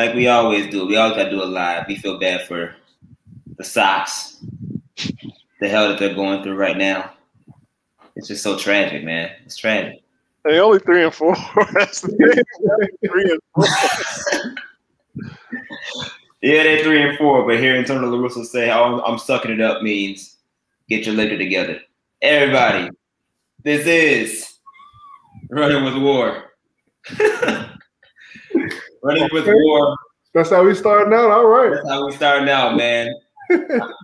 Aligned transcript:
like 0.00 0.14
we 0.14 0.28
always 0.28 0.70
do. 0.70 0.86
We 0.86 0.96
always 0.96 1.16
gotta 1.16 1.30
do 1.30 1.42
a 1.42 1.44
live. 1.44 1.86
We 1.86 1.96
feel 1.96 2.18
bad 2.18 2.46
for 2.46 2.74
the 3.56 3.64
Sox, 3.64 4.42
the 5.60 5.68
hell 5.68 5.88
that 5.88 5.98
they're 5.98 6.14
going 6.14 6.42
through 6.42 6.56
right 6.56 6.76
now. 6.76 7.12
It's 8.16 8.28
just 8.28 8.42
so 8.42 8.56
tragic, 8.58 9.04
man. 9.04 9.30
It's 9.44 9.56
tragic. 9.56 10.02
They 10.44 10.58
only 10.58 10.78
three 10.78 11.04
and 11.04 11.14
four. 11.14 11.36
That's 11.74 12.00
the 12.00 12.08
thing. 12.08 13.10
three 13.10 13.30
and 13.30 13.40
four. 13.54 13.66
Yeah, 16.42 16.62
they're 16.62 16.82
three 16.82 17.02
and 17.02 17.18
four, 17.18 17.46
but 17.46 17.60
hearing 17.60 17.84
Tony 17.84 18.06
La 18.06 18.16
Russa 18.16 18.46
say, 18.46 18.70
oh, 18.70 19.02
I'm 19.02 19.18
sucking 19.18 19.50
it 19.50 19.60
up 19.60 19.82
means 19.82 20.38
get 20.88 21.04
your 21.04 21.14
liquor 21.14 21.36
together. 21.36 21.80
Everybody, 22.22 22.88
this 23.62 23.86
is 23.86 24.54
Running 25.50 25.84
with 25.84 26.02
War. 26.02 26.44
running 29.02 29.28
with. 29.32 29.46
War. 29.46 29.96
That's 30.34 30.50
how 30.50 30.64
we 30.64 30.74
starting 30.74 31.12
out. 31.12 31.30
All 31.30 31.46
right. 31.46 31.72
That's 31.72 31.88
how 31.88 32.06
we 32.06 32.12
starting 32.12 32.48
out, 32.48 32.76
man. 32.76 33.12
I'm, 33.50 33.94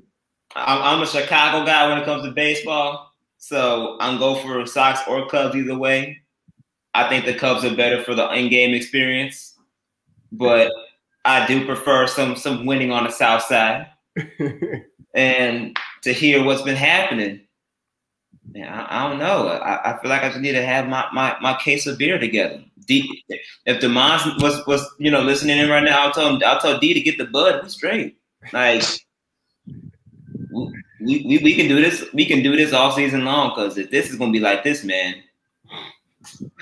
I'm 0.55 1.03
a 1.03 1.07
Chicago 1.07 1.65
guy 1.65 1.89
when 1.89 1.99
it 1.99 2.05
comes 2.05 2.25
to 2.25 2.33
baseball, 2.33 3.13
so 3.39 3.97
I'm 4.01 4.19
go 4.19 4.37
for 4.37 4.67
Sox 4.67 5.01
or 5.07 5.29
Cubs 5.29 5.55
either 5.55 5.79
way. 5.79 6.19
I 6.95 7.09
think 7.09 7.27
the 7.27 7.35
Cubs 7.35 7.65
are 7.65 7.77
better 7.77 8.03
for 8.03 8.15
the 8.15 8.33
in-game 8.33 8.75
experience, 8.75 9.55
but 10.33 10.73
I 11.25 11.47
do 11.47 11.67
prefer 11.67 12.07
some 12.07 12.37
some 12.37 12.67
winning 12.67 12.91
on 12.91 13.05
the 13.05 13.11
South 13.11 13.43
Side. 13.43 13.87
and 15.15 15.77
to 16.03 16.13
hear 16.13 16.45
what's 16.45 16.63
been 16.63 16.77
happening. 16.77 17.41
Man, 18.53 18.69
I, 18.69 18.87
I 19.07 19.09
don't 19.09 19.19
know. 19.19 19.49
I, 19.49 19.93
I 19.93 20.01
feel 20.01 20.11
like 20.11 20.23
I 20.23 20.29
just 20.29 20.41
need 20.41 20.53
to 20.53 20.65
have 20.65 20.89
my, 20.89 21.07
my, 21.13 21.37
my 21.41 21.55
case 21.57 21.87
of 21.87 21.99
beer 21.99 22.19
together. 22.19 22.63
D, 22.87 23.25
if 23.67 23.81
Demond 23.81 24.41
was 24.43 24.65
was 24.67 24.89
you 24.99 25.11
know 25.11 25.23
listening 25.23 25.59
in 25.59 25.69
right 25.69 25.85
now, 25.85 26.07
I'll 26.07 26.13
tell 26.13 26.35
him 26.35 26.43
I'll 26.45 26.61
tell 26.61 26.79
D 26.79 26.95
to 26.95 27.01
get 27.01 27.19
the 27.19 27.27
bud. 27.27 27.63
We 27.63 27.69
straight. 27.69 28.17
Like 28.53 28.83
we, 31.01 31.25
we, 31.27 31.39
we 31.39 31.55
can 31.55 31.69
do 31.69 31.81
this. 31.81 32.05
We 32.13 32.25
can 32.25 32.43
do 32.43 32.57
this 32.57 32.73
all 32.73 32.93
season 32.93 33.25
long 33.25 33.51
because 33.51 33.79
if 33.79 33.91
this 33.91 34.11
is 34.11 34.17
gonna 34.17 34.33
be 34.33 34.41
like 34.41 34.65
this, 34.65 34.85
man. 34.85 35.17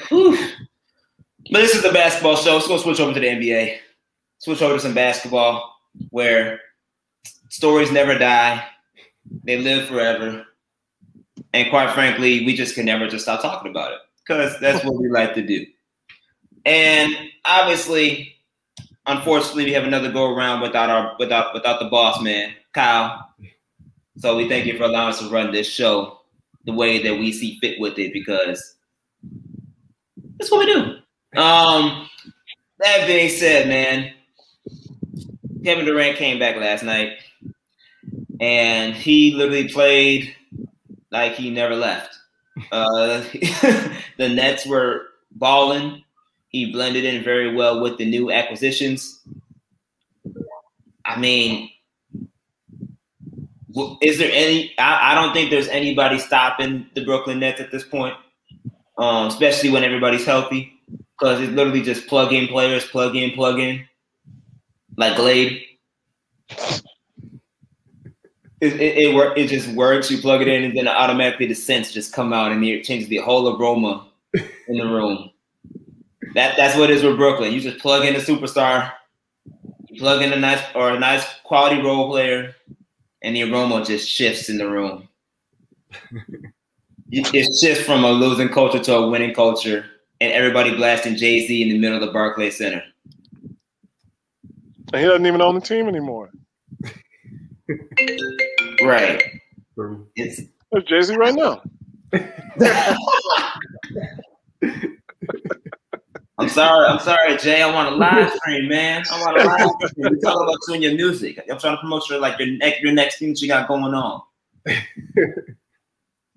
whew. 0.08 0.36
But 1.50 1.61
this 1.61 1.75
is 1.75 1.83
the 1.83 1.92
basketball 1.92 2.36
show. 2.36 2.55
Let's 2.55 2.69
go 2.69 2.78
switch 2.78 3.00
over 3.00 3.12
to 3.12 3.20
the 3.20 3.27
NBA. 3.27 3.78
Switch 4.38 4.62
over 4.62 4.75
to 4.75 4.81
some 4.81 4.94
basketball 4.94 5.75
where 6.11 6.61
stories 7.50 7.92
never 7.92 8.19
die. 8.19 8.64
They 9.44 9.59
live 9.59 9.88
forever. 9.88 10.47
And 11.53 11.70
quite 11.70 11.92
frankly, 11.92 12.44
we 12.44 12.55
just 12.55 12.75
can 12.75 12.86
never 12.86 13.09
just 13.09 13.25
stop 13.25 13.42
talking 13.42 13.70
about 13.70 13.92
it 13.92 13.98
because 14.27 14.59
that's 14.59 14.84
what 14.84 14.97
we 14.97 15.09
like 15.09 15.34
to 15.34 15.42
do. 15.47 15.64
And 16.65 17.15
obviously, 17.45 18.34
unfortunately, 19.07 19.65
we 19.65 19.73
have 19.73 19.84
another 19.84 20.11
go 20.11 20.34
around 20.34 20.61
without 20.61 20.91
our 20.91 21.17
without 21.19 21.55
without 21.55 21.81
the 21.81 21.87
boss 21.87 22.21
man, 22.23 22.55
Kyle. 22.73 23.31
So 24.19 24.37
we 24.37 24.48
thank 24.48 24.67
you 24.67 24.77
for 24.79 24.84
allowing 24.84 25.11
us 25.11 25.19
to 25.19 25.29
run 25.29 25.53
this 25.53 25.69
show 25.69 26.21
the 26.65 26.73
way 26.73 27.03
that 27.03 27.15
we 27.19 27.33
see 27.33 27.59
fit 27.61 27.79
with 27.81 27.98
it 27.98 28.12
because 28.12 28.77
that's 30.39 30.51
what 30.51 30.67
we 30.67 30.73
do. 30.73 31.41
Um, 31.41 32.09
that 32.78 33.06
being 33.06 33.28
said, 33.28 33.69
man, 33.69 34.12
Kevin 35.65 35.84
Durant 35.84 36.17
came 36.17 36.39
back 36.39 36.56
last 36.56 36.84
night 36.84 37.19
and 38.41 38.95
he 38.95 39.34
literally 39.34 39.69
played 39.69 40.34
like 41.11 41.33
he 41.33 41.51
never 41.51 41.75
left. 41.75 42.17
Uh, 42.71 43.21
the 44.17 44.28
Nets 44.28 44.67
were 44.67 45.06
balling. 45.33 46.03
He 46.55 46.70
blended 46.70 47.05
in 47.05 47.24
very 47.24 47.52
well 47.52 47.80
with 47.80 47.98
the 47.98 48.05
new 48.05 48.30
acquisitions. 48.30 49.19
I 51.04 51.19
mean, 51.19 51.69
is 54.00 54.19
there 54.19 54.31
any? 54.32 54.72
I, 54.78 55.10
I 55.10 55.14
don't 55.16 55.32
think 55.32 55.50
there's 55.50 55.66
anybody 55.66 56.20
stopping 56.20 56.87
the 56.94 57.04
Brooklyn 57.04 57.41
Nets 57.41 57.60
at 57.60 57.72
this 57.72 57.82
point, 57.82 58.14
um, 58.98 59.26
especially 59.26 59.70
when 59.70 59.82
everybody's 59.82 60.25
healthy, 60.25 60.72
because 61.19 61.41
it's 61.41 61.50
literally 61.50 61.82
just 61.82 62.06
plug 62.06 62.32
in 62.32 62.47
players, 62.47 62.87
plug 62.87 63.16
in, 63.16 63.32
plug 63.32 63.59
in, 63.59 63.84
like 64.97 65.16
Glade. 65.16 65.60
It, 68.60 68.75
it, 68.75 68.98
it, 68.98 69.14
work, 69.16 69.37
it 69.37 69.48
just 69.48 69.66
works. 69.70 70.09
You 70.09 70.19
plug 70.19 70.41
it 70.41 70.47
in, 70.47 70.62
and 70.62 70.76
then 70.76 70.87
automatically 70.87 71.47
the 71.47 71.54
scents 71.54 71.93
just 71.93 72.12
come 72.12 72.32
out, 72.32 72.53
and 72.53 72.64
it 72.64 72.84
changes 72.84 73.09
the 73.09 73.16
whole 73.16 73.60
aroma 73.60 74.06
in 74.69 74.78
the 74.78 74.87
room. 74.87 75.32
That 76.34 76.56
that's 76.56 76.77
what 76.77 76.91
it 76.91 76.97
is 76.97 77.05
with 77.05 77.17
Brooklyn. 77.17 77.53
You 77.53 77.61
just 77.61 77.78
plug 77.78 78.05
in 78.05 78.17
a 78.17 78.19
superstar, 78.19 78.93
you 79.89 80.00
plug 80.00 80.22
in 80.22 80.33
a 80.33 80.37
nice 80.37 80.61
or 80.75 80.91
a 80.91 80.99
nice 80.99 81.25
quality 81.45 81.81
role 81.81 82.11
player, 82.11 82.55
and 83.22 83.37
the 83.37 83.50
aroma 83.50 83.84
just 83.84 84.09
shifts 84.09 84.49
in 84.49 84.59
the 84.59 84.69
room. 84.69 85.09
It 87.11 87.33
it 87.33 87.49
shifts 87.61 87.84
from 87.84 88.03
a 88.03 88.11
losing 88.11 88.49
culture 88.49 88.81
to 88.81 88.97
a 88.97 89.09
winning 89.09 89.34
culture, 89.34 89.84
and 90.21 90.33
everybody 90.33 90.75
blasting 90.75 91.17
Jay 91.17 91.47
Z 91.47 91.62
in 91.62 91.69
the 91.69 91.78
middle 91.78 91.99
of 91.99 92.05
the 92.05 92.12
Barclays 92.12 92.56
Center. 92.56 92.83
And 94.93 95.00
he 95.00 95.05
doesn't 95.05 95.27
even 95.27 95.41
own 95.41 95.55
the 95.55 95.61
team 95.61 95.87
anymore. 95.87 96.31
Right. 98.83 99.23
True. 99.75 100.09
It's 100.17 100.41
Jay 100.89 101.03
Z 101.03 101.15
right 101.15 101.34
now. 101.34 101.62
I'm 106.39 106.49
sorry. 106.49 106.87
I'm 106.87 106.99
sorry, 106.99 107.37
Jay. 107.37 107.62
I 107.62 107.72
want 107.72 107.95
a 107.95 107.97
live 107.97 108.33
stream, 108.33 108.69
man. 108.69 109.05
I 109.11 109.21
want 109.21 109.41
a 109.41 109.45
live 109.45 109.71
stream. 109.91 110.09
We 110.11 110.21
talk 110.21 110.43
about 110.43 110.59
you 110.69 110.75
and 110.75 110.83
your 110.83 110.95
music. 110.95 111.39
I'm 111.50 111.59
trying 111.59 111.77
to 111.77 111.81
promote 111.81 112.09
your 112.11 112.19
like 112.19 112.39
your 112.39 112.49
next 112.49 112.81
your 112.83 112.93
next 112.93 113.19
thing 113.19 113.28
that 113.28 113.41
you 113.41 113.49
got 113.49 113.69
going 113.69 113.95
on. 113.95 114.22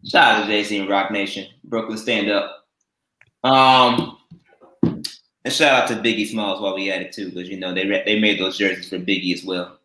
Shout 0.06 0.36
out 0.36 0.42
to 0.42 0.48
Jay 0.48 0.64
Z 0.64 0.78
and 0.78 0.90
Roc 0.90 1.12
Nation, 1.12 1.48
Brooklyn 1.64 1.98
stand 1.98 2.30
up. 2.30 2.66
Um, 3.44 4.18
and 4.84 5.54
shout 5.54 5.82
out 5.82 5.88
to 5.90 5.96
Biggie 5.96 6.28
Smalls 6.28 6.62
while 6.62 6.76
we 6.76 6.92
at 6.92 7.02
it 7.02 7.12
too, 7.12 7.30
because 7.30 7.50
you 7.50 7.58
know 7.58 7.74
they 7.74 7.86
re- 7.86 8.04
they 8.06 8.20
made 8.20 8.40
those 8.40 8.58
jerseys 8.58 8.90
for 8.90 9.00
Biggie 9.00 9.34
as 9.34 9.44
well. 9.44 9.80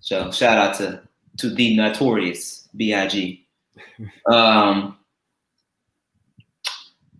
So 0.00 0.30
shout 0.30 0.58
out 0.58 0.76
to 0.76 1.02
to 1.38 1.50
the 1.50 1.76
notorious 1.76 2.68
Big. 2.76 3.40
Um, 4.30 4.95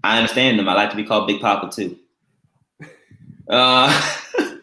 I 0.07 0.19
understand 0.19 0.59
them. 0.59 0.69
I 0.69 0.75
like 0.75 0.91
to 0.91 0.97
be 0.97 1.05
called 1.05 1.27
Big 1.27 1.41
Papa 1.41 1.71
too. 1.75 1.99
Uh, 3.49 3.89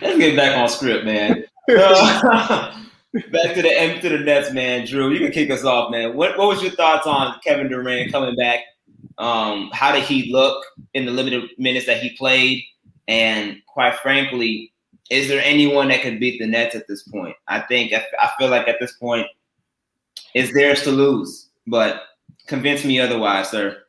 let's 0.00 0.18
get 0.18 0.34
back 0.34 0.56
on 0.56 0.68
script, 0.68 1.04
man. 1.04 1.44
Uh, 1.70 2.84
back 3.30 3.54
to 3.54 3.62
the 3.62 3.72
end 3.78 4.00
to 4.02 4.08
the 4.08 4.18
Nets, 4.18 4.50
man. 4.52 4.86
Drew, 4.86 5.10
you 5.10 5.18
can 5.18 5.30
kick 5.30 5.50
us 5.50 5.64
off, 5.64 5.90
man. 5.90 6.16
What 6.16 6.38
what 6.38 6.48
was 6.48 6.62
your 6.62 6.72
thoughts 6.72 7.06
on 7.06 7.38
Kevin 7.44 7.68
Durant 7.68 8.10
coming 8.10 8.34
back? 8.34 8.60
Um, 9.18 9.70
how 9.74 9.92
did 9.92 10.04
he 10.04 10.32
look 10.32 10.64
in 10.94 11.04
the 11.04 11.12
limited 11.12 11.50
minutes 11.58 11.86
that 11.86 12.00
he 12.00 12.16
played? 12.16 12.64
And 13.08 13.60
quite 13.66 13.96
frankly, 13.96 14.72
is 15.10 15.28
there 15.28 15.42
anyone 15.42 15.88
that 15.88 16.02
could 16.02 16.18
beat 16.18 16.38
the 16.38 16.46
Nets 16.46 16.74
at 16.74 16.88
this 16.88 17.02
point? 17.02 17.36
I 17.46 17.60
think 17.60 17.92
I 17.92 18.30
feel 18.38 18.48
like 18.48 18.68
at 18.68 18.80
this 18.80 18.92
point, 18.92 19.26
it's 20.34 20.52
theirs 20.54 20.82
to 20.84 20.90
lose. 20.90 21.50
But 21.66 22.02
convince 22.46 22.84
me 22.84 23.00
otherwise, 23.00 23.50
sir. 23.50 23.82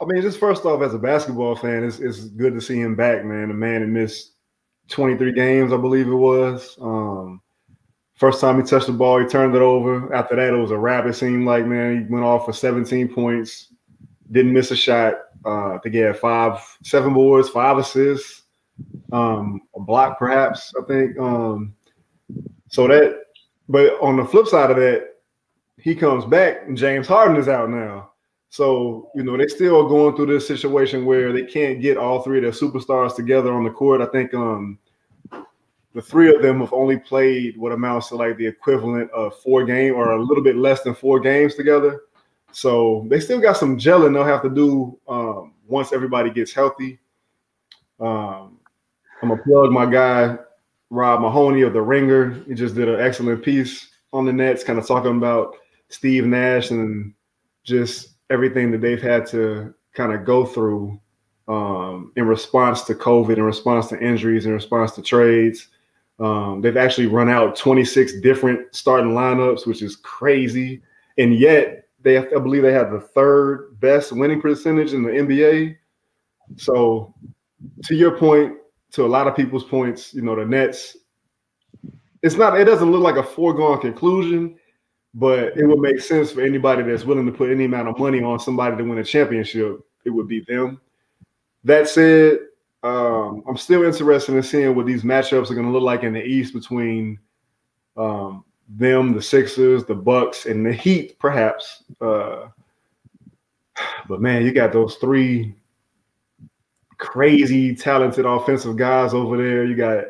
I 0.00 0.04
mean, 0.06 0.22
just 0.22 0.40
first 0.40 0.64
off, 0.64 0.82
as 0.82 0.94
a 0.94 0.98
basketball 0.98 1.54
fan, 1.54 1.84
it's, 1.84 2.00
it's 2.00 2.24
good 2.24 2.54
to 2.54 2.60
see 2.60 2.80
him 2.80 2.96
back, 2.96 3.24
man. 3.24 3.48
The 3.48 3.54
man 3.54 3.80
had 3.80 3.90
missed 3.90 4.32
23 4.88 5.32
games, 5.32 5.72
I 5.72 5.76
believe 5.76 6.08
it 6.08 6.14
was. 6.14 6.76
Um, 6.80 7.40
first 8.14 8.40
time 8.40 8.60
he 8.60 8.66
touched 8.66 8.86
the 8.86 8.92
ball, 8.92 9.20
he 9.20 9.26
turned 9.26 9.54
it 9.54 9.62
over. 9.62 10.12
After 10.12 10.34
that, 10.36 10.52
it 10.52 10.58
was 10.58 10.72
a 10.72 10.78
wrap. 10.78 11.06
It 11.06 11.14
seemed 11.14 11.46
like, 11.46 11.66
man, 11.66 12.06
he 12.06 12.12
went 12.12 12.24
off 12.24 12.46
for 12.46 12.52
17 12.52 13.14
points, 13.14 13.72
didn't 14.32 14.52
miss 14.52 14.72
a 14.72 14.76
shot. 14.76 15.14
Uh, 15.46 15.74
I 15.74 15.78
think 15.78 15.94
he 15.94 16.00
had 16.00 16.18
five, 16.18 16.58
seven 16.82 17.14
boards, 17.14 17.48
five 17.48 17.78
assists, 17.78 18.42
um, 19.12 19.60
a 19.76 19.80
block 19.80 20.18
perhaps, 20.18 20.72
I 20.80 20.84
think. 20.86 21.18
Um, 21.18 21.74
so 22.68 22.88
that, 22.88 23.20
but 23.68 24.00
on 24.00 24.16
the 24.16 24.24
flip 24.24 24.46
side 24.46 24.70
of 24.70 24.76
that, 24.78 25.10
he 25.78 25.94
comes 25.94 26.24
back 26.24 26.62
and 26.66 26.76
James 26.76 27.06
Harden 27.06 27.36
is 27.36 27.48
out 27.48 27.70
now. 27.70 28.10
So, 28.54 29.10
you 29.16 29.24
know, 29.24 29.36
they 29.36 29.48
still 29.48 29.88
going 29.88 30.14
through 30.14 30.26
this 30.26 30.46
situation 30.46 31.04
where 31.04 31.32
they 31.32 31.42
can't 31.42 31.80
get 31.80 31.96
all 31.96 32.22
three 32.22 32.38
of 32.38 32.44
their 32.44 32.52
superstars 32.52 33.16
together 33.16 33.52
on 33.52 33.64
the 33.64 33.70
court. 33.70 34.00
I 34.00 34.06
think 34.06 34.32
um 34.32 34.78
the 35.92 36.00
three 36.00 36.32
of 36.32 36.40
them 36.40 36.60
have 36.60 36.72
only 36.72 36.96
played 36.96 37.56
what 37.56 37.72
amounts 37.72 38.10
to 38.10 38.14
like 38.14 38.36
the 38.36 38.46
equivalent 38.46 39.10
of 39.10 39.36
four 39.40 39.64
game 39.64 39.94
or 39.94 40.12
a 40.12 40.22
little 40.22 40.44
bit 40.44 40.54
less 40.54 40.82
than 40.82 40.94
four 40.94 41.18
games 41.18 41.56
together. 41.56 42.02
So 42.52 43.04
they 43.08 43.18
still 43.18 43.40
got 43.40 43.56
some 43.56 43.76
gelling 43.76 44.14
they'll 44.14 44.22
have 44.22 44.42
to 44.42 44.50
do 44.50 45.00
um, 45.08 45.54
once 45.66 45.92
everybody 45.92 46.30
gets 46.30 46.52
healthy. 46.52 47.00
Um, 47.98 48.60
I'm 49.20 49.30
gonna 49.30 49.42
plug 49.42 49.72
my 49.72 49.84
guy 49.84 50.38
Rob 50.90 51.22
Mahoney 51.22 51.62
of 51.62 51.72
the 51.72 51.82
Ringer. 51.82 52.44
He 52.46 52.54
just 52.54 52.76
did 52.76 52.88
an 52.88 53.00
excellent 53.00 53.42
piece 53.42 53.88
on 54.12 54.24
the 54.24 54.32
Nets, 54.32 54.62
kind 54.62 54.78
of 54.78 54.86
talking 54.86 55.16
about 55.16 55.56
Steve 55.88 56.24
Nash 56.24 56.70
and 56.70 57.14
just 57.64 58.13
everything 58.30 58.70
that 58.70 58.80
they've 58.80 59.02
had 59.02 59.26
to 59.26 59.74
kind 59.92 60.12
of 60.12 60.24
go 60.24 60.44
through 60.44 61.00
um, 61.48 62.12
in 62.16 62.26
response 62.26 62.82
to 62.82 62.94
COVID, 62.94 63.36
in 63.36 63.42
response 63.42 63.88
to 63.88 64.00
injuries, 64.00 64.46
in 64.46 64.52
response 64.52 64.92
to 64.92 65.02
trades. 65.02 65.68
Um, 66.18 66.60
they've 66.60 66.76
actually 66.76 67.06
run 67.06 67.28
out 67.28 67.56
26 67.56 68.20
different 68.20 68.74
starting 68.74 69.12
lineups, 69.12 69.66
which 69.66 69.82
is 69.82 69.96
crazy. 69.96 70.82
And 71.18 71.34
yet, 71.38 71.88
they 72.02 72.18
I 72.18 72.22
believe 72.22 72.62
they 72.62 72.72
have 72.72 72.92
the 72.92 73.00
third 73.00 73.78
best 73.80 74.12
winning 74.12 74.40
percentage 74.40 74.92
in 74.92 75.02
the 75.02 75.10
NBA. 75.10 75.76
So, 76.56 77.14
to 77.84 77.94
your 77.94 78.16
point, 78.16 78.56
to 78.92 79.04
a 79.04 79.08
lot 79.08 79.26
of 79.26 79.34
people's 79.34 79.64
points, 79.64 80.14
you 80.14 80.22
know, 80.22 80.36
the 80.36 80.44
Nets, 80.44 80.96
it's 82.22 82.36
not, 82.36 82.58
it 82.60 82.64
doesn't 82.64 82.90
look 82.90 83.02
like 83.02 83.16
a 83.16 83.22
foregone 83.22 83.80
conclusion, 83.80 84.56
but 85.14 85.56
it 85.56 85.64
would 85.64 85.78
make 85.78 86.00
sense 86.00 86.32
for 86.32 86.42
anybody 86.42 86.82
that's 86.82 87.04
willing 87.04 87.26
to 87.26 87.32
put 87.32 87.50
any 87.50 87.64
amount 87.64 87.88
of 87.88 87.98
money 87.98 88.22
on 88.22 88.40
somebody 88.40 88.76
to 88.76 88.82
win 88.82 88.98
a 88.98 89.04
championship. 89.04 89.80
It 90.04 90.10
would 90.10 90.26
be 90.26 90.40
them. 90.40 90.80
That 91.62 91.88
said, 91.88 92.40
um, 92.82 93.44
I'm 93.48 93.56
still 93.56 93.84
interested 93.84 94.34
in 94.34 94.42
seeing 94.42 94.74
what 94.74 94.86
these 94.86 95.04
matchups 95.04 95.50
are 95.50 95.54
going 95.54 95.66
to 95.66 95.72
look 95.72 95.84
like 95.84 96.02
in 96.02 96.12
the 96.12 96.22
East 96.22 96.52
between 96.52 97.18
um, 97.96 98.44
them, 98.68 99.14
the 99.14 99.22
Sixers, 99.22 99.84
the 99.84 99.94
Bucks, 99.94 100.46
and 100.46 100.66
the 100.66 100.72
Heat, 100.72 101.18
perhaps. 101.18 101.84
Uh, 102.00 102.48
but 104.08 104.20
man, 104.20 104.44
you 104.44 104.52
got 104.52 104.72
those 104.72 104.96
three 104.96 105.54
crazy 106.98 107.74
talented 107.74 108.26
offensive 108.26 108.76
guys 108.76 109.14
over 109.14 109.36
there. 109.36 109.64
You 109.64 109.76
got 109.76 110.04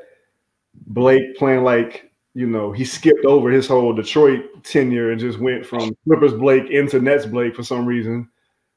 Blake 0.86 1.36
playing 1.36 1.62
like 1.62 2.10
you 2.34 2.46
know 2.46 2.72
he 2.72 2.84
skipped 2.84 3.24
over 3.24 3.50
his 3.50 3.66
whole 3.66 3.92
Detroit 3.92 4.64
tenure 4.64 5.12
and 5.12 5.20
just 5.20 5.38
went 5.38 5.64
from 5.64 5.96
Clippers 6.04 6.34
Blake 6.34 6.68
into 6.70 7.00
Nets 7.00 7.26
Blake 7.26 7.54
for 7.54 7.62
some 7.62 7.86
reason. 7.86 8.28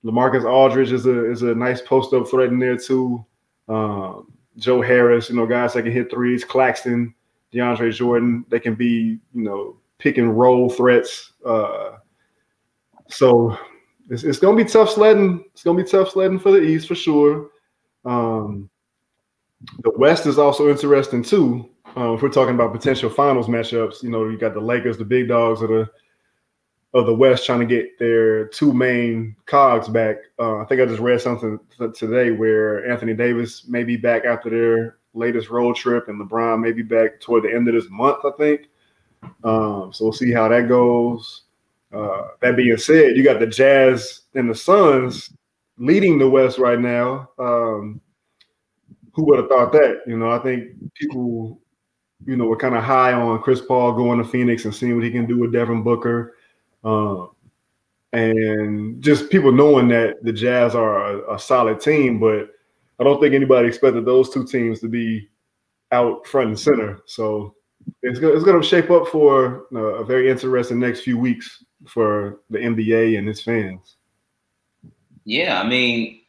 LaMarcus 0.05 0.49
Aldridge 0.49 0.91
is 0.91 1.05
a 1.05 1.29
is 1.29 1.41
a 1.41 1.55
nice 1.55 1.81
post 1.81 2.13
up 2.13 2.27
threat 2.27 2.49
in 2.49 2.59
there 2.59 2.77
too. 2.77 3.25
Um, 3.67 4.31
Joe 4.57 4.81
Harris, 4.81 5.29
you 5.29 5.35
know, 5.35 5.45
guys 5.45 5.73
that 5.73 5.83
can 5.83 5.91
hit 5.91 6.09
threes. 6.09 6.43
Claxton, 6.43 7.13
DeAndre 7.53 7.93
Jordan, 7.93 8.45
they 8.49 8.59
can 8.59 8.75
be 8.75 9.19
you 9.33 9.43
know 9.43 9.77
pick 9.97 10.17
and 10.17 10.37
roll 10.37 10.69
threats. 10.69 11.33
Uh, 11.45 11.97
so 13.09 13.57
it's, 14.09 14.23
it's 14.23 14.39
gonna 14.39 14.57
be 14.57 14.65
tough 14.65 14.89
sledding. 14.89 15.43
It's 15.53 15.63
gonna 15.63 15.81
be 15.81 15.89
tough 15.89 16.11
sledding 16.11 16.39
for 16.39 16.51
the 16.51 16.61
East 16.61 16.87
for 16.87 16.95
sure. 16.95 17.49
Um, 18.05 18.69
the 19.83 19.91
West 19.97 20.27
is 20.27 20.37
also 20.37 20.69
interesting 20.69 21.23
too. 21.23 21.69
Uh, 21.97 22.13
if 22.13 22.21
we're 22.21 22.29
talking 22.29 22.53
about 22.53 22.71
potential 22.71 23.09
finals 23.09 23.47
matchups, 23.47 24.03
you 24.03 24.09
know, 24.09 24.29
you 24.29 24.37
got 24.37 24.53
the 24.53 24.59
Lakers, 24.59 24.99
the 24.99 25.05
big 25.05 25.27
dogs 25.27 25.61
of 25.61 25.69
the 25.69 25.89
of 26.93 27.05
the 27.05 27.13
West 27.13 27.45
trying 27.45 27.59
to 27.59 27.65
get 27.65 27.97
their 27.97 28.47
two 28.47 28.71
main 28.71 29.35
cogs 29.45 29.87
back. 29.87 30.17
Uh, 30.39 30.57
I 30.59 30.65
think 30.65 30.79
I 30.79 30.85
just 30.85 31.01
read 31.01 31.19
something 31.21 31.59
today 31.95 32.31
where 32.31 32.89
Anthony 32.89 33.13
Davis 33.13 33.67
may 33.67 33.83
be 33.83 33.97
back 33.97 34.25
after 34.25 34.49
their 34.49 34.97
latest 35.13 35.49
road 35.49 35.75
trip, 35.75 36.07
and 36.07 36.21
LeBron 36.21 36.61
may 36.61 36.71
be 36.71 36.83
back 36.83 37.19
toward 37.19 37.43
the 37.43 37.53
end 37.53 37.67
of 37.67 37.73
this 37.73 37.89
month. 37.89 38.19
I 38.23 38.31
think. 38.37 38.67
Um, 39.43 39.91
so 39.91 40.05
we'll 40.05 40.13
see 40.13 40.31
how 40.31 40.47
that 40.47 40.67
goes. 40.67 41.43
Uh, 41.91 42.27
that 42.41 42.55
being 42.55 42.77
said, 42.77 43.17
you 43.17 43.23
got 43.23 43.39
the 43.39 43.47
Jazz 43.47 44.21
and 44.35 44.49
the 44.49 44.55
Suns 44.55 45.33
leading 45.79 46.19
the 46.19 46.29
West 46.29 46.59
right 46.59 46.79
now. 46.79 47.29
Um, 47.39 48.01
who 49.13 49.25
would 49.25 49.39
have 49.39 49.49
thought 49.49 49.71
that? 49.71 50.01
You 50.05 50.17
know, 50.17 50.29
I 50.29 50.37
think 50.39 50.93
people, 50.93 51.59
you 52.27 52.35
know, 52.35 52.45
were 52.45 52.57
kind 52.57 52.75
of 52.75 52.83
high 52.83 53.13
on 53.13 53.41
Chris 53.41 53.61
Paul 53.61 53.93
going 53.93 54.19
to 54.19 54.29
Phoenix 54.29 54.65
and 54.65 54.75
seeing 54.75 54.95
what 54.95 55.05
he 55.05 55.11
can 55.11 55.25
do 55.25 55.39
with 55.39 55.53
Devin 55.53 55.81
Booker. 55.81 56.35
Um, 56.83 57.31
and 58.11 59.01
just 59.01 59.29
people 59.29 59.51
knowing 59.51 59.87
that 59.89 60.23
the 60.23 60.33
Jazz 60.33 60.75
are 60.75 61.07
a, 61.07 61.35
a, 61.35 61.39
solid 61.39 61.79
team, 61.79 62.19
but 62.19 62.49
I 62.99 63.03
don't 63.03 63.21
think 63.21 63.33
anybody 63.33 63.67
expected 63.67 64.05
those 64.05 64.29
two 64.29 64.45
teams 64.45 64.79
to 64.81 64.89
be 64.89 65.29
out 65.91 66.27
front 66.27 66.49
and 66.49 66.59
center. 66.59 66.99
So 67.05 67.55
it's 68.01 68.19
going, 68.19 68.35
it's 68.35 68.45
going 68.45 68.61
to 68.61 68.67
shape 68.67 68.91
up 68.91 69.07
for 69.07 69.65
a 69.73 70.03
very 70.03 70.29
interesting 70.29 70.79
next 70.79 71.01
few 71.01 71.17
weeks 71.17 71.63
for 71.87 72.41
the 72.49 72.59
NBA 72.59 73.17
and 73.17 73.29
its 73.29 73.41
fans. 73.41 73.97
Yeah, 75.23 75.61
I 75.61 75.67
mean, 75.67 76.21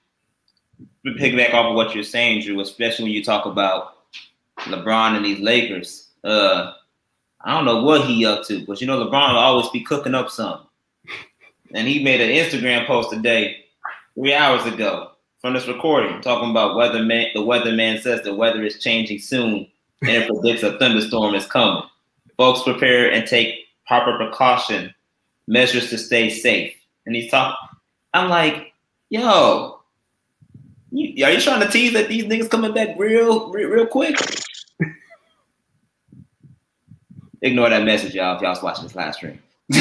piggyback 1.06 1.54
off 1.54 1.70
of 1.70 1.74
what 1.74 1.94
you're 1.94 2.04
saying, 2.04 2.42
Drew, 2.42 2.60
especially 2.60 3.04
when 3.04 3.12
you 3.12 3.24
talk 3.24 3.46
about 3.46 3.97
LeBron 4.60 5.16
and 5.16 5.24
these 5.24 5.40
Lakers. 5.40 6.08
Uh, 6.24 6.72
I 7.40 7.54
don't 7.54 7.64
know 7.64 7.82
what 7.82 8.06
he 8.06 8.26
up 8.26 8.44
to, 8.46 8.64
but 8.66 8.80
you 8.80 8.86
know 8.86 8.98
LeBron 8.98 9.32
will 9.32 9.38
always 9.38 9.68
be 9.70 9.80
cooking 9.80 10.14
up 10.14 10.30
something. 10.30 10.66
And 11.74 11.86
he 11.86 12.02
made 12.02 12.20
an 12.20 12.30
Instagram 12.30 12.86
post 12.86 13.10
today, 13.10 13.64
three 14.14 14.34
hours 14.34 14.64
ago, 14.66 15.12
from 15.40 15.54
this 15.54 15.68
recording, 15.68 16.20
talking 16.20 16.50
about 16.50 16.76
weather 16.76 17.02
man. 17.02 17.28
The 17.34 17.40
weatherman 17.40 18.00
says 18.00 18.22
the 18.22 18.34
weather 18.34 18.64
is 18.64 18.78
changing 18.78 19.20
soon, 19.20 19.68
and 20.02 20.10
it 20.10 20.28
predicts 20.28 20.62
a 20.62 20.78
thunderstorm 20.78 21.34
is 21.34 21.46
coming. 21.46 21.82
Folks, 22.36 22.62
prepare 22.62 23.12
and 23.12 23.26
take 23.26 23.66
proper 23.86 24.16
precaution 24.16 24.94
measures 25.46 25.90
to 25.90 25.98
stay 25.98 26.30
safe. 26.30 26.74
And 27.06 27.14
he's 27.14 27.30
talking. 27.30 27.56
I'm 28.14 28.28
like, 28.28 28.72
yo, 29.10 29.77
you, 30.90 31.24
are 31.24 31.32
you 31.32 31.40
trying 31.40 31.60
to 31.60 31.68
tease 31.68 31.92
that 31.92 32.08
these 32.08 32.24
niggas 32.24 32.50
coming 32.50 32.72
back 32.72 32.98
real, 32.98 33.50
real, 33.50 33.68
real 33.68 33.86
quick? 33.86 34.16
Ignore 37.42 37.70
that 37.70 37.84
message, 37.84 38.14
y'all, 38.14 38.36
if 38.36 38.42
y'all's 38.42 38.62
watching 38.62 38.84
this 38.84 38.96
live 38.96 39.14
stream. 39.14 39.40
but 39.70 39.80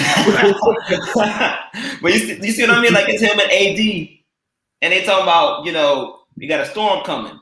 you 2.04 2.19
see, 2.19 2.39
you 2.45 2.51
see 2.51 2.62
what 2.63 2.71
I 2.71 2.81
mean? 2.81 2.94
Like 2.94 3.09
it's 3.09 3.21
him 3.21 3.39
and 3.39 3.51
AD, 3.51 4.09
and 4.81 4.94
they 4.94 5.04
talking 5.04 5.24
about, 5.24 5.65
you 5.65 5.71
know, 5.71 6.19
we 6.36 6.45
got 6.45 6.59
a 6.59 6.65
storm 6.65 7.04
coming. 7.04 7.39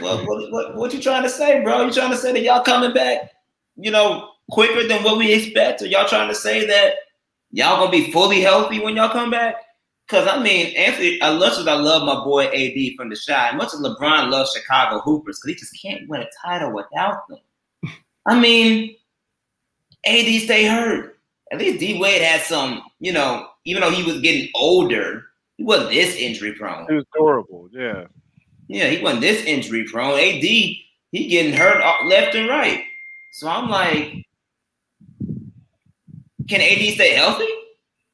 Well, 0.00 0.24
what, 0.26 0.52
what, 0.52 0.76
what 0.76 0.94
you 0.94 1.00
trying 1.00 1.22
to 1.22 1.30
say, 1.30 1.62
bro? 1.62 1.86
You 1.86 1.92
trying 1.92 2.10
to 2.10 2.16
say 2.16 2.32
that 2.32 2.42
y'all 2.42 2.62
coming 2.62 2.92
back, 2.92 3.32
you 3.76 3.90
know, 3.90 4.32
quicker 4.50 4.86
than 4.86 5.02
what 5.02 5.18
we 5.18 5.32
expect? 5.32 5.82
Or 5.82 5.86
y'all 5.86 6.06
trying 6.06 6.28
to 6.28 6.34
say 6.34 6.66
that 6.66 6.94
y'all 7.50 7.78
gonna 7.78 7.90
be 7.90 8.12
fully 8.12 8.42
healthy 8.42 8.80
when 8.80 8.96
y'all 8.96 9.08
come 9.08 9.30
back? 9.30 9.56
Cause 10.08 10.26
I 10.26 10.42
mean, 10.42 10.74
Anthony, 10.74 11.20
as 11.20 11.38
much 11.38 11.58
as 11.58 11.68
I 11.68 11.74
love 11.74 12.02
my 12.02 12.24
boy 12.24 12.46
AD 12.46 12.96
from 12.96 13.10
the 13.10 13.16
shot, 13.16 13.56
much 13.56 13.74
as 13.74 13.80
LeBron 13.80 14.30
loves 14.30 14.52
Chicago 14.52 15.00
Hoopers, 15.00 15.38
because 15.38 15.50
he 15.50 15.54
just 15.54 15.82
can't 15.82 16.08
win 16.08 16.22
a 16.22 16.28
title 16.42 16.72
without 16.72 17.28
them. 17.28 17.38
I 18.24 18.40
mean, 18.40 18.96
AD 20.06 20.42
stay 20.42 20.64
hurt. 20.64 21.18
At 21.52 21.58
least 21.58 21.80
D 21.80 22.00
Wade 22.00 22.22
had 22.22 22.40
some, 22.40 22.82
you 23.00 23.12
know, 23.12 23.48
even 23.64 23.82
though 23.82 23.90
he 23.90 24.02
was 24.02 24.20
getting 24.22 24.48
older, 24.54 25.26
he 25.58 25.64
wasn't 25.64 25.90
this 25.90 26.16
injury 26.16 26.52
prone. 26.52 26.86
He 26.88 26.94
was 26.94 27.04
horrible, 27.14 27.68
yeah. 27.72 28.06
Yeah, 28.66 28.88
he 28.88 29.02
wasn't 29.02 29.20
this 29.22 29.44
injury 29.44 29.84
prone. 29.84 30.18
AD, 30.18 30.42
he 30.42 30.84
getting 31.12 31.52
hurt 31.52 31.82
left 32.06 32.34
and 32.34 32.48
right. 32.48 32.82
So 33.32 33.48
I'm 33.48 33.68
like, 33.68 34.24
can 36.48 36.60
AD 36.62 36.94
stay 36.94 37.14
healthy? 37.14 37.48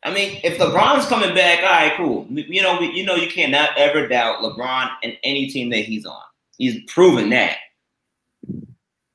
I 0.05 0.13
mean, 0.13 0.39
if 0.45 0.59
LeBron's 0.59 1.07
coming 1.07 1.35
back, 1.35 1.61
all 1.61 1.71
right, 1.71 1.95
cool. 1.97 2.27
You 2.31 2.63
know, 2.63 2.79
you 2.81 3.07
know, 3.07 3.15
you 3.15 3.31
cannot 3.31 3.71
ever 3.79 4.07
doubt 4.07 4.43
LeBron 4.43 4.91
and 5.03 5.17
any 5.25 5.49
team 5.49 5.71
that 5.71 5.87
he's 5.87 6.05
on. 6.05 6.23
He's 6.59 6.79
proven 6.93 7.31
that. 7.31 7.57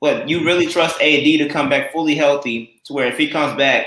But 0.01 0.27
you 0.27 0.43
really 0.43 0.65
trust 0.65 0.95
AD 0.95 1.23
to 1.23 1.49
come 1.49 1.69
back 1.69 1.91
fully 1.91 2.15
healthy 2.15 2.81
to 2.85 2.93
where 2.93 3.07
if 3.07 3.17
he 3.17 3.29
comes 3.29 3.55
back, 3.55 3.85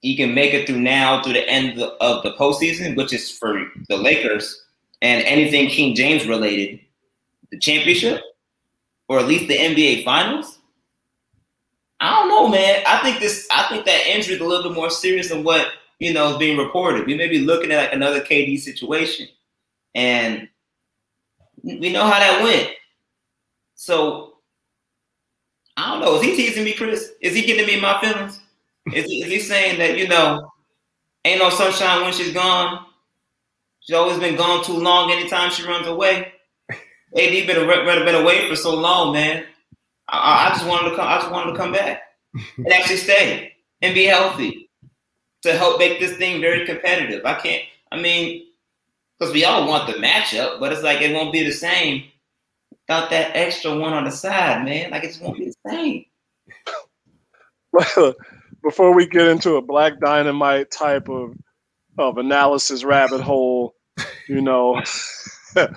he 0.00 0.16
can 0.16 0.34
make 0.34 0.54
it 0.54 0.66
through 0.66 0.80
now 0.80 1.22
through 1.22 1.34
the 1.34 1.48
end 1.48 1.78
of 1.80 2.22
the 2.22 2.32
postseason, 2.32 2.96
which 2.96 3.12
is 3.12 3.30
for 3.30 3.66
the 3.88 3.96
Lakers 3.96 4.64
and 5.02 5.22
anything 5.24 5.68
King 5.68 5.94
James 5.94 6.26
related, 6.26 6.80
the 7.50 7.58
championship, 7.58 8.22
or 9.08 9.18
at 9.18 9.26
least 9.26 9.48
the 9.48 9.56
NBA 9.56 10.04
Finals. 10.04 10.59
I 12.00 12.10
don't 12.14 12.28
know, 12.28 12.48
man. 12.48 12.82
I 12.86 12.98
think 13.02 13.20
this. 13.20 13.46
I 13.52 13.68
think 13.68 13.84
that 13.84 14.06
injury 14.06 14.34
is 14.34 14.40
a 14.40 14.44
little 14.44 14.70
bit 14.70 14.76
more 14.76 14.90
serious 14.90 15.28
than 15.28 15.44
what 15.44 15.66
you 15.98 16.12
know 16.14 16.30
is 16.30 16.38
being 16.38 16.56
reported. 16.56 17.06
We 17.06 17.14
may 17.14 17.28
be 17.28 17.40
looking 17.40 17.70
at 17.72 17.84
like 17.84 17.92
another 17.92 18.20
KD 18.20 18.58
situation, 18.58 19.28
and 19.94 20.48
we 21.62 21.92
know 21.92 22.04
how 22.04 22.18
that 22.18 22.42
went. 22.42 22.70
So 23.74 24.38
I 25.76 25.90
don't 25.90 26.00
know. 26.00 26.16
Is 26.16 26.22
he 26.22 26.36
teasing 26.36 26.64
me, 26.64 26.72
Chris? 26.72 27.12
Is 27.20 27.34
he 27.34 27.42
getting 27.42 27.66
me 27.66 27.74
in 27.74 27.82
my 27.82 28.00
feelings? 28.00 28.40
Is 28.94 29.04
he, 29.04 29.22
is 29.22 29.30
he 29.30 29.38
saying 29.38 29.78
that 29.78 29.98
you 29.98 30.08
know, 30.08 30.50
ain't 31.24 31.40
no 31.40 31.50
sunshine 31.50 32.02
when 32.02 32.14
she's 32.14 32.32
gone? 32.32 32.86
She's 33.80 33.96
always 33.96 34.18
been 34.18 34.36
gone 34.36 34.64
too 34.64 34.76
long. 34.78 35.10
Anytime 35.10 35.50
she 35.50 35.66
runs 35.66 35.86
away, 35.86 36.32
AD 36.70 37.46
been 37.46 37.46
been 37.46 38.14
away 38.14 38.48
for 38.48 38.56
so 38.56 38.74
long, 38.74 39.12
man. 39.12 39.44
I, 40.10 40.46
I 40.46 40.48
just 40.50 40.66
wanted 40.66 40.90
to 40.90 40.96
come. 40.96 41.08
I 41.08 41.18
just 41.18 41.30
wanted 41.30 41.52
to 41.52 41.56
come 41.58 41.72
back 41.72 42.02
and 42.56 42.72
actually 42.72 42.96
stay 42.96 43.52
and 43.82 43.94
be 43.94 44.04
healthy 44.04 44.70
to 45.42 45.56
help 45.56 45.78
make 45.78 46.00
this 46.00 46.16
thing 46.16 46.40
very 46.40 46.66
competitive. 46.66 47.24
I 47.24 47.34
can't. 47.34 47.62
I 47.92 48.00
mean, 48.00 48.46
because 49.18 49.32
we 49.34 49.44
all 49.44 49.66
want 49.66 49.86
the 49.86 49.94
matchup, 49.94 50.60
but 50.60 50.72
it's 50.72 50.82
like 50.82 51.00
it 51.00 51.14
won't 51.14 51.32
be 51.32 51.42
the 51.44 51.52
same 51.52 52.04
got 52.90 53.08
that 53.10 53.36
extra 53.36 53.72
one 53.78 53.92
on 53.92 54.02
the 54.02 54.10
side, 54.10 54.64
man. 54.64 54.90
Like 54.90 55.04
it 55.04 55.08
just 55.08 55.22
won't 55.22 55.38
be 55.38 55.52
the 55.62 55.70
same. 55.70 56.04
Before 58.64 58.92
we 58.92 59.06
get 59.06 59.28
into 59.28 59.54
a 59.54 59.62
black 59.62 60.00
dynamite 60.00 60.72
type 60.72 61.08
of 61.08 61.34
of 61.98 62.18
analysis 62.18 62.82
rabbit 62.82 63.20
hole, 63.20 63.76
You 64.26 64.40
know, 64.40 64.74
and, 65.56 65.72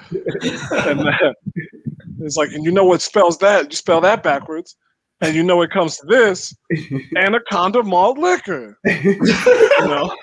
it's 2.25 2.37
like, 2.37 2.51
and 2.51 2.63
you 2.63 2.71
know 2.71 2.85
what 2.85 3.01
spells 3.01 3.37
that? 3.39 3.71
You 3.71 3.75
spell 3.75 4.01
that 4.01 4.23
backwards, 4.23 4.75
and 5.21 5.35
you 5.35 5.43
know 5.43 5.61
it 5.61 5.71
comes 5.71 5.97
to 5.97 6.05
this 6.07 6.55
anaconda 7.17 7.83
malt 7.83 8.17
liquor. 8.17 8.77
you 8.85 9.17
know. 9.81 10.15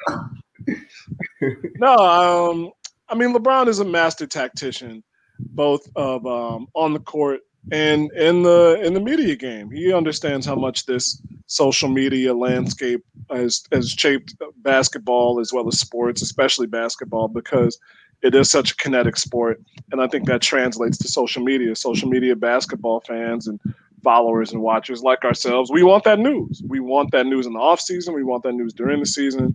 No, 1.78 1.94
um, 1.96 2.70
I 3.08 3.14
mean 3.14 3.34
LeBron 3.34 3.68
is 3.68 3.80
a 3.80 3.84
master 3.84 4.26
tactician, 4.26 5.02
both 5.38 5.88
of 5.96 6.26
um, 6.26 6.66
on 6.74 6.92
the 6.92 7.00
court 7.00 7.40
and 7.72 8.10
in 8.12 8.42
the 8.42 8.80
in 8.82 8.94
the 8.94 9.00
media 9.00 9.36
game. 9.36 9.70
He 9.70 9.92
understands 9.92 10.46
how 10.46 10.54
much 10.54 10.86
this 10.86 11.20
social 11.46 11.88
media 11.88 12.34
landscape 12.34 13.04
has 13.30 13.62
has 13.72 13.90
shaped 13.90 14.34
basketball 14.58 15.40
as 15.40 15.52
well 15.52 15.68
as 15.68 15.78
sports, 15.78 16.22
especially 16.22 16.66
basketball, 16.66 17.28
because 17.28 17.78
it 18.22 18.34
is 18.34 18.50
such 18.50 18.72
a 18.72 18.76
kinetic 18.76 19.16
sport. 19.16 19.60
And 19.92 20.00
I 20.00 20.06
think 20.06 20.26
that 20.26 20.42
translates 20.42 20.98
to 20.98 21.08
social 21.08 21.42
media. 21.42 21.74
Social 21.74 22.08
media 22.08 22.36
basketball 22.36 23.00
fans 23.00 23.46
and 23.46 23.58
followers 24.02 24.52
and 24.52 24.62
watchers 24.62 25.02
like 25.02 25.24
ourselves, 25.24 25.70
we 25.70 25.82
want 25.82 26.04
that 26.04 26.18
news. 26.18 26.62
We 26.66 26.80
want 26.80 27.10
that 27.12 27.26
news 27.26 27.46
in 27.46 27.52
the 27.52 27.60
off 27.60 27.80
season. 27.80 28.14
We 28.14 28.24
want 28.24 28.42
that 28.44 28.52
news 28.52 28.72
during 28.72 29.00
the 29.00 29.06
season. 29.06 29.54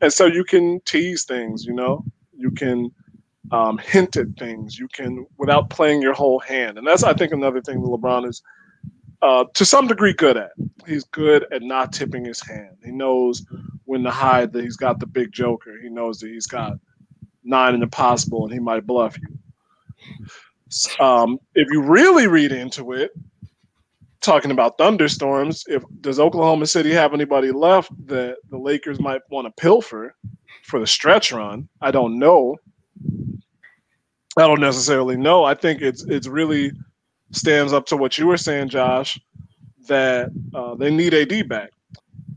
And 0.00 0.12
so 0.12 0.26
you 0.26 0.44
can 0.44 0.80
tease 0.84 1.24
things, 1.24 1.64
you 1.64 1.72
know, 1.72 2.04
you 2.36 2.50
can 2.50 2.90
um, 3.50 3.78
hint 3.78 4.16
at 4.16 4.28
things. 4.38 4.78
You 4.78 4.88
can 4.88 5.26
without 5.38 5.70
playing 5.70 6.02
your 6.02 6.12
whole 6.12 6.38
hand, 6.40 6.78
and 6.78 6.86
that's 6.86 7.02
I 7.02 7.14
think 7.14 7.32
another 7.32 7.60
thing 7.60 7.80
that 7.80 7.88
LeBron 7.88 8.28
is 8.28 8.42
uh, 9.22 9.44
to 9.54 9.64
some 9.64 9.86
degree 9.86 10.12
good 10.12 10.36
at. 10.36 10.52
He's 10.86 11.04
good 11.04 11.46
at 11.52 11.62
not 11.62 11.92
tipping 11.92 12.24
his 12.24 12.40
hand. 12.46 12.76
He 12.84 12.90
knows 12.90 13.44
when 13.84 14.02
to 14.02 14.10
hide 14.10 14.52
that 14.52 14.64
he's 14.64 14.76
got 14.76 15.00
the 15.00 15.06
big 15.06 15.32
joker. 15.32 15.78
He 15.82 15.88
knows 15.88 16.18
that 16.20 16.28
he's 16.28 16.46
got 16.46 16.72
nine 17.46 17.74
and 17.74 17.82
impossible, 17.82 18.44
and 18.44 18.52
he 18.52 18.60
might 18.60 18.86
bluff 18.86 19.16
you. 19.18 21.04
Um, 21.04 21.38
if 21.54 21.68
you 21.70 21.82
really 21.82 22.26
read 22.26 22.52
into 22.52 22.92
it, 22.92 23.12
talking 24.20 24.50
about 24.50 24.76
thunderstorms, 24.78 25.64
if 25.68 25.82
does 26.00 26.18
Oklahoma 26.18 26.66
City 26.66 26.90
have 26.92 27.14
anybody 27.14 27.52
left 27.52 27.90
that 28.08 28.36
the 28.50 28.58
Lakers 28.58 29.00
might 29.00 29.22
want 29.30 29.46
to 29.46 29.62
pilfer 29.62 30.14
for 30.64 30.80
the 30.80 30.86
stretch 30.86 31.32
run? 31.32 31.68
I 31.80 31.90
don't 31.90 32.18
know. 32.18 32.56
I 34.36 34.46
don't 34.46 34.60
necessarily 34.60 35.16
know. 35.16 35.44
I 35.44 35.54
think 35.54 35.80
it's 35.80 36.04
it's 36.04 36.26
really 36.26 36.72
stands 37.32 37.72
up 37.72 37.86
to 37.86 37.96
what 37.96 38.18
you 38.18 38.26
were 38.26 38.36
saying, 38.36 38.68
Josh, 38.68 39.18
that 39.88 40.30
uh, 40.54 40.74
they 40.74 40.90
need 40.90 41.14
AD 41.14 41.48
back. 41.48 41.70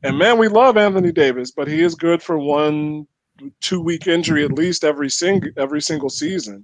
And 0.04 0.18
man, 0.18 0.38
we 0.38 0.48
love 0.48 0.78
Anthony 0.78 1.12
Davis, 1.12 1.52
but 1.52 1.68
he 1.68 1.82
is 1.82 1.96
good 1.96 2.24
for 2.24 2.40
one, 2.40 3.06
two 3.62 3.82
week 3.82 4.08
injury 4.08 4.44
at 4.44 4.52
least 4.52 4.84
every 4.84 5.10
single 5.10 5.52
every 5.58 5.82
single 5.82 6.10
season. 6.10 6.64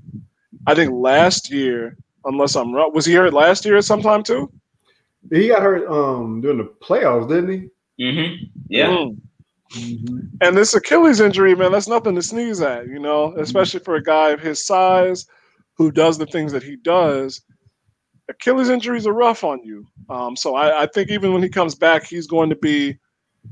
I 0.68 0.76
think 0.76 0.92
last 0.94 1.52
year, 1.52 1.98
unless 2.26 2.56
I'm 2.56 2.74
wrong, 2.74 2.92
was 2.94 3.06
he 3.06 3.14
hurt 3.14 3.34
last 3.34 3.66
year 3.66 3.78
at 3.78 3.86
some 3.86 4.02
time 4.02 4.24
too? 4.24 4.52
He 5.32 5.48
got 5.48 5.62
hurt 5.62 5.88
um 5.90 6.42
during 6.42 6.58
the 6.58 6.72
playoffs, 6.82 7.30
didn't 7.30 7.52
he? 7.52 8.04
Mm-hmm. 8.04 8.44
Yeah. 8.70 8.88
Mm. 8.88 9.18
Mm-hmm. 9.74 10.18
And 10.42 10.58
this 10.58 10.74
Achilles 10.74 11.20
injury, 11.20 11.56
man, 11.56 11.72
that's 11.72 11.88
nothing 11.88 12.16
to 12.16 12.22
sneeze 12.22 12.62
at, 12.62 12.88
you 12.88 13.00
know, 13.00 13.36
especially 13.38 13.80
for 13.80 13.96
a 13.96 14.04
guy 14.04 14.30
of 14.30 14.40
his 14.40 14.66
size 14.66 15.26
who 15.78 15.92
does 15.92 16.18
the 16.18 16.26
things 16.28 16.52
that 16.52 16.64
he 16.64 16.76
does. 16.78 17.42
Achilles 18.30 18.70
injuries 18.70 19.06
are 19.06 19.14
rough 19.14 19.44
on 19.44 19.64
you. 19.64 19.86
Um, 20.10 20.36
so 20.36 20.56
I, 20.56 20.84
I, 20.84 20.88
think 20.88 21.10
even 21.12 21.34
when 21.34 21.44
he 21.44 21.50
comes 21.50 21.76
back, 21.76 22.06
he's 22.06 22.28
going 22.28 22.50
to 22.50 22.56
be 22.56 22.98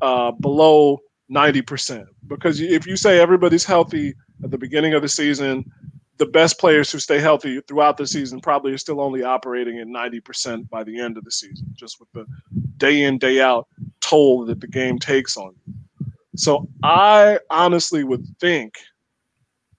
uh, 0.01 0.31
below 0.31 0.99
90%. 1.33 2.05
Because 2.27 2.59
if 2.61 2.85
you 2.85 2.95
say 2.95 3.19
everybody's 3.19 3.65
healthy 3.65 4.13
at 4.43 4.51
the 4.51 4.57
beginning 4.57 4.93
of 4.93 5.01
the 5.01 5.09
season, 5.09 5.65
the 6.17 6.25
best 6.27 6.59
players 6.59 6.91
who 6.91 6.99
stay 6.99 7.19
healthy 7.19 7.59
throughout 7.67 7.97
the 7.97 8.05
season 8.05 8.39
probably 8.39 8.71
are 8.71 8.77
still 8.77 9.01
only 9.01 9.23
operating 9.23 9.79
at 9.79 9.87
90% 9.87 10.69
by 10.69 10.83
the 10.83 10.99
end 10.99 11.17
of 11.17 11.23
the 11.23 11.31
season, 11.31 11.67
just 11.73 11.99
with 11.99 12.11
the 12.13 12.25
day 12.77 13.03
in, 13.03 13.17
day 13.17 13.41
out 13.41 13.67
toll 13.99 14.45
that 14.45 14.61
the 14.61 14.67
game 14.67 14.99
takes 14.99 15.37
on 15.37 15.55
you. 15.65 15.73
So 16.35 16.67
I 16.83 17.39
honestly 17.49 18.03
would 18.03 18.25
think, 18.39 18.75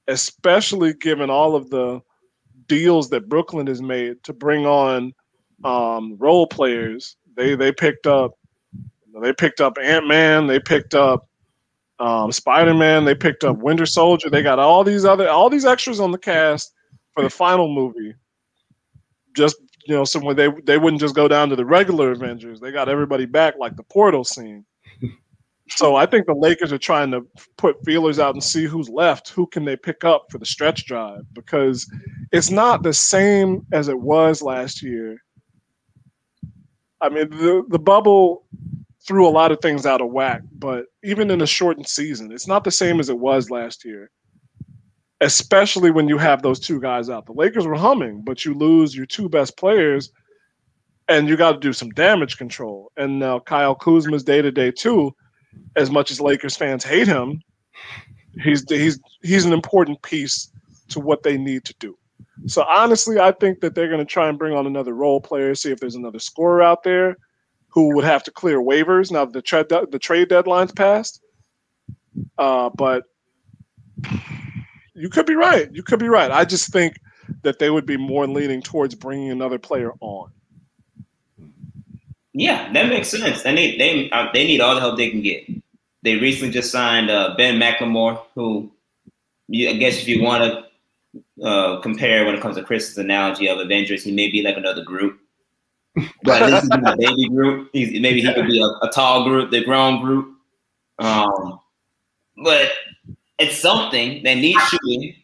especially 0.08 0.94
given 0.94 1.30
all 1.30 1.56
of 1.56 1.70
the 1.70 2.00
deals 2.66 3.10
that 3.10 3.28
Brooklyn 3.28 3.66
has 3.66 3.82
made 3.82 4.22
to 4.24 4.32
bring 4.32 4.66
on 4.66 5.12
um, 5.64 6.16
role 6.18 6.46
players, 6.46 7.16
they 7.36 7.54
they 7.54 7.72
picked 7.72 8.06
up 8.06 8.38
they 9.20 9.32
picked 9.32 9.60
up 9.60 9.78
Ant 9.80 10.06
Man, 10.06 10.46
they 10.46 10.58
picked 10.58 10.94
up 10.94 11.28
um, 12.00 12.32
Spider 12.32 12.74
Man, 12.74 13.04
they 13.04 13.14
picked 13.14 13.44
up 13.44 13.58
Winter 13.58 13.86
Soldier, 13.86 14.30
they 14.30 14.42
got 14.42 14.58
all 14.58 14.84
these 14.84 15.04
other 15.04 15.28
all 15.28 15.48
these 15.48 15.64
extras 15.64 16.00
on 16.00 16.10
the 16.10 16.18
cast 16.18 16.72
for 17.12 17.22
the 17.22 17.30
final 17.30 17.72
movie. 17.72 18.14
Just 19.36 19.56
you 19.86 19.94
know, 19.94 20.04
somewhere 20.04 20.34
they 20.34 20.48
they 20.64 20.78
wouldn't 20.78 21.00
just 21.00 21.14
go 21.14 21.28
down 21.28 21.48
to 21.50 21.56
the 21.56 21.64
regular 21.64 22.12
Avengers. 22.12 22.60
They 22.60 22.72
got 22.72 22.88
everybody 22.88 23.26
back 23.26 23.54
like 23.58 23.76
the 23.76 23.84
portal 23.84 24.24
scene. 24.24 24.64
So 25.70 25.96
I 25.96 26.04
think 26.04 26.26
the 26.26 26.34
Lakers 26.34 26.74
are 26.74 26.78
trying 26.78 27.10
to 27.12 27.26
put 27.56 27.82
feelers 27.86 28.18
out 28.18 28.34
and 28.34 28.44
see 28.44 28.66
who's 28.66 28.90
left. 28.90 29.30
Who 29.30 29.46
can 29.46 29.64
they 29.64 29.76
pick 29.76 30.04
up 30.04 30.26
for 30.30 30.36
the 30.36 30.44
stretch 30.44 30.84
drive? 30.84 31.22
Because 31.32 31.90
it's 32.32 32.50
not 32.50 32.82
the 32.82 32.92
same 32.92 33.66
as 33.72 33.88
it 33.88 33.98
was 33.98 34.42
last 34.42 34.82
year. 34.82 35.16
I 37.00 37.08
mean, 37.08 37.30
the 37.30 37.64
the 37.70 37.78
bubble 37.78 38.44
threw 39.06 39.26
a 39.26 39.30
lot 39.30 39.52
of 39.52 39.60
things 39.60 39.86
out 39.86 40.00
of 40.00 40.10
whack, 40.10 40.42
but 40.52 40.86
even 41.02 41.30
in 41.30 41.40
a 41.40 41.46
shortened 41.46 41.86
season, 41.86 42.32
it's 42.32 42.48
not 42.48 42.64
the 42.64 42.70
same 42.70 43.00
as 43.00 43.08
it 43.08 43.18
was 43.18 43.50
last 43.50 43.84
year. 43.84 44.10
Especially 45.20 45.90
when 45.90 46.08
you 46.08 46.18
have 46.18 46.42
those 46.42 46.58
two 46.58 46.80
guys 46.80 47.08
out. 47.08 47.26
The 47.26 47.32
Lakers 47.32 47.66
were 47.66 47.76
humming, 47.76 48.22
but 48.24 48.44
you 48.44 48.54
lose 48.54 48.96
your 48.96 49.06
two 49.06 49.28
best 49.28 49.56
players, 49.56 50.10
and 51.08 51.28
you 51.28 51.36
got 51.36 51.52
to 51.52 51.58
do 51.58 51.72
some 51.72 51.90
damage 51.90 52.36
control. 52.36 52.90
And 52.96 53.18
now 53.18 53.38
Kyle 53.38 53.74
Kuzma's 53.74 54.24
day 54.24 54.42
to 54.42 54.50
day 54.50 54.70
too 54.70 55.14
as 55.76 55.90
much 55.90 56.10
as 56.10 56.20
Lakers 56.20 56.56
fans 56.56 56.84
hate 56.84 57.06
him, 57.06 57.40
he's 58.42 58.64
he's 58.68 59.00
he's 59.22 59.44
an 59.44 59.52
important 59.52 60.02
piece 60.02 60.50
to 60.88 61.00
what 61.00 61.22
they 61.22 61.36
need 61.36 61.64
to 61.64 61.74
do. 61.78 61.96
So 62.46 62.64
honestly, 62.64 63.18
I 63.18 63.32
think 63.32 63.60
that 63.60 63.74
they're 63.74 63.88
going 63.88 64.00
to 64.00 64.04
try 64.04 64.28
and 64.28 64.38
bring 64.38 64.54
on 64.54 64.66
another 64.66 64.92
role 64.92 65.20
player, 65.20 65.54
see 65.54 65.70
if 65.70 65.80
there's 65.80 65.94
another 65.94 66.18
scorer 66.18 66.62
out 66.62 66.82
there 66.82 67.16
who 67.74 67.92
would 67.94 68.04
have 68.04 68.22
to 68.22 68.30
clear 68.30 68.60
waivers 68.60 69.10
now 69.10 69.24
the 69.24 69.42
trade 69.42 69.68
the 69.68 69.98
trade 69.98 70.28
deadline's 70.28 70.72
passed. 70.72 71.20
Uh, 72.38 72.70
but 72.70 73.02
you 74.94 75.08
could 75.08 75.26
be 75.26 75.34
right. 75.34 75.68
You 75.72 75.82
could 75.82 75.98
be 75.98 76.08
right. 76.08 76.30
I 76.30 76.44
just 76.44 76.72
think 76.72 77.00
that 77.42 77.58
they 77.58 77.70
would 77.70 77.84
be 77.84 77.96
more 77.96 78.28
leaning 78.28 78.62
towards 78.62 78.94
bringing 78.94 79.30
another 79.30 79.58
player 79.58 79.92
on. 80.00 80.30
Yeah, 82.32 82.72
that 82.72 82.88
makes 82.88 83.08
sense. 83.08 83.42
They 83.42 83.52
need 83.52 83.80
they 83.80 84.10
uh, 84.10 84.28
they 84.32 84.46
need 84.46 84.60
all 84.60 84.74
the 84.74 84.80
help 84.80 84.96
they 84.96 85.10
can 85.10 85.22
get. 85.22 85.44
They 86.02 86.16
recently 86.16 86.52
just 86.52 86.70
signed 86.70 87.10
uh, 87.10 87.34
Ben 87.36 87.58
McLemore, 87.58 88.20
who 88.34 88.70
you, 89.48 89.70
I 89.70 89.74
guess 89.74 90.00
if 90.00 90.06
you 90.06 90.22
want 90.22 90.42
to 90.44 91.44
uh, 91.44 91.80
compare 91.80 92.24
when 92.24 92.34
it 92.34 92.40
comes 92.40 92.56
to 92.56 92.62
Chris's 92.62 92.98
analogy 92.98 93.48
of 93.48 93.58
Avengers, 93.58 94.04
he 94.04 94.12
may 94.12 94.30
be 94.30 94.42
like 94.42 94.56
another 94.56 94.84
group. 94.84 95.18
But 96.22 96.50
this 96.50 96.64
is 96.64 96.70
a 96.70 96.96
baby 96.98 97.28
group. 97.28 97.70
He's, 97.72 98.00
maybe 98.00 98.20
he 98.20 98.32
could 98.34 98.46
be 98.46 98.60
a, 98.60 98.66
a, 98.86 98.90
tall 98.92 99.24
group, 99.24 99.50
the 99.50 99.64
grown 99.64 100.02
group. 100.02 100.36
Um, 100.98 101.60
but 102.42 102.72
it's 103.38 103.58
something. 103.58 104.22
They 104.22 104.34
need 104.34 104.58
shooting. 104.68 105.14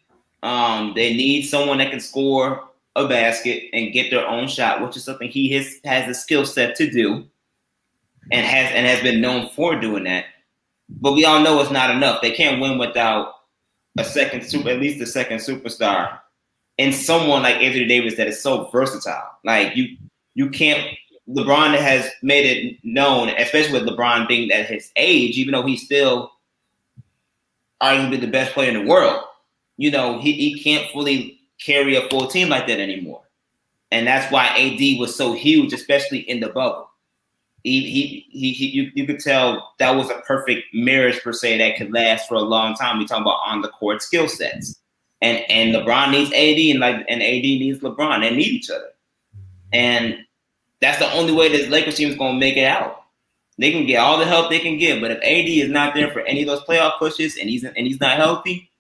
Um, 0.43 0.93
they 0.95 1.13
need 1.15 1.43
someone 1.43 1.79
that 1.79 1.91
can 1.91 2.01
score 2.01 2.69
a 2.97 3.09
basket 3.09 3.65
and 3.73 3.93
get 3.93 4.11
their 4.11 4.27
own 4.27 4.49
shot, 4.49 4.81
which 4.83 4.97
is 4.97 5.05
something 5.05 5.29
he 5.29 5.53
has 5.53 5.81
has 5.85 6.09
a 6.09 6.15
skill 6.15 6.47
set 6.47 6.77
to 6.77 6.91
do, 6.91 7.25
and 8.33 8.47
has 8.47 8.73
and 8.73 8.87
has 8.87 9.03
been 9.03 9.21
known 9.21 9.49
for 9.51 9.79
doing 9.79 10.05
that. 10.05 10.27
But 10.89 11.13
we 11.13 11.25
all 11.25 11.41
know 11.41 11.61
it's 11.61 11.71
not 11.71 11.91
enough. 11.91 12.23
They 12.23 12.33
can't 12.33 12.61
win 12.61 12.79
without 12.79 13.35
a 13.99 14.05
second 14.05 14.45
super, 14.45 14.71
at 14.71 14.81
least 14.81 15.01
a 15.01 15.07
second 15.07 15.39
superstar, 15.39 16.19
and 16.79 16.95
someone 16.95 17.43
like 17.43 17.57
Anthony 17.57 17.87
Davis 17.87 18.17
that 18.17 18.27
is 18.27 18.43
so 18.43 18.69
versatile. 18.71 19.31
Like 19.45 19.77
you, 19.77 19.97
you 20.35 20.51
can't. 20.51 20.97
LeBron 21.29 21.77
has 21.77 22.11
made 22.23 22.45
it 22.45 22.79
known, 22.83 23.29
especially 23.31 23.81
with 23.81 23.89
LeBron 23.89 24.27
being 24.27 24.51
at 24.51 24.67
his 24.67 24.91
age, 24.97 25.37
even 25.39 25.53
though 25.53 25.65
he's 25.65 25.85
still 25.85 26.33
arguably 27.81 28.21
the 28.21 28.27
best 28.27 28.53
player 28.53 28.69
in 28.69 28.85
the 28.85 28.91
world. 28.91 29.23
You 29.77 29.91
know, 29.91 30.19
he, 30.19 30.33
he 30.33 30.63
can't 30.63 30.91
fully 30.91 31.41
carry 31.59 31.97
a 31.97 32.09
full 32.09 32.27
team 32.27 32.49
like 32.49 32.67
that 32.67 32.81
anymore. 32.81 33.23
And 33.91 34.07
that's 34.07 34.31
why 34.33 34.47
AD 34.47 34.99
was 34.99 35.17
so 35.17 35.33
huge, 35.33 35.73
especially 35.73 36.19
in 36.19 36.41
the 36.41 36.49
bubble. 36.49 36.91
He, 37.65 37.81
he, 37.83 38.27
he, 38.31 38.53
he 38.53 38.67
you, 38.69 38.91
you 38.95 39.07
could 39.07 39.21
tell 39.21 39.75
that 39.79 39.91
was 39.95 40.09
a 40.11 40.23
perfect 40.27 40.63
marriage 40.73 41.21
per 41.23 41.33
se 41.33 41.59
that 41.59 41.77
could 41.77 41.93
last 41.93 42.27
for 42.27 42.35
a 42.35 42.41
long 42.41 42.75
time. 42.75 42.99
We 42.99 43.07
talk 43.07 43.21
about 43.21 43.41
on 43.45 43.61
the 43.61 43.69
court 43.69 44.03
skill 44.03 44.29
sets, 44.29 44.81
and 45.21 45.45
and 45.51 45.75
LeBron 45.75 46.11
needs 46.11 46.33
AD, 46.33 46.59
and 46.59 46.81
like 46.81 47.05
and 47.07 47.23
AD 47.23 47.43
needs 47.43 47.81
LeBron. 47.81 48.21
They 48.21 48.35
need 48.35 48.49
each 48.49 48.71
other, 48.71 48.90
and 49.73 50.19
that's 50.81 50.99
the 50.99 51.13
only 51.13 51.33
way 51.33 51.49
this 51.49 51.69
Lakers 51.69 51.97
team 51.97 52.11
is 52.11 52.17
going 52.17 52.35
to 52.35 52.41
make 52.41 52.57
it 52.57 52.65
out. 52.65 53.05
They 53.59 53.71
can 53.71 53.87
get 53.87 53.99
all 53.99 54.19
the 54.19 54.25
help 54.25 54.49
they 54.49 54.59
can 54.59 54.79
get, 54.79 55.01
but 55.01 55.11
if 55.11 55.19
AD 55.19 55.49
is 55.49 55.71
not 55.71 55.95
there 55.95 56.11
for 56.11 56.21
any 56.21 56.43
of 56.43 56.49
those 56.49 56.65
playoff 56.65 56.99
pushes, 56.99 57.37
and 57.37 57.51
he's 57.51 57.65
and 57.65 57.77
he's 57.77 58.01
not 58.01 58.17
healthy, 58.17 58.71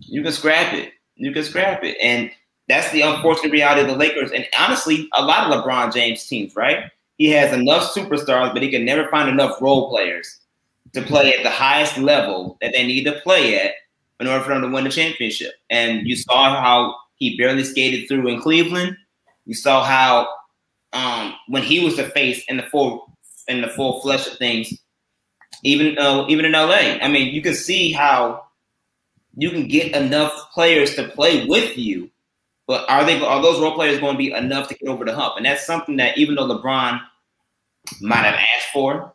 you 0.00 0.22
can 0.22 0.32
scrap 0.32 0.72
it 0.72 0.92
you 1.18 1.32
can 1.32 1.44
scrap 1.44 1.84
it. 1.84 1.96
And 2.00 2.30
that's 2.68 2.90
the 2.92 3.02
unfortunate 3.02 3.52
reality 3.52 3.82
of 3.82 3.88
the 3.88 3.96
Lakers. 3.96 4.30
And 4.30 4.46
honestly, 4.58 5.08
a 5.14 5.22
lot 5.22 5.50
of 5.50 5.64
LeBron 5.64 5.92
James 5.92 6.24
teams, 6.26 6.56
right? 6.56 6.84
He 7.18 7.28
has 7.30 7.52
enough 7.52 7.92
superstars, 7.92 8.52
but 8.52 8.62
he 8.62 8.70
can 8.70 8.84
never 8.84 9.08
find 9.08 9.28
enough 9.28 9.60
role 9.60 9.90
players 9.90 10.38
to 10.94 11.02
play 11.02 11.34
at 11.34 11.42
the 11.42 11.50
highest 11.50 11.98
level 11.98 12.56
that 12.60 12.72
they 12.72 12.86
need 12.86 13.04
to 13.04 13.20
play 13.20 13.60
at 13.60 13.72
in 14.20 14.26
order 14.26 14.42
for 14.42 14.50
them 14.50 14.62
to 14.62 14.68
win 14.68 14.84
the 14.84 14.90
championship. 14.90 15.54
And 15.68 16.06
you 16.06 16.16
saw 16.16 16.60
how 16.60 16.94
he 17.16 17.36
barely 17.36 17.64
skated 17.64 18.08
through 18.08 18.28
in 18.28 18.40
Cleveland. 18.40 18.96
You 19.48 19.54
saw 19.54 19.82
how 19.82 20.28
um, 20.92 21.34
when 21.48 21.62
he 21.62 21.82
was 21.82 21.96
the 21.96 22.04
face 22.04 22.44
in 22.48 22.58
the 22.58 22.64
full 22.64 23.16
in 23.48 23.62
the 23.62 23.68
full 23.68 24.02
flesh 24.02 24.26
of 24.26 24.36
things, 24.36 24.72
even 25.64 25.98
uh, 25.98 26.26
even 26.28 26.44
in 26.44 26.52
LA. 26.52 26.98
I 27.00 27.08
mean, 27.08 27.34
you 27.34 27.40
can 27.40 27.54
see 27.54 27.90
how 27.90 28.44
you 29.38 29.50
can 29.50 29.66
get 29.66 29.96
enough 29.96 30.32
players 30.52 30.94
to 30.96 31.08
play 31.08 31.46
with 31.46 31.78
you, 31.78 32.10
but 32.66 32.88
are 32.90 33.06
they 33.06 33.18
are 33.22 33.40
those 33.40 33.58
role 33.58 33.74
players 33.74 33.98
going 34.00 34.12
to 34.12 34.18
be 34.18 34.32
enough 34.32 34.68
to 34.68 34.74
get 34.74 34.86
over 34.86 35.06
the 35.06 35.14
hump? 35.14 35.38
And 35.38 35.46
that's 35.46 35.66
something 35.66 35.96
that 35.96 36.18
even 36.18 36.34
though 36.34 36.46
LeBron 36.46 37.00
might 38.02 38.24
have 38.24 38.34
asked 38.34 38.68
for, 38.70 39.14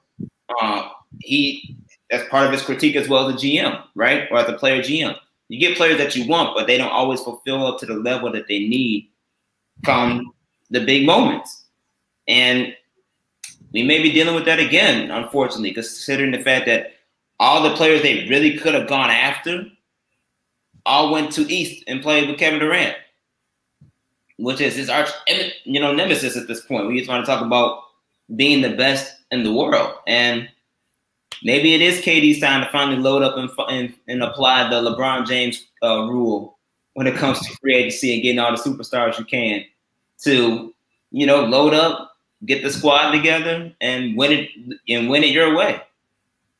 uh, 0.60 0.90
he 1.20 1.78
that's 2.10 2.28
part 2.30 2.48
of 2.48 2.52
his 2.52 2.64
critique 2.64 2.96
as 2.96 3.08
well 3.08 3.30
as 3.30 3.40
the 3.40 3.58
GM, 3.58 3.84
right? 3.94 4.28
Or 4.32 4.40
as 4.40 4.50
a 4.50 4.54
player 4.54 4.82
GM. 4.82 5.16
You 5.50 5.60
get 5.60 5.78
players 5.78 6.00
that 6.00 6.16
you 6.16 6.28
want, 6.28 6.56
but 6.56 6.66
they 6.66 6.80
don't 6.80 6.90
always 6.90 7.22
fulfill 7.22 7.68
up 7.68 7.80
to 7.82 7.86
the 7.86 7.94
level 7.94 8.32
that 8.32 8.48
they 8.48 8.60
need 8.60 9.10
from 9.84 10.34
the 10.70 10.84
big 10.86 11.06
moments. 11.06 11.66
And 12.28 12.76
we 13.74 13.84
may 13.84 14.02
be 14.02 14.12
dealing 14.12 14.36
with 14.36 14.46
that 14.46 14.60
again, 14.60 15.12
unfortunately, 15.12 15.74
considering 15.74 16.32
the 16.32 16.40
fact 16.40 16.66
that 16.68 16.94
all 17.40 17.64
the 17.64 17.76
players 17.76 18.02
they 18.02 18.28
really 18.30 18.58
could 18.58 18.74
have 18.74 18.88
gone 18.88 19.10
after 19.10 19.66
all 20.86 21.12
went 21.12 21.32
to 21.34 21.52
East 21.52 21.84
and 21.88 22.02
played 22.02 22.30
with 22.30 22.38
Kevin 22.38 22.60
Durant, 22.60 22.96
which 24.38 24.62
is 24.62 24.76
his 24.76 24.90
arch, 24.90 25.10
you 25.64 25.80
know, 25.80 25.94
nemesis 25.94 26.38
at 26.38 26.48
this 26.48 26.62
point. 26.62 26.88
We 26.88 26.98
just 26.98 27.10
want 27.10 27.26
to 27.26 27.32
talk 27.32 27.44
about 27.44 27.84
being 28.36 28.62
the 28.62 28.76
best 28.76 29.16
in 29.32 29.44
the 29.44 29.54
world, 29.54 29.96
and 30.08 30.50
maybe 31.44 31.74
it 31.74 31.82
is 31.82 32.02
KD's 32.02 32.40
time 32.40 32.64
to 32.64 32.70
finally 32.72 32.98
load 32.98 33.24
up 33.24 33.38
and 33.38 33.50
and, 33.70 33.94
and 34.08 34.24
apply 34.24 34.70
the 34.70 34.82
LeBron 34.82 35.28
James 35.28 35.66
uh, 35.82 36.08
rule 36.08 36.60
when 36.94 37.08
it 37.08 37.16
comes 37.16 37.40
to 37.40 37.56
free 37.58 37.76
agency 37.76 38.14
and 38.14 38.24
getting 38.24 38.40
all 38.40 38.52
the 38.52 38.62
superstars 38.62 39.18
you 39.18 39.26
can 39.26 39.64
to, 40.24 40.74
you 41.12 41.26
know, 41.26 41.44
load 41.44 41.74
up, 41.74 42.12
get 42.46 42.64
the 42.64 42.72
squad 42.72 43.12
together, 43.12 43.74
and 43.82 44.18
win 44.18 44.32
it 44.32 44.50
and 44.90 45.10
win 45.10 45.24
it 45.24 45.32
your 45.32 45.56
way, 45.56 45.82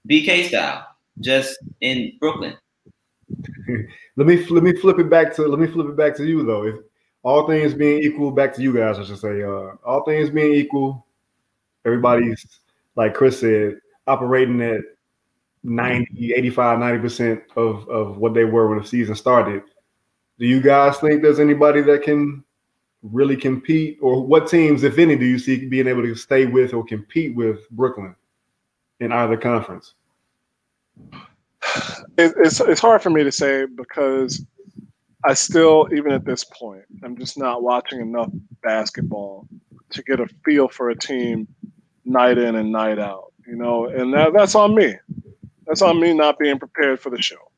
BK 0.10 0.48
style, 0.48 0.88
just 1.20 1.58
in 1.82 2.14
Brooklyn. 2.20 2.56
let 4.16 4.28
me 4.28 4.46
let 4.46 4.64
me 4.64 4.76
flip 4.76 5.00
it 5.00 5.10
back 5.10 5.34
to 5.36 5.44
let 5.48 5.60
me 5.60 5.68
flip 5.68 5.88
it 5.88 5.96
back 5.96 6.16
to 6.18 6.26
you 6.26 6.44
though. 6.44 6.66
If 6.66 6.76
all 7.24 7.48
things 7.48 7.74
being 7.74 8.04
equal, 8.04 8.32
back 8.32 8.54
to 8.56 8.62
you 8.62 8.74
guys, 8.74 9.00
I 9.00 9.06
should 9.06 9.20
say. 9.20 9.44
Uh, 9.44 9.72
all 9.86 10.04
things 10.04 10.30
being 10.30 10.54
equal, 10.54 11.06
everybody's 11.86 12.46
like 12.96 13.14
Chris 13.14 13.40
said, 13.40 13.78
operating 14.08 14.62
at 14.62 14.82
90, 15.64 16.34
85, 16.34 16.80
90% 16.80 17.42
of, 17.56 17.88
of 17.90 18.18
what 18.18 18.34
they 18.34 18.46
were 18.46 18.70
when 18.70 18.80
the 18.80 18.86
season 18.86 19.16
started. 19.16 19.64
Do 20.44 20.50
you 20.50 20.60
guys 20.60 20.98
think 20.98 21.22
there's 21.22 21.40
anybody 21.40 21.80
that 21.84 22.04
can 22.04 22.44
really 23.02 23.38
compete, 23.38 23.98
or 24.02 24.22
what 24.22 24.46
teams, 24.46 24.84
if 24.84 24.98
any, 24.98 25.16
do 25.16 25.24
you 25.24 25.40
see 25.40 25.68
being 25.68 25.88
able 25.88 26.02
to 26.02 26.16
stay 26.16 26.48
with 26.48 26.74
or 26.74 26.84
compete 26.84 27.34
with 27.34 27.70
Brooklyn 27.70 28.14
in 29.00 29.14
either 29.14 29.38
conference? 29.38 29.94
it's 32.18 32.60
it's 32.60 32.82
hard 32.82 33.02
for 33.02 33.10
me 33.10 33.24
to 33.24 33.32
say 33.32 33.68
because 33.74 34.46
I 35.24 35.34
still, 35.34 35.88
even 35.94 36.12
at 36.12 36.26
this 36.26 36.44
point, 36.44 36.84
I'm 37.06 37.16
just 37.16 37.38
not 37.38 37.64
watching 37.64 38.02
enough 38.02 38.30
basketball 38.64 39.48
to 39.92 40.04
get 40.04 40.20
a 40.20 40.28
feel 40.44 40.68
for 40.68 40.90
a 40.90 40.96
team 40.98 41.48
night 42.04 42.38
in 42.38 42.56
and 42.56 42.70
night 42.70 43.00
out. 43.00 43.32
You 43.48 43.56
know, 43.56 43.86
and 43.86 44.14
that, 44.14 44.34
that's 44.34 44.56
on 44.56 44.76
me. 44.76 44.94
That's 45.66 45.82
on 45.82 46.02
me 46.02 46.14
not 46.14 46.38
being 46.38 46.60
prepared 46.60 47.00
for 47.00 47.12
the 47.12 47.22
show. 47.22 47.50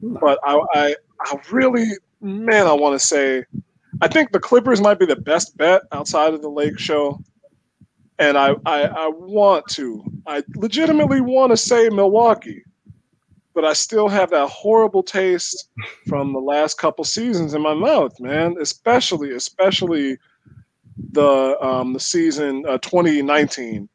Hmm. 0.00 0.18
But 0.20 0.38
I, 0.44 0.60
I, 0.74 0.96
I 1.20 1.40
really, 1.50 1.86
man, 2.24 2.66
I 2.66 2.72
want 2.72 2.98
to 2.98 3.06
say, 3.06 3.44
I 4.00 4.08
think 4.08 4.32
the 4.32 4.40
Clippers 4.40 4.80
might 4.80 4.98
be 4.98 5.06
the 5.06 5.16
best 5.16 5.56
bet 5.56 5.82
outside 5.92 6.34
of 6.34 6.42
the 6.42 6.48
Lake 6.48 6.78
Show, 6.78 7.20
and 8.18 8.36
I, 8.36 8.54
I, 8.66 8.82
I 8.82 9.08
want 9.08 9.66
to, 9.70 10.04
I 10.26 10.42
legitimately 10.56 11.20
want 11.20 11.50
to 11.52 11.56
say 11.56 11.88
Milwaukee 11.88 12.64
but 13.54 13.64
I 13.64 13.72
still 13.72 14.08
have 14.08 14.30
that 14.30 14.48
horrible 14.48 15.02
taste 15.02 15.70
from 16.08 16.32
the 16.32 16.40
last 16.40 16.76
couple 16.76 17.04
seasons 17.04 17.54
in 17.54 17.62
my 17.62 17.74
mouth, 17.74 18.18
man. 18.20 18.56
Especially, 18.60 19.30
especially 19.30 20.18
the 21.12 21.56
um, 21.64 21.92
the 21.92 22.00
season 22.00 22.64
uh, 22.68 22.78
2019 22.78 23.88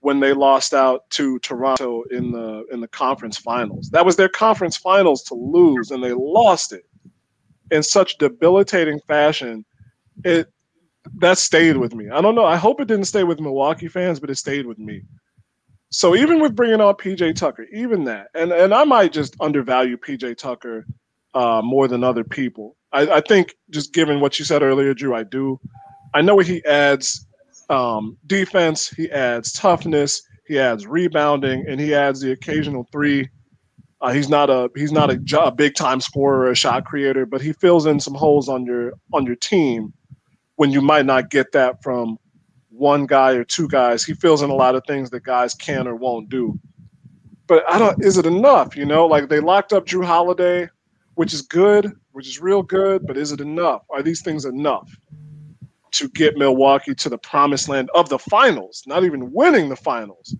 when 0.00 0.18
they 0.18 0.32
lost 0.32 0.74
out 0.74 1.08
to 1.10 1.38
Toronto 1.40 2.02
in 2.10 2.32
the 2.32 2.66
in 2.72 2.80
the 2.80 2.88
conference 2.88 3.38
finals. 3.38 3.88
That 3.90 4.04
was 4.04 4.16
their 4.16 4.28
conference 4.28 4.76
finals 4.76 5.22
to 5.24 5.34
lose, 5.34 5.90
and 5.90 6.02
they 6.02 6.12
lost 6.12 6.72
it 6.72 6.84
in 7.70 7.82
such 7.82 8.18
debilitating 8.18 9.00
fashion. 9.06 9.64
It 10.24 10.48
that 11.16 11.38
stayed 11.38 11.76
with 11.76 11.94
me. 11.94 12.08
I 12.10 12.20
don't 12.20 12.34
know. 12.34 12.44
I 12.44 12.56
hope 12.56 12.80
it 12.80 12.88
didn't 12.88 13.06
stay 13.06 13.24
with 13.24 13.40
Milwaukee 13.40 13.88
fans, 13.88 14.20
but 14.20 14.30
it 14.30 14.36
stayed 14.36 14.66
with 14.66 14.78
me. 14.78 15.02
So 15.90 16.14
even 16.14 16.40
with 16.40 16.54
bringing 16.54 16.80
on 16.80 16.94
PJ 16.94 17.34
Tucker, 17.36 17.66
even 17.72 18.04
that, 18.04 18.28
and 18.34 18.52
and 18.52 18.74
I 18.74 18.84
might 18.84 19.12
just 19.12 19.36
undervalue 19.40 19.96
PJ 19.96 20.36
Tucker 20.36 20.86
uh, 21.34 21.62
more 21.62 21.88
than 21.88 22.04
other 22.04 22.24
people. 22.24 22.76
I, 22.92 23.06
I, 23.08 23.20
think 23.20 23.54
just 23.70 23.92
given 23.92 24.20
what 24.20 24.38
you 24.38 24.44
said 24.44 24.62
earlier, 24.62 24.94
Drew, 24.94 25.14
I 25.14 25.22
do. 25.22 25.60
I 26.14 26.22
know 26.22 26.34
what 26.34 26.46
he 26.46 26.64
adds 26.64 27.26
um, 27.68 28.16
defense, 28.26 28.88
he 28.88 29.10
adds 29.10 29.52
toughness, 29.52 30.22
he 30.46 30.58
adds 30.58 30.86
rebounding, 30.86 31.66
and 31.68 31.78
he 31.78 31.94
adds 31.94 32.20
the 32.20 32.32
occasional 32.32 32.88
three. 32.90 33.28
Uh, 34.00 34.12
he's 34.12 34.28
not 34.28 34.48
a 34.48 34.70
he's 34.76 34.92
not 34.92 35.10
a, 35.10 35.40
a 35.42 35.50
big 35.50 35.74
time 35.74 36.00
scorer 36.00 36.40
or 36.40 36.50
a 36.50 36.54
shot 36.54 36.84
creator, 36.84 37.26
but 37.26 37.40
he 37.40 37.52
fills 37.52 37.86
in 37.86 37.98
some 37.98 38.14
holes 38.14 38.48
on 38.48 38.64
your 38.64 38.92
on 39.12 39.26
your 39.26 39.34
team 39.36 39.92
when 40.56 40.70
you 40.70 40.80
might 40.80 41.04
not 41.04 41.30
get 41.30 41.50
that 41.52 41.82
from 41.82 42.16
one 42.68 43.06
guy 43.06 43.32
or 43.32 43.44
two 43.44 43.66
guys. 43.66 44.04
He 44.04 44.14
fills 44.14 44.42
in 44.42 44.50
a 44.50 44.54
lot 44.54 44.76
of 44.76 44.84
things 44.86 45.10
that 45.10 45.24
guys 45.24 45.52
can 45.52 45.88
or 45.88 45.96
won't 45.96 46.28
do. 46.28 46.58
But 47.48 47.64
I 47.68 47.78
don't. 47.78 48.04
Is 48.04 48.18
it 48.18 48.26
enough? 48.26 48.76
You 48.76 48.84
know, 48.84 49.06
like 49.06 49.28
they 49.28 49.40
locked 49.40 49.72
up 49.72 49.86
Jrue 49.86 50.04
Holiday, 50.04 50.68
which 51.14 51.34
is 51.34 51.42
good, 51.42 51.92
which 52.12 52.28
is 52.28 52.40
real 52.40 52.62
good. 52.62 53.04
But 53.04 53.16
is 53.16 53.32
it 53.32 53.40
enough? 53.40 53.82
Are 53.90 54.02
these 54.02 54.22
things 54.22 54.44
enough 54.44 54.88
to 55.92 56.08
get 56.10 56.36
Milwaukee 56.36 56.94
to 56.94 57.08
the 57.08 57.18
promised 57.18 57.68
land 57.68 57.90
of 57.96 58.08
the 58.10 58.18
finals? 58.18 58.84
Not 58.86 59.02
even 59.02 59.32
winning 59.32 59.70
the 59.70 59.76
finals, 59.76 60.36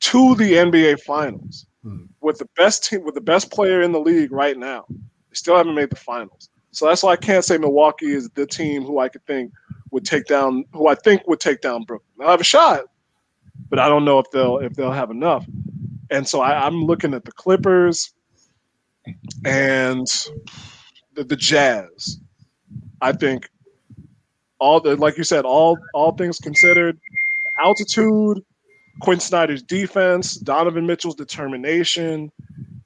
to 0.00 0.36
the 0.36 0.52
NBA 0.52 1.00
finals 1.00 1.66
hmm. 1.82 2.04
with 2.20 2.38
the 2.38 2.48
best 2.56 2.84
team, 2.84 3.04
with 3.04 3.14
the 3.14 3.20
best 3.20 3.50
player 3.50 3.82
in 3.82 3.92
the 3.92 4.00
league 4.00 4.32
right 4.32 4.58
now. 4.58 4.84
They 4.88 5.34
still 5.34 5.56
haven't 5.56 5.74
made 5.74 5.90
the 5.90 5.96
finals. 5.96 6.48
So 6.72 6.86
that's 6.86 7.02
why 7.02 7.12
I 7.12 7.16
can't 7.16 7.44
say 7.44 7.58
Milwaukee 7.58 8.12
is 8.12 8.30
the 8.30 8.46
team 8.46 8.82
who 8.84 8.98
I 8.98 9.08
could 9.08 9.24
think 9.26 9.52
would 9.90 10.04
take 10.04 10.24
down 10.26 10.64
who 10.72 10.88
I 10.88 10.94
think 10.94 11.26
would 11.28 11.40
take 11.40 11.60
down 11.60 11.84
Brooklyn. 11.84 12.08
They'll 12.18 12.28
have 12.28 12.40
a 12.40 12.44
shot, 12.44 12.84
but 13.68 13.78
I 13.78 13.88
don't 13.88 14.04
know 14.04 14.18
if 14.18 14.30
they'll 14.32 14.58
if 14.58 14.74
they'll 14.74 14.90
have 14.90 15.10
enough. 15.10 15.46
And 16.10 16.26
so 16.26 16.40
I, 16.40 16.66
am 16.66 16.84
looking 16.84 17.14
at 17.14 17.24
the 17.24 17.32
Clippers 17.32 18.12
and 19.44 20.06
the, 21.14 21.24
the 21.24 21.36
Jazz. 21.36 22.18
I 23.00 23.12
think 23.12 23.48
all 24.58 24.80
the 24.80 24.96
like 24.96 25.18
you 25.18 25.24
said, 25.24 25.44
all 25.44 25.78
all 25.92 26.12
things 26.12 26.38
considered, 26.38 26.98
altitude, 27.60 28.42
Quin 29.02 29.20
Snyder's 29.20 29.62
defense, 29.62 30.36
Donovan 30.36 30.86
Mitchell's 30.86 31.14
determination, 31.14 32.30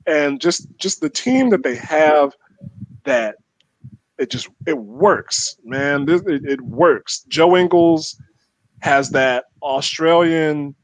and 0.07 0.40
just 0.40 0.66
just 0.79 1.00
the 1.00 1.11
team 1.11 1.50
that 1.50 1.62
they 1.62 1.76
have 1.76 2.33
that 3.05 3.37
it 4.18 4.31
just 4.31 4.48
it 4.66 4.79
works, 4.79 5.57
man. 5.64 6.07
This, 6.07 6.22
it, 6.22 6.44
it 6.44 6.61
works. 6.62 7.24
Joe 7.29 7.57
Ingles 7.57 8.20
has 8.81 9.11
that 9.11 9.46
Australian 9.62 10.74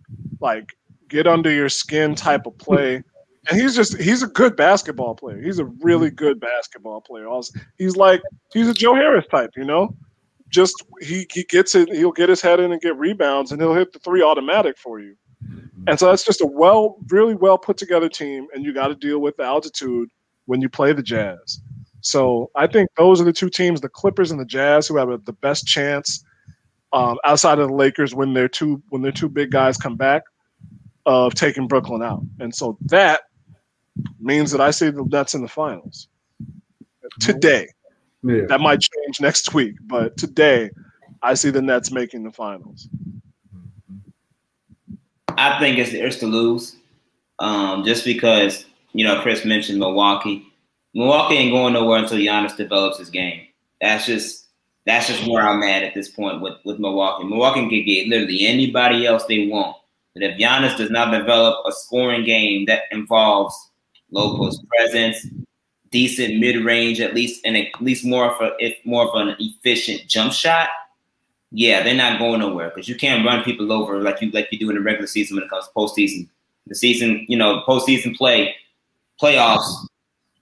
like 0.40 0.74
get 1.08 1.26
under 1.26 1.50
your 1.50 1.68
skin 1.68 2.14
type 2.14 2.46
of 2.46 2.56
play. 2.58 3.02
And 3.48 3.60
he's 3.60 3.74
just 3.74 4.00
he's 4.00 4.22
a 4.22 4.28
good 4.28 4.56
basketball 4.56 5.14
player. 5.14 5.40
He's 5.40 5.58
a 5.58 5.64
really 5.64 6.10
good 6.10 6.40
basketball 6.40 7.00
player. 7.00 7.26
He's 7.78 7.96
like 7.96 8.22
he's 8.52 8.68
a 8.68 8.74
Joe 8.74 8.94
Harris 8.94 9.26
type, 9.30 9.50
you 9.56 9.64
know? 9.64 9.94
Just 10.48 10.84
he 11.00 11.26
he 11.32 11.44
gets 11.44 11.74
it, 11.74 11.90
he'll 11.92 12.12
get 12.12 12.28
his 12.28 12.40
head 12.40 12.60
in 12.60 12.72
and 12.72 12.80
get 12.80 12.96
rebounds 12.96 13.52
and 13.52 13.60
he'll 13.60 13.74
hit 13.74 13.92
the 13.92 13.98
three 13.98 14.22
automatic 14.22 14.78
for 14.78 15.00
you. 15.00 15.16
And 15.86 15.98
so 15.98 16.06
that's 16.06 16.24
just 16.24 16.40
a 16.40 16.46
well, 16.46 16.96
really 17.08 17.34
well 17.34 17.58
put 17.58 17.76
together 17.76 18.08
team, 18.08 18.46
and 18.54 18.64
you 18.64 18.72
got 18.72 18.88
to 18.88 18.94
deal 18.94 19.18
with 19.18 19.36
the 19.36 19.44
altitude 19.44 20.08
when 20.46 20.60
you 20.60 20.68
play 20.68 20.92
the 20.92 21.02
Jazz. 21.02 21.60
So 22.00 22.50
I 22.56 22.66
think 22.66 22.90
those 22.96 23.20
are 23.20 23.24
the 23.24 23.32
two 23.32 23.48
teams, 23.50 23.80
the 23.80 23.88
Clippers 23.88 24.30
and 24.30 24.40
the 24.40 24.44
Jazz, 24.44 24.88
who 24.88 24.96
have 24.96 25.10
a, 25.10 25.18
the 25.18 25.32
best 25.32 25.66
chance 25.66 26.24
um, 26.92 27.18
outside 27.24 27.58
of 27.58 27.68
the 27.68 27.74
Lakers 27.74 28.14
when 28.14 28.34
their 28.34 28.48
two 28.48 28.82
when 28.88 29.02
their 29.02 29.12
two 29.12 29.28
big 29.28 29.50
guys 29.50 29.76
come 29.76 29.96
back 29.96 30.22
of 31.06 31.34
taking 31.34 31.66
Brooklyn 31.66 32.02
out. 32.02 32.22
And 32.38 32.54
so 32.54 32.76
that 32.86 33.22
means 34.20 34.50
that 34.52 34.60
I 34.60 34.70
see 34.70 34.90
the 34.90 35.04
Nets 35.04 35.34
in 35.34 35.42
the 35.42 35.48
finals 35.48 36.08
today. 37.20 37.68
Yeah. 38.22 38.42
That 38.48 38.60
might 38.60 38.80
change 38.80 39.20
next 39.20 39.52
week, 39.52 39.76
but 39.82 40.16
today 40.16 40.70
I 41.22 41.34
see 41.34 41.50
the 41.50 41.62
Nets 41.62 41.90
making 41.90 42.22
the 42.22 42.30
finals. 42.30 42.88
I 45.38 45.58
think 45.58 45.78
it's 45.78 45.92
theirs 45.92 46.18
to 46.18 46.26
lose, 46.26 46.76
um, 47.38 47.84
just 47.84 48.04
because 48.04 48.64
you 48.92 49.04
know 49.04 49.20
Chris 49.22 49.44
mentioned 49.44 49.78
Milwaukee. 49.78 50.46
Milwaukee 50.94 51.36
ain't 51.36 51.52
going 51.52 51.72
nowhere 51.72 51.98
until 51.98 52.18
Giannis 52.18 52.56
develops 52.56 52.98
his 52.98 53.10
game. 53.10 53.46
That's 53.80 54.06
just 54.06 54.46
that's 54.84 55.08
just 55.08 55.26
where 55.26 55.46
I'm 55.46 55.62
at 55.62 55.82
at 55.82 55.94
this 55.94 56.08
point 56.08 56.40
with 56.40 56.54
with 56.64 56.78
Milwaukee. 56.78 57.24
Milwaukee 57.24 57.68
can 57.68 57.84
get 57.84 58.08
literally 58.08 58.46
anybody 58.46 59.06
else 59.06 59.24
they 59.24 59.46
want, 59.46 59.76
but 60.14 60.22
if 60.22 60.38
Giannis 60.38 60.76
does 60.76 60.90
not 60.90 61.10
develop 61.16 61.64
a 61.66 61.72
scoring 61.72 62.24
game 62.24 62.66
that 62.66 62.82
involves 62.90 63.54
low 64.10 64.36
post 64.36 64.62
presence, 64.68 65.26
decent 65.90 66.38
mid 66.38 66.64
range, 66.64 67.00
at 67.00 67.14
least 67.14 67.40
and 67.44 67.56
at 67.56 67.68
least 67.80 68.04
more 68.04 68.34
of 68.34 68.40
a 68.40 68.52
if 68.58 68.74
more 68.84 69.08
of 69.08 69.14
an 69.14 69.36
efficient 69.38 70.08
jump 70.08 70.32
shot, 70.32 70.68
yeah, 71.52 71.82
they're 71.82 71.94
not 71.94 72.18
going 72.18 72.40
nowhere 72.40 72.70
because 72.70 72.88
you 72.88 72.96
can't 72.96 73.26
run 73.26 73.44
people 73.44 73.72
over 73.72 74.00
like 74.00 74.20
you 74.20 74.30
like 74.30 74.48
you 74.50 74.58
do 74.58 74.70
in 74.70 74.76
the 74.76 74.82
regular 74.82 75.06
season 75.06 75.36
when 75.36 75.44
it 75.44 75.50
comes 75.50 75.66
to 75.66 75.72
postseason. 75.74 76.28
The 76.66 76.74
season, 76.74 77.26
you 77.28 77.36
know, 77.36 77.62
postseason 77.68 78.16
play, 78.16 78.54
playoffs, 79.20 79.86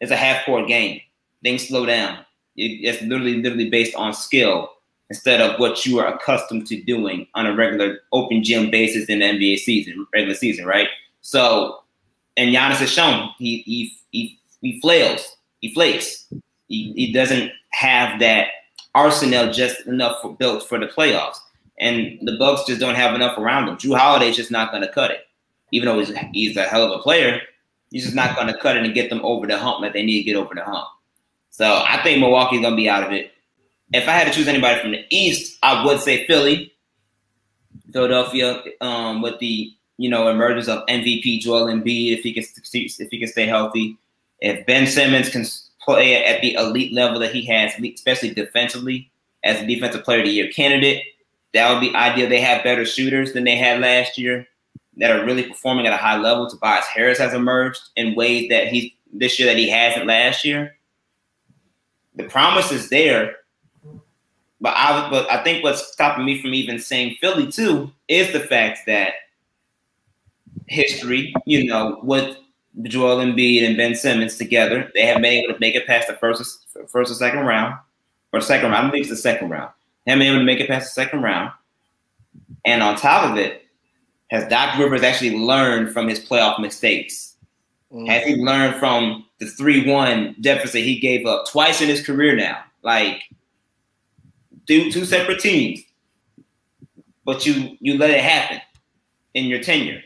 it's 0.01 0.12
a 0.12 0.16
half 0.16 0.44
court 0.44 0.68
game. 0.68 1.01
Things 1.42 1.66
slow 1.66 1.85
down. 1.85 2.25
It's 2.57 3.03
literally 3.03 3.42
literally 3.42 3.70
based 3.70 3.94
on 3.96 4.14
skill 4.14 4.70
instead 5.09 5.40
of 5.40 5.59
what 5.59 5.85
you 5.85 5.99
are 5.99 6.14
accustomed 6.14 6.66
to 6.68 6.81
doing 6.83 7.27
on 7.35 7.46
a 7.46 7.55
regular 7.55 7.99
open 8.12 8.44
gym 8.44 8.70
basis 8.70 9.09
in 9.09 9.18
the 9.18 9.25
NBA 9.25 9.59
season, 9.59 10.07
regular 10.14 10.35
season, 10.35 10.64
right? 10.64 10.88
So, 11.23 11.83
and 12.37 12.55
Giannis 12.55 12.77
has 12.77 12.90
shown 12.90 13.31
he 13.38 13.62
he 13.62 13.92
he, 14.12 14.38
he 14.61 14.81
flails, 14.81 15.37
he 15.61 15.75
flakes. 15.75 16.27
He, 16.68 16.92
he 16.92 17.12
doesn't 17.12 17.51
have 17.70 18.20
that 18.20 18.46
arsenal 18.94 19.53
just 19.53 19.87
enough 19.87 20.20
for, 20.20 20.35
built 20.35 20.68
for 20.68 20.79
the 20.79 20.87
playoffs. 20.87 21.37
And 21.79 22.18
the 22.22 22.37
Bucks 22.38 22.64
just 22.66 22.81
don't 22.81 22.94
have 22.94 23.14
enough 23.14 23.38
around 23.38 23.66
them. 23.66 23.76
Jrue 23.76 23.96
Holiday's 23.96 24.37
just 24.37 24.50
not 24.50 24.70
going 24.70 24.83
to 24.83 24.92
cut 24.92 25.11
it. 25.11 25.20
Even 25.72 25.87
though 25.87 25.98
he's, 25.98 26.12
he's 26.33 26.57
a 26.57 26.64
hell 26.64 26.85
of 26.85 26.98
a 26.98 27.03
player, 27.03 27.40
he's 27.90 28.05
just 28.05 28.14
not 28.14 28.37
going 28.37 28.48
to 28.48 28.59
cut 28.59 28.76
it 28.76 28.85
and 28.85 28.94
get 28.94 29.09
them 29.09 29.20
over 29.22 29.46
the 29.46 29.57
hump 29.57 29.83
that 29.83 29.92
they 29.92 30.03
need 30.03 30.18
to 30.18 30.24
get 30.24 30.37
over 30.37 30.55
the 30.55 30.64
hump. 30.64 30.88
So 31.50 31.83
I 31.87 32.03
think 32.03 32.20
Milwaukee's 32.20 32.61
going 32.61 32.72
to 32.72 32.76
be 32.76 32.88
out 32.88 33.03
of 33.03 33.12
it. 33.12 33.33
If 33.92 34.09
I 34.09 34.12
had 34.12 34.26
to 34.26 34.33
choose 34.33 34.46
anybody 34.46 34.81
from 34.81 34.92
the 34.92 35.05
East, 35.11 35.59
I 35.62 35.85
would 35.85 36.00
say 36.00 36.26
Philly, 36.26 36.72
Philadelphia, 37.92 38.62
um, 38.81 39.20
with 39.20 39.38
the 39.40 39.72
you 39.96 40.09
know 40.09 40.29
emergence 40.29 40.68
of 40.68 40.87
MVP 40.87 41.40
Joel 41.40 41.66
Embiid 41.66 42.16
if 42.16 42.22
he 42.22 42.33
can 42.33 42.44
if 42.44 43.11
he 43.11 43.18
can 43.18 43.29
stay 43.29 43.46
healthy. 43.46 43.98
If 44.40 44.64
Ben 44.64 44.87
Simmons 44.87 45.29
can 45.29 45.44
play 45.83 46.25
at 46.25 46.40
the 46.40 46.55
elite 46.55 46.93
level 46.93 47.19
that 47.21 47.35
he 47.35 47.45
has, 47.47 47.73
especially 47.81 48.35
defensively, 48.35 49.11
as 49.45 49.61
a 49.61 49.66
defensive 49.66 50.05
player 50.05 50.21
of 50.21 50.27
the 50.27 50.33
year 50.33 50.51
candidate. 50.51 51.03
That 51.55 51.73
would 51.73 51.81
be 51.81 51.95
ideal. 51.95 52.29
They 52.29 52.40
have 52.40 52.62
better 52.62 52.85
shooters 52.85 53.33
than 53.33 53.45
they 53.45 53.57
had 53.57 53.81
last 53.81 54.16
year 54.19 54.47
that 54.99 55.11
are 55.11 55.25
really 55.25 55.45
performing 55.45 55.87
at 55.87 55.93
a 55.93 55.97
high 55.97 56.19
level. 56.19 56.49
Tobias 56.49 56.87
Harris 56.87 57.19
has 57.19 57.35
emerged 57.35 57.81
in 57.97 58.14
ways 58.14 58.49
that 58.51 58.69
he 58.69 58.97
this 59.12 59.38
year 59.38 59.49
that 59.49 59.57
he 59.57 59.69
hasn't 59.69 60.07
last 60.07 60.45
year. 60.45 60.77
The 62.14 62.25
promise 62.25 62.71
is 62.71 62.88
there, 62.88 63.37
but 64.61 64.75
I 64.77 65.09
but 65.11 65.31
I 65.31 65.43
think 65.43 65.64
what's 65.64 65.93
stopping 65.93 66.25
me 66.25 66.40
from 66.40 66.55
even 66.55 66.79
saying 66.79 67.16
Philly 67.21 67.51
too 67.51 67.90
is 68.09 68.33
the 68.33 68.40
fact 68.40 68.81
that 68.87 69.14
history, 70.69 71.35
you 71.47 71.64
know, 71.64 71.99
with 72.03 72.37
Joel 72.83 73.18
Embiid 73.18 73.66
and 73.66 73.76
Ben 73.76 73.94
Simmons 73.94 74.37
together. 74.37 74.90
They 74.94 75.02
have 75.02 75.16
been 75.16 75.44
able 75.44 75.54
to 75.54 75.61
make 75.61 75.74
it 75.74 75.87
past 75.87 76.09
the 76.09 76.14
first, 76.14 76.66
first 76.88 77.11
or 77.11 77.14
second 77.14 77.40
round, 77.40 77.74
or 78.33 78.40
second 78.40 78.70
round. 78.70 78.88
I 78.88 78.90
think 78.90 79.02
it's 79.02 79.11
the 79.11 79.16
second 79.16 79.50
round. 79.50 79.70
They 80.04 80.12
have 80.12 80.18
been 80.18 80.28
able 80.28 80.38
to 80.38 80.44
make 80.44 80.61
it 80.61 80.68
past 80.68 80.94
the 80.94 81.02
second 81.02 81.22
round. 81.22 81.52
And 82.64 82.83
on 82.83 82.96
top 82.96 83.30
of 83.30 83.37
it, 83.37 83.66
has 84.30 84.48
Doc 84.48 84.78
Rivers 84.78 85.02
actually 85.02 85.37
learned 85.37 85.92
from 85.92 86.09
his 86.09 86.20
playoff 86.20 86.61
mistakes? 86.61 87.37
Mm. 87.92 88.09
Has 88.09 88.24
he 88.24 88.37
learned 88.37 88.76
from 88.76 89.26
the 89.40 89.46
3 89.46 89.90
1 89.90 90.37
deficit 90.40 90.85
he 90.85 91.00
gave 91.00 91.26
up 91.26 91.46
twice 91.48 91.80
in 91.80 91.88
his 91.88 92.04
career 92.04 92.37
now? 92.37 92.59
Like, 92.83 93.22
two, 94.66 94.92
two 94.92 95.04
separate 95.04 95.40
teams, 95.40 95.80
but 97.24 97.44
you 97.44 97.76
you 97.80 97.98
let 97.98 98.11
it 98.11 98.20
happen 98.20 98.61
in 99.35 99.46
your 99.46 99.61
tenure. 99.61 100.02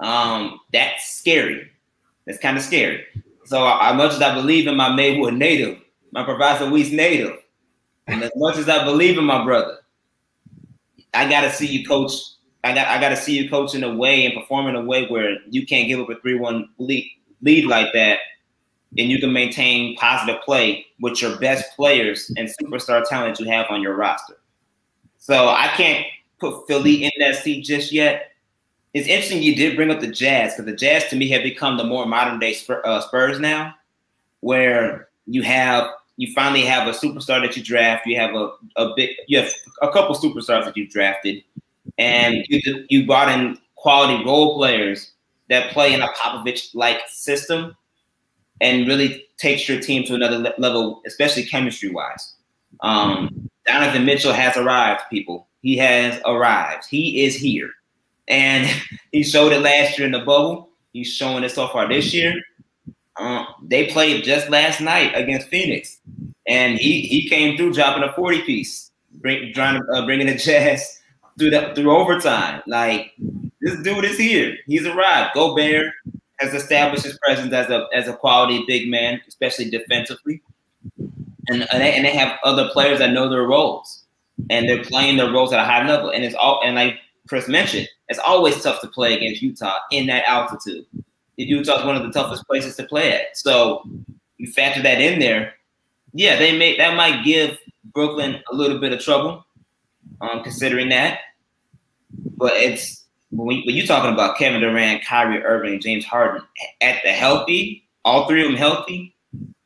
Um, 0.00 0.60
that's 0.72 1.12
scary. 1.12 1.70
That's 2.28 2.38
kind 2.38 2.58
of 2.58 2.62
scary. 2.62 3.06
So 3.46 3.66
as 3.66 3.96
much 3.96 4.12
as 4.12 4.20
I 4.20 4.34
believe 4.34 4.66
in 4.66 4.76
my 4.76 4.94
Maywood 4.94 5.32
native, 5.32 5.78
my 6.12 6.22
Proviso 6.24 6.76
East 6.76 6.92
native, 6.92 7.38
and 8.06 8.22
as 8.22 8.30
much 8.36 8.58
as 8.58 8.68
I 8.68 8.84
believe 8.84 9.16
in 9.16 9.24
my 9.24 9.42
brother, 9.42 9.78
I 11.14 11.26
gotta 11.26 11.50
see 11.50 11.66
you 11.66 11.86
coach. 11.86 12.12
I 12.62 12.74
got 12.74 12.86
I 12.86 13.00
gotta 13.00 13.16
see 13.16 13.38
you 13.38 13.48
coach 13.48 13.74
in 13.74 13.82
a 13.82 13.96
way 13.96 14.26
and 14.26 14.34
perform 14.34 14.66
in 14.66 14.76
a 14.76 14.82
way 14.82 15.06
where 15.06 15.38
you 15.48 15.64
can't 15.64 15.88
give 15.88 16.00
up 16.00 16.10
a 16.10 16.20
three-one 16.20 16.68
lead, 16.76 17.10
lead 17.40 17.64
like 17.64 17.94
that, 17.94 18.18
and 18.98 19.10
you 19.10 19.18
can 19.18 19.32
maintain 19.32 19.96
positive 19.96 20.42
play 20.42 20.84
with 21.00 21.22
your 21.22 21.38
best 21.38 21.74
players 21.76 22.30
and 22.36 22.50
superstar 22.60 23.08
talent 23.08 23.40
you 23.40 23.46
have 23.46 23.64
on 23.70 23.80
your 23.80 23.96
roster. 23.96 24.36
So 25.16 25.48
I 25.48 25.68
can't 25.68 26.04
put 26.38 26.66
Philly 26.68 27.04
in 27.04 27.10
that 27.20 27.36
seat 27.36 27.62
just 27.64 27.90
yet 27.90 28.27
it's 28.98 29.08
interesting 29.08 29.42
you 29.42 29.54
did 29.54 29.76
bring 29.76 29.90
up 29.90 30.00
the 30.00 30.08
Jazz 30.08 30.54
because 30.54 30.66
the 30.66 30.76
Jazz 30.76 31.08
to 31.10 31.16
me 31.16 31.28
have 31.28 31.42
become 31.42 31.76
the 31.76 31.84
more 31.84 32.06
modern 32.06 32.38
day 32.38 32.56
uh, 32.84 33.00
Spurs 33.00 33.38
now, 33.38 33.74
where 34.40 35.08
you 35.26 35.42
have 35.42 35.88
you 36.16 36.32
finally 36.34 36.62
have 36.62 36.88
a 36.88 36.90
superstar 36.90 37.40
that 37.40 37.56
you 37.56 37.62
draft. 37.62 38.06
You 38.06 38.18
have 38.18 38.34
a, 38.34 38.50
a 38.76 38.94
big 38.96 39.10
you 39.28 39.38
have 39.38 39.50
a 39.82 39.90
couple 39.90 40.16
superstars 40.16 40.64
that 40.64 40.76
you 40.76 40.88
drafted, 40.88 41.42
and 41.96 42.44
you 42.48 42.86
you 42.88 43.06
brought 43.06 43.28
in 43.28 43.56
quality 43.76 44.24
role 44.24 44.56
players 44.56 45.12
that 45.48 45.70
play 45.72 45.94
in 45.94 46.02
a 46.02 46.08
Popovich 46.08 46.74
like 46.74 47.00
system, 47.08 47.76
and 48.60 48.88
really 48.88 49.26
takes 49.38 49.68
your 49.68 49.80
team 49.80 50.04
to 50.04 50.14
another 50.14 50.52
level, 50.58 51.02
especially 51.06 51.44
chemistry 51.44 51.90
wise. 51.90 52.34
Um, 52.80 53.48
Donovan 53.66 54.04
Mitchell 54.04 54.32
has 54.32 54.56
arrived, 54.56 55.02
people. 55.10 55.46
He 55.62 55.76
has 55.76 56.20
arrived. 56.24 56.86
He 56.88 57.24
is 57.24 57.36
here. 57.36 57.70
And 58.28 58.66
he 59.12 59.22
showed 59.22 59.52
it 59.52 59.60
last 59.60 59.98
year 59.98 60.06
in 60.06 60.12
the 60.12 60.20
bubble. 60.20 60.70
He's 60.92 61.12
showing 61.12 61.44
it 61.44 61.50
so 61.50 61.68
far 61.68 61.88
this 61.88 62.14
year. 62.14 62.34
Um, 63.18 63.46
they 63.62 63.86
played 63.86 64.24
just 64.24 64.48
last 64.48 64.80
night 64.80 65.12
against 65.14 65.48
Phoenix, 65.48 65.98
and 66.46 66.78
he 66.78 67.00
he 67.02 67.28
came 67.28 67.56
through 67.56 67.72
dropping 67.72 68.04
a 68.04 68.12
forty 68.12 68.42
piece, 68.42 68.92
bring, 69.14 69.52
trying 69.52 69.80
to 69.80 69.92
uh, 69.92 70.06
bringing 70.06 70.28
the 70.28 70.34
Jazz 70.38 71.00
through 71.38 71.50
the, 71.50 71.72
through 71.74 71.90
overtime. 71.90 72.62
Like 72.66 73.12
this 73.60 73.80
dude 73.82 74.04
is 74.04 74.18
here. 74.18 74.56
He's 74.66 74.86
arrived. 74.86 75.34
Gobert 75.34 75.92
has 76.38 76.54
established 76.54 77.04
his 77.04 77.18
presence 77.18 77.52
as 77.52 77.68
a 77.70 77.86
as 77.94 78.06
a 78.08 78.14
quality 78.14 78.64
big 78.66 78.88
man, 78.88 79.20
especially 79.26 79.68
defensively, 79.68 80.40
and 81.48 81.66
and 81.72 81.82
they, 81.82 81.94
and 81.94 82.04
they 82.04 82.16
have 82.16 82.38
other 82.44 82.68
players 82.68 83.00
that 83.00 83.12
know 83.12 83.28
their 83.28 83.42
roles, 83.42 84.04
and 84.48 84.68
they're 84.68 84.84
playing 84.84 85.16
their 85.16 85.32
roles 85.32 85.52
at 85.52 85.60
a 85.60 85.64
high 85.64 85.86
level. 85.86 86.10
And 86.10 86.24
it's 86.24 86.36
all 86.36 86.60
and 86.64 86.76
like 86.76 86.98
Chris 87.28 87.48
mentioned, 87.48 87.88
it's 88.08 88.18
always 88.18 88.62
tough 88.62 88.80
to 88.80 88.88
play 88.88 89.14
against 89.14 89.42
Utah 89.42 89.76
in 89.90 90.06
that 90.06 90.24
altitude. 90.26 90.86
Utah's 91.36 91.84
one 91.84 91.96
of 91.96 92.02
the 92.02 92.10
toughest 92.10 92.46
places 92.46 92.76
to 92.76 92.84
play 92.84 93.12
at. 93.12 93.36
So 93.36 93.88
you 94.38 94.50
factor 94.50 94.82
that 94.82 95.00
in 95.00 95.20
there. 95.20 95.54
Yeah, 96.12 96.36
they 96.38 96.56
may 96.56 96.76
that 96.78 96.96
might 96.96 97.24
give 97.24 97.58
Brooklyn 97.92 98.40
a 98.50 98.54
little 98.54 98.78
bit 98.78 98.92
of 98.92 99.00
trouble, 99.00 99.44
um, 100.20 100.42
considering 100.42 100.88
that. 100.88 101.20
But 102.36 102.54
it's 102.54 103.04
when, 103.30 103.62
you're 103.64 103.86
talking 103.86 104.12
about 104.12 104.38
Kevin 104.38 104.60
Durant, 104.60 105.04
Kyrie 105.04 105.44
Irving, 105.44 105.80
James 105.80 106.04
Harden 106.04 106.42
at 106.80 107.02
the 107.04 107.10
healthy, 107.10 107.84
all 108.04 108.26
three 108.26 108.42
of 108.42 108.48
them 108.48 108.56
healthy, 108.56 109.14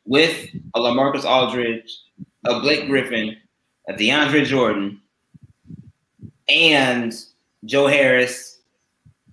with 0.05 0.49
a 0.75 0.81
LaMarcus 0.81 1.25
Aldridge, 1.25 1.97
a 2.45 2.61
Blake 2.61 2.87
Griffin, 2.87 3.37
a 3.89 3.93
DeAndre 3.93 4.45
Jordan, 4.45 5.01
and 6.49 7.15
Joe 7.65 7.87
Harris, 7.87 8.59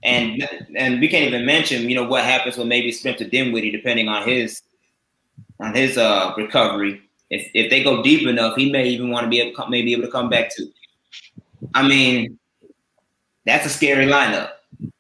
and 0.04 0.48
and 0.76 1.00
we 1.00 1.08
can't 1.08 1.26
even 1.26 1.46
mention, 1.46 1.90
you 1.90 1.96
know, 1.96 2.08
what 2.08 2.24
happens 2.24 2.58
with 2.58 2.68
maybe 2.68 2.92
Spencer 2.92 3.28
Dinwiddie, 3.28 3.72
depending 3.72 4.08
on 4.08 4.28
his 4.28 4.62
on 5.60 5.74
his 5.74 5.98
uh 5.98 6.34
recovery. 6.38 7.02
If 7.30 7.50
if 7.54 7.70
they 7.70 7.84
go 7.84 8.02
deep 8.04 8.28
enough, 8.28 8.56
he 8.56 8.72
may 8.72 8.88
even 8.88 9.10
want 9.10 9.26
to 9.26 9.30
be 9.30 9.40
able 9.42 9.56
to 9.56 9.70
maybe 9.70 9.94
able 9.94 10.04
to 10.04 10.12
come 10.12 10.30
back 10.30 10.56
to. 10.56 10.68
I 11.74 11.88
mean, 11.88 12.40
that's 13.46 13.66
a 13.66 13.70
scary 13.70 14.06
lineup. 14.06 14.52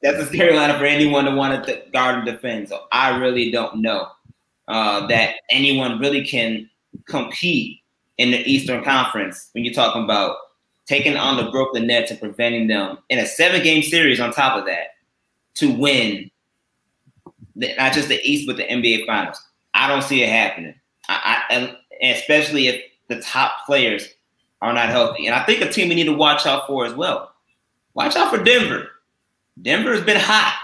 That's 0.01 0.17
a 0.17 0.25
scary 0.25 0.53
lineup 0.53 0.79
for 0.79 0.85
anyone 0.85 1.25
to 1.25 1.31
want 1.31 1.65
to 1.65 1.83
guard 1.93 2.15
and 2.15 2.25
defend. 2.25 2.69
So 2.69 2.85
I 2.91 3.17
really 3.17 3.51
don't 3.51 3.81
know 3.81 4.09
uh, 4.67 5.07
that 5.07 5.35
anyone 5.49 5.99
really 5.99 6.25
can 6.25 6.69
compete 7.07 7.79
in 8.17 8.31
the 8.31 8.39
Eastern 8.39 8.83
Conference 8.83 9.49
when 9.53 9.63
you're 9.63 9.73
talking 9.73 10.03
about 10.03 10.35
taking 10.89 11.15
on 11.15 11.37
the 11.37 11.51
Brooklyn 11.51 11.85
Nets 11.85 12.09
and 12.09 12.19
preventing 12.19 12.65
them 12.65 12.97
in 13.09 13.19
a 13.19 13.25
seven 13.27 13.61
game 13.61 13.83
series 13.83 14.19
on 14.19 14.33
top 14.33 14.57
of 14.57 14.65
that 14.65 14.95
to 15.53 15.71
win 15.71 16.31
the, 17.55 17.75
not 17.75 17.93
just 17.93 18.07
the 18.07 18.19
East 18.23 18.47
but 18.47 18.57
the 18.57 18.63
NBA 18.63 19.05
Finals. 19.05 19.39
I 19.75 19.87
don't 19.87 20.01
see 20.01 20.23
it 20.23 20.29
happening. 20.29 20.73
I, 21.07 21.43
I 21.51 21.77
especially 22.01 22.67
if 22.67 22.81
the 23.07 23.21
top 23.21 23.67
players 23.67 24.07
are 24.63 24.73
not 24.73 24.89
healthy. 24.89 25.27
And 25.27 25.35
I 25.35 25.45
think 25.45 25.61
a 25.61 25.69
team 25.69 25.89
we 25.89 25.95
need 25.95 26.05
to 26.05 26.13
watch 26.13 26.47
out 26.47 26.65
for 26.65 26.87
as 26.87 26.93
well. 26.95 27.33
Watch 27.93 28.15
out 28.15 28.33
for 28.33 28.43
Denver. 28.43 28.87
Denver 29.61 29.93
has 29.93 30.03
been 30.03 30.19
hot. 30.19 30.57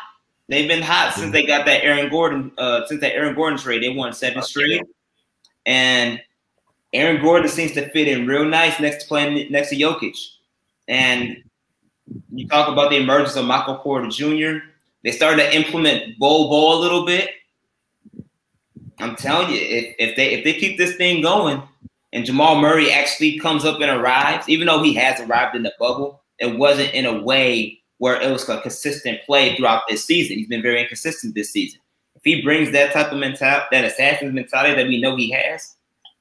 They've 0.48 0.68
been 0.68 0.82
hot 0.82 1.14
since 1.14 1.32
they 1.34 1.46
got 1.46 1.68
that 1.68 1.84
Aaron 1.84 2.10
Gordon, 2.10 2.52
uh, 2.58 2.88
since 2.88 3.02
that 3.02 3.14
Aaron 3.14 3.36
Gordon 3.36 3.60
trade. 3.60 3.84
They 3.84 3.90
won 3.90 4.12
seven 4.12 4.42
straight. 4.42 4.82
And 5.68 6.20
Aaron 6.94 7.22
Gordon 7.22 7.50
seems 7.50 7.74
to 7.74 7.90
fit 7.90 8.08
in 8.08 8.28
real 8.28 8.46
nice 8.46 8.80
next 8.80 9.04
to 9.04 9.08
playing 9.08 9.52
next 9.52 9.70
to 9.70 9.76
Jokic. 9.76 10.18
And 10.88 11.44
you 12.34 12.48
talk 12.48 12.70
about 12.70 12.90
the 12.90 12.98
emergence 12.98 13.36
of 13.36 13.46
Michael 13.46 13.78
Porter 13.78 14.10
Jr. 14.10 14.66
They 15.04 15.12
started 15.12 15.44
to 15.44 15.56
implement 15.56 16.18
Bol 16.18 16.50
Bol 16.50 16.80
a 16.80 16.82
little 16.82 17.06
bit. 17.06 17.30
I'm 19.00 19.16
telling 19.16 19.50
you, 19.50 19.60
if, 19.60 19.96
if 20.00 20.16
they 20.16 20.34
if 20.34 20.44
they 20.44 20.54
keep 20.54 20.78
this 20.78 20.96
thing 20.96 21.22
going 21.22 21.62
and 22.14 22.26
Jamal 22.26 22.62
Murray 22.62 22.92
actually 22.92 23.38
comes 23.40 23.66
up 23.66 23.82
and 23.82 23.92
arrives, 23.92 24.48
even 24.48 24.68
though 24.68 24.82
he 24.82 24.94
has 24.94 25.20
arrived 25.20 25.56
in 25.56 25.64
the 25.64 25.74
bubble, 25.78 26.22
it 26.40 26.58
wasn't 26.58 26.94
in 26.94 27.06
a 27.06 27.22
way 27.22 27.80
where 27.98 28.22
it 28.22 28.32
was 28.32 28.48
a 28.48 28.62
consistent 28.62 29.20
play 29.26 29.56
throughout 29.56 29.84
this 29.90 30.06
season. 30.06 30.38
He's 30.38 30.48
been 30.48 30.62
very 30.62 30.82
inconsistent 30.82 31.36
this 31.36 31.52
season. 31.52 31.80
If 32.16 32.22
he 32.24 32.42
brings 32.42 32.72
that 32.72 32.94
type 32.94 33.12
of 33.12 33.18
mentality, 33.18 33.66
that 33.72 33.86
assassin's 33.86 34.34
mentality 34.34 34.76
that 34.76 34.88
we 34.88 35.00
know 35.00 35.16
he 35.16 35.32
has, 35.32 35.75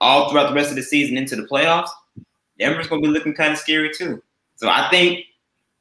all 0.05 0.31
throughout 0.31 0.49
the 0.49 0.55
rest 0.55 0.71
of 0.71 0.77
the 0.77 0.83
season 0.83 1.17
into 1.17 1.35
the 1.35 1.43
playoffs, 1.43 1.88
Denver's 2.59 2.87
going 2.87 3.03
to 3.03 3.09
be 3.09 3.12
looking 3.12 3.35
kind 3.35 3.53
of 3.53 3.59
scary 3.59 3.90
too. 3.93 4.23
So 4.57 4.69
I 4.69 4.88
think 4.90 5.25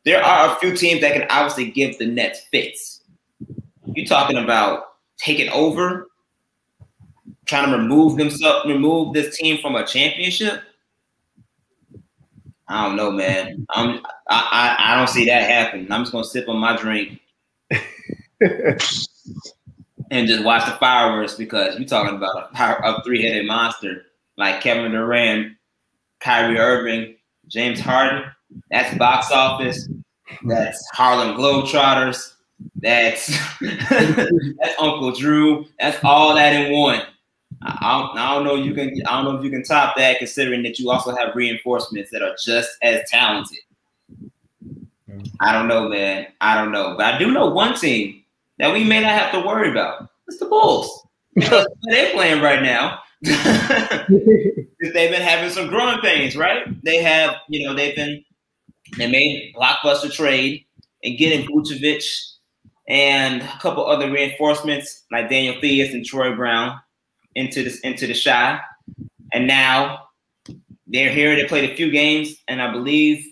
there 0.06 0.24
are 0.24 0.56
a 0.56 0.60
few 0.60 0.76
teams 0.76 1.02
that 1.02 1.14
can 1.14 1.28
obviously 1.30 1.70
give 1.70 1.98
the 2.00 2.06
Nets 2.06 2.42
fits. 2.52 3.02
You 3.94 4.08
talking 4.08 4.38
about 4.38 4.96
taking 5.18 5.50
over, 5.50 6.08
trying 7.46 7.70
to 7.70 7.78
remove 7.78 8.18
themselves, 8.18 8.66
remove 8.66 9.14
this 9.14 9.38
team 9.38 9.62
from 9.62 9.76
a 9.76 9.86
championship? 9.86 10.62
I 12.68 12.88
don't 12.88 12.96
know, 12.96 13.12
man. 13.12 13.68
I'm 13.72 14.00
I, 14.30 14.78
I, 14.80 14.94
I 14.94 14.98
don't 14.98 15.10
see 15.10 15.26
that 15.26 15.50
happening. 15.50 15.92
I'm 15.92 16.02
just 16.02 16.12
gonna 16.12 16.24
sip 16.24 16.48
on 16.48 16.58
my 16.58 16.76
drink 16.76 17.20
and 17.70 17.82
just 20.28 20.44
watch 20.44 20.66
the 20.66 20.72
fireworks 20.80 21.36
because 21.36 21.78
you're 21.78 21.88
talking 21.88 22.16
about 22.16 22.50
a, 22.58 22.84
a 22.84 23.04
three-headed 23.04 23.46
monster 23.46 24.06
like 24.38 24.62
Kevin 24.62 24.92
Durant, 24.92 25.54
Kyrie 26.20 26.58
Irving, 26.58 27.16
James 27.48 27.80
Harden. 27.80 28.24
That's 28.72 28.98
box 28.98 29.32
office. 29.32 29.90
That's 30.44 30.84
Harlem 30.94 31.36
Globetrotters. 31.36 32.34
That's 32.76 33.28
that's 33.62 34.80
Uncle 34.80 35.12
Drew. 35.12 35.66
That's 35.80 35.98
all 36.04 36.36
that 36.36 36.54
in 36.54 36.72
one. 36.72 37.02
I 37.62 38.00
don't, 38.00 38.18
I 38.18 38.34
don't 38.34 38.44
know 38.44 38.56
you 38.56 38.74
can 38.74 38.94
I 39.08 39.12
don't 39.16 39.26
know 39.26 39.38
if 39.38 39.44
you 39.44 39.50
can 39.50 39.64
top 39.64 39.96
that 39.96 40.18
considering 40.18 40.64
that 40.64 40.80
you 40.80 40.90
also 40.90 41.16
have 41.16 41.36
reinforcements 41.36 42.12
that 42.12 42.22
are 42.22 42.36
just 42.44 42.72
as 42.82 43.10
talented. 43.10 43.60
I 45.40 45.54
don't 45.54 45.68
know, 45.68 45.88
man. 45.88 46.28
I 46.42 46.56
don't 46.56 46.72
know, 46.72 46.96
but 46.98 47.14
I 47.14 47.18
do 47.18 47.32
know 47.32 47.48
one 47.48 47.76
team 47.76 48.24
that 48.60 48.74
we 48.74 48.84
may 48.84 49.02
not 49.02 49.12
have 49.12 49.32
to 49.34 49.48
worry 49.48 49.70
about. 49.70 50.10
It's 50.28 50.40
the 50.40 50.46
Bulls. 50.46 51.08
They're 51.36 52.14
playing 52.14 52.42
right 52.42 52.62
now. 52.62 53.00
they've 53.24 54.94
been 54.94 55.22
having 55.22 55.50
some 55.50 55.68
growing 55.68 56.00
pains, 56.00 56.36
right? 56.36 56.66
They 56.84 57.02
have, 57.02 57.36
you 57.48 57.66
know, 57.66 57.74
they've 57.74 57.96
been 57.96 58.24
they 58.98 59.10
made 59.10 59.54
blockbuster 59.56 60.12
trade 60.12 60.66
and 61.04 61.18
getting 61.18 61.48
Vucevic 61.48 62.04
and 62.88 63.42
a 63.42 63.60
couple 63.60 63.86
other 63.86 64.12
reinforcements 64.12 65.04
like 65.10 65.30
Daniel 65.30 65.56
Theis 65.62 65.94
and 65.94 66.06
Troy 66.06 66.36
Brown 66.36 66.80
into 67.36 67.64
this 67.64 67.80
into 67.80 68.08
the 68.08 68.14
Chi. 68.14 68.60
And 69.32 69.48
now 69.48 70.10
they're 70.86 71.10
here. 71.10 71.36
They 71.36 71.46
played 71.46 71.70
a 71.70 71.76
few 71.76 71.90
games, 71.90 72.36
and 72.48 72.62
I 72.62 72.72
believe 72.72 73.26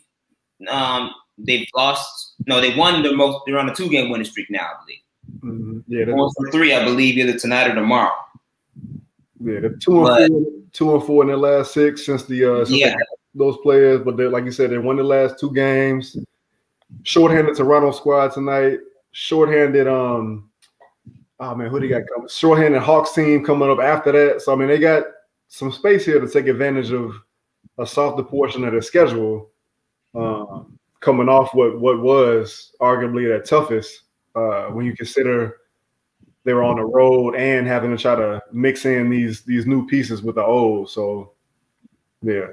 um, 0.70 1.12
they've 1.38 1.68
lost. 1.76 2.36
No, 2.48 2.62
they 2.62 2.76
won 2.76 3.04
the 3.04 3.14
most. 3.14 3.42
They're 3.46 3.60
on 3.60 3.70
a 3.70 3.76
two-game 3.76 4.10
winning 4.10 4.26
streak 4.26 4.50
now, 4.50 4.68
I 4.68 4.74
believe. 4.86 5.00
Mm-hmm. 5.44 5.80
Yeah, 5.88 6.52
three, 6.52 6.74
I 6.74 6.84
believe, 6.84 7.18
either 7.18 7.38
tonight 7.38 7.70
or 7.70 7.76
tomorrow. 7.76 8.14
Yeah, 9.44 9.60
they're 9.60 9.76
two 9.76 10.06
and 10.06 10.08
but, 10.08 10.28
four, 10.28 10.42
two 10.72 10.96
and 10.96 11.04
four 11.04 11.24
in 11.24 11.30
their 11.30 11.38
last 11.38 11.74
six 11.74 12.06
since 12.06 12.24
the 12.26 12.46
uh, 12.46 12.66
since 12.66 12.80
yeah. 12.80 12.96
those 13.34 13.58
players. 13.64 14.02
But 14.02 14.18
they 14.18 14.26
like 14.26 14.46
you 14.46 14.52
said, 14.52 14.70
they 14.70 14.78
won 14.78 14.98
the 14.98 15.04
last 15.04 15.40
two 15.40 15.52
games. 15.54 16.16
Shorthanded 17.04 17.56
Toronto 17.56 17.92
squad 17.92 18.34
tonight. 18.34 18.80
Shorthanded 19.14 19.88
um 19.88 20.50
oh 21.40 21.56
man, 21.56 21.70
who 21.70 21.80
they 21.80 21.88
got 21.88 22.04
coming? 22.14 22.30
Shorthanded 22.30 22.82
Hawks 22.82 23.14
team 23.14 23.44
coming 23.44 23.70
up 23.70 23.80
after 23.80 24.12
that. 24.12 24.42
So 24.42 24.54
I 24.54 24.56
mean, 24.56 24.68
they 24.68 24.78
got 24.78 25.04
some 25.48 25.72
space 25.72 26.06
here 26.06 26.20
to 26.20 26.30
take 26.30 26.48
advantage 26.48 26.92
of 26.92 27.16
a 27.78 27.86
softer 27.86 28.24
portion 28.24 28.64
of 28.64 28.72
their 28.74 28.82
schedule, 28.82 29.50
Um, 30.14 30.78
coming 31.00 31.30
off 31.30 31.54
what 31.54 31.80
what 31.80 32.02
was 32.02 32.74
arguably 32.80 33.28
their 33.28 33.42
toughest 33.42 34.04
uh, 34.36 34.66
when 34.68 34.86
you 34.86 34.96
consider 34.96 35.58
they 36.44 36.54
were 36.54 36.64
on 36.64 36.78
the 36.78 36.84
road 36.84 37.36
and 37.36 37.68
having 37.68 37.96
to 37.96 38.02
try 38.02 38.16
to 38.16 38.42
mix 38.52 38.86
in 38.86 39.10
these 39.10 39.42
these 39.42 39.66
new 39.66 39.86
pieces 39.88 40.22
with 40.22 40.36
the 40.36 40.44
old. 40.44 40.90
So 40.90 41.34
yeah. 42.22 42.48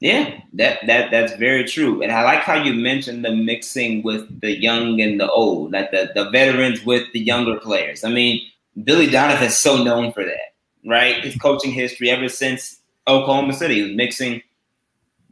Yeah, 0.00 0.40
that 0.54 0.78
that 0.86 1.10
that's 1.10 1.34
very 1.36 1.64
true. 1.64 2.02
And 2.02 2.10
I 2.10 2.22
like 2.24 2.40
how 2.40 2.54
you 2.54 2.72
mentioned 2.72 3.22
the 3.22 3.36
mixing 3.36 4.02
with 4.02 4.40
the 4.40 4.58
young 4.58 4.98
and 5.02 5.20
the 5.20 5.30
old, 5.30 5.72
like 5.72 5.90
the, 5.90 6.10
the 6.14 6.30
veterans 6.30 6.86
with 6.86 7.06
the 7.12 7.20
younger 7.20 7.60
players. 7.60 8.02
I 8.02 8.10
mean, 8.10 8.40
Billy 8.82 9.08
Donovan 9.08 9.48
is 9.48 9.58
so 9.58 9.84
known 9.84 10.12
for 10.12 10.24
that, 10.24 10.54
right? 10.86 11.22
His 11.22 11.36
coaching 11.36 11.70
history 11.70 12.08
ever 12.08 12.30
since 12.30 12.80
Oklahoma 13.06 13.52
City, 13.52 13.82
was 13.82 13.92
mixing 13.92 14.40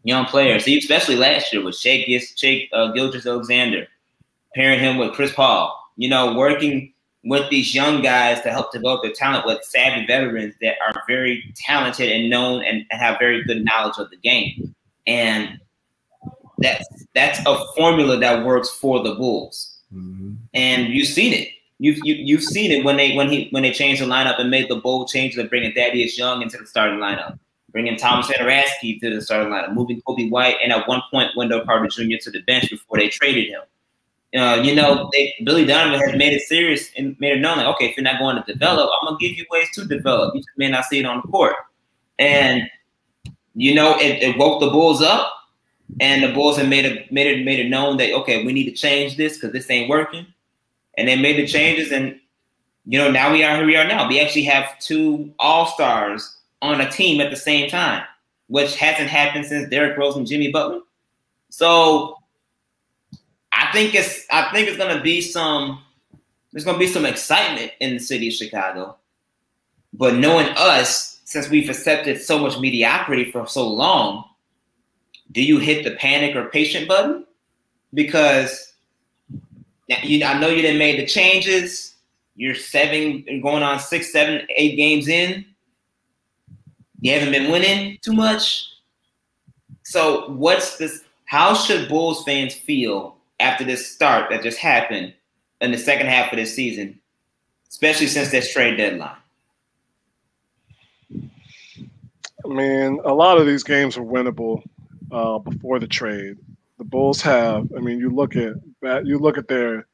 young 0.03 0.27
players. 0.27 0.66
He, 0.66 0.77
especially 0.77 1.16
last 1.16 1.51
year 1.51 1.64
with 1.64 1.77
Shake, 1.77 2.07
Shake 2.37 2.68
uh, 2.75 2.92
Gilgeous-Alexander, 2.92 3.87
pairing 4.55 4.81
him 4.81 4.99
with 4.99 5.12
Chris 5.12 5.33
Paul. 5.33 5.75
You 5.97 6.11
know, 6.11 6.35
working 6.35 6.92
with 7.24 7.48
these 7.50 7.74
young 7.74 8.02
guys 8.02 8.40
to 8.42 8.50
help 8.50 8.72
develop 8.72 9.02
their 9.02 9.12
talent 9.12 9.44
with 9.44 9.62
savvy 9.64 10.07
veterans 10.07 10.54
that 10.61 10.76
are 10.87 11.02
very 11.07 11.52
talented 11.57 12.11
and 12.11 12.31
known 12.31 12.62
and, 12.62 12.85
and 12.90 13.00
have 13.00 13.18
very 13.18 13.42
good 13.44 13.64
knowledge 13.64 13.98
of 13.98 14.11
the 14.11 14.16
game. 14.16 14.74
And 15.07 15.61
that's 16.59 16.85
that's 17.14 17.40
a 17.46 17.57
formula 17.76 18.18
that 18.18 18.44
works 18.44 18.70
for 18.70 19.02
the 19.02 19.14
Bulls. 19.14 19.81
Mm-hmm. 19.92 20.35
And 20.54 20.88
you've 20.88 21.09
seen 21.09 21.33
it. 21.33 21.48
You've 21.78 21.98
you, 22.02 22.14
have 22.16 22.26
you 22.26 22.37
have 22.37 22.44
seen 22.44 22.72
it 22.72 22.85
when 22.85 22.96
they 22.96 23.14
when 23.14 23.31
he 23.31 23.48
when 23.50 23.62
they 23.62 23.72
changed 23.72 24.02
the 24.02 24.07
lineup 24.07 24.40
and 24.40 24.50
made 24.50 24.68
the 24.68 24.76
bold 24.76 25.09
change 25.09 25.37
of 25.37 25.48
bringing 25.48 25.72
Thaddeus 25.72 26.18
Young 26.18 26.42
into 26.42 26.59
the 26.59 26.66
starting 26.66 26.98
lineup, 26.98 27.38
bringing 27.70 27.96
Thomas 27.96 28.26
Satoransky 28.26 29.00
to 29.00 29.14
the 29.14 29.22
starting 29.22 29.52
lineup, 29.52 29.74
moving 29.74 30.02
Coby 30.02 30.28
White 30.28 30.57
and 30.62 30.72
at 30.72 30.88
one 30.88 31.02
point 31.11 31.31
Wendell 31.37 31.64
Carter 31.64 31.87
Jr. 31.87 32.16
to 32.22 32.31
the 32.31 32.42
bench 32.42 32.68
before 32.68 32.98
they 32.98 33.09
traded 33.09 33.48
him. 33.48 33.61
Uh, 34.36 34.60
you 34.62 34.74
know, 34.74 35.08
they, 35.12 35.34
Billy 35.44 35.64
Donovan 35.64 36.00
has 36.00 36.16
made 36.16 36.34
it 36.34 36.42
serious 36.42 36.90
and 36.98 37.18
made 37.18 37.38
it 37.38 37.40
known 37.40 37.56
like, 37.56 37.66
okay, 37.66 37.86
if 37.86 37.96
you're 37.96 38.04
not 38.04 38.18
going 38.18 38.36
to 38.36 38.52
develop, 38.52 38.90
I'm 39.00 39.06
gonna 39.06 39.18
give 39.18 39.36
you 39.38 39.46
ways 39.50 39.68
to 39.74 39.86
develop. 39.86 40.34
You 40.34 40.40
just 40.40 40.58
may 40.58 40.68
not 40.68 40.84
see 40.84 40.98
it 40.98 41.06
on 41.06 41.22
the 41.24 41.28
court. 41.28 41.54
And 42.18 42.68
you 43.54 43.74
know, 43.74 43.96
it, 43.98 44.22
it 44.22 44.38
woke 44.38 44.60
the 44.60 44.68
Bulls 44.68 45.00
up, 45.00 45.32
and 46.00 46.22
the 46.22 46.32
Bulls 46.32 46.58
have 46.58 46.68
made 46.68 46.84
it 46.84 47.10
made 47.10 47.26
it 47.26 47.44
made 47.44 47.58
it 47.58 47.68
known 47.70 47.96
that 47.96 48.12
okay, 48.12 48.44
we 48.44 48.52
need 48.52 48.64
to 48.64 48.72
change 48.72 49.16
this 49.16 49.34
because 49.34 49.52
this 49.52 49.70
ain't 49.70 49.88
working. 49.88 50.26
And 50.98 51.08
they 51.08 51.16
made 51.16 51.36
the 51.36 51.46
changes, 51.46 51.90
and 51.90 52.20
you 52.84 52.98
know, 52.98 53.10
now 53.10 53.32
we 53.32 53.42
are 53.44 53.56
here 53.56 53.66
we 53.66 53.76
are 53.76 53.86
now. 53.86 54.08
We 54.08 54.20
actually 54.20 54.44
have 54.44 54.78
two 54.78 55.32
all 55.38 55.66
stars 55.66 56.36
on 56.60 56.80
a 56.80 56.90
team 56.90 57.20
at 57.20 57.30
the 57.30 57.36
same 57.36 57.70
time, 57.70 58.04
which 58.48 58.76
hasn't 58.76 59.08
happened 59.08 59.46
since 59.46 59.70
Derrick 59.70 59.96
Rose 59.96 60.16
and 60.16 60.26
Jimmy 60.26 60.52
Butler. 60.52 60.80
So 61.50 62.17
I 63.59 63.73
think 63.73 63.94
it's 63.94 64.25
I 64.31 64.53
think 64.53 64.68
it's 64.68 64.79
gonna 64.79 65.03
be 65.03 65.21
some 65.21 65.83
there's 66.53 66.64
gonna 66.64 66.79
be 66.79 66.87
some 66.87 67.05
excitement 67.05 67.73
in 67.81 67.94
the 67.94 68.01
city 68.01 68.29
of 68.29 68.35
Chicago. 68.35 68.97
But 69.92 70.14
knowing 70.14 70.47
us, 70.57 71.21
since 71.25 71.51
we've 71.51 71.68
accepted 71.68 72.23
so 72.23 72.38
much 72.38 72.59
mediocrity 72.61 73.33
for 73.33 73.47
so 73.49 73.68
long, 73.68 74.25
do 75.33 75.42
you 75.42 75.59
hit 75.59 75.85
the 75.85 75.97
panic 75.97 76.37
or 76.37 76.49
patient 76.51 76.87
button? 76.87 77.27
Because 77.92 78.75
you, 80.03 80.25
I 80.25 80.38
know 80.38 80.49
you 80.49 80.62
didn't 80.62 80.79
make 80.79 80.97
the 80.97 81.07
changes. 81.07 81.97
You're 82.37 82.55
seven, 82.55 83.25
going 83.42 83.64
on 83.64 83.81
six, 83.81 84.12
seven, 84.12 84.47
eight 84.55 84.77
games 84.77 85.09
in. 85.09 85.44
You 87.01 87.12
haven't 87.12 87.33
been 87.33 87.51
winning 87.51 87.99
too 88.03 88.12
much. 88.12 88.66
So, 89.83 90.31
what's 90.31 90.77
this? 90.77 91.03
How 91.25 91.55
should 91.55 91.88
Bulls 91.88 92.25
fans 92.25 92.55
feel 92.55 93.17
after 93.40 93.64
this 93.64 93.87
start 93.87 94.31
that 94.31 94.42
just 94.42 94.59
happened 94.59 95.14
in 95.61 95.70
the 95.70 95.79
second 95.79 96.07
half 96.07 96.33
of 96.33 96.38
this 96.38 96.55
season, 96.55 96.98
especially 97.68 98.07
since 98.07 98.31
this 98.31 98.53
trade 98.53 98.77
deadline? 98.77 99.16
I 102.44 102.48
mean, 102.48 103.01
a 103.05 103.12
lot 103.12 103.38
of 103.38 103.46
these 103.46 103.62
games 103.62 103.98
were 103.98 104.05
winnable 104.05 104.62
uh, 105.12 105.38
before 105.38 105.79
the 105.79 105.88
trade. 105.88 106.37
The 106.79 106.85
Bulls 106.85 107.20
have. 107.22 107.68
I 107.77 107.81
mean, 107.81 107.98
you 107.98 108.11
look 108.11 108.37
at 108.37 108.55
you 109.05 109.18
look 109.18 109.37
at 109.37 109.48
their 109.48 109.87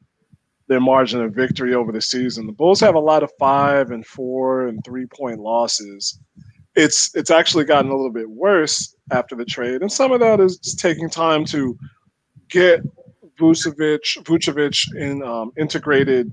their 0.68 0.80
margin 0.80 1.20
of 1.20 1.34
victory 1.34 1.74
over 1.74 1.92
the 1.92 2.00
season. 2.00 2.46
The 2.46 2.52
Bulls 2.52 2.80
have 2.80 2.94
a 2.94 3.00
lot 3.00 3.22
of 3.22 3.32
five 3.38 3.90
and 3.90 4.06
four 4.06 4.66
and 4.66 4.84
three 4.84 5.06
point 5.06 5.40
losses, 5.40 6.18
it's 6.76 7.14
it's 7.14 7.30
actually 7.30 7.64
gotten 7.64 7.90
a 7.90 7.94
little 7.94 8.12
bit 8.12 8.28
worse 8.28 8.94
after 9.10 9.36
the 9.36 9.44
trade, 9.44 9.80
and 9.80 9.92
some 9.92 10.12
of 10.12 10.20
that 10.20 10.40
is 10.40 10.58
just 10.58 10.78
taking 10.78 11.08
time 11.08 11.44
to 11.46 11.78
get 12.48 12.80
Vucevic 13.38 14.22
Vucevic 14.24 14.94
in 14.96 15.22
um, 15.22 15.52
integrated 15.58 16.32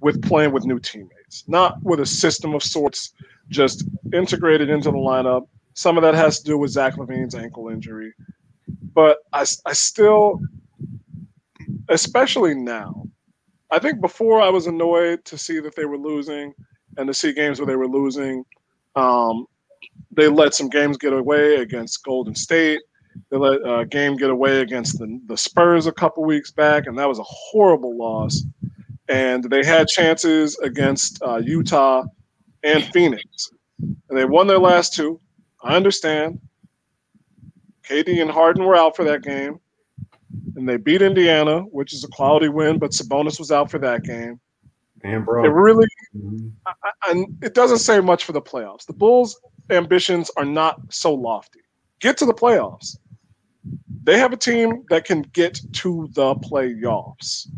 with 0.00 0.22
playing 0.22 0.52
with 0.52 0.64
new 0.64 0.78
teammates, 0.78 1.44
not 1.48 1.82
with 1.82 2.00
a 2.00 2.06
system 2.06 2.54
of 2.54 2.62
sorts, 2.62 3.12
just 3.48 3.84
integrated 4.12 4.70
into 4.70 4.90
the 4.90 4.96
lineup. 4.96 5.48
Some 5.74 5.96
of 5.96 6.02
that 6.02 6.14
has 6.14 6.38
to 6.40 6.44
do 6.44 6.58
with 6.58 6.70
Zach 6.70 6.96
LaVine's 6.96 7.34
ankle 7.34 7.68
injury, 7.68 8.12
but 8.94 9.18
I, 9.32 9.44
I 9.66 9.72
still, 9.72 10.40
especially 11.88 12.54
now, 12.54 13.06
I 13.70 13.78
think 13.78 14.00
before 14.00 14.40
I 14.40 14.48
was 14.48 14.66
annoyed 14.66 15.24
to 15.26 15.36
see 15.36 15.60
that 15.60 15.74
they 15.74 15.84
were 15.84 15.98
losing 15.98 16.54
and 16.96 17.06
to 17.06 17.14
see 17.14 17.32
games 17.32 17.58
where 17.58 17.66
they 17.66 17.76
were 17.76 17.88
losing. 17.88 18.44
Um, 18.94 19.46
they 20.12 20.28
let 20.28 20.54
some 20.54 20.68
games 20.68 20.96
get 20.96 21.12
away 21.12 21.56
against 21.56 22.02
Golden 22.04 22.34
State. 22.34 22.80
They 23.30 23.36
let 23.36 23.60
a 23.64 23.84
game 23.86 24.16
get 24.16 24.30
away 24.30 24.60
against 24.60 24.98
the, 24.98 25.20
the 25.26 25.36
Spurs 25.36 25.86
a 25.86 25.92
couple 25.92 26.24
weeks 26.24 26.50
back, 26.50 26.86
and 26.86 26.98
that 26.98 27.08
was 27.08 27.18
a 27.18 27.24
horrible 27.24 27.96
loss. 27.96 28.44
And 29.08 29.44
they 29.44 29.64
had 29.64 29.88
chances 29.88 30.58
against 30.58 31.22
uh, 31.22 31.36
Utah 31.36 32.04
and 32.62 32.84
Phoenix, 32.92 33.50
and 33.78 34.18
they 34.18 34.24
won 34.24 34.46
their 34.46 34.58
last 34.58 34.94
two. 34.94 35.20
I 35.62 35.76
understand. 35.76 36.40
KD 37.88 38.20
and 38.20 38.30
Harden 38.30 38.64
were 38.64 38.76
out 38.76 38.96
for 38.96 39.04
that 39.04 39.22
game, 39.22 39.60
and 40.56 40.68
they 40.68 40.76
beat 40.76 41.02
Indiana, 41.02 41.60
which 41.60 41.92
is 41.92 42.02
a 42.02 42.08
quality 42.08 42.48
win, 42.48 42.78
but 42.78 42.90
Sabonis 42.90 43.38
was 43.38 43.52
out 43.52 43.70
for 43.70 43.78
that 43.78 44.02
game. 44.02 44.40
And 45.02 45.24
bro, 45.24 45.44
it 45.44 45.48
really, 45.48 45.86
mm-hmm. 46.16 46.48
and 47.08 47.38
it 47.42 47.54
doesn't 47.54 47.78
say 47.78 48.00
much 48.00 48.24
for 48.24 48.32
the 48.32 48.42
playoffs. 48.42 48.86
The 48.86 48.92
Bulls' 48.92 49.38
ambitions 49.70 50.30
are 50.36 50.44
not 50.44 50.80
so 50.90 51.14
lofty. 51.14 51.60
Get 52.00 52.16
to 52.18 52.26
the 52.26 52.34
playoffs. 52.34 52.96
They 54.06 54.18
have 54.20 54.32
a 54.32 54.36
team 54.36 54.84
that 54.88 55.04
can 55.04 55.22
get 55.22 55.60
to 55.72 56.08
the 56.12 56.36
playoffs, 56.36 57.48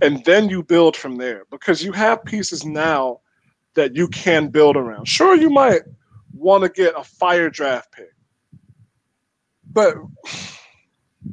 and 0.00 0.24
then 0.24 0.48
you 0.48 0.62
build 0.62 0.96
from 0.96 1.18
there 1.18 1.44
because 1.50 1.84
you 1.84 1.92
have 1.92 2.24
pieces 2.24 2.64
now 2.64 3.20
that 3.74 3.94
you 3.94 4.08
can 4.08 4.48
build 4.48 4.78
around. 4.78 5.06
Sure, 5.06 5.36
you 5.36 5.50
might 5.50 5.82
want 6.32 6.64
to 6.64 6.70
get 6.70 6.94
a 6.96 7.04
fire 7.04 7.50
draft 7.50 7.92
pick, 7.92 8.14
but 9.70 9.94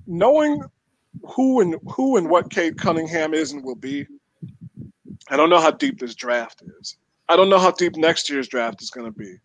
knowing 0.06 0.62
who 1.24 1.62
and 1.62 1.78
who 1.90 2.18
and 2.18 2.30
what 2.30 2.52
Cade 2.52 2.78
Cunningham 2.78 3.34
is 3.34 3.54
and 3.54 3.64
will 3.64 3.76
be, 3.76 4.06
I 5.30 5.38
don't 5.38 5.50
know 5.50 5.62
how 5.62 5.72
deep 5.72 5.98
this 5.98 6.14
draft 6.14 6.62
is. 6.82 6.98
I 7.30 7.38
don't 7.38 7.50
know 7.50 7.58
how 7.58 7.72
deep 7.72 7.96
next 7.96 8.30
year's 8.30 8.50
draft 8.50 8.82
is 8.82 8.90
going 8.90 9.08
to 9.08 9.18
be. 9.18 9.38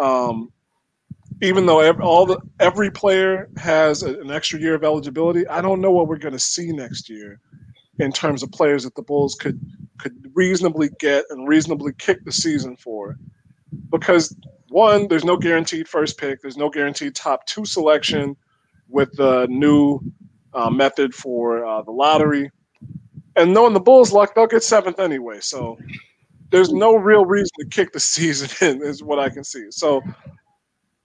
Um, 0.00 0.52
even 1.42 1.66
though 1.66 1.80
every, 1.80 2.02
all 2.02 2.26
the 2.26 2.38
every 2.60 2.90
player 2.90 3.48
has 3.56 4.02
an 4.02 4.30
extra 4.30 4.58
year 4.58 4.74
of 4.74 4.84
eligibility, 4.84 5.46
I 5.48 5.60
don't 5.60 5.80
know 5.80 5.90
what 5.90 6.08
we're 6.08 6.18
going 6.18 6.32
to 6.32 6.38
see 6.38 6.72
next 6.72 7.08
year 7.08 7.40
in 7.98 8.12
terms 8.12 8.42
of 8.42 8.50
players 8.52 8.84
that 8.84 8.94
the 8.94 9.02
Bulls 9.02 9.34
could 9.34 9.60
could 9.98 10.30
reasonably 10.34 10.90
get 10.98 11.24
and 11.30 11.48
reasonably 11.48 11.92
kick 11.98 12.24
the 12.24 12.32
season 12.32 12.76
for. 12.76 13.18
Because 13.90 14.36
one, 14.68 15.08
there's 15.08 15.24
no 15.24 15.36
guaranteed 15.36 15.88
first 15.88 16.18
pick. 16.18 16.40
There's 16.40 16.56
no 16.56 16.70
guaranteed 16.70 17.14
top 17.14 17.46
two 17.46 17.64
selection 17.64 18.36
with 18.88 19.12
the 19.16 19.46
new 19.48 20.00
uh, 20.54 20.70
method 20.70 21.14
for 21.14 21.64
uh, 21.64 21.82
the 21.82 21.90
lottery. 21.90 22.50
And 23.36 23.52
knowing 23.52 23.74
the 23.74 23.80
Bulls' 23.80 24.12
luck, 24.12 24.34
they'll 24.34 24.46
get 24.46 24.62
seventh 24.62 24.98
anyway. 24.98 25.40
So 25.40 25.78
there's 26.50 26.72
no 26.72 26.96
real 26.96 27.26
reason 27.26 27.50
to 27.60 27.66
kick 27.66 27.92
the 27.92 28.00
season 28.14 28.48
in, 28.66 28.82
is 28.82 29.02
what 29.02 29.18
I 29.18 29.28
can 29.28 29.44
see. 29.44 29.66
So 29.70 30.02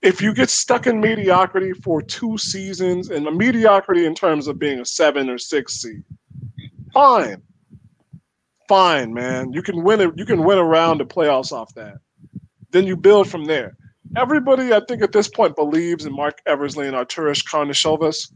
if 0.02 0.20
you 0.20 0.34
get 0.34 0.50
stuck 0.50 0.86
in 0.86 1.00
mediocrity 1.00 1.72
for 1.72 2.02
two 2.02 2.36
seasons, 2.36 3.10
and 3.10 3.24
mediocrity 3.36 4.04
in 4.04 4.14
terms 4.14 4.48
of 4.48 4.58
being 4.58 4.80
a 4.80 4.84
seven 4.84 5.30
or 5.30 5.38
six 5.38 5.80
seed, 5.80 6.02
fine. 6.92 7.42
Fine, 8.68 9.12
man. 9.12 9.52
You 9.52 9.62
can 9.62 9.82
win 9.82 10.00
it. 10.00 10.12
You 10.16 10.24
can 10.24 10.44
win 10.44 10.58
a 10.58 10.64
round 10.64 11.00
of 11.00 11.08
playoffs 11.08 11.52
off 11.52 11.74
that. 11.74 11.98
Then 12.70 12.86
you 12.86 12.96
build 12.96 13.28
from 13.28 13.44
there. 13.44 13.76
Everybody, 14.16 14.72
I 14.72 14.80
think, 14.88 15.02
at 15.02 15.12
this 15.12 15.28
point 15.28 15.56
believes 15.56 16.06
in 16.06 16.14
Marc 16.14 16.38
Eversley 16.46 16.86
and 16.86 16.96
Arturas 16.96 17.44
Karnisovas. 17.44 18.32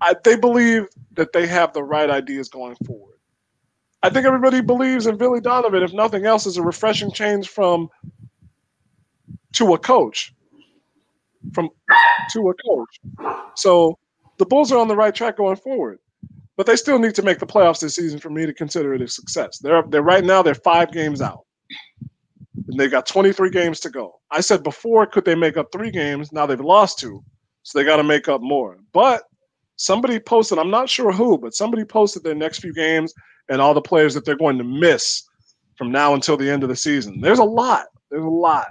I, 0.00 0.14
they 0.24 0.36
believe 0.36 0.86
that 1.12 1.32
they 1.32 1.46
have 1.46 1.72
the 1.72 1.82
right 1.82 2.10
ideas 2.10 2.48
going 2.48 2.76
forward. 2.84 3.16
I 4.02 4.10
think 4.10 4.26
everybody 4.26 4.60
believes 4.60 5.06
in 5.06 5.16
Billy 5.16 5.40
Donovan, 5.40 5.82
if 5.82 5.92
nothing 5.92 6.26
else, 6.26 6.46
is 6.46 6.56
a 6.58 6.62
refreshing 6.62 7.10
change 7.10 7.48
from 7.48 7.88
to 9.56 9.74
a 9.74 9.78
coach. 9.78 10.32
From 11.52 11.68
to 12.32 12.50
a 12.50 12.54
coach. 12.54 13.00
So 13.54 13.98
the 14.38 14.46
Bulls 14.46 14.72
are 14.72 14.78
on 14.78 14.88
the 14.88 14.96
right 14.96 15.14
track 15.14 15.36
going 15.36 15.56
forward. 15.56 15.98
But 16.56 16.66
they 16.66 16.76
still 16.76 16.98
need 16.98 17.14
to 17.16 17.22
make 17.22 17.38
the 17.38 17.46
playoffs 17.46 17.80
this 17.80 17.96
season 17.96 18.18
for 18.18 18.30
me 18.30 18.46
to 18.46 18.54
consider 18.54 18.94
it 18.94 19.02
a 19.02 19.08
success. 19.08 19.58
They're 19.58 19.82
they're 19.88 20.02
right 20.02 20.24
now 20.24 20.42
they're 20.42 20.54
five 20.54 20.90
games 20.90 21.20
out. 21.20 21.44
And 22.68 22.80
they've 22.80 22.90
got 22.90 23.06
23 23.06 23.50
games 23.50 23.80
to 23.80 23.90
go. 23.90 24.18
I 24.30 24.40
said 24.40 24.62
before, 24.62 25.06
could 25.06 25.24
they 25.24 25.34
make 25.34 25.56
up 25.56 25.68
three 25.70 25.90
games? 25.90 26.32
Now 26.32 26.46
they've 26.46 26.60
lost 26.60 26.98
two. 26.98 27.22
So 27.62 27.78
they 27.78 27.84
got 27.84 27.96
to 27.96 28.04
make 28.04 28.28
up 28.28 28.40
more. 28.40 28.78
But 28.92 29.24
somebody 29.76 30.18
posted, 30.18 30.58
I'm 30.58 30.70
not 30.70 30.88
sure 30.88 31.12
who, 31.12 31.38
but 31.38 31.54
somebody 31.54 31.84
posted 31.84 32.22
their 32.22 32.34
next 32.34 32.60
few 32.60 32.72
games 32.72 33.12
and 33.48 33.60
all 33.60 33.74
the 33.74 33.82
players 33.82 34.14
that 34.14 34.24
they're 34.24 34.36
going 34.36 34.58
to 34.58 34.64
miss 34.64 35.22
from 35.76 35.92
now 35.92 36.14
until 36.14 36.36
the 36.36 36.50
end 36.50 36.62
of 36.62 36.68
the 36.68 36.76
season. 36.76 37.20
There's 37.20 37.38
a 37.38 37.44
lot. 37.44 37.86
There's 38.10 38.24
a 38.24 38.28
lot. 38.28 38.68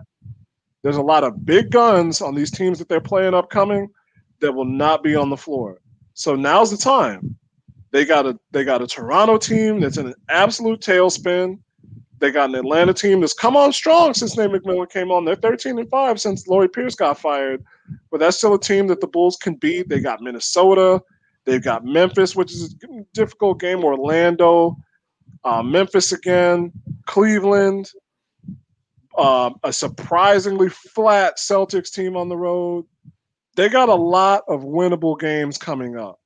There's 0.85 0.97
a 0.97 1.01
lot 1.01 1.23
of 1.23 1.43
big 1.47 1.71
guns 1.71 2.21
on 2.21 2.35
these 2.35 2.51
teams 2.51 2.77
that 2.77 2.87
they're 2.87 3.01
playing 3.01 3.33
upcoming 3.33 3.89
that 4.39 4.51
will 4.51 4.65
not 4.65 5.01
be 5.01 5.15
on 5.15 5.31
the 5.31 5.35
floor. 5.35 5.79
So 6.13 6.35
now's 6.35 6.69
the 6.69 6.77
time. 6.77 7.35
They 7.89 8.05
got 8.05 8.27
a 8.27 8.37
they 8.51 8.63
got 8.63 8.83
a 8.83 8.87
Toronto 8.87 9.39
team 9.39 9.79
that's 9.79 9.97
in 9.97 10.05
an 10.05 10.13
absolute 10.29 10.81
tailspin. 10.81 11.57
They 12.19 12.29
got 12.29 12.49
an 12.49 12.55
Atlanta 12.55 12.93
team 12.93 13.19
that's 13.19 13.33
come 13.33 13.57
on 13.57 13.73
strong 13.73 14.13
since 14.13 14.37
Nate 14.37 14.51
McMillan 14.51 14.87
came 14.91 15.09
on. 15.09 15.25
They're 15.25 15.33
13 15.33 15.79
and 15.79 15.89
5 15.89 16.21
since 16.21 16.47
Lloyd 16.47 16.71
Pierce 16.71 16.93
got 16.93 17.17
fired. 17.17 17.65
But 18.11 18.19
that's 18.19 18.37
still 18.37 18.53
a 18.53 18.59
team 18.59 18.85
that 18.85 19.01
the 19.01 19.07
Bulls 19.07 19.37
can 19.37 19.55
beat. 19.55 19.89
They 19.89 20.01
got 20.01 20.21
Minnesota. 20.21 21.01
They've 21.45 21.63
got 21.63 21.83
Memphis, 21.83 22.35
which 22.35 22.51
is 22.51 22.75
a 22.83 22.87
difficult 23.15 23.59
game. 23.59 23.83
Orlando, 23.83 24.77
uh, 25.45 25.63
Memphis 25.63 26.11
again, 26.11 26.71
Cleveland, 27.07 27.89
uh, 29.17 29.51
a 29.63 29.73
surprisingly 29.73 30.69
flat 30.69 31.37
Celtics 31.37 31.91
team 31.91 32.15
on 32.15 32.29
the 32.29 32.37
road. 32.37 32.85
They 33.55 33.69
got 33.69 33.89
a 33.89 33.95
lot 33.95 34.43
of 34.47 34.63
winnable 34.63 35.19
games 35.19 35.57
coming 35.57 35.97
up. 35.97 36.19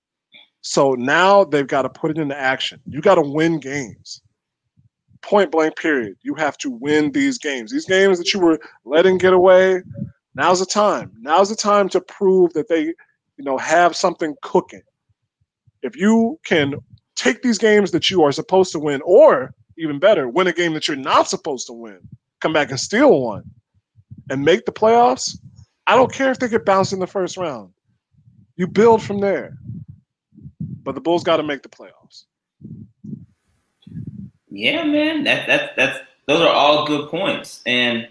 So 0.61 0.93
now 0.93 1.43
they've 1.43 1.67
got 1.67 1.83
to 1.83 1.89
put 1.89 2.11
it 2.11 2.17
into 2.17 2.37
action. 2.37 2.81
You 2.85 3.01
got 3.01 3.15
to 3.15 3.21
win 3.21 3.59
games. 3.59 4.21
Point 5.21 5.51
blank, 5.51 5.77
period. 5.77 6.15
You 6.21 6.35
have 6.35 6.57
to 6.59 6.69
win 6.69 7.11
these 7.11 7.37
games. 7.37 7.71
These 7.71 7.85
games 7.85 8.17
that 8.17 8.33
you 8.33 8.39
were 8.39 8.59
letting 8.85 9.17
get 9.17 9.33
away, 9.33 9.81
now's 10.35 10.59
the 10.59 10.65
time. 10.65 11.11
Now's 11.19 11.49
the 11.49 11.55
time 11.55 11.89
to 11.89 12.01
prove 12.01 12.53
that 12.53 12.67
they, 12.67 12.81
you 12.81 13.43
know, 13.43 13.57
have 13.57 13.95
something 13.95 14.35
cooking 14.41 14.81
if 15.81 15.95
you 15.95 16.39
can 16.43 16.75
take 17.15 17.41
these 17.41 17.57
games 17.57 17.91
that 17.91 18.09
you 18.09 18.23
are 18.23 18.31
supposed 18.31 18.71
to 18.71 18.79
win, 18.79 19.01
or 19.03 19.53
even 19.77 19.99
better, 19.99 20.27
win 20.27 20.47
a 20.47 20.53
game 20.53 20.73
that 20.73 20.87
you're 20.87 20.97
not 20.97 21.27
supposed 21.27 21.67
to 21.67 21.73
win, 21.73 21.99
come 22.39 22.53
back 22.53 22.69
and 22.69 22.79
steal 22.79 23.21
one, 23.21 23.43
and 24.29 24.43
make 24.43 24.65
the 24.65 24.71
playoffs, 24.71 25.37
I 25.87 25.95
don't 25.95 26.11
care 26.13 26.31
if 26.31 26.39
they 26.39 26.47
get 26.47 26.65
bounced 26.65 26.93
in 26.93 26.99
the 26.99 27.07
first 27.07 27.37
round. 27.37 27.71
You 28.55 28.67
build 28.67 29.01
from 29.01 29.19
there. 29.19 29.57
But 30.83 30.95
the 30.95 31.01
Bulls 31.01 31.23
got 31.23 31.37
to 31.37 31.43
make 31.43 31.63
the 31.63 31.69
playoffs. 31.69 32.25
Yeah, 34.49 34.83
man. 34.83 35.23
That 35.23 35.47
that 35.47 35.75
that's 35.75 35.99
those 36.25 36.41
are 36.41 36.53
all 36.53 36.85
good 36.85 37.09
points. 37.09 37.61
And 37.65 38.07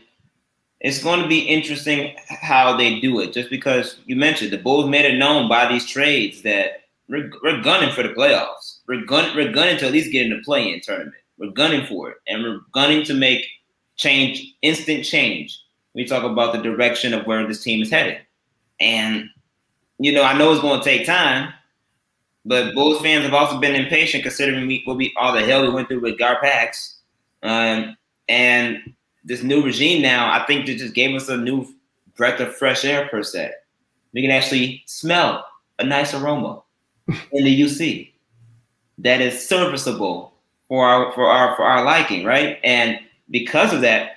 it's 0.81 1.03
going 1.03 1.21
to 1.21 1.29
be 1.29 1.41
interesting 1.41 2.17
how 2.29 2.77
they 2.77 3.01
do 3.01 3.21
it. 3.21 3.33
Just 3.33 3.51
because 3.51 3.99
you 4.07 4.17
mentioned 4.17 4.53
the 4.53 4.59
Bulls 4.59 4.89
made 4.89 5.05
it 5.05 5.19
known 5.19 5.49
by 5.49 5.69
these 5.69 5.87
trades 5.87 6.43
that 6.43 6.85
we're, 7.09 7.31
we're 7.43 7.63
gunning 7.63 7.93
for 7.93 8.03
the 8.03 8.11
playoffs. 8.11 8.79
We're 8.87 9.05
gunning 9.05 9.35
we're 9.37 9.53
gunning 9.53 9.79
to 9.79 9.87
at 9.87 9.93
least 9.93 10.13
get 10.13 10.27
in 10.27 10.31
the 10.31 10.43
play-in 10.45 10.81
tournament. 10.81 11.15
We're 11.39 11.51
gunning 11.51 11.87
for 11.87 12.11
it, 12.11 12.17
and 12.27 12.43
we're 12.43 12.61
gunning 12.73 13.05
to 13.05 13.15
make 13.15 13.47
change, 13.99 14.55
instant 14.63 15.05
change. 15.05 15.61
We 15.95 16.07
talk 16.07 16.25
about 16.25 16.55
the 16.55 16.63
direction 16.63 17.13
of 17.13 17.27
where 17.27 17.47
this 17.47 17.63
team 17.63 17.83
is 17.83 17.91
headed, 17.91 18.19
and 18.81 19.29
you 19.99 20.13
know 20.13 20.23
I 20.23 20.37
know 20.37 20.53
it's 20.53 20.63
going 20.63 20.81
to 20.81 20.85
take 20.85 21.07
time, 21.07 21.53
but 22.45 22.75
Bulls 22.75 23.03
fans 23.03 23.25
have 23.25 23.35
also 23.35 23.59
been 23.59 23.75
impatient 23.75 24.23
considering 24.23 24.67
we, 24.67 24.83
what 24.85 24.97
we 24.97 25.13
all 25.19 25.35
the 25.35 25.45
hell 25.45 25.63
we 25.63 25.71
went 25.71 25.89
through 25.89 26.01
with 26.01 26.19
Garpax, 26.19 26.95
um, 27.43 27.97
and 28.29 28.79
this 29.25 29.43
new 29.43 29.63
regime 29.63 30.01
now. 30.01 30.33
I 30.33 30.47
think 30.47 30.69
it 30.69 30.77
just 30.77 30.95
gave 30.95 31.15
us 31.15 31.29
a 31.29 31.37
new 31.37 31.67
breath 32.17 32.41
of 32.41 32.55
fresh 32.55 32.85
air 32.85 33.09
per 33.09 33.23
se. 33.23 33.53
We 34.13 34.23
can 34.23 34.31
actually 34.31 34.83
smell 34.87 35.45
a 35.79 35.85
nice 35.85 36.15
aroma 36.15 36.63
in 37.33 37.45
the 37.45 37.63
UC 37.63 38.13
that 38.99 39.21
is 39.21 39.49
serviceable 39.49 40.33
for 40.69 40.87
our 40.87 41.13
for 41.13 41.27
our 41.27 41.57
for 41.57 41.65
our 41.65 41.85
liking, 41.85 42.25
right? 42.25 42.59
And 42.63 42.99
because 43.31 43.73
of 43.73 43.81
that, 43.83 44.17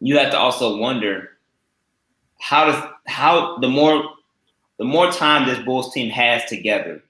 you 0.00 0.18
have 0.18 0.30
to 0.32 0.38
also 0.38 0.76
wonder 0.78 1.30
how 2.40 2.64
does 2.64 2.90
how 3.06 3.58
the 3.58 3.68
more 3.68 4.02
the 4.78 4.84
more 4.84 5.12
time 5.12 5.46
this 5.46 5.62
Bulls 5.64 5.92
team 5.92 6.10
has 6.10 6.44
together, 6.46 7.02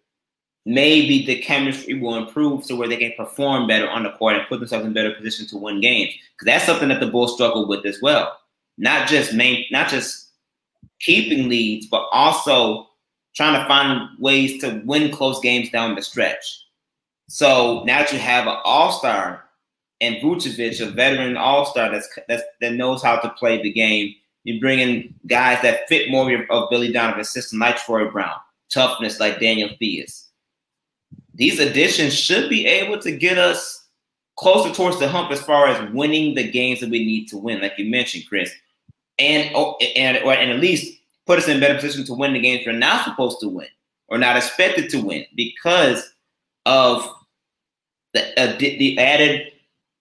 maybe 0.67 1.25
the 1.25 1.41
chemistry 1.41 1.95
will 1.95 2.17
improve 2.17 2.67
to 2.67 2.75
where 2.75 2.89
they 2.89 2.97
can 2.97 3.13
perform 3.17 3.69
better 3.69 3.89
on 3.89 4.03
the 4.03 4.11
court 4.13 4.37
and 4.37 4.47
put 4.49 4.59
themselves 4.59 4.85
in 4.85 4.93
better 4.93 5.15
position 5.15 5.47
to 5.47 5.57
win 5.57 5.81
games. 5.81 6.13
Because 6.33 6.47
that's 6.47 6.65
something 6.65 6.89
that 6.89 7.01
the 7.01 7.07
Bulls 7.07 7.35
struggle 7.35 7.69
with 7.69 7.87
as 7.87 8.03
well. 8.03 8.39
Not 8.77 9.09
just 9.09 9.35
main, 9.35 9.67
not 9.71 9.89
just 9.89 10.31
keeping 10.99 11.49
leads, 11.49 11.87
but 11.87 12.09
also 12.11 12.89
trying 13.35 13.61
to 13.61 13.69
find 13.69 14.09
ways 14.19 14.61
to 14.61 14.83
win 14.85 15.13
close 15.13 15.39
games 15.41 15.71
down 15.71 15.95
the 15.95 16.03
stretch. 16.03 16.67
So 17.29 17.85
now 17.85 18.01
that 18.01 18.13
you 18.13 18.19
have 18.19 18.49
an 18.49 18.57
all-star 18.65 19.45
and 20.01 20.17
Vucevic, 20.17 20.81
a 20.81 20.91
veteran 20.91 21.37
all-star 21.37 21.91
that's, 21.91 22.09
that's 22.29 22.43
that 22.61 22.75
knows 22.75 23.03
how 23.03 23.17
to 23.19 23.29
play 23.31 23.63
the 23.63 23.73
game, 23.73 24.15
you 24.45 24.61
bring 24.61 24.79
in 24.79 25.15
guys 25.27 25.61
that 25.63 25.89
fit 25.89 26.11
more 26.11 26.31
of 26.51 26.71
Billy 26.71 26.93
Donovan's 26.93 27.29
system, 27.29 27.59
like 27.59 27.77
Troy 27.77 28.11
Brown, 28.11 28.37
toughness 28.71 29.21
like 29.21 29.41
Daniel 29.41 29.71
Theis. 29.79 30.29
These 31.35 31.59
additions 31.59 32.15
should 32.15 32.49
be 32.49 32.67
able 32.67 32.99
to 33.01 33.13
get 33.13 33.39
us 33.39 33.87
closer 34.37 34.75
towards 34.75 34.99
the 34.99 35.09
hump 35.09 35.31
as 35.31 35.43
far 35.43 35.69
as 35.69 35.93
winning 35.93 36.35
the 36.35 36.51
games 36.51 36.81
that 36.81 36.91
we 36.91 37.05
need 37.05 37.27
to 37.27 37.37
win, 37.37 37.61
like 37.61 37.79
you 37.79 37.91
mentioned, 37.91 38.25
Chris, 38.29 38.51
and 39.19 39.51
oh, 39.55 39.77
and 39.97 40.19
or, 40.25 40.33
and 40.33 40.51
at 40.51 40.61
least 40.61 40.99
put 41.27 41.39
us 41.39 41.49
in 41.49 41.61
better 41.61 41.75
position 41.75 42.05
to 42.07 42.15
win 42.15 42.33
the 42.33 42.41
games 42.41 42.65
we're 42.67 42.73
not 42.73 43.05
supposed 43.05 43.39
to 43.41 43.49
win 43.49 43.69
or 44.09 44.19
not 44.19 44.37
expected 44.37 44.89
to 44.91 45.01
win 45.01 45.25
because 45.37 46.13
of 46.65 47.09
the 48.15 48.41
uh, 48.41 48.57
the 48.59 48.99
added 48.99 49.53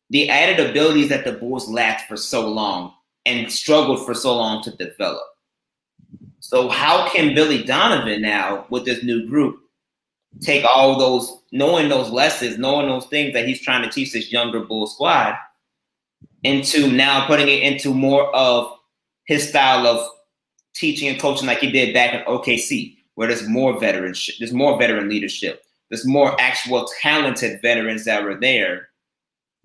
the 0.09 0.29
added 0.29 0.69
abilities 0.69 1.09
that 1.09 1.23
the 1.23 1.33
Bulls 1.33 1.69
lacked 1.69 2.07
for 2.07 2.17
so 2.17 2.47
long 2.47 2.93
and 3.25 3.51
struggled 3.51 4.05
for 4.05 4.13
so 4.13 4.35
long 4.35 4.63
to 4.63 4.71
develop. 4.71 5.23
So 6.39 6.69
how 6.69 7.09
can 7.09 7.35
Billy 7.35 7.63
Donovan 7.63 8.21
now 8.21 8.65
with 8.69 8.85
this 8.85 9.03
new 9.03 9.27
group 9.27 9.59
take 10.41 10.65
all 10.65 10.97
those 10.97 11.41
knowing 11.51 11.89
those 11.89 12.09
lessons, 12.09 12.57
knowing 12.57 12.87
those 12.87 13.05
things 13.07 13.33
that 13.33 13.47
he's 13.47 13.61
trying 13.61 13.83
to 13.83 13.89
teach 13.89 14.13
this 14.13 14.31
younger 14.31 14.61
Bull 14.61 14.87
squad 14.87 15.35
into 16.43 16.91
now 16.91 17.27
putting 17.27 17.47
it 17.47 17.63
into 17.63 17.93
more 17.93 18.33
of 18.35 18.71
his 19.25 19.47
style 19.47 19.85
of 19.85 20.07
teaching 20.73 21.09
and 21.09 21.19
coaching 21.19 21.47
like 21.47 21.59
he 21.59 21.71
did 21.71 21.93
back 21.93 22.13
in 22.13 22.21
OKC, 22.25 22.95
where 23.15 23.27
there's 23.27 23.47
more 23.47 23.79
veteran, 23.79 24.13
there's 24.39 24.53
more 24.53 24.77
veteran 24.79 25.09
leadership, 25.09 25.63
there's 25.89 26.05
more 26.07 26.39
actual 26.39 26.87
talented 27.01 27.61
veterans 27.61 28.05
that 28.05 28.23
were 28.23 28.39
there 28.39 28.88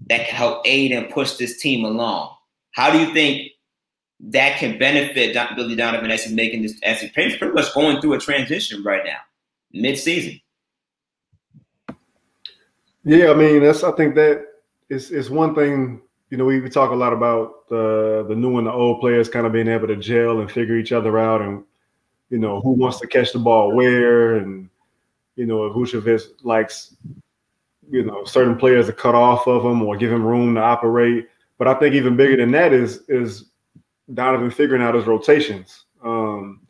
that 0.08 0.26
can 0.26 0.34
help 0.34 0.62
aid 0.66 0.92
and 0.92 1.10
push 1.10 1.32
this 1.32 1.60
team 1.60 1.84
along. 1.84 2.34
How 2.72 2.90
do 2.90 2.98
you 2.98 3.12
think 3.12 3.52
that 4.20 4.58
can 4.58 4.78
benefit 4.78 5.36
Billy 5.56 5.76
Donovan 5.76 6.10
as 6.10 6.24
he's 6.24 6.32
making 6.32 6.62
this, 6.62 6.74
as 6.82 7.00
he's 7.00 7.12
pretty 7.12 7.52
much 7.52 7.72
going 7.74 8.00
through 8.00 8.14
a 8.14 8.18
transition 8.18 8.82
right 8.82 9.04
now, 9.04 9.18
mid-season? 9.72 10.40
Yeah, 13.04 13.30
I 13.30 13.34
mean, 13.34 13.62
that's 13.62 13.84
I 13.84 13.92
think 13.92 14.14
that 14.14 14.46
is 14.88 15.10
is 15.10 15.30
one 15.30 15.54
thing. 15.54 16.00
You 16.30 16.38
know, 16.38 16.46
we, 16.46 16.60
we 16.60 16.70
talk 16.70 16.90
a 16.90 16.96
lot 16.96 17.12
about 17.12 17.68
the 17.68 18.24
the 18.28 18.34
new 18.34 18.56
and 18.58 18.66
the 18.66 18.72
old 18.72 19.00
players 19.00 19.28
kind 19.28 19.46
of 19.46 19.52
being 19.52 19.68
able 19.68 19.86
to 19.88 19.96
gel 19.96 20.40
and 20.40 20.50
figure 20.50 20.76
each 20.76 20.90
other 20.90 21.18
out, 21.18 21.42
and 21.42 21.62
you 22.30 22.38
know 22.38 22.60
who 22.60 22.70
wants 22.70 22.98
to 23.00 23.06
catch 23.06 23.32
the 23.32 23.38
ball 23.38 23.74
where, 23.74 24.36
and 24.36 24.70
you 25.36 25.44
know 25.44 25.66
if 25.66 25.74
Vucevic 25.74 26.22
likes 26.42 26.96
you 27.90 28.04
know 28.04 28.24
certain 28.24 28.56
players 28.56 28.86
to 28.86 28.92
cut 28.92 29.14
off 29.14 29.46
of 29.46 29.64
him 29.64 29.82
or 29.82 29.96
give 29.96 30.12
him 30.12 30.24
room 30.24 30.54
to 30.54 30.60
operate. 30.60 31.28
But 31.58 31.68
I 31.68 31.74
think 31.74 31.94
even 31.94 32.16
bigger 32.16 32.36
than 32.36 32.50
that 32.52 32.72
is 32.72 33.02
is 33.08 33.46
Donovan 34.12 34.50
figuring 34.50 34.82
out 34.82 34.94
his 34.94 35.06
rotations. 35.06 35.84
Um, 36.02 36.60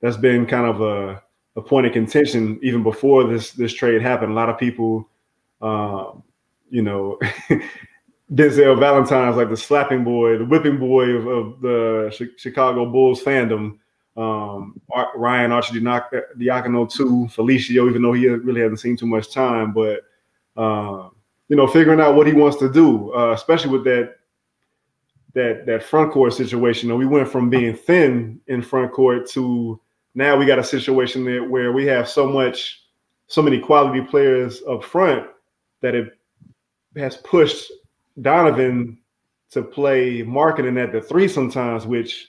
that's 0.00 0.16
been 0.16 0.46
kind 0.46 0.66
of 0.66 0.80
a, 0.80 1.22
a 1.56 1.62
point 1.62 1.86
of 1.86 1.92
contention 1.92 2.58
even 2.62 2.82
before 2.82 3.24
this 3.24 3.52
this 3.52 3.72
trade 3.72 4.02
happened. 4.02 4.32
A 4.32 4.34
lot 4.34 4.48
of 4.48 4.58
people, 4.58 5.08
uh, 5.60 6.10
you 6.70 6.82
know, 6.82 7.18
Denzel 8.34 8.78
Valentine's 8.78 9.36
like 9.36 9.50
the 9.50 9.56
slapping 9.56 10.04
boy, 10.04 10.38
the 10.38 10.44
whipping 10.44 10.78
boy 10.78 11.10
of, 11.10 11.26
of 11.26 11.60
the 11.60 12.30
Chicago 12.36 12.86
Bulls 12.90 13.22
fandom. 13.22 13.78
Um, 14.14 14.78
Ryan 15.16 15.52
Arcidiacono 15.52 16.92
too, 16.92 17.28
Felicio, 17.30 17.88
even 17.88 18.02
though 18.02 18.12
he 18.12 18.28
really 18.28 18.60
hasn't 18.60 18.80
seen 18.80 18.94
too 18.94 19.06
much 19.06 19.32
time, 19.32 19.72
but 19.72 20.02
uh, 20.56 21.08
you 21.48 21.56
know, 21.56 21.66
figuring 21.66 22.00
out 22.00 22.14
what 22.14 22.26
he 22.26 22.32
wants 22.32 22.56
to 22.58 22.72
do, 22.72 23.12
uh, 23.14 23.32
especially 23.32 23.70
with 23.70 23.84
that 23.84 24.16
that 25.34 25.66
that 25.66 25.82
front 25.82 26.12
court 26.12 26.34
situation. 26.34 26.88
Know, 26.88 26.96
we 26.96 27.06
went 27.06 27.28
from 27.28 27.50
being 27.50 27.74
thin 27.74 28.40
in 28.46 28.62
front 28.62 28.92
court 28.92 29.28
to 29.30 29.80
now 30.14 30.36
we 30.36 30.46
got 30.46 30.58
a 30.58 30.64
situation 30.64 31.24
there 31.24 31.44
where 31.44 31.72
we 31.72 31.86
have 31.86 32.08
so 32.08 32.26
much, 32.26 32.82
so 33.26 33.42
many 33.42 33.58
quality 33.58 34.02
players 34.02 34.62
up 34.68 34.84
front 34.84 35.26
that 35.80 35.94
it 35.94 36.18
has 36.96 37.16
pushed 37.18 37.72
Donovan 38.20 38.98
to 39.50 39.62
play 39.62 40.22
Markkanen 40.22 40.82
at 40.82 40.92
the 40.92 41.00
three 41.00 41.28
sometimes, 41.28 41.86
which 41.86 42.28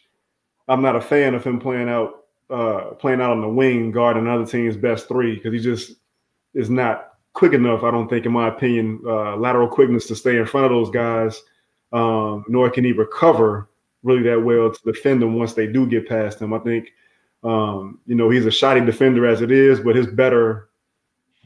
I'm 0.67 0.81
not 0.81 0.95
a 0.95 1.01
fan 1.01 1.33
of 1.35 1.43
him 1.43 1.59
playing 1.59 1.89
out 1.89 2.25
uh, 2.49 2.91
playing 2.99 3.21
out 3.21 3.31
on 3.31 3.41
the 3.41 3.47
wing, 3.47 3.91
guarding 3.91 4.27
other 4.27 4.45
team's 4.45 4.77
best 4.77 5.07
three 5.07 5.35
because 5.35 5.53
he 5.53 5.59
just 5.59 5.95
is 6.53 6.69
not 6.69 7.12
quick 7.33 7.53
enough. 7.53 7.83
I 7.83 7.91
don't 7.91 8.07
think, 8.07 8.25
in 8.25 8.31
my 8.31 8.47
opinion, 8.47 9.01
uh, 9.05 9.35
lateral 9.35 9.67
quickness 9.67 10.07
to 10.07 10.15
stay 10.15 10.37
in 10.37 10.45
front 10.45 10.65
of 10.65 10.71
those 10.71 10.89
guys 10.89 11.41
um, 11.93 12.43
nor 12.47 12.69
can 12.69 12.83
he 12.83 12.91
recover 12.91 13.69
really 14.01 14.23
that 14.23 14.43
well 14.43 14.71
to 14.71 14.91
defend 14.91 15.21
them 15.21 15.35
once 15.35 15.53
they 15.53 15.67
do 15.67 15.87
get 15.87 16.09
past 16.09 16.41
him. 16.41 16.53
I 16.53 16.59
think, 16.59 16.91
um, 17.43 17.99
you 18.05 18.15
know, 18.15 18.29
he's 18.29 18.45
a 18.45 18.51
shoddy 18.51 18.81
defender 18.81 19.25
as 19.25 19.41
it 19.41 19.51
is, 19.51 19.79
but 19.79 19.95
his 19.95 20.07
better, 20.07 20.69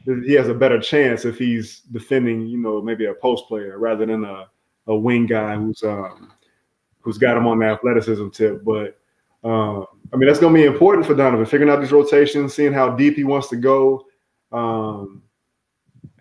he 0.04 0.32
has 0.32 0.48
a 0.48 0.54
better 0.54 0.80
chance 0.80 1.24
if 1.24 1.38
he's 1.38 1.80
defending, 1.92 2.46
you 2.46 2.56
know, 2.56 2.80
maybe 2.80 3.04
a 3.04 3.14
post 3.14 3.46
player 3.46 3.78
rather 3.78 4.06
than 4.06 4.24
a, 4.24 4.48
a 4.86 4.96
wing 4.96 5.26
guy 5.26 5.54
who's 5.54 5.82
um, 5.82 6.32
who's 7.00 7.18
got 7.18 7.36
him 7.36 7.46
on 7.46 7.58
the 7.58 7.66
athleticism 7.66 8.30
tip. 8.30 8.64
But 8.64 8.98
uh, 9.44 9.80
I 9.80 10.16
mean, 10.16 10.26
that's 10.26 10.40
going 10.40 10.54
to 10.54 10.60
be 10.60 10.66
important 10.66 11.06
for 11.06 11.14
Donovan, 11.14 11.44
figuring 11.44 11.70
out 11.70 11.80
these 11.80 11.92
rotations, 11.92 12.54
seeing 12.54 12.72
how 12.72 12.96
deep 12.96 13.16
he 13.16 13.24
wants 13.24 13.48
to 13.48 13.56
go. 13.56 14.06
Um, 14.50 15.22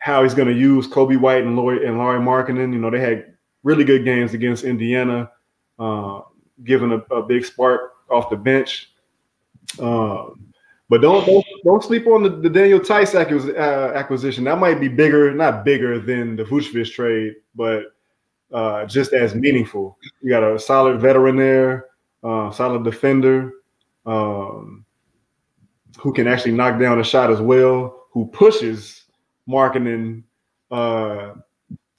how 0.08 0.24
he's 0.24 0.34
going 0.34 0.48
to 0.48 0.54
use 0.54 0.88
Coby 0.88 1.20
White 1.20 1.44
and 1.44 1.58
Lauri 1.58 1.86
and 1.86 1.98
Lauri 1.98 2.18
Markkanen. 2.18 2.72
You 2.72 2.80
know, 2.80 2.90
they 2.90 3.02
had 3.02 3.34
really 3.64 3.84
good 3.84 4.06
games 4.06 4.34
against 4.34 4.64
Indiana, 4.64 5.30
uh, 5.78 6.22
giving 6.64 6.94
a, 6.94 7.00
a, 7.14 7.22
big 7.22 7.44
spark 7.44 7.92
off 8.10 8.30
the 8.30 8.38
bench. 8.38 8.94
Um, 9.82 10.54
but 10.88 11.02
don't, 11.02 11.26
don't 11.26 11.46
don't 11.66 11.84
sleep 11.84 12.08
on 12.08 12.24
the, 12.24 12.30
the 12.30 12.50
Daniel 12.50 12.80
Theis 12.80 13.14
uh, 13.14 13.92
acquisition. 13.96 14.46
That 14.46 14.60
might 14.60 14.80
be 14.80 14.88
bigger, 14.88 15.34
not 15.34 15.66
bigger 15.66 16.00
than 16.00 16.38
the 16.38 16.46
Vucevic 16.46 16.94
trade, 16.94 17.36
but 17.54 17.88
uh, 18.54 18.86
just 18.86 19.12
as 19.12 19.36
meaningful. 19.36 19.98
You 20.22 20.30
got 20.30 20.50
a 20.50 20.58
solid 20.58 21.02
veteran 21.02 21.36
there, 21.36 21.88
uh, 22.24 22.50
solid 22.52 22.86
defender, 22.86 23.52
um, 24.06 24.86
who 26.00 26.14
can 26.14 26.30
actually 26.30 26.54
knock 26.54 26.80
down 26.80 27.02
a 27.02 27.04
shot 27.04 27.30
as 27.30 27.42
well, 27.42 28.06
who 28.14 28.28
pushes 28.28 29.07
Markkanen 29.48 30.24
uh, 30.72 31.34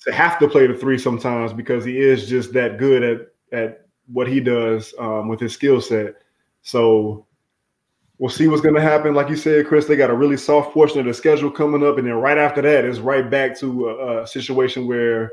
to 0.01 0.13
have 0.13 0.39
to 0.39 0.49
play 0.49 0.67
the 0.67 0.75
three 0.75 0.99
sometimes 0.99 1.53
because 1.53 1.85
he 1.85 1.99
is 1.99 2.29
just 2.29 2.53
that 2.53 2.79
good 2.79 3.03
at 3.03 3.59
at 3.59 3.87
what 4.13 4.29
he 4.29 4.41
does 4.41 4.95
um, 4.99 5.29
with 5.29 5.41
his 5.41 5.53
skill 5.53 5.81
set. 5.81 6.15
So 6.63 7.27
we'll 8.19 8.31
see 8.31 8.49
what's 8.49 8.63
going 8.63 8.75
to 8.75 8.81
happen. 8.81 9.15
Like 9.15 9.29
you 9.29 9.37
said, 9.37 9.67
Chris, 9.67 9.87
they 9.87 9.97
got 9.97 10.11
a 10.11 10.15
really 10.15 10.37
soft 10.37 10.73
portion 10.73 11.01
of 11.01 11.07
the 11.07 11.15
schedule 11.15 11.51
coming 11.51 11.87
up, 11.87 11.99
and 11.99 12.07
then 12.07 12.15
right 12.15 12.39
after 12.39 12.63
that 12.63 12.85
is 12.85 13.01
right 13.01 13.29
back 13.31 13.59
to 13.61 13.89
a, 13.89 14.23
a 14.23 14.27
situation 14.27 14.87
where 14.87 15.33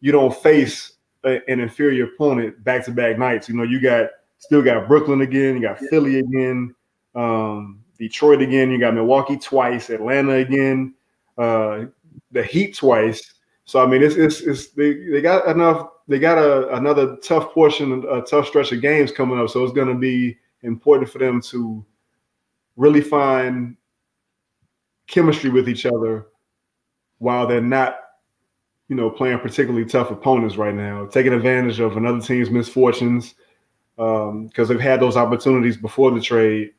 you 0.00 0.12
don't 0.12 0.34
face 0.34 0.94
a, 1.24 1.40
an 1.48 1.60
inferior 1.60 2.04
opponent 2.04 2.62
back 2.64 2.84
to 2.84 2.90
back 2.90 3.18
nights. 3.18 3.48
You 3.48 3.56
know, 3.56 3.62
you 3.62 3.80
got 3.80 4.10
still 4.38 4.62
got 4.62 4.88
Brooklyn 4.88 5.20
again, 5.20 5.54
you 5.54 5.62
got 5.62 5.78
Philly 5.78 6.18
again, 6.18 6.74
um, 7.14 7.80
Detroit 7.98 8.42
again, 8.42 8.70
you 8.70 8.78
got 8.78 8.94
Milwaukee 8.94 9.36
twice, 9.36 9.90
Atlanta 9.90 10.32
again, 10.32 10.94
uh, 11.38 11.84
the 12.30 12.42
Heat 12.42 12.76
twice. 12.76 13.34
So 13.64 13.82
I 13.82 13.86
mean, 13.86 14.02
it's 14.02 14.16
it's, 14.16 14.40
it's 14.40 14.68
they, 14.70 14.94
they 15.08 15.20
got 15.20 15.46
enough. 15.48 15.88
They 16.08 16.18
got 16.18 16.38
a, 16.38 16.74
another 16.74 17.16
tough 17.16 17.52
portion, 17.52 18.04
a 18.10 18.22
tough 18.22 18.48
stretch 18.48 18.72
of 18.72 18.82
games 18.82 19.12
coming 19.12 19.38
up. 19.38 19.50
So 19.50 19.62
it's 19.62 19.72
going 19.72 19.88
to 19.88 19.94
be 19.94 20.36
important 20.62 21.10
for 21.10 21.18
them 21.18 21.40
to 21.42 21.84
really 22.76 23.00
find 23.00 23.76
chemistry 25.06 25.50
with 25.50 25.68
each 25.68 25.86
other 25.86 26.26
while 27.18 27.46
they're 27.46 27.60
not, 27.60 27.98
you 28.88 28.96
know, 28.96 29.10
playing 29.10 29.38
particularly 29.38 29.84
tough 29.84 30.10
opponents 30.10 30.56
right 30.56 30.74
now. 30.74 31.06
Taking 31.06 31.32
advantage 31.32 31.78
of 31.80 31.96
another 31.96 32.20
team's 32.20 32.50
misfortunes 32.50 33.34
because 33.96 34.30
um, 34.30 34.66
they've 34.66 34.80
had 34.80 35.00
those 35.00 35.16
opportunities 35.16 35.76
before 35.76 36.10
the 36.10 36.20
trade, 36.20 36.72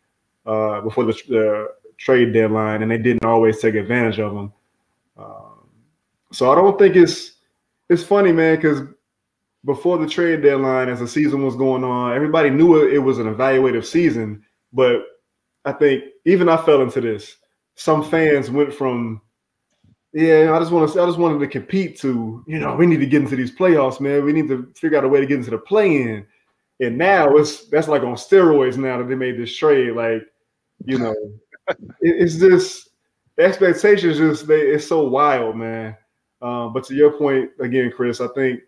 uh, 0.45 0.82
before 0.82 1.06
the, 1.06 1.14
the, 1.30 1.68
trade 1.98 2.34
deadline, 2.34 2.82
and 2.82 2.91
they 2.91 2.98
didn't 2.98 3.26
always 3.26 3.60
take 3.60 3.76
advantage 3.76 4.20
of 4.20 4.34
them. 4.34 4.54
Uh, 5.18 5.52
so 6.32 6.52
I 6.52 6.56
don't 6.56 6.78
think 6.78 6.96
it's 6.96 7.34
it's 7.89 8.04
funny, 8.04 8.32
man, 8.32 8.56
because 8.56 8.82
before 9.66 9.98
the 9.98 10.08
trade 10.08 10.41
deadline, 10.41 10.89
as 10.89 11.00
the 11.00 11.08
season 11.08 11.46
was 11.46 11.56
going 11.56 11.84
on, 11.84 12.16
everybody 12.16 12.50
knew 12.50 12.86
it 12.86 12.98
was 12.98 13.20
an 13.20 13.34
evaluative 13.34 13.86
season. 13.86 14.44
But 14.74 15.04
I 15.66 15.72
think 15.72 16.04
even 16.26 16.50
I 16.50 16.58
fell 16.58 16.82
into 16.82 17.00
this. 17.02 17.38
Some 17.76 18.04
fans 18.04 18.52
went 18.52 18.74
from, 18.74 19.22
yeah, 20.12 20.54
I 20.54 20.60
just 20.60 20.72
want 20.72 20.91
to, 20.91 21.02
I 21.02 21.06
just 21.06 21.18
wanted 21.18 21.39
to 21.39 21.48
compete 21.48 22.00
to, 22.02 22.44
you 22.46 22.60
know, 22.60 22.76
we 22.76 22.86
need 22.86 23.00
to 23.00 23.06
get 23.06 23.22
into 23.22 23.36
these 23.36 23.56
playoffs, 23.56 24.00
man. 24.00 24.26
We 24.26 24.34
need 24.34 24.48
to 24.50 24.72
figure 24.76 24.98
out 24.98 25.06
a 25.06 25.08
way 25.08 25.20
to 25.22 25.26
get 25.26 25.38
into 25.38 25.52
the 25.52 25.58
play-in. 25.58 26.26
And 26.80 26.98
now 26.98 27.36
it's 27.38 27.70
that's 27.70 27.88
like 27.88 28.04
on 28.04 28.16
steroids 28.16 28.78
now 28.78 28.98
that 28.98 29.08
they 29.08 29.16
made 29.16 29.39
this 29.39 29.56
trade. 29.56 29.96
Like, 29.96 30.24
you 30.86 31.00
know, 31.00 31.12
it, 31.12 31.18
it's 32.01 32.36
just 32.36 32.89
expectations 33.38 34.18
just 34.18 34.47
they 34.47 34.61
it's 34.61 34.88
so 34.88 35.07
wild, 35.07 35.55
man. 35.55 35.95
Um, 36.41 36.74
but 36.74 36.84
to 36.86 36.93
your 36.93 37.11
point 37.11 37.51
again, 37.59 37.91
Chris, 37.95 38.22
I 38.22 38.28
think 38.36 38.61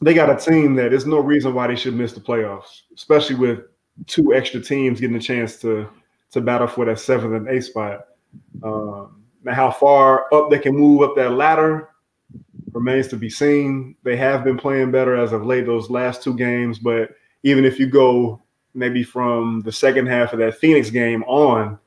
they 0.00 0.14
got 0.14 0.30
a 0.30 0.36
team 0.36 0.74
that 0.76 0.90
there's 0.90 1.06
no 1.06 1.20
reason 1.20 1.54
why 1.54 1.66
they 1.66 1.76
should 1.76 1.94
miss 1.94 2.12
the 2.12 2.20
playoffs, 2.20 2.82
especially 2.94 3.36
with 3.36 3.60
two 4.06 4.34
extra 4.34 4.60
teams 4.60 5.00
getting 5.00 5.16
a 5.16 5.20
chance 5.20 5.58
to 5.58 5.88
to 6.32 6.40
battle 6.40 6.66
for 6.66 6.84
that 6.86 6.98
seventh 6.98 7.34
and 7.34 7.48
eighth 7.48 7.66
spot. 7.66 8.06
Um, 8.62 9.24
now, 9.44 9.54
how 9.54 9.70
far 9.70 10.32
up 10.32 10.50
they 10.50 10.58
can 10.58 10.76
move 10.76 11.02
up 11.02 11.16
that 11.16 11.32
ladder 11.32 11.88
remains 12.72 13.08
to 13.08 13.16
be 13.16 13.28
seen. 13.28 13.96
They 14.04 14.16
have 14.16 14.44
been 14.44 14.56
playing 14.56 14.90
better 14.90 15.16
as 15.16 15.32
of 15.32 15.44
late 15.44 15.66
those 15.66 15.90
last 15.90 16.22
two 16.22 16.34
games, 16.34 16.78
but 16.78 17.10
even 17.42 17.64
if 17.64 17.78
you 17.78 17.86
go 17.86 18.40
maybe 18.74 19.02
from 19.02 19.60
the 19.64 19.72
second 19.72 20.06
half 20.06 20.32
of 20.32 20.38
that 20.38 20.58
Phoenix 20.58 20.90
game 20.90 21.24
on, 21.24 21.78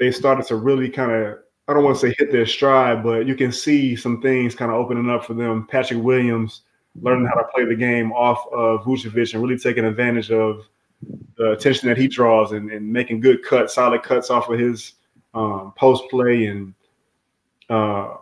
they 0.00 0.10
started 0.10 0.46
to 0.46 0.56
really 0.56 0.88
kind 0.88 1.12
of 1.12 1.38
I 1.68 1.74
don't 1.74 1.84
want 1.84 1.96
to 1.98 2.08
say 2.08 2.14
hit 2.18 2.32
their 2.32 2.46
stride, 2.46 3.04
but 3.04 3.26
you 3.26 3.36
can 3.36 3.52
see 3.52 3.94
some 3.94 4.20
things 4.20 4.56
kind 4.56 4.72
of 4.72 4.76
opening 4.76 5.08
up 5.08 5.24
for 5.24 5.34
them. 5.34 5.68
Patrick 5.68 6.02
Williams 6.02 6.62
learning 7.00 7.26
how 7.26 7.34
to 7.34 7.46
play 7.54 7.64
the 7.64 7.76
game 7.76 8.10
off 8.10 8.44
of 8.52 8.80
Vucevic 8.80 9.34
and 9.34 9.42
really 9.42 9.56
taking 9.56 9.84
advantage 9.84 10.32
of 10.32 10.66
the 11.36 11.52
attention 11.52 11.88
that 11.88 11.96
he 11.96 12.08
draws 12.08 12.50
and, 12.50 12.72
and 12.72 12.92
making 12.92 13.20
good 13.20 13.44
cuts, 13.44 13.74
solid 13.74 14.02
cuts 14.02 14.30
off 14.30 14.48
of 14.48 14.58
his 14.58 14.94
um, 15.34 15.72
post 15.76 16.02
play 16.10 16.46
and 16.46 16.74
uh, 17.68 18.16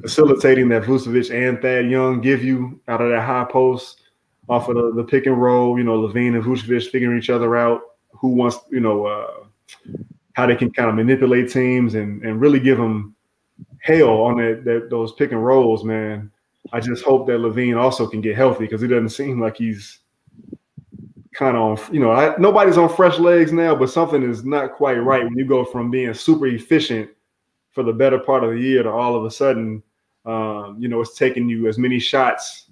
facilitating 0.00 0.68
that 0.68 0.82
Vucevic 0.82 1.32
and 1.32 1.62
Thad 1.62 1.88
Young 1.88 2.20
give 2.20 2.42
you 2.42 2.80
out 2.88 3.00
of 3.00 3.10
that 3.10 3.22
high 3.22 3.46
post 3.48 4.00
off 4.48 4.68
of 4.68 4.74
the, 4.74 4.92
the 4.96 5.04
pick 5.04 5.26
and 5.26 5.40
roll. 5.40 5.78
You 5.78 5.84
know, 5.84 6.00
LaVine 6.00 6.34
and 6.34 6.42
Vucevic 6.42 6.90
figuring 6.90 7.18
each 7.18 7.30
other 7.30 7.56
out. 7.56 7.82
Who 8.20 8.30
wants, 8.30 8.58
you 8.70 8.80
know, 8.80 9.06
uh, 9.06 9.44
how 10.34 10.46
they 10.46 10.56
can 10.56 10.70
kind 10.70 10.88
of 10.88 10.94
manipulate 10.94 11.50
teams 11.50 11.94
and 11.94 12.22
and 12.22 12.40
really 12.40 12.60
give 12.60 12.76
them 12.76 13.14
hell 13.80 14.22
on 14.22 14.36
that, 14.38 14.64
that 14.64 14.90
those 14.90 15.12
pick 15.12 15.32
and 15.32 15.44
rolls, 15.44 15.84
man. 15.84 16.30
I 16.72 16.80
just 16.80 17.04
hope 17.04 17.26
that 17.26 17.40
LaVine 17.40 17.78
also 17.78 18.06
can 18.06 18.20
get 18.20 18.36
healthy 18.36 18.64
because 18.64 18.82
it 18.82 18.88
doesn't 18.88 19.10
seem 19.10 19.40
like 19.40 19.56
he's 19.56 20.00
kind 21.34 21.56
of 21.56 21.92
you 21.92 22.00
know, 22.00 22.12
I, 22.12 22.36
nobody's 22.38 22.78
on 22.78 22.94
fresh 22.94 23.18
legs 23.18 23.52
now, 23.52 23.74
but 23.74 23.90
something 23.90 24.22
is 24.22 24.44
not 24.44 24.72
quite 24.72 24.94
right 24.94 25.24
when 25.24 25.36
you 25.36 25.44
go 25.44 25.64
from 25.64 25.90
being 25.90 26.14
super 26.14 26.46
efficient 26.46 27.10
for 27.72 27.82
the 27.82 27.92
better 27.92 28.18
part 28.18 28.44
of 28.44 28.50
the 28.50 28.60
year 28.60 28.82
to 28.82 28.90
all 28.90 29.16
of 29.16 29.24
a 29.24 29.30
sudden, 29.30 29.82
um, 30.24 30.76
you 30.78 30.88
know, 30.88 31.00
it's 31.00 31.18
taking 31.18 31.48
you 31.48 31.66
as 31.66 31.76
many 31.76 31.98
shots 31.98 32.66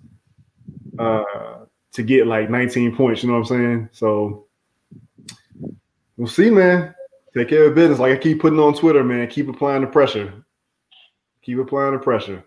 uh, 0.99 1.65
to 1.93 2.03
get 2.03 2.27
like 2.27 2.49
19 2.49 2.97
points. 2.97 3.23
You 3.23 3.29
know 3.29 3.35
what 3.39 3.51
I'm 3.51 3.59
saying? 3.59 3.89
So 3.93 4.47
we'll 6.17 6.29
see, 6.29 6.51
man. 6.51 6.95
Take 7.35 7.49
care 7.49 7.67
of 7.67 7.75
business. 7.75 7.99
Like 7.99 8.19
I 8.19 8.21
keep 8.21 8.41
putting 8.41 8.59
on 8.59 8.75
Twitter, 8.75 9.03
man. 9.03 9.27
Keep 9.29 9.49
applying 9.49 9.81
the 9.81 9.87
pressure. 9.87 10.33
Keep 11.43 11.59
applying 11.59 11.95
the 11.95 11.99
pressure. 11.99 12.45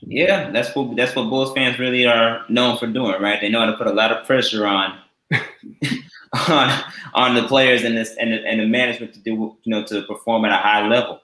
Yeah, 0.00 0.50
that's 0.50 0.74
what 0.74 0.96
that's 0.96 1.14
what 1.14 1.28
Bulls 1.28 1.52
fans 1.52 1.78
really 1.78 2.06
are 2.06 2.44
known 2.48 2.78
for 2.78 2.86
doing, 2.86 3.20
right? 3.20 3.40
They 3.40 3.50
know 3.50 3.60
how 3.60 3.66
to 3.66 3.76
put 3.76 3.86
a 3.86 3.92
lot 3.92 4.10
of 4.10 4.26
pressure 4.26 4.66
on 4.66 4.98
on 6.48 6.84
on 7.12 7.34
the 7.34 7.46
players 7.46 7.84
and 7.84 7.96
this 7.96 8.16
and 8.18 8.32
the, 8.32 8.46
and 8.46 8.60
the 8.60 8.66
management 8.66 9.12
to 9.14 9.20
do 9.20 9.56
you 9.62 9.70
know 9.70 9.84
to 9.84 10.02
perform 10.02 10.46
at 10.46 10.52
a 10.52 10.56
high 10.56 10.88
level. 10.88 11.20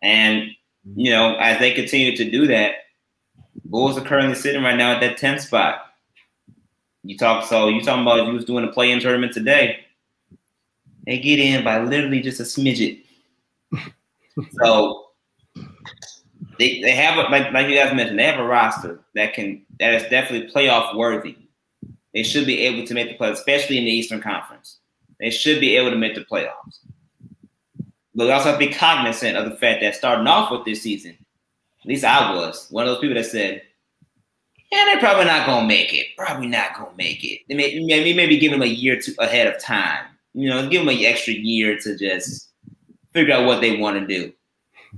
And 0.00 0.50
you 0.94 1.10
know, 1.10 1.34
as 1.36 1.58
they 1.58 1.72
continue 1.72 2.16
to 2.16 2.30
do 2.30 2.46
that, 2.46 2.74
Bulls 3.64 3.98
are 3.98 4.04
currently 4.04 4.36
sitting 4.36 4.62
right 4.62 4.76
now 4.76 4.92
at 4.92 5.00
that 5.00 5.18
10th 5.18 5.40
spot. 5.40 5.86
You 7.02 7.18
talk 7.18 7.46
so 7.46 7.68
you 7.68 7.80
talking 7.80 8.02
about 8.02 8.26
you 8.26 8.32
was 8.32 8.44
doing 8.44 8.64
a 8.64 8.72
play-in 8.72 9.00
tournament 9.00 9.32
today, 9.32 9.84
they 11.08 11.18
get 11.18 11.38
in 11.38 11.64
by 11.64 11.80
literally 11.80 12.20
just 12.20 12.38
a 12.38 12.42
smidget. 12.42 13.02
so 14.60 15.06
they, 16.58 16.82
they 16.82 16.90
have 16.90 17.16
a, 17.16 17.30
like, 17.30 17.50
like 17.50 17.66
you 17.66 17.76
guys 17.76 17.94
mentioned, 17.94 18.18
they 18.18 18.26
have 18.26 18.38
a 18.38 18.44
roster 18.44 19.00
that 19.14 19.32
can 19.32 19.64
that 19.80 19.94
is 19.94 20.02
definitely 20.10 20.52
playoff 20.52 20.94
worthy. 20.94 21.34
They 22.12 22.22
should 22.22 22.44
be 22.44 22.60
able 22.60 22.86
to 22.86 22.92
make 22.92 23.08
the 23.08 23.16
playoffs, 23.16 23.34
especially 23.34 23.78
in 23.78 23.86
the 23.86 23.90
Eastern 23.90 24.20
Conference. 24.20 24.80
They 25.18 25.30
should 25.30 25.60
be 25.60 25.76
able 25.76 25.90
to 25.90 25.96
make 25.96 26.14
the 26.14 26.26
playoffs. 26.26 26.80
But 28.14 28.26
we 28.26 28.30
also 28.30 28.50
have 28.50 28.58
to 28.58 28.66
be 28.66 28.74
cognizant 28.74 29.36
of 29.36 29.48
the 29.48 29.56
fact 29.56 29.80
that 29.80 29.94
starting 29.94 30.26
off 30.26 30.50
with 30.50 30.66
this 30.66 30.82
season, 30.82 31.16
at 31.80 31.86
least 31.86 32.04
I 32.04 32.34
was 32.34 32.66
one 32.68 32.86
of 32.86 32.92
those 32.92 33.00
people 33.00 33.14
that 33.14 33.24
said, 33.24 33.62
"Yeah, 34.70 34.84
they're 34.84 35.00
probably 35.00 35.24
not 35.24 35.46
gonna 35.46 35.66
make 35.66 35.94
it. 35.94 36.08
Probably 36.18 36.48
not 36.48 36.76
gonna 36.76 36.96
make 36.98 37.24
it. 37.24 37.40
They 37.48 37.54
may, 37.54 38.12
maybe 38.12 38.36
give 38.36 38.52
them 38.52 38.60
a 38.60 38.66
year 38.66 39.00
to, 39.00 39.14
ahead 39.20 39.46
of 39.46 39.58
time 39.62 40.04
you 40.34 40.48
know, 40.48 40.68
give 40.68 40.80
them 40.84 40.94
an 40.94 41.04
extra 41.04 41.34
year 41.34 41.78
to 41.80 41.96
just 41.96 42.50
figure 43.12 43.34
out 43.34 43.46
what 43.46 43.60
they 43.60 43.76
want 43.76 43.98
to 43.98 44.06
do. 44.06 44.32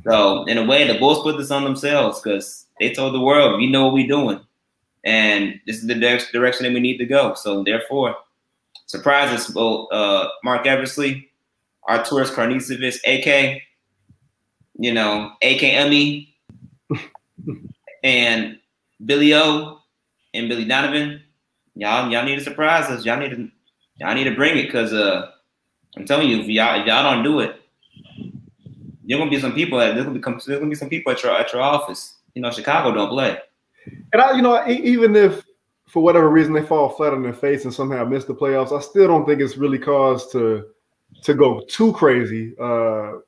So 0.04 0.44
in 0.44 0.58
a 0.58 0.64
way, 0.64 0.86
the 0.86 0.98
Bulls 0.98 1.22
put 1.22 1.36
this 1.36 1.50
on 1.50 1.64
themselves 1.64 2.20
because 2.20 2.66
they 2.78 2.92
told 2.92 3.14
the 3.14 3.20
world, 3.20 3.58
"We 3.58 3.70
know 3.70 3.86
what 3.86 3.94
we're 3.94 4.06
doing, 4.06 4.40
and 5.04 5.60
this 5.66 5.76
is 5.76 5.86
the 5.86 5.94
direction 5.94 6.64
that 6.64 6.72
we 6.72 6.80
need 6.80 6.98
to 6.98 7.06
go." 7.06 7.34
So 7.34 7.64
therefore, 7.64 8.16
surprises 8.86 9.52
both 9.52 9.92
uh, 9.92 10.28
Marc 10.44 10.66
Eversley, 10.66 11.30
Arturas 11.88 12.30
Karnisovas, 12.30 12.98
AK, 13.04 13.62
you 14.78 14.92
know, 14.92 15.32
AK 15.42 15.62
Emmy, 15.62 16.36
and 18.02 18.58
Billy 19.04 19.34
O 19.34 19.80
and 20.34 20.48
Billy 20.48 20.64
Donovan. 20.64 21.22
Y'all, 21.74 22.10
y'all 22.10 22.24
need 22.24 22.36
to 22.36 22.44
surprise 22.44 22.90
us. 22.90 23.04
Y'all 23.04 23.18
need 23.18 23.30
to 23.30 23.50
y'all 24.00 24.14
need 24.14 24.24
to 24.24 24.34
bring 24.34 24.56
it 24.56 24.64
because 24.64 24.92
uh, 24.92 25.30
I'm 25.96 26.06
telling 26.06 26.28
you, 26.28 26.40
if 26.40 26.46
y'all 26.48 26.80
if 26.80 26.86
y'all 26.86 27.02
don't 27.02 27.22
do 27.22 27.40
it, 27.40 27.60
there's 29.04 29.18
gonna 29.18 29.30
be 29.30 29.40
some 29.40 29.54
people 29.54 29.78
that 29.78 29.94
there's 29.94 30.06
gonna 30.06 30.40
there's 30.46 30.58
gonna 30.58 30.70
be 30.70 30.74
some 30.74 30.88
people 30.88 31.12
at 31.12 31.22
your 31.22 31.32
at 31.32 31.52
your 31.52 31.62
office. 31.62 32.16
You 32.34 32.42
know, 32.42 32.50
Chicago 32.50 32.94
don't 32.94 33.10
play. 33.10 33.38
And 34.12 34.22
I, 34.22 34.36
you 34.36 34.42
know, 34.42 34.66
even 34.68 35.14
if 35.16 35.44
for 35.86 36.02
whatever 36.02 36.30
reason 36.30 36.52
they 36.52 36.62
fall 36.62 36.88
flat 36.90 37.12
on 37.12 37.22
their 37.22 37.32
face 37.32 37.64
and 37.64 37.74
somehow 37.74 38.04
miss 38.04 38.24
the 38.24 38.34
playoffs, 38.34 38.76
I 38.76 38.80
still 38.80 39.08
don't 39.08 39.26
think 39.26 39.40
it's 39.40 39.56
really 39.56 39.78
cause 39.78 40.30
to 40.32 40.66
to 41.22 41.34
go 41.34 41.62
too 41.68 41.92
crazy. 41.92 42.54
Uh, 42.58 43.18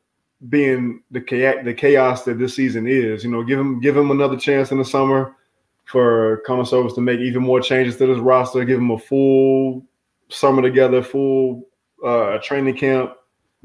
being 0.48 1.02
the 1.10 1.20
chaos, 1.20 1.56
the 1.64 1.74
chaos 1.74 2.24
that 2.24 2.38
this 2.38 2.56
season 2.56 2.86
is, 2.88 3.22
you 3.22 3.30
know, 3.30 3.44
give 3.44 3.58
him 3.58 3.80
give 3.80 3.96
him 3.96 4.10
another 4.10 4.36
chance 4.36 4.72
in 4.72 4.78
the 4.78 4.84
summer 4.84 5.36
for 5.84 6.42
Karnisovas 6.46 6.94
to 6.94 7.00
make 7.00 7.20
even 7.20 7.42
more 7.42 7.60
changes 7.60 7.96
to 7.96 8.06
this 8.06 8.18
roster, 8.18 8.64
give 8.64 8.78
him 8.78 8.90
a 8.90 8.98
full 8.98 9.84
summer 10.32 10.62
together, 10.62 11.02
full 11.02 11.68
uh, 12.04 12.38
training 12.38 12.76
camp, 12.76 13.14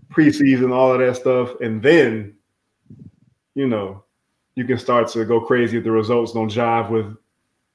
preseason, 0.09 0.71
all 0.73 0.93
of 0.93 0.99
that 0.99 1.15
stuff, 1.15 1.59
and 1.61 1.81
then 1.81 2.35
you 3.55 3.67
know 3.67 4.03
you 4.55 4.65
can 4.65 4.77
start 4.77 5.07
to 5.09 5.25
go 5.25 5.39
crazy 5.41 5.77
if 5.77 5.83
the 5.83 5.91
results 5.91 6.33
don't 6.33 6.51
jive 6.51 6.89
with 6.89 7.15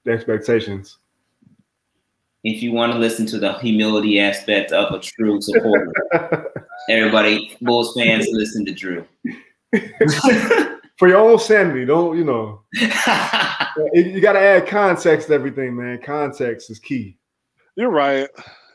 the 0.04 0.12
expectations. 0.12 0.98
If 2.44 2.60
you 2.60 2.72
want 2.72 2.92
to 2.92 2.98
listen 2.98 3.24
to 3.26 3.38
the 3.38 3.56
humility 3.60 4.18
aspect 4.18 4.72
of 4.72 4.92
a 4.92 4.98
true 4.98 5.40
supporter, 5.40 5.92
everybody, 6.88 7.56
Bulls 7.60 7.94
fans, 7.96 8.26
listen 8.32 8.64
to 8.64 8.72
Drew. 8.72 9.06
For 10.98 11.08
your 11.08 11.18
own 11.18 11.38
sanity, 11.38 11.84
don't 11.84 12.18
you 12.18 12.24
know? 12.24 12.62
you 12.74 14.20
got 14.20 14.32
to 14.32 14.40
add 14.40 14.66
context 14.66 15.28
to 15.28 15.34
everything, 15.34 15.74
man. 15.74 16.00
Context 16.02 16.68
is 16.68 16.78
key. 16.78 17.16
You're 17.76 17.90
right 17.90 18.28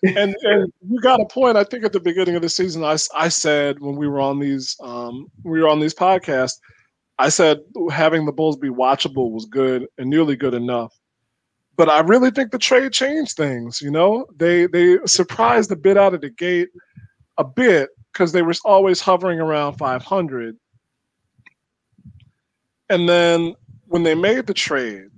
and 0.04 0.36
and 0.42 0.74
you 0.88 1.00
got 1.02 1.22
a 1.22 1.26
point. 1.26 1.58
I 1.58 1.64
think 1.64 1.84
at 1.84 1.94
the 1.94 2.00
beginning 2.00 2.36
of 2.36 2.42
the 2.42 2.50
season, 2.50 2.84
I, 2.84 2.98
I 3.16 3.30
said 3.30 3.80
when 3.80 3.96
we 3.96 4.08
were 4.08 4.20
on 4.20 4.40
these 4.40 4.76
um, 4.82 5.28
we 5.44 5.62
were 5.62 5.70
on 5.70 5.80
these 5.80 5.94
podcasts, 5.94 6.60
I 7.20 7.30
said 7.30 7.60
having 7.92 8.26
the 8.26 8.32
Bulls 8.32 8.58
be 8.58 8.70
watchable 8.70 9.32
was 9.32 9.46
good 9.46 9.88
and 9.98 10.10
nearly 10.10 10.36
good 10.36 10.54
enough. 10.54 10.98
But 11.76 11.90
I 11.90 12.00
really 12.00 12.32
think 12.32 12.52
the 12.52 12.58
trade 12.58 12.92
changed 12.92 13.38
things. 13.38 13.82
You 13.82 13.92
know, 13.92 14.26
they 14.36 14.68
they 14.68 14.98
surprised 15.06 15.72
a 15.72 15.76
bit 15.76 15.98
out 15.98 16.14
of 16.14 16.22
the 16.22 16.30
gate, 16.30 16.70
a 17.38 17.44
bit 17.44 17.90
because 18.12 18.32
they 18.32 18.42
were 18.42 18.56
always 18.66 19.00
hovering 19.00 19.40
around 19.40 19.74
500. 19.78 20.58
And 22.90 23.08
then 23.08 23.54
when 23.86 24.04
they 24.04 24.16
made 24.16 24.48
the 24.48 24.54
trade, 24.54 25.10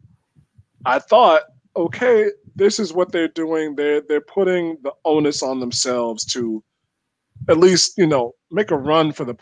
I 0.86 1.00
thought, 1.00 1.44
okay, 1.76 2.30
this 2.60 2.80
is 2.80 2.94
what 2.94 3.12
they're 3.12 3.28
doing. 3.30 3.76
They're 3.76 4.02
they're 4.02 4.22
putting 4.22 4.78
the 4.84 4.94
onus 5.06 5.42
on 5.42 5.60
themselves 5.60 6.26
to 6.26 6.64
at 7.48 7.58
least 7.58 7.98
you 7.98 8.06
know 8.06 8.34
make 8.52 8.70
a 8.70 8.78
run 8.78 9.12
for 9.12 9.26
the 9.26 9.36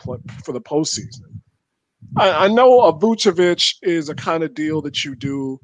for 0.44 0.52
the 0.52 0.60
postseason. 0.60 1.40
I, 2.16 2.46
I 2.46 2.48
know 2.48 2.82
a 2.82 2.92
Vucevic 2.92 3.74
is 3.82 4.08
a 4.08 4.14
kind 4.14 4.42
of 4.42 4.54
deal 4.54 4.80
that 4.82 5.04
you 5.04 5.14
do 5.14 5.60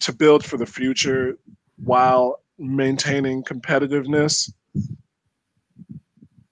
to 0.00 0.12
build 0.12 0.44
for 0.44 0.56
the 0.56 0.66
future 0.66 1.38
while 1.76 2.42
maintaining 2.58 3.42
competitiveness. 3.44 4.52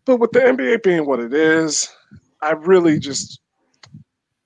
But 0.05 0.19
with 0.19 0.33
the 0.33 0.41
NBA 0.41 0.83
being 0.83 1.05
what 1.05 1.21
it 1.21 1.35
is, 1.35 1.89
I 2.41 2.53
really 2.53 2.99
just, 2.99 3.41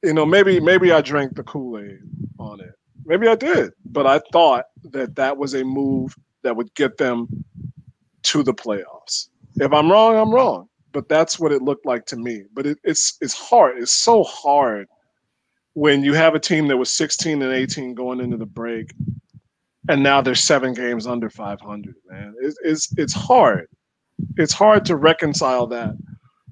you 0.02 0.14
know, 0.14 0.26
maybe 0.26 0.58
maybe 0.58 0.90
I 0.90 1.00
drank 1.02 1.36
the 1.36 1.44
Kool 1.44 1.78
Aid 1.78 2.00
on 2.38 2.60
it. 2.60 2.74
Maybe 3.04 3.28
I 3.28 3.34
did, 3.34 3.72
but 3.84 4.06
I 4.06 4.20
thought 4.32 4.66
that 4.90 5.16
that 5.16 5.36
was 5.36 5.54
a 5.54 5.64
move 5.64 6.14
that 6.42 6.56
would 6.56 6.72
get 6.74 6.98
them 6.98 7.28
to 8.24 8.42
the 8.42 8.54
playoffs. 8.54 9.28
If 9.56 9.72
I'm 9.72 9.90
wrong, 9.90 10.16
I'm 10.16 10.32
wrong. 10.32 10.68
But 10.92 11.08
that's 11.08 11.38
what 11.40 11.52
it 11.52 11.62
looked 11.62 11.86
like 11.86 12.06
to 12.06 12.16
me. 12.16 12.44
But 12.52 12.66
it, 12.66 12.78
it's 12.84 13.16
it's 13.20 13.34
hard. 13.34 13.78
It's 13.78 13.92
so 13.92 14.22
hard 14.24 14.88
when 15.74 16.04
you 16.04 16.12
have 16.12 16.34
a 16.34 16.40
team 16.40 16.68
that 16.68 16.76
was 16.76 16.92
16 16.92 17.40
and 17.40 17.52
18 17.52 17.94
going 17.94 18.20
into 18.20 18.36
the 18.36 18.46
break, 18.46 18.92
and 19.88 20.02
now 20.02 20.20
they're 20.20 20.34
seven 20.34 20.74
games 20.74 21.06
under 21.06 21.30
500. 21.30 21.94
Man, 22.10 22.34
it, 22.40 22.54
it's 22.62 22.92
it's 22.98 23.14
hard. 23.14 23.68
It's 24.36 24.52
hard 24.52 24.84
to 24.86 24.96
reconcile 24.96 25.66
that 25.68 25.94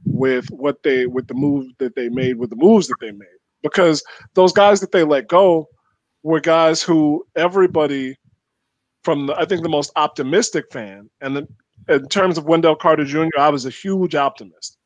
with 0.07 0.51
what 0.51 0.83
they 0.83 1.07
with 1.07 1.27
the 1.29 1.35
move 1.35 1.67
that 1.79 1.95
they 1.95 2.09
made 2.09 2.37
with 2.37 2.51
the 2.51 2.57
moves 2.57 2.89
that 2.89 2.99
they 3.01 3.13
made 3.13 3.29
because 3.63 4.03
those 4.35 4.53
guys 4.53 4.81
that 4.81 4.93
they 4.93 5.05
let 5.05 5.29
go 5.29 5.69
were 6.23 6.41
guys 6.41 6.83
who 6.83 7.27
everybody 7.37 8.17
from 9.03 9.27
the, 9.27 9.37
I 9.37 9.45
think 9.47 9.63
the 9.63 9.69
most 9.69 9.93
optimistic 9.97 10.71
fan 10.71 11.09
and 11.21 11.37
the, 11.37 11.49
in 11.89 12.07
terms 12.09 12.37
of 12.37 12.45
Wendell 12.45 12.77
Carter 12.77 13.05
Jr., 13.05 13.39
I 13.39 13.49
was 13.49 13.65
a 13.65 13.71
huge 13.71 14.15
optimist. 14.15 14.77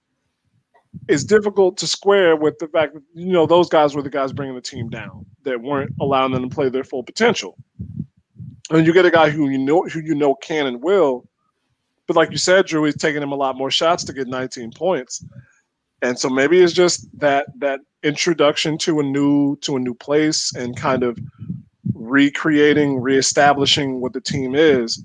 It's 1.09 1.24
difficult 1.24 1.76
to 1.78 1.89
square 1.89 2.37
with 2.37 2.59
the 2.59 2.68
fact 2.68 2.95
that 2.95 3.03
you 3.14 3.32
know 3.32 3.47
those 3.47 3.68
guys 3.68 3.95
were 3.95 4.03
the 4.03 4.11
guys 4.11 4.32
bringing 4.32 4.55
the 4.55 4.61
team 4.61 4.89
down 4.89 5.26
that 5.43 5.61
weren't 5.61 5.93
allowing 6.01 6.32
them 6.32 6.49
to 6.49 6.55
play 6.55 6.68
their 6.68 6.85
full 6.85 7.03
potential. 7.03 7.57
And 8.70 8.87
you 8.87 8.93
get 8.93 9.05
a 9.05 9.11
guy 9.11 9.28
who 9.28 9.51
you 9.51 9.59
know 9.59 9.82
who 9.82 10.01
you 10.01 10.14
know 10.14 10.37
can 10.37 10.66
and 10.66 10.82
will, 10.82 11.28
but 12.07 12.16
like 12.16 12.30
you 12.30 12.39
said, 12.39 12.66
Drew, 12.66 12.85
he's 12.85 12.97
taking 12.97 13.22
him 13.22 13.32
a 13.32 13.37
lot 13.37 13.57
more 13.57 13.70
shots 13.70 14.05
to 14.05 14.12
get 14.12 14.28
19 14.28 14.70
points. 14.72 15.24
And 16.03 16.18
so 16.18 16.28
maybe 16.28 16.61
it's 16.61 16.72
just 16.72 17.09
that 17.18 17.47
that 17.59 17.80
introduction 18.05 18.78
to 18.78 19.00
a 19.00 19.02
new 19.02 19.57
to 19.62 19.76
a 19.76 19.80
new 19.80 19.94
place 19.94 20.55
and 20.55 20.76
kind 20.76 21.02
of 21.02 21.18
recreating, 21.94 23.00
reestablishing 23.00 24.00
what 24.00 24.12
the 24.12 24.20
team 24.20 24.55
is. 24.55 25.02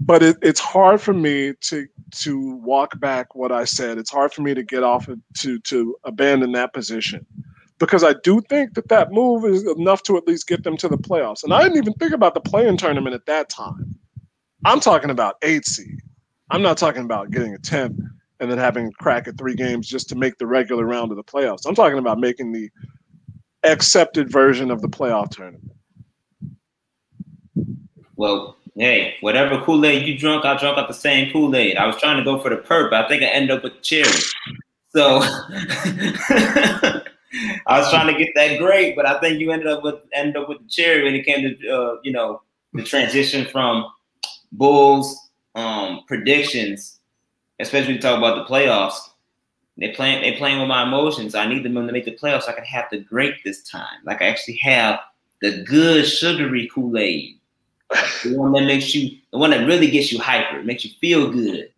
But 0.00 0.22
it, 0.22 0.36
it's 0.42 0.60
hard 0.60 1.00
for 1.00 1.12
me 1.12 1.54
to 1.62 1.86
to 2.16 2.56
walk 2.56 2.98
back 3.00 3.34
what 3.34 3.52
I 3.52 3.64
said. 3.64 3.98
It's 3.98 4.10
hard 4.10 4.32
for 4.32 4.42
me 4.42 4.54
to 4.54 4.62
get 4.62 4.82
off 4.82 5.08
of, 5.08 5.18
to 5.38 5.58
to 5.60 5.96
abandon 6.04 6.52
that 6.52 6.72
position 6.72 7.26
because 7.78 8.04
I 8.04 8.14
do 8.22 8.40
think 8.48 8.74
that 8.74 8.88
that 8.88 9.12
move 9.12 9.44
is 9.44 9.66
enough 9.66 10.02
to 10.04 10.16
at 10.16 10.26
least 10.26 10.46
get 10.46 10.62
them 10.62 10.76
to 10.78 10.88
the 10.88 10.96
playoffs. 10.96 11.42
And 11.42 11.52
I 11.52 11.62
didn't 11.62 11.78
even 11.78 11.92
think 11.94 12.12
about 12.12 12.34
the 12.34 12.40
playing 12.40 12.76
tournament 12.76 13.14
at 13.14 13.26
that 13.26 13.48
time. 13.48 13.96
I'm 14.64 14.80
talking 14.80 15.10
about 15.10 15.36
eight 15.42 15.66
seed. 15.66 16.00
I'm 16.50 16.62
not 16.62 16.78
talking 16.78 17.04
about 17.04 17.30
getting 17.30 17.54
a 17.54 17.58
10 17.58 18.10
and 18.40 18.50
then 18.50 18.58
having 18.58 18.92
crack 18.92 19.28
at 19.28 19.38
three 19.38 19.54
games 19.54 19.88
just 19.88 20.08
to 20.08 20.16
make 20.16 20.38
the 20.38 20.46
regular 20.46 20.84
round 20.84 21.10
of 21.10 21.16
the 21.16 21.24
playoffs. 21.24 21.66
I'm 21.66 21.74
talking 21.74 21.98
about 21.98 22.18
making 22.18 22.52
the 22.52 22.70
accepted 23.62 24.30
version 24.30 24.70
of 24.70 24.82
the 24.82 24.88
playoff 24.88 25.30
tournament. 25.30 25.70
Well, 28.16 28.56
hey, 28.76 29.14
whatever 29.20 29.60
Kool 29.64 29.84
Aid 29.84 30.06
you 30.06 30.18
drunk, 30.18 30.44
I 30.44 30.56
drunk 30.56 30.78
out 30.78 30.88
the 30.88 30.94
same 30.94 31.32
Kool 31.32 31.54
Aid. 31.54 31.76
I 31.76 31.86
was 31.86 31.96
trying 31.96 32.18
to 32.18 32.24
go 32.24 32.40
for 32.40 32.50
the 32.50 32.56
perp, 32.56 32.90
but 32.90 33.04
I 33.04 33.08
think 33.08 33.22
I 33.22 33.26
ended 33.26 33.50
up 33.52 33.64
with 33.64 33.82
cherry. 33.82 34.10
So 34.94 35.20
I 37.66 37.78
was 37.78 37.90
trying 37.90 38.12
to 38.12 38.18
get 38.18 38.32
that 38.36 38.58
great, 38.58 38.94
but 38.94 39.06
I 39.06 39.18
think 39.18 39.40
you 39.40 39.50
ended 39.50 39.66
up 39.66 39.82
with 39.82 39.96
ended 40.12 40.36
up 40.36 40.48
with 40.48 40.58
the 40.58 40.68
cherry 40.68 41.02
when 41.02 41.14
it 41.14 41.24
came 41.24 41.42
to 41.42 41.68
uh, 41.68 41.96
you 42.04 42.12
know 42.12 42.42
the 42.72 42.82
transition 42.82 43.46
from 43.46 43.86
Bulls 44.52 45.18
um, 45.56 46.02
predictions, 46.06 46.93
especially 47.60 47.88
when 47.88 47.96
you 47.96 48.02
talk 48.02 48.18
about 48.18 48.36
the 48.36 48.52
playoffs. 48.52 48.98
They 49.76 49.90
playing 49.90 50.22
they 50.22 50.36
playing 50.38 50.60
with 50.60 50.68
my 50.68 50.84
emotions. 50.84 51.34
I 51.34 51.46
need 51.46 51.64
them 51.64 51.74
to 51.74 51.92
make 51.92 52.04
the 52.04 52.16
playoffs. 52.16 52.42
So 52.42 52.52
I 52.52 52.54
can 52.54 52.64
have 52.64 52.86
the 52.90 53.00
great 53.00 53.42
this 53.44 53.62
time. 53.64 53.98
Like 54.04 54.22
I 54.22 54.26
actually 54.26 54.56
have 54.62 55.00
the 55.42 55.64
good 55.64 56.06
sugary 56.06 56.70
Kool 56.72 56.96
Aid, 56.96 57.38
the 58.22 58.38
one 58.38 58.52
that 58.52 58.64
makes 58.64 58.94
you, 58.94 59.18
the 59.32 59.38
one 59.38 59.50
that 59.50 59.66
really 59.66 59.90
gets 59.90 60.12
you 60.12 60.20
hyper, 60.20 60.62
makes 60.62 60.84
you 60.84 60.92
feel 61.00 61.30
good. 61.30 61.70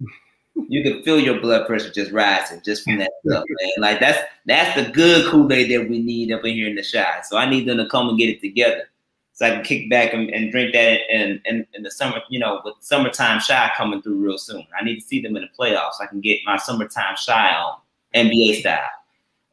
You 0.69 0.83
can 0.83 1.03
feel 1.03 1.21
your 1.21 1.41
blood 1.41 1.67
pressure 1.67 1.91
just 1.91 2.13
rising 2.13 2.61
just 2.65 2.85
from 2.85 2.99
that 2.99 3.13
stuff, 3.27 3.45
man. 3.49 3.71
Like 3.79 4.01
that's 4.01 4.19
that's 4.45 4.77
the 4.77 4.93
good 4.93 5.31
Kool 5.31 5.51
Aid 5.51 5.71
that 5.71 5.89
we 5.89 6.03
need 6.03 6.33
up 6.33 6.45
in 6.45 6.55
here 6.55 6.69
in 6.69 6.77
the 6.77 6.83
shot. 6.83 7.25
So 7.27 7.39
I 7.39 7.49
need 7.49 7.67
them 7.67 7.79
to 7.79 7.89
come 7.89 8.09
and 8.11 8.19
get 8.19 8.29
it 8.29 8.41
together 8.41 8.89
so 9.37 9.45
I 9.45 9.51
can 9.51 9.63
kick 9.63 9.91
back 9.91 10.15
and, 10.15 10.31
and 10.31 10.51
drink 10.51 10.73
that 10.73 11.01
in, 11.11 11.43
in, 11.45 11.67
in, 11.75 11.83
the 11.83 11.91
summer, 11.91 12.23
you 12.31 12.39
know, 12.39 12.63
with 12.65 12.75
summertime 12.81 13.39
Chi 13.47 13.71
coming 13.77 14.01
through 14.01 14.17
real 14.17 14.39
soon. 14.39 14.67
I 14.81 14.83
need 14.83 15.01
to 15.01 15.07
see 15.07 15.21
them 15.21 15.37
in 15.37 15.43
the 15.43 15.49
playoffs. 15.59 15.93
So 15.99 16.05
I 16.05 16.07
can 16.07 16.23
get 16.23 16.41
my 16.47 16.57
summertime 16.57 17.17
Chi 17.25 17.55
on 17.55 17.79
NBA 18.15 18.61
style. 18.61 18.89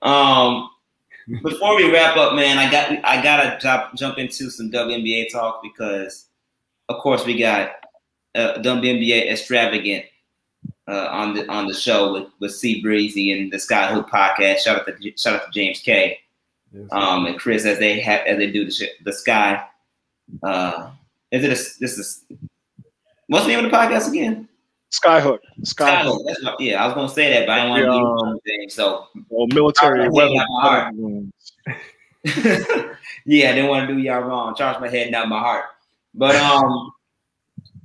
Um, 0.01 0.69
before 1.43 1.75
we 1.75 1.91
wrap 1.91 2.15
up, 2.15 2.33
man, 2.33 2.59
I 2.59 2.71
got 2.71 3.03
I 3.03 3.21
gotta 3.21 3.59
jump 3.59 3.93
jump 3.95 4.17
into 4.19 4.49
some 4.49 4.71
WNBA 4.71 5.29
talk 5.29 5.61
because, 5.61 6.27
of 6.87 6.99
course, 6.99 7.25
we 7.25 7.37
got 7.37 7.71
uh, 8.35 8.59
WNBA 8.59 9.29
extravagant 9.29 10.05
uh, 10.87 11.07
on 11.11 11.33
the 11.33 11.45
on 11.51 11.67
the 11.67 11.73
show 11.73 12.13
with 12.13 12.27
with 12.39 12.55
C 12.55 12.81
Breezy 12.81 13.33
and 13.33 13.51
the 13.51 13.57
Skyhook 13.57 14.09
podcast. 14.09 14.59
Shout 14.59 14.79
out 14.79 14.85
to 14.87 15.13
shout 15.17 15.35
out 15.35 15.45
to 15.45 15.51
James 15.51 15.81
K. 15.81 16.19
Yes, 16.71 16.87
um, 16.93 17.25
and 17.25 17.37
Chris 17.37 17.65
as 17.65 17.79
they 17.79 17.99
have 17.99 18.21
as 18.21 18.37
they 18.37 18.49
do 18.49 18.63
the 18.63 18.89
the 19.03 19.11
Sky 19.11 19.61
uh, 20.43 20.91
is 21.31 21.43
it 21.43 21.47
a, 21.47 21.79
this 21.79 21.97
is 21.97 22.25
what's 23.27 23.45
the 23.45 23.51
name 23.51 23.65
of 23.65 23.71
the 23.71 23.77
podcast 23.77 24.09
again? 24.09 24.47
Skyhook. 24.91 25.39
Skyhook. 25.61 26.19
Skyhook. 26.19 26.55
yeah, 26.59 26.83
I 26.83 26.85
was 26.85 26.95
gonna 26.95 27.09
say 27.09 27.31
that, 27.31 27.47
but 27.47 27.59
I 27.59 27.77
didn't 27.77 27.91
want 27.91 28.41
to 28.45 28.57
do 28.57 28.69
so. 28.69 29.07
Well, 29.29 29.47
military 29.47 30.01
yeah, 33.25 33.49
I 33.49 33.53
didn't 33.53 33.67
want 33.67 33.87
to 33.87 33.93
do 33.93 33.99
y'all 33.99 34.21
wrong. 34.21 34.55
Charge 34.55 34.79
my 34.79 34.87
head, 34.87 35.11
not 35.11 35.27
my 35.27 35.39
heart. 35.39 35.65
But 36.13 36.35
um, 36.35 36.93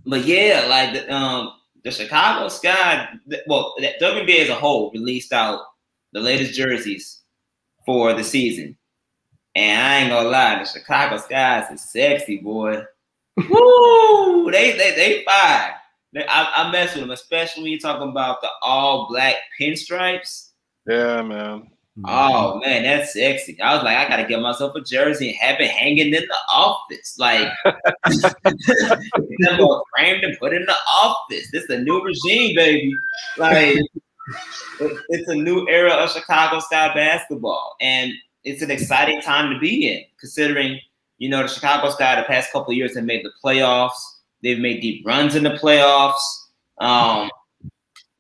but 0.07 0.25
yeah, 0.25 0.67
like 0.69 0.93
the 0.93 1.13
um 1.13 1.55
the 1.83 1.91
Chicago 1.91 2.49
Sky, 2.49 3.09
well, 3.47 3.75
the 3.79 3.93
WNBA 4.01 4.41
as 4.41 4.49
a 4.49 4.55
whole 4.55 4.91
released 4.93 5.33
out 5.33 5.61
the 6.13 6.21
latest 6.21 6.55
jerseys 6.55 7.23
for 7.85 8.13
the 8.13 8.23
season. 8.23 8.77
And 9.59 9.83
I 9.83 9.99
ain't 9.99 10.11
gonna 10.11 10.29
lie, 10.29 10.61
the 10.61 10.67
Chicago 10.67 11.17
Skies 11.17 11.69
is 11.73 11.91
sexy, 11.91 12.37
boy. 12.39 12.81
Woo! 13.37 14.53
They 14.53 14.77
they 14.77 14.95
they 14.95 15.25
fire. 15.25 15.75
I, 16.17 16.53
I 16.55 16.71
mess 16.71 16.95
with 16.95 17.03
them, 17.03 17.11
especially 17.11 17.65
when 17.65 17.73
you're 17.73 17.81
talking 17.81 18.09
about 18.09 18.41
the 18.41 18.51
all 18.63 19.09
black 19.09 19.35
pinstripes. 19.61 20.51
Yeah, 20.87 21.23
man. 21.23 21.73
Oh 22.07 22.61
man, 22.61 22.85
that's 22.85 23.15
sexy. 23.15 23.61
I 23.61 23.75
was 23.75 23.83
like, 23.83 23.97
I 23.97 24.09
gotta 24.09 24.29
get 24.29 24.41
myself 24.41 24.77
a 24.77 24.81
jersey 24.81 25.31
and 25.31 25.39
have 25.39 25.59
it 25.59 25.73
hanging 25.73 26.15
in 26.15 26.23
the 26.23 26.37
office. 26.49 27.19
Like 27.19 27.49
framed 29.97 30.23
and 30.23 30.39
put 30.39 30.55
in 30.55 30.65
the 30.67 30.77
office. 31.03 31.51
This 31.51 31.65
is 31.65 31.71
a 31.71 31.81
new 31.81 32.01
regime, 32.01 32.55
baby. 32.55 32.97
Like 33.37 33.77
it's 35.09 35.29
a 35.29 35.35
new 35.35 35.67
era 35.69 35.95
of 35.95 36.13
Chicago 36.13 36.61
style 36.61 36.95
basketball. 36.95 37.75
And 37.81 38.13
it's 38.45 38.63
an 38.63 38.71
exciting 38.71 39.21
time 39.21 39.53
to 39.53 39.59
be 39.59 39.89
in, 39.89 40.05
considering 40.19 40.81
you 41.19 41.29
know 41.29 41.43
the 41.43 41.49
Chicago 41.49 41.91
Sky 41.91 42.17
the 42.17 42.27
past 42.27 42.53
couple 42.53 42.73
years 42.73 42.97
have 42.97 43.05
made 43.05 43.25
the 43.25 43.33
playoffs. 43.45 43.99
They've 44.43 44.59
made 44.59 44.81
deep 44.81 45.07
runs 45.07 45.35
in 45.35 45.43
the 45.43 45.51
playoffs. 45.51 46.21
Um, 46.79 47.31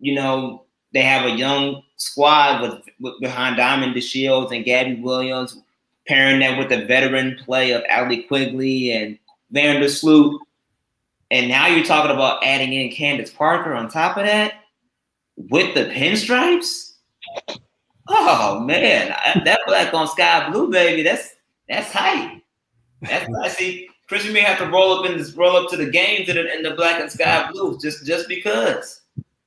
you 0.01 0.15
know 0.15 0.67
they 0.93 1.03
have 1.03 1.27
a 1.27 1.37
young 1.37 1.83
squad 1.97 2.63
with, 2.63 2.83
with 3.01 3.21
behind 3.21 3.57
Diamond 3.57 3.95
DeShields 3.95 4.55
and 4.55 4.65
Gabby 4.65 5.01
Williams, 5.01 5.61
pairing 6.07 6.41
that 6.41 6.59
with 6.59 6.71
the 6.71 6.87
veteran 6.87 7.39
play 7.45 7.73
of 7.73 7.83
Allie 7.89 8.23
Quigley 8.23 8.93
and 8.93 9.19
Vandersloot. 9.53 10.39
And 11.31 11.49
now 11.49 11.67
you're 11.67 11.85
talking 11.85 12.11
about 12.11 12.43
adding 12.43 12.73
in 12.73 12.91
Candace 12.91 13.31
Parker 13.31 13.75
on 13.75 13.91
top 13.91 14.17
of 14.17 14.25
that 14.25 14.55
with 15.37 15.75
the 15.75 15.85
pinstripes. 15.85 16.93
Oh 18.09 18.61
man, 18.61 19.09
that 19.45 19.61
black 19.67 19.93
on 19.93 20.09
sky 20.09 20.49
blue, 20.51 20.71
baby. 20.71 21.03
That's 21.03 21.35
that's 21.69 21.93
tight. 21.93 22.43
That's 23.03 23.29
I 23.43 23.49
see. 23.49 23.89
Chris, 24.09 24.25
you 24.25 24.33
may 24.33 24.41
have 24.41 24.59
to 24.59 24.67
roll 24.67 24.99
up 24.99 25.07
in 25.07 25.19
this, 25.19 25.35
roll 25.35 25.55
up 25.55 25.69
to 25.69 25.77
the 25.77 25.91
games 25.91 26.31
in 26.31 26.37
the, 26.37 26.57
in 26.57 26.63
the 26.63 26.71
black 26.71 26.99
and 26.99 27.13
sky 27.13 27.51
blue, 27.53 27.79
just 27.79 28.07
just 28.07 28.27
because. 28.27 29.03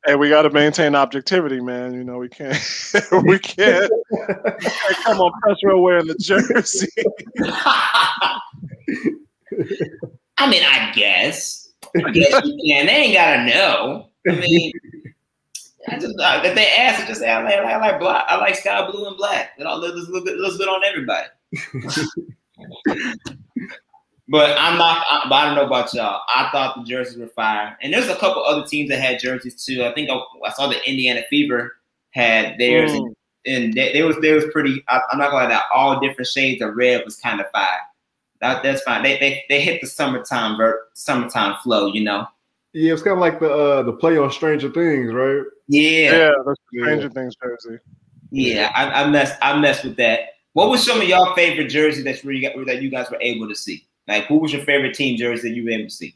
Hey, 0.06 0.16
we 0.16 0.30
got 0.30 0.44
to 0.44 0.50
maintain 0.50 0.96
objectivity, 0.96 1.62
man. 1.62 1.94
You 1.94 2.04
know, 2.04 2.18
we 2.18 2.28
can't, 2.28 2.58
we 3.24 3.38
can't, 3.38 3.92
we 4.12 4.18
can't 4.18 4.98
come 5.04 5.22
on 5.22 5.32
press 5.42 5.58
row 5.64 5.80
wearing 5.80 6.08
the 6.08 6.16
jersey. 6.16 6.88
I 10.38 10.50
mean, 10.50 10.64
I 10.64 10.92
guess, 10.96 11.72
I 11.96 12.10
guess 12.12 12.44
you 12.44 12.58
can. 12.66 12.88
They 12.88 12.92
ain't 12.92 13.14
gotta 13.14 13.46
know. 13.46 14.10
I 14.28 14.36
mean, 14.36 14.72
I 15.88 15.98
just 15.98 16.20
uh, 16.20 16.42
if 16.44 16.56
they 16.56 16.68
ask, 16.68 17.04
I 17.04 17.08
just 17.08 17.22
say 17.22 17.30
I 17.30 17.44
like, 17.44 17.56
I 17.56 17.78
like 17.78 18.00
black. 18.00 18.26
I 18.28 18.36
like 18.38 18.56
sky 18.56 18.90
blue 18.90 19.08
and 19.08 19.18
black. 19.18 19.52
It 19.58 19.66
all 19.66 19.80
looks, 19.80 20.10
looks, 20.10 20.32
looks 20.32 20.58
good 20.58 20.68
on 20.68 20.84
everybody. 20.84 21.28
But 24.32 24.56
I'm 24.58 24.78
not. 24.78 25.06
I, 25.10 25.26
but 25.28 25.36
I 25.36 25.46
don't 25.46 25.56
know 25.56 25.66
about 25.66 25.94
y'all. 25.94 26.22
I 26.34 26.48
thought 26.54 26.78
the 26.78 26.84
jerseys 26.84 27.18
were 27.18 27.28
fire, 27.28 27.78
and 27.82 27.94
there's 27.94 28.08
a 28.08 28.16
couple 28.16 28.42
other 28.42 28.66
teams 28.66 28.90
that 28.90 29.02
had 29.02 29.20
jerseys 29.20 29.66
too. 29.66 29.84
I 29.84 29.94
think 29.94 30.10
I, 30.10 30.18
I 30.46 30.54
saw 30.54 30.68
the 30.68 30.90
Indiana 30.90 31.22
Fever 31.30 31.74
had 32.12 32.58
theirs, 32.58 32.94
mm. 32.94 33.14
and 33.46 33.74
they, 33.74 33.92
they, 33.92 34.04
was 34.04 34.16
they 34.22 34.32
was 34.32 34.46
pretty. 34.54 34.82
I, 34.88 35.02
am 35.12 35.20
not 35.20 35.32
gonna 35.32 35.44
lie, 35.44 35.50
that 35.50 35.66
all 35.76 36.00
different 36.00 36.30
shades 36.30 36.62
of 36.62 36.78
red 36.78 37.04
was 37.04 37.18
kind 37.18 37.42
of 37.42 37.52
fire. 37.52 37.68
That, 38.40 38.64
that's 38.64 38.82
fine. 38.84 39.04
They, 39.04 39.20
they 39.20 39.44
they 39.50 39.60
hit 39.60 39.82
the 39.82 39.88
summertime 39.88 40.56
ver- 40.56 40.88
summertime 40.94 41.58
flow, 41.62 41.88
you 41.88 42.02
know. 42.02 42.26
Yeah, 42.74 42.94
it's 42.94 43.02
kind 43.02 43.14
of 43.14 43.20
like 43.20 43.40
the 43.40 43.52
uh, 43.52 43.84
the 43.84 43.94
play 43.94 44.18
on 44.18 44.32
Stranger 44.32 44.70
Things, 44.70 45.14
right? 45.14 45.44
Yeah, 45.68 46.12
yeah, 46.12 46.32
the 46.46 46.56
Stranger 46.68 47.04
yeah. 47.04 47.10
Things 47.10 47.36
jersey. 47.36 47.80
Yeah, 48.32 48.72
I, 48.74 49.04
I 49.04 49.10
messed 49.10 49.38
I 49.42 49.60
messed 49.60 49.84
with 49.84 49.98
that. 49.98 50.22
What 50.54 50.70
was 50.70 50.86
some 50.86 51.02
of 51.02 51.08
y'all 51.08 51.34
favorite 51.36 51.68
jerseys 51.68 52.04
that 52.06 52.24
you 52.24 52.42
got, 52.42 52.66
that 52.66 52.82
you 52.82 52.90
guys 52.90 53.10
were 53.10 53.22
able 53.22 53.48
to 53.50 53.56
see? 53.56 53.88
Like, 54.08 54.26
who 54.26 54.38
was 54.38 54.54
your 54.54 54.64
favorite 54.64 54.94
team 54.94 55.18
jersey 55.18 55.50
that 55.50 55.56
you 55.56 55.64
were 55.64 55.72
able 55.72 55.86
to 55.86 55.94
see? 55.94 56.16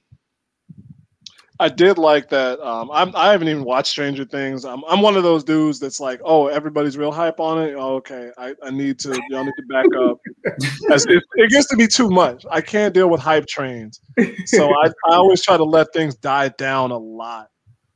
I 1.60 1.70
did 1.70 1.98
like 1.98 2.30
that. 2.30 2.60
Um, 2.60 2.92
I'm, 2.92 3.16
I 3.16 3.32
haven't 3.32 3.48
even 3.48 3.64
watched 3.64 3.90
Stranger 3.90 4.26
Things. 4.26 4.66
I'm, 4.66 4.84
I'm 4.90 5.02
one 5.02 5.16
of 5.16 5.24
those 5.24 5.44
dudes 5.44 5.80
that's 5.80 6.00
like, 6.00 6.20
oh, 6.26 6.48
everybody's 6.48 6.98
real 6.98 7.12
hype 7.12 7.40
on 7.40 7.62
it. 7.62 7.76
Oh, 7.76 7.96
okay, 7.96 8.32
I, 8.38 8.54
I 8.62 8.72
need 8.72 9.00
to, 9.00 9.22
y'all 9.30 9.46
need 9.46 9.54
to 9.56 9.66
back 9.70 9.86
up. 9.98 10.20
As 10.92 11.06
it, 11.06 11.24
it 11.36 11.50
gets 11.50 11.68
to 11.70 11.78
be 11.78 11.88
too 11.88 12.10
much. 12.10 12.46
I 12.52 12.62
can't 12.62 12.94
deal 12.94 13.10
with 13.10 13.22
hype 13.22 13.48
trains. 13.48 14.02
So 14.46 14.70
I, 14.70 14.88
I 15.10 15.16
always 15.16 15.42
try 15.42 15.58
to 15.58 15.64
let 15.64 15.94
things 15.94 16.16
die 16.16 16.50
down 16.50 16.92
a 16.92 16.98
lot 16.98 17.50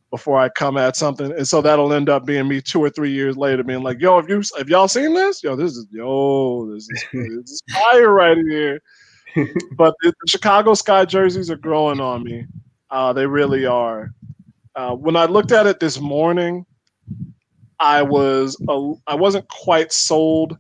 before 0.10 0.40
I 0.40 0.50
come 0.50 0.78
at 0.78 0.96
something. 0.96 1.32
And 1.32 1.48
so 1.48 1.62
that'll 1.62 1.94
end 1.94 2.10
up 2.10 2.26
being 2.26 2.48
me 2.48 2.62
two 2.62 2.82
or 2.84 2.90
three 2.90 3.12
years 3.12 3.38
later 3.38 3.64
being 3.64 3.84
like, 3.84 4.00
yo, 4.00 4.16
have 4.20 4.30
you 4.30 4.42
have 4.58 4.70
y'all 4.70 4.88
seen 4.88 5.14
this? 5.14 5.44
Yo, 5.44 5.56
this 5.56 5.76
is 5.76 5.88
yo, 5.92 6.72
this 6.74 6.90
is, 6.90 7.04
this 7.14 7.52
is 7.52 7.64
fire 7.72 8.12
right 8.12 8.38
here. 8.50 8.82
but 9.74 9.94
the, 10.02 10.10
the, 10.10 10.28
Chicago 10.28 10.74
Sky 10.74 11.06
jerseys 11.06 11.52
are 11.52 11.58
growing 11.58 12.00
on 12.00 12.24
me. 12.24 12.46
Uh, 12.92 13.14
they 13.14 13.26
really 13.26 13.66
are. 13.66 14.14
Uh, 14.76 14.96
when 14.96 15.16
I 15.16 15.26
looked 15.26 15.52
at 15.52 15.68
it 15.68 15.80
this 15.80 16.00
morning, 16.00 16.66
I 17.80 18.02
was 18.02 18.58
a, 18.68 18.94
I 19.08 19.16
wasn't 19.16 19.48
quite 19.48 19.92
sold 19.92 20.58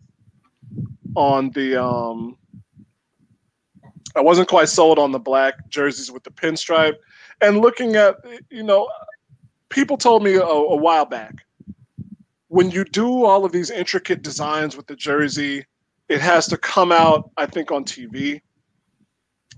on 1.15 1.49
the 1.51 1.82
um, 1.82 2.38
I 4.15 4.21
wasn't 4.21 4.47
quite 4.47 4.69
sold 4.69 4.99
on 4.99 5.11
the 5.11 5.19
black 5.19 5.69
jerseys 5.69 6.11
with 6.11 6.23
the 6.23 6.32
pinstripe. 6.32 6.95
And 7.41 7.61
looking 7.61 7.95
at 7.95 8.15
you 8.49 8.63
know 8.63 8.89
people 9.69 9.97
told 9.97 10.23
me 10.23 10.36
a, 10.36 10.43
a 10.43 10.75
while 10.75 11.05
back 11.05 11.45
when 12.49 12.71
you 12.71 12.84
do 12.84 13.25
all 13.25 13.45
of 13.45 13.51
these 13.51 13.69
intricate 13.69 14.21
designs 14.21 14.75
with 14.75 14.88
the 14.88 14.95
jersey, 14.95 15.65
it 16.09 16.19
has 16.19 16.47
to 16.47 16.57
come 16.57 16.91
out, 16.91 17.30
I 17.38 17.45
think, 17.45 17.71
on 17.71 17.86
TV. 17.86 18.41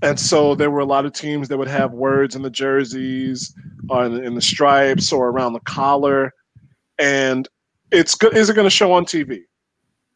And 0.02 0.20
so 0.20 0.56
there 0.56 0.72
were 0.72 0.80
a 0.80 0.86
lot 0.86 1.06
of 1.06 1.14
teams 1.14 1.48
that 1.48 1.58
would 1.58 1.68
have 1.68 1.92
words 1.94 2.36
in 2.36 2.42
the 2.42 2.50
jerseys, 2.50 3.54
or 3.90 4.06
in, 4.06 4.24
in 4.24 4.36
the 4.36 4.42
stripes, 4.42 5.12
or 5.12 5.30
around 5.30 5.54
the 5.54 5.60
collar. 5.62 6.34
And 6.98 7.48
it's 7.92 8.16
good. 8.16 8.36
Is 8.36 8.50
it 8.50 8.56
going 8.56 8.66
to 8.66 8.70
show 8.70 8.94
on 8.94 9.06
TV? 9.06 9.42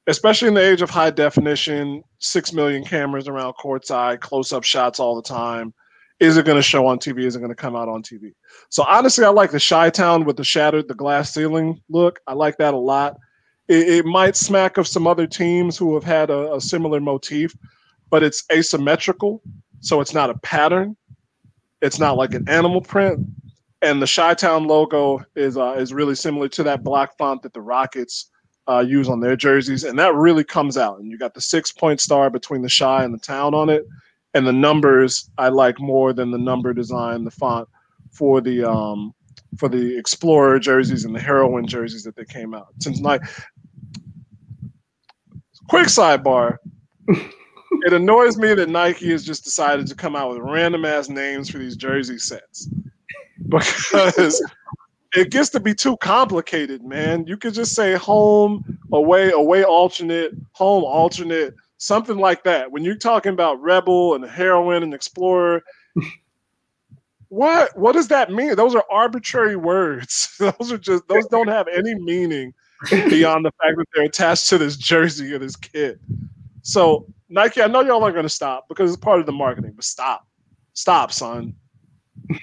Especially 0.07 0.47
in 0.47 0.53
the 0.53 0.61
age 0.61 0.81
of 0.81 0.89
high 0.89 1.09
definition, 1.09 2.03
six 2.19 2.53
million 2.53 2.83
cameras 2.83 3.27
around 3.27 3.53
courtside, 3.53 4.19
close-up 4.19 4.63
shots 4.63 4.99
all 4.99 5.15
the 5.15 5.21
time. 5.21 5.73
Is 6.19 6.37
it 6.37 6.45
going 6.45 6.57
to 6.57 6.63
show 6.63 6.87
on 6.87 6.97
TV? 6.97 7.25
Is 7.25 7.35
it 7.35 7.39
going 7.39 7.49
to 7.49 7.55
come 7.55 7.75
out 7.75 7.89
on 7.89 8.01
TV? 8.01 8.31
So 8.69 8.83
honestly, 8.83 9.25
I 9.25 9.29
like 9.29 9.51
the 9.51 9.59
Chi 9.59 9.89
Town 9.89 10.23
with 10.23 10.37
the 10.37 10.43
shattered, 10.43 10.87
the 10.87 10.93
glass 10.93 11.33
ceiling 11.33 11.81
look. 11.89 12.19
I 12.27 12.33
like 12.33 12.57
that 12.57 12.73
a 12.73 12.77
lot. 12.77 13.17
It, 13.67 13.89
it 13.89 14.05
might 14.05 14.35
smack 14.35 14.77
of 14.77 14.87
some 14.87 15.07
other 15.07 15.27
teams 15.27 15.77
who 15.77 15.93
have 15.95 16.03
had 16.03 16.29
a, 16.29 16.53
a 16.53 16.61
similar 16.61 17.01
motif, 17.01 17.53
but 18.09 18.23
it's 18.23 18.43
asymmetrical, 18.51 19.41
so 19.85 20.01
it's 20.01 20.15
not 20.15 20.31
a 20.31 20.37
pattern. 20.39 20.97
It's 21.81 21.99
not 21.99 22.17
like 22.17 22.33
an 22.33 22.49
animal 22.49 22.81
print, 22.81 23.19
and 23.83 24.01
the 24.01 24.11
Chi 24.13 24.33
Town 24.33 24.65
logo 24.65 25.23
is 25.35 25.57
uh, 25.57 25.75
is 25.77 25.93
really 25.93 26.15
similar 26.15 26.49
to 26.49 26.63
that 26.63 26.83
black 26.83 27.15
font 27.17 27.43
that 27.43 27.53
the 27.53 27.61
Rockets 27.61 28.31
uh, 28.67 28.79
use 28.79 29.07
on 29.07 29.19
their 29.19 29.35
jerseys, 29.35 29.83
and 29.83 29.99
that 29.99 30.15
really 30.15 30.43
comes 30.43 30.75
out. 30.75 30.99
And 30.99 31.11
you 31.11 31.19
got 31.19 31.35
the 31.35 31.41
six 31.41 31.71
point 31.71 32.01
star 32.01 32.31
between 32.31 32.63
the 32.63 32.75
Chi 32.75 33.03
and 33.03 33.13
the 33.13 33.19
Town 33.19 33.53
on 33.53 33.69
it, 33.69 33.85
and 34.33 34.47
the 34.47 34.53
numbers 34.53 35.29
I 35.37 35.49
like 35.49 35.79
more 35.79 36.13
than 36.13 36.31
the 36.31 36.39
number 36.39 36.73
design, 36.73 37.23
the 37.23 37.31
font 37.31 37.69
for 38.11 38.41
the 38.41 38.63
um, 38.63 39.13
for 39.59 39.69
the 39.69 39.95
Explorer 39.99 40.57
jerseys 40.57 41.05
and 41.05 41.13
the 41.13 41.21
Heroine 41.21 41.67
jerseys 41.67 42.03
that 42.03 42.15
they 42.15 42.25
came 42.25 42.55
out. 42.55 42.69
Since 42.79 43.01
like, 43.01 43.21
quick 45.69 45.87
sidebar. 45.87 46.57
It 47.83 47.93
annoys 47.93 48.37
me 48.37 48.53
that 48.53 48.69
Nike 48.69 49.11
has 49.11 49.23
just 49.23 49.43
decided 49.43 49.87
to 49.87 49.95
come 49.95 50.15
out 50.15 50.29
with 50.29 50.39
random 50.39 50.85
ass 50.85 51.09
names 51.09 51.49
for 51.49 51.57
these 51.57 51.75
jersey 51.75 52.17
sets 52.17 52.69
because 53.47 54.43
it 55.15 55.31
gets 55.31 55.49
to 55.49 55.59
be 55.59 55.73
too 55.73 55.97
complicated, 55.97 56.83
man. 56.83 57.25
You 57.27 57.37
could 57.37 57.53
just 57.53 57.73
say 57.73 57.93
home, 57.93 58.79
away, 58.91 59.31
away 59.31 59.63
alternate, 59.63 60.33
home 60.51 60.83
alternate, 60.83 61.53
something 61.77 62.17
like 62.17 62.43
that. 62.43 62.71
When 62.71 62.83
you're 62.83 62.95
talking 62.95 63.33
about 63.33 63.61
Rebel 63.61 64.15
and 64.15 64.25
Heroine 64.25 64.83
and 64.83 64.93
Explorer, 64.93 65.61
what 67.29 67.77
what 67.77 67.93
does 67.93 68.07
that 68.09 68.31
mean? 68.31 68.55
Those 68.55 68.75
are 68.75 68.83
arbitrary 68.89 69.55
words. 69.55 70.35
those 70.39 70.71
are 70.71 70.77
just 70.77 71.07
those 71.07 71.27
don't 71.27 71.47
have 71.47 71.67
any 71.67 71.95
meaning 71.95 72.53
beyond 72.89 73.45
the 73.45 73.51
fact 73.61 73.77
that 73.77 73.85
they're 73.93 74.05
attached 74.05 74.49
to 74.49 74.57
this 74.57 74.77
jersey 74.77 75.33
or 75.33 75.39
this 75.39 75.55
kit. 75.55 75.99
So 76.65 77.05
Nike, 77.29 77.61
I 77.61 77.67
know 77.67 77.81
y'all 77.81 78.03
aren't 78.03 78.15
gonna 78.15 78.27
stop 78.27 78.67
because 78.67 78.91
it's 78.91 78.99
part 78.99 79.19
of 79.19 79.27
the 79.27 79.31
marketing, 79.31 79.73
but 79.75 79.85
stop. 79.85 80.27
Stop, 80.73 81.11
son. 81.11 81.53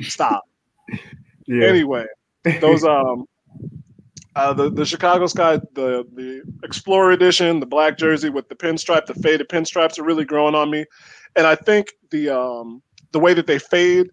Stop. 0.01 0.45
yeah. 1.47 1.67
Anyway, 1.67 2.07
those 2.61 2.85
um 2.85 3.27
uh, 4.37 4.53
the 4.53 4.71
the 4.71 4.87
Chicago 4.87 5.27
Sky, 5.27 5.57
the 5.75 6.07
the 6.15 6.43
Explorer 6.63 7.11
edition, 7.11 7.59
the 7.59 7.67
black 7.67 7.99
jersey 7.99 8.31
with 8.31 8.49
the 8.49 8.55
pinstripe, 8.55 9.07
the 9.07 9.15
faded 9.15 9.49
pinstripes 9.49 9.99
are 9.99 10.05
really 10.05 10.25
growing 10.25 10.55
on 10.55 10.71
me, 10.71 10.85
and 11.35 11.45
I 11.45 11.57
think 11.57 11.89
the 12.11 12.31
um 12.31 12.81
the 13.11 13.19
way 13.19 13.35
that 13.35 13.49
they 13.49 13.59
fade 13.59 14.09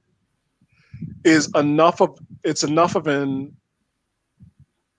is 1.24 1.52
enough 1.54 2.02
of 2.02 2.18
it's 2.44 2.64
enough 2.64 2.96
of 2.96 3.06
an 3.06 3.56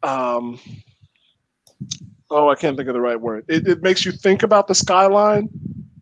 um 0.04 0.60
oh 2.30 2.48
I 2.48 2.54
can't 2.54 2.76
think 2.76 2.88
of 2.88 2.94
the 2.94 3.00
right 3.00 3.20
word. 3.20 3.44
It, 3.48 3.66
it 3.66 3.82
makes 3.82 4.04
you 4.04 4.12
think 4.12 4.42
about 4.42 4.66
the 4.66 4.74
skyline 4.74 5.48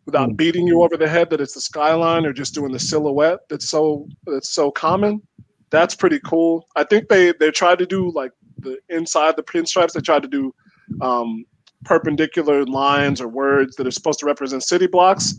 without 0.07 0.31
hmm. 0.31 0.37
beating 0.37 0.67
you 0.67 0.83
over 0.83 0.97
the 0.97 1.09
head 1.09 1.31
that 1.31 1.41
it's 1.41 1.55
the 1.55 1.61
skyline 1.61 2.25
or 2.25 2.33
just 2.33 2.55
doing 2.55 2.73
the 2.73 2.79
silhouette 2.79 3.41
that's 3.49 3.69
so 3.69 4.09
that's 4.27 4.51
so 4.51 4.71
common. 4.71 5.23
That's 5.71 5.95
pretty 5.95 6.21
cool. 6.21 6.67
I 6.77 6.85
think 6.85 7.09
they 7.09 7.33
they 7.33 7.51
tried 7.51 7.79
to 7.79 7.87
do 7.87 8.11
like 8.13 8.33
the 8.59 8.79
inside 8.89 9.37
the 9.37 9.43
pinstripes. 9.43 9.93
They 9.93 10.01
tried 10.01 10.23
to 10.23 10.29
do 10.29 10.55
um, 11.01 11.45
perpendicular 11.85 12.65
lines 12.65 13.21
or 13.21 13.29
words 13.29 13.77
that 13.77 13.87
are 13.87 13.91
supposed 13.91 14.19
to 14.21 14.27
represent 14.27 14.63
city 14.63 14.87
blocks. 14.87 15.39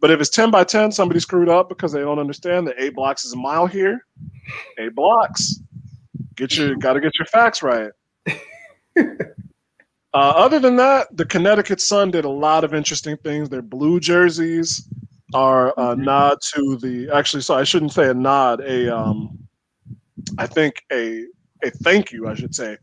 But 0.00 0.10
if 0.10 0.20
it's 0.20 0.30
10 0.30 0.50
by 0.50 0.64
10, 0.64 0.92
somebody 0.92 1.20
screwed 1.20 1.48
up 1.48 1.68
because 1.68 1.92
they 1.92 2.00
don't 2.00 2.18
understand 2.18 2.66
that 2.66 2.76
eight 2.78 2.94
blocks 2.94 3.24
is 3.24 3.32
a 3.32 3.36
mile 3.36 3.66
here. 3.66 4.04
Eight 4.78 4.94
blocks. 4.94 5.60
Get 6.34 6.56
your 6.56 6.76
got 6.76 6.94
to 6.94 7.00
get 7.00 7.12
your 7.18 7.26
facts 7.26 7.62
right. 7.62 7.90
uh, 10.14 10.32
other 10.36 10.58
than 10.58 10.76
that, 10.76 11.14
the 11.16 11.26
Connecticut 11.26 11.80
Sun 11.80 12.10
did 12.10 12.24
a 12.24 12.30
lot 12.30 12.64
of 12.64 12.74
interesting 12.74 13.16
things. 13.18 13.48
Their 13.48 13.62
blue 13.62 14.00
jerseys 14.00 14.88
are 15.34 15.70
a 15.70 15.94
mm-hmm. 15.94 16.04
nod 16.04 16.38
to 16.54 16.78
the 16.80 17.10
actually, 17.12 17.42
so 17.42 17.54
I 17.54 17.64
shouldn't 17.64 17.92
say 17.92 18.08
a 18.08 18.14
nod, 18.14 18.60
a 18.60 18.96
um, 18.96 19.38
I 20.38 20.46
think 20.46 20.84
a 20.92 21.24
a 21.62 21.70
thank 21.70 22.12
you, 22.12 22.28
I 22.28 22.34
should 22.34 22.54
say, 22.54 22.76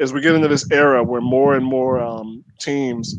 as 0.00 0.12
we 0.12 0.20
get 0.20 0.34
into 0.34 0.48
this 0.48 0.70
era 0.70 1.02
where 1.02 1.20
more 1.20 1.54
and 1.54 1.64
more 1.64 2.00
um, 2.00 2.44
teams 2.60 3.16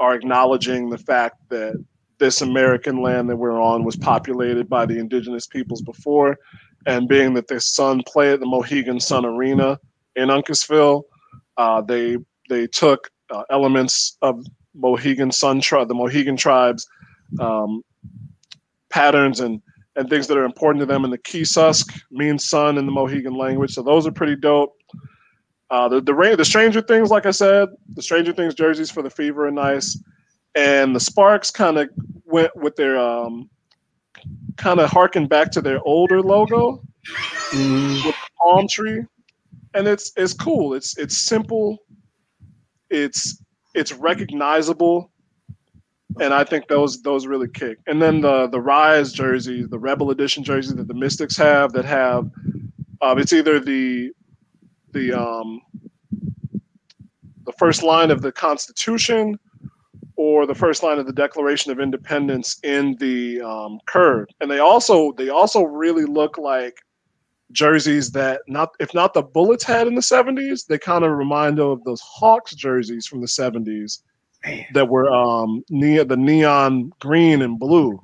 are 0.00 0.14
acknowledging 0.14 0.90
the 0.90 0.98
fact 0.98 1.36
that 1.50 1.82
this 2.18 2.40
American 2.40 3.02
land 3.02 3.28
that 3.30 3.36
we're 3.36 3.60
on 3.60 3.84
was 3.84 3.96
populated 3.96 4.68
by 4.68 4.86
the 4.86 4.98
indigenous 4.98 5.46
peoples 5.46 5.82
before, 5.82 6.38
and 6.86 7.08
being 7.08 7.34
that 7.34 7.46
their 7.46 7.60
Sun 7.60 8.02
play 8.06 8.32
at 8.32 8.40
the 8.40 8.46
Mohegan 8.46 8.98
Sun 8.98 9.24
Arena 9.24 9.78
in 10.16 10.28
Uncasville, 10.28 11.04
uh, 11.56 11.80
they 11.80 12.16
they 12.48 12.66
took 12.66 13.10
uh, 13.30 13.44
elements 13.50 14.16
of 14.22 14.44
Mohegan 14.74 15.30
Sun 15.30 15.60
tribe, 15.60 15.88
the 15.88 15.94
Mohegan 15.94 16.36
tribes, 16.36 16.86
um, 17.40 17.82
patterns 18.90 19.40
and 19.40 19.60
and 19.96 20.08
things 20.08 20.28
that 20.28 20.38
are 20.38 20.44
important 20.44 20.80
to 20.80 20.86
them. 20.86 21.04
And 21.04 21.12
the 21.12 21.18
Kisusk 21.18 22.00
means 22.12 22.48
sun 22.48 22.78
in 22.78 22.86
the 22.86 22.92
Mohegan 22.92 23.34
language, 23.34 23.72
so 23.74 23.82
those 23.82 24.06
are 24.06 24.12
pretty 24.12 24.36
dope. 24.36 24.76
Uh, 25.70 25.88
the 25.88 26.00
the 26.00 26.34
the 26.36 26.44
Stranger 26.44 26.80
Things, 26.80 27.10
like 27.10 27.26
I 27.26 27.30
said, 27.32 27.68
the 27.94 28.02
Stranger 28.02 28.32
Things 28.32 28.54
jerseys 28.54 28.90
for 28.90 29.02
the 29.02 29.10
Fever 29.10 29.46
are 29.46 29.50
nice 29.50 29.98
and 30.54 30.94
the 30.94 31.00
Sparks 31.00 31.50
kind 31.50 31.78
of 31.78 31.88
went 32.24 32.54
with 32.56 32.76
their 32.76 32.98
um, 32.98 33.48
kind 34.56 34.80
of 34.80 34.90
harkened 34.90 35.28
back 35.28 35.50
to 35.52 35.60
their 35.60 35.80
older 35.84 36.20
logo 36.20 36.82
mm. 37.52 38.04
with 38.04 38.14
the 38.14 38.30
palm 38.42 38.66
tree, 38.68 39.04
and 39.74 39.86
it's 39.86 40.12
it's 40.16 40.34
cool. 40.34 40.74
It's 40.74 40.98
it's 40.98 41.16
simple. 41.16 41.78
It's 42.90 43.42
it's 43.74 43.92
recognizable. 43.92 45.10
and 46.20 46.34
I 46.34 46.44
think 46.44 46.68
those 46.68 47.02
those 47.02 47.26
really 47.26 47.48
kick. 47.48 47.78
And 47.86 48.00
then 48.00 48.20
the 48.20 48.48
the 48.48 48.60
Rise 48.60 49.12
jerseys, 49.12 49.68
the 49.68 49.78
Rebel 49.78 50.10
Edition 50.10 50.44
jerseys 50.44 50.74
that 50.74 50.88
the 50.88 50.94
Mystics 50.94 51.36
have, 51.36 51.72
that 51.72 51.84
have 51.84 52.30
um, 53.00 53.18
it's 53.18 53.32
either 53.32 53.60
the 53.60 54.10
the 54.92 55.12
um, 55.12 55.60
the 57.44 57.52
first 57.58 57.82
line 57.82 58.10
of 58.10 58.22
the 58.22 58.32
Constitution 58.32 59.38
or 60.16 60.46
the 60.46 60.54
first 60.54 60.82
line 60.82 60.98
of 60.98 61.06
the 61.06 61.12
Declaration 61.12 61.70
of 61.70 61.78
Independence 61.78 62.58
in 62.64 62.96
the 62.96 63.40
um, 63.40 63.78
curve, 63.86 64.26
and 64.40 64.50
they 64.50 64.58
also 64.58 65.12
they 65.12 65.28
also 65.28 65.62
really 65.62 66.04
look 66.04 66.38
like 66.38 66.76
jerseys 67.52 68.10
that 68.12 68.42
not 68.46 68.74
if 68.80 68.92
not 68.94 69.14
the 69.14 69.22
Bullets 69.22 69.64
had 69.64 69.86
in 69.86 69.94
the 69.94 70.00
'70s, 70.00 70.66
they 70.66 70.78
kind 70.78 71.04
of 71.04 71.12
remind 71.12 71.60
of 71.60 71.82
those 71.84 72.00
Hawks 72.00 72.54
jerseys 72.54 73.06
from 73.06 73.20
the 73.20 73.26
'70s 73.26 74.02
Man. 74.44 74.66
that 74.74 74.88
were 74.88 75.10
um 75.10 75.64
near 75.70 76.04
the 76.04 76.16
neon 76.16 76.92
green 77.00 77.42
and 77.42 77.58
blue. 77.58 78.00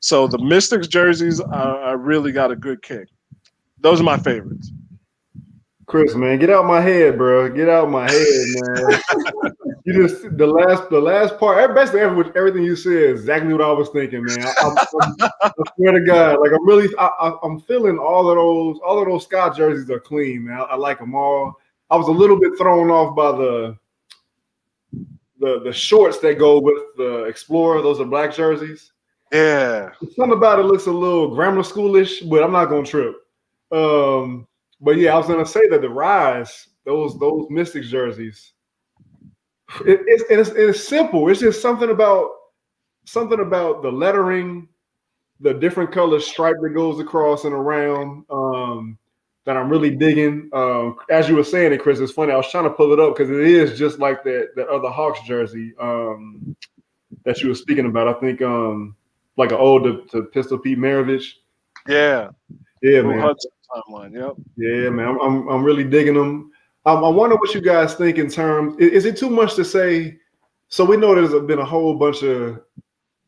So 0.00 0.26
the 0.26 0.38
Mystics 0.38 0.88
jerseys, 0.88 1.40
I, 1.40 1.62
I 1.62 1.92
really 1.92 2.32
got 2.32 2.50
a 2.50 2.56
good 2.56 2.82
kick. 2.82 3.08
Those 3.80 4.00
are 4.00 4.04
my 4.04 4.16
favorites. 4.16 4.72
Chris, 5.86 6.14
man, 6.14 6.38
get 6.38 6.50
out 6.50 6.66
my 6.66 6.80
head, 6.80 7.18
bro. 7.18 7.50
Get 7.50 7.68
out 7.68 7.90
my 7.90 8.10
head, 8.10 8.46
man. 8.54 9.00
you 9.84 10.06
just 10.06 10.36
the 10.36 10.46
last 10.46 10.90
the 10.90 11.00
last 11.00 11.38
part. 11.38 11.74
Basically, 11.74 12.00
everything 12.00 12.62
you 12.62 12.76
said 12.76 12.92
is 12.92 13.20
exactly 13.20 13.52
what 13.52 13.62
I 13.62 13.72
was 13.72 13.88
thinking, 13.88 14.24
man. 14.24 14.42
I, 14.42 14.76
I, 15.20 15.30
I 15.42 15.50
swear 15.76 15.92
to 15.92 16.04
God, 16.04 16.40
like 16.40 16.52
I'm 16.52 16.66
really, 16.66 16.88
I, 16.98 17.36
am 17.42 17.60
feeling 17.60 17.98
all 17.98 18.28
of 18.28 18.36
those. 18.36 18.78
All 18.84 18.98
of 19.00 19.06
those 19.06 19.24
Scott 19.24 19.56
jerseys 19.56 19.90
are 19.90 20.00
clean, 20.00 20.44
man. 20.44 20.64
I, 20.68 20.76
like 20.76 20.98
them 20.98 21.14
all. 21.14 21.54
I 21.90 21.96
was 21.96 22.08
a 22.08 22.12
little 22.12 22.38
bit 22.38 22.58
thrown 22.58 22.90
off 22.90 23.16
by 23.16 23.32
the 23.32 23.76
the 25.38 25.60
the 25.60 25.72
shorts 25.72 26.18
that 26.18 26.38
go 26.38 26.60
with 26.60 26.82
the 26.96 27.24
Explorer. 27.24 27.80
Those 27.80 28.00
are 28.00 28.04
black 28.04 28.34
jerseys. 28.34 28.92
Yeah, 29.32 29.92
something 30.16 30.36
about 30.36 30.58
it 30.58 30.64
looks 30.64 30.86
a 30.86 30.92
little 30.92 31.34
grammar 31.34 31.62
schoolish, 31.62 32.28
but 32.28 32.42
I'm 32.42 32.52
not 32.52 32.66
gonna 32.66 32.84
trip. 32.84 33.16
Um, 33.72 34.46
but 34.80 34.96
yeah, 34.96 35.14
I 35.14 35.18
was 35.18 35.26
gonna 35.26 35.46
say 35.46 35.68
that 35.68 35.80
the 35.80 35.88
rise, 35.88 36.68
those 36.84 37.18
those 37.18 37.46
Mystics 37.48 37.88
jerseys, 37.88 38.52
it, 39.86 40.00
it's, 40.06 40.24
it's 40.28 40.50
it's 40.50 40.88
simple. 40.88 41.28
It's 41.28 41.40
just 41.40 41.62
something 41.62 41.90
about 41.90 42.30
something 43.04 43.40
about 43.40 43.82
the 43.82 43.90
lettering, 43.90 44.68
the 45.40 45.54
different 45.54 45.92
color 45.92 46.20
stripe 46.20 46.56
that 46.62 46.70
goes 46.70 47.00
across 47.00 47.44
and 47.44 47.54
around. 47.54 48.24
Um, 48.30 48.98
that 49.46 49.56
I'm 49.56 49.70
really 49.70 49.90
digging. 49.90 50.50
Um, 50.52 50.96
as 51.10 51.28
you 51.28 51.34
were 51.34 51.44
saying 51.44 51.72
it, 51.72 51.80
Chris, 51.80 51.98
it's 51.98 52.12
funny. 52.12 52.32
I 52.32 52.36
was 52.36 52.50
trying 52.50 52.64
to 52.64 52.70
pull 52.70 52.92
it 52.92 53.00
up 53.00 53.16
because 53.16 53.30
it 53.30 53.40
is 53.40 53.78
just 53.78 53.98
like 53.98 54.22
that 54.24 54.50
that 54.56 54.68
other 54.68 54.90
Hawks 54.90 55.20
jersey 55.26 55.74
um, 55.80 56.54
that 57.24 57.40
you 57.40 57.48
were 57.48 57.54
speaking 57.54 57.86
about. 57.86 58.08
I 58.08 58.12
think 58.14 58.42
um, 58.42 58.94
like 59.36 59.52
an 59.52 59.58
old 59.58 59.84
to, 59.84 60.04
to 60.10 60.24
Pistol 60.24 60.58
Pete 60.58 60.78
Maravich. 60.78 61.32
Yeah. 61.88 62.30
Yeah, 62.82 63.02
man. 63.02 63.34
Timeline. 63.74 64.14
Yep. 64.14 64.34
Yeah, 64.56 64.90
man. 64.90 65.08
I'm, 65.08 65.20
I'm, 65.20 65.48
I'm 65.48 65.64
really 65.64 65.84
digging 65.84 66.14
them. 66.14 66.50
Um, 66.86 67.04
I 67.04 67.08
wonder 67.08 67.36
what 67.36 67.54
you 67.54 67.60
guys 67.60 67.94
think 67.94 68.18
in 68.18 68.30
terms. 68.30 68.76
Is, 68.78 69.04
it 69.04 69.16
too 69.16 69.28
much 69.28 69.54
to 69.56 69.64
say? 69.64 70.16
So 70.68 70.84
we 70.84 70.96
know 70.96 71.14
there's 71.14 71.46
been 71.46 71.58
a 71.58 71.64
whole 71.64 71.94
bunch 71.94 72.22
of 72.22 72.60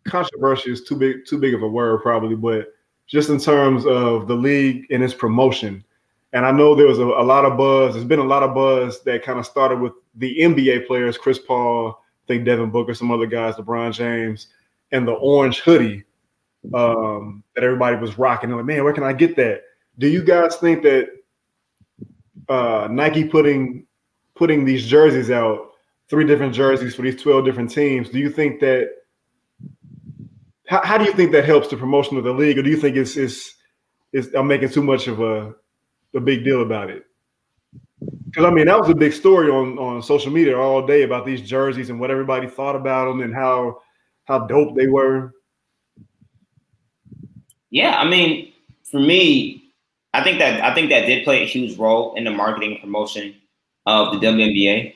controversy. 0.04 0.72
Is 0.72 0.84
too 0.84 0.96
big, 0.96 1.26
too 1.26 1.38
big 1.38 1.54
of 1.54 1.62
a 1.62 1.68
word, 1.68 2.02
probably, 2.02 2.34
but 2.34 2.68
just 3.06 3.28
in 3.28 3.38
terms 3.38 3.84
of 3.84 4.26
the 4.26 4.34
league 4.34 4.86
and 4.90 5.02
its 5.02 5.14
promotion. 5.14 5.84
And 6.32 6.46
I 6.46 6.50
know 6.50 6.74
there 6.74 6.86
was 6.86 6.98
a, 6.98 7.04
a 7.04 7.22
lot 7.22 7.44
of 7.44 7.58
buzz. 7.58 7.92
There's 7.92 8.06
been 8.06 8.18
a 8.18 8.24
lot 8.24 8.42
of 8.42 8.54
buzz 8.54 9.02
that 9.02 9.22
kind 9.22 9.38
of 9.38 9.44
started 9.44 9.80
with 9.80 9.92
the 10.14 10.38
NBA 10.38 10.86
players, 10.86 11.18
Chris 11.18 11.38
Paul, 11.38 12.02
I 12.24 12.26
think 12.26 12.46
Devin 12.46 12.70
Booker, 12.70 12.94
some 12.94 13.10
other 13.10 13.26
guys, 13.26 13.56
LeBron 13.56 13.92
James, 13.92 14.48
and 14.92 15.06
the 15.06 15.12
orange 15.12 15.60
hoodie 15.60 16.04
um, 16.72 17.42
that 17.54 17.64
everybody 17.64 17.96
was 17.96 18.18
rocking. 18.18 18.48
They're 18.48 18.56
like, 18.56 18.66
man, 18.66 18.84
where 18.84 18.92
can 18.92 19.04
I 19.04 19.12
get 19.12 19.36
that? 19.36 19.62
Do 19.98 20.08
you 20.08 20.22
guys 20.24 20.56
think 20.56 20.82
that 20.84 21.10
uh, 22.52 22.88
Nike 22.88 23.24
putting 23.24 23.86
putting 24.34 24.64
these 24.64 24.86
jerseys 24.86 25.30
out, 25.30 25.70
three 26.08 26.26
different 26.26 26.54
jerseys 26.54 26.94
for 26.94 27.02
these 27.02 27.20
12 27.20 27.44
different 27.44 27.70
teams, 27.70 28.10
do 28.10 28.18
you 28.18 28.30
think 28.30 28.60
that 28.60 28.88
how, 30.68 30.82
how 30.84 30.98
do 30.98 31.04
you 31.04 31.12
think 31.12 31.32
that 31.32 31.44
helps 31.44 31.68
the 31.68 31.76
promotion 31.76 32.16
of 32.16 32.24
the 32.24 32.32
league? 32.32 32.58
Or 32.58 32.62
do 32.62 32.70
you 32.70 32.76
think 32.76 32.96
it's 32.96 33.16
it's, 33.16 33.54
it's 34.12 34.28
I'm 34.34 34.46
making 34.46 34.70
too 34.70 34.82
much 34.82 35.08
of 35.08 35.20
a, 35.20 35.54
a 36.14 36.20
big 36.20 36.44
deal 36.44 36.62
about 36.62 36.90
it? 36.90 37.04
Because 38.26 38.44
I 38.44 38.50
mean, 38.50 38.66
that 38.66 38.78
was 38.78 38.90
a 38.90 38.94
big 38.94 39.12
story 39.12 39.50
on, 39.50 39.78
on 39.78 40.02
social 40.02 40.32
media 40.32 40.58
all 40.58 40.86
day 40.86 41.02
about 41.02 41.24
these 41.24 41.42
jerseys 41.42 41.90
and 41.90 42.00
what 42.00 42.10
everybody 42.10 42.48
thought 42.48 42.76
about 42.76 43.06
them 43.06 43.20
and 43.22 43.34
how 43.34 43.78
how 44.24 44.40
dope 44.46 44.76
they 44.76 44.88
were. 44.88 45.32
Yeah, 47.70 47.96
I 47.98 48.08
mean, 48.08 48.52
for 48.84 49.00
me, 49.00 49.61
I 50.14 50.22
think 50.22 50.38
that 50.38 50.62
I 50.62 50.74
think 50.74 50.90
that 50.90 51.06
did 51.06 51.24
play 51.24 51.42
a 51.42 51.46
huge 51.46 51.78
role 51.78 52.14
in 52.14 52.24
the 52.24 52.30
marketing 52.30 52.72
and 52.72 52.80
promotion 52.80 53.34
of 53.86 54.12
the 54.12 54.26
WNBA. 54.26 54.94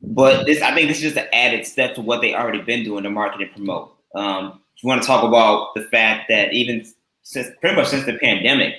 But 0.00 0.46
this, 0.46 0.62
I 0.62 0.74
think, 0.74 0.88
this 0.88 0.98
is 0.98 1.02
just 1.02 1.16
an 1.16 1.26
added 1.32 1.66
step 1.66 1.94
to 1.96 2.00
what 2.00 2.20
they 2.20 2.34
already 2.34 2.62
been 2.62 2.84
doing 2.84 3.02
to 3.02 3.10
market 3.10 3.40
and 3.40 3.52
promote. 3.52 3.96
Um, 4.14 4.60
if 4.76 4.82
you 4.82 4.88
want 4.88 5.02
to 5.02 5.06
talk 5.06 5.24
about 5.24 5.74
the 5.74 5.82
fact 5.82 6.28
that 6.28 6.52
even 6.52 6.86
since 7.22 7.48
pretty 7.60 7.74
much 7.74 7.88
since 7.88 8.06
the 8.06 8.16
pandemic, 8.18 8.74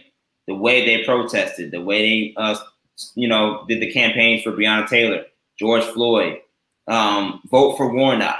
the 0.48 0.56
way 0.56 0.86
they 0.86 1.04
protested, 1.04 1.72
the 1.72 1.82
way 1.82 2.34
they, 2.34 2.34
uh, 2.38 2.58
you 3.16 3.28
know, 3.28 3.66
did 3.68 3.82
the 3.82 3.92
campaigns 3.92 4.44
for 4.44 4.54
Breonna 4.54 4.88
Taylor, 4.88 5.26
George 5.58 5.84
Floyd, 5.84 6.40
um, 6.88 7.42
vote 7.52 7.76
for 7.76 7.94
Warnock, 7.94 8.40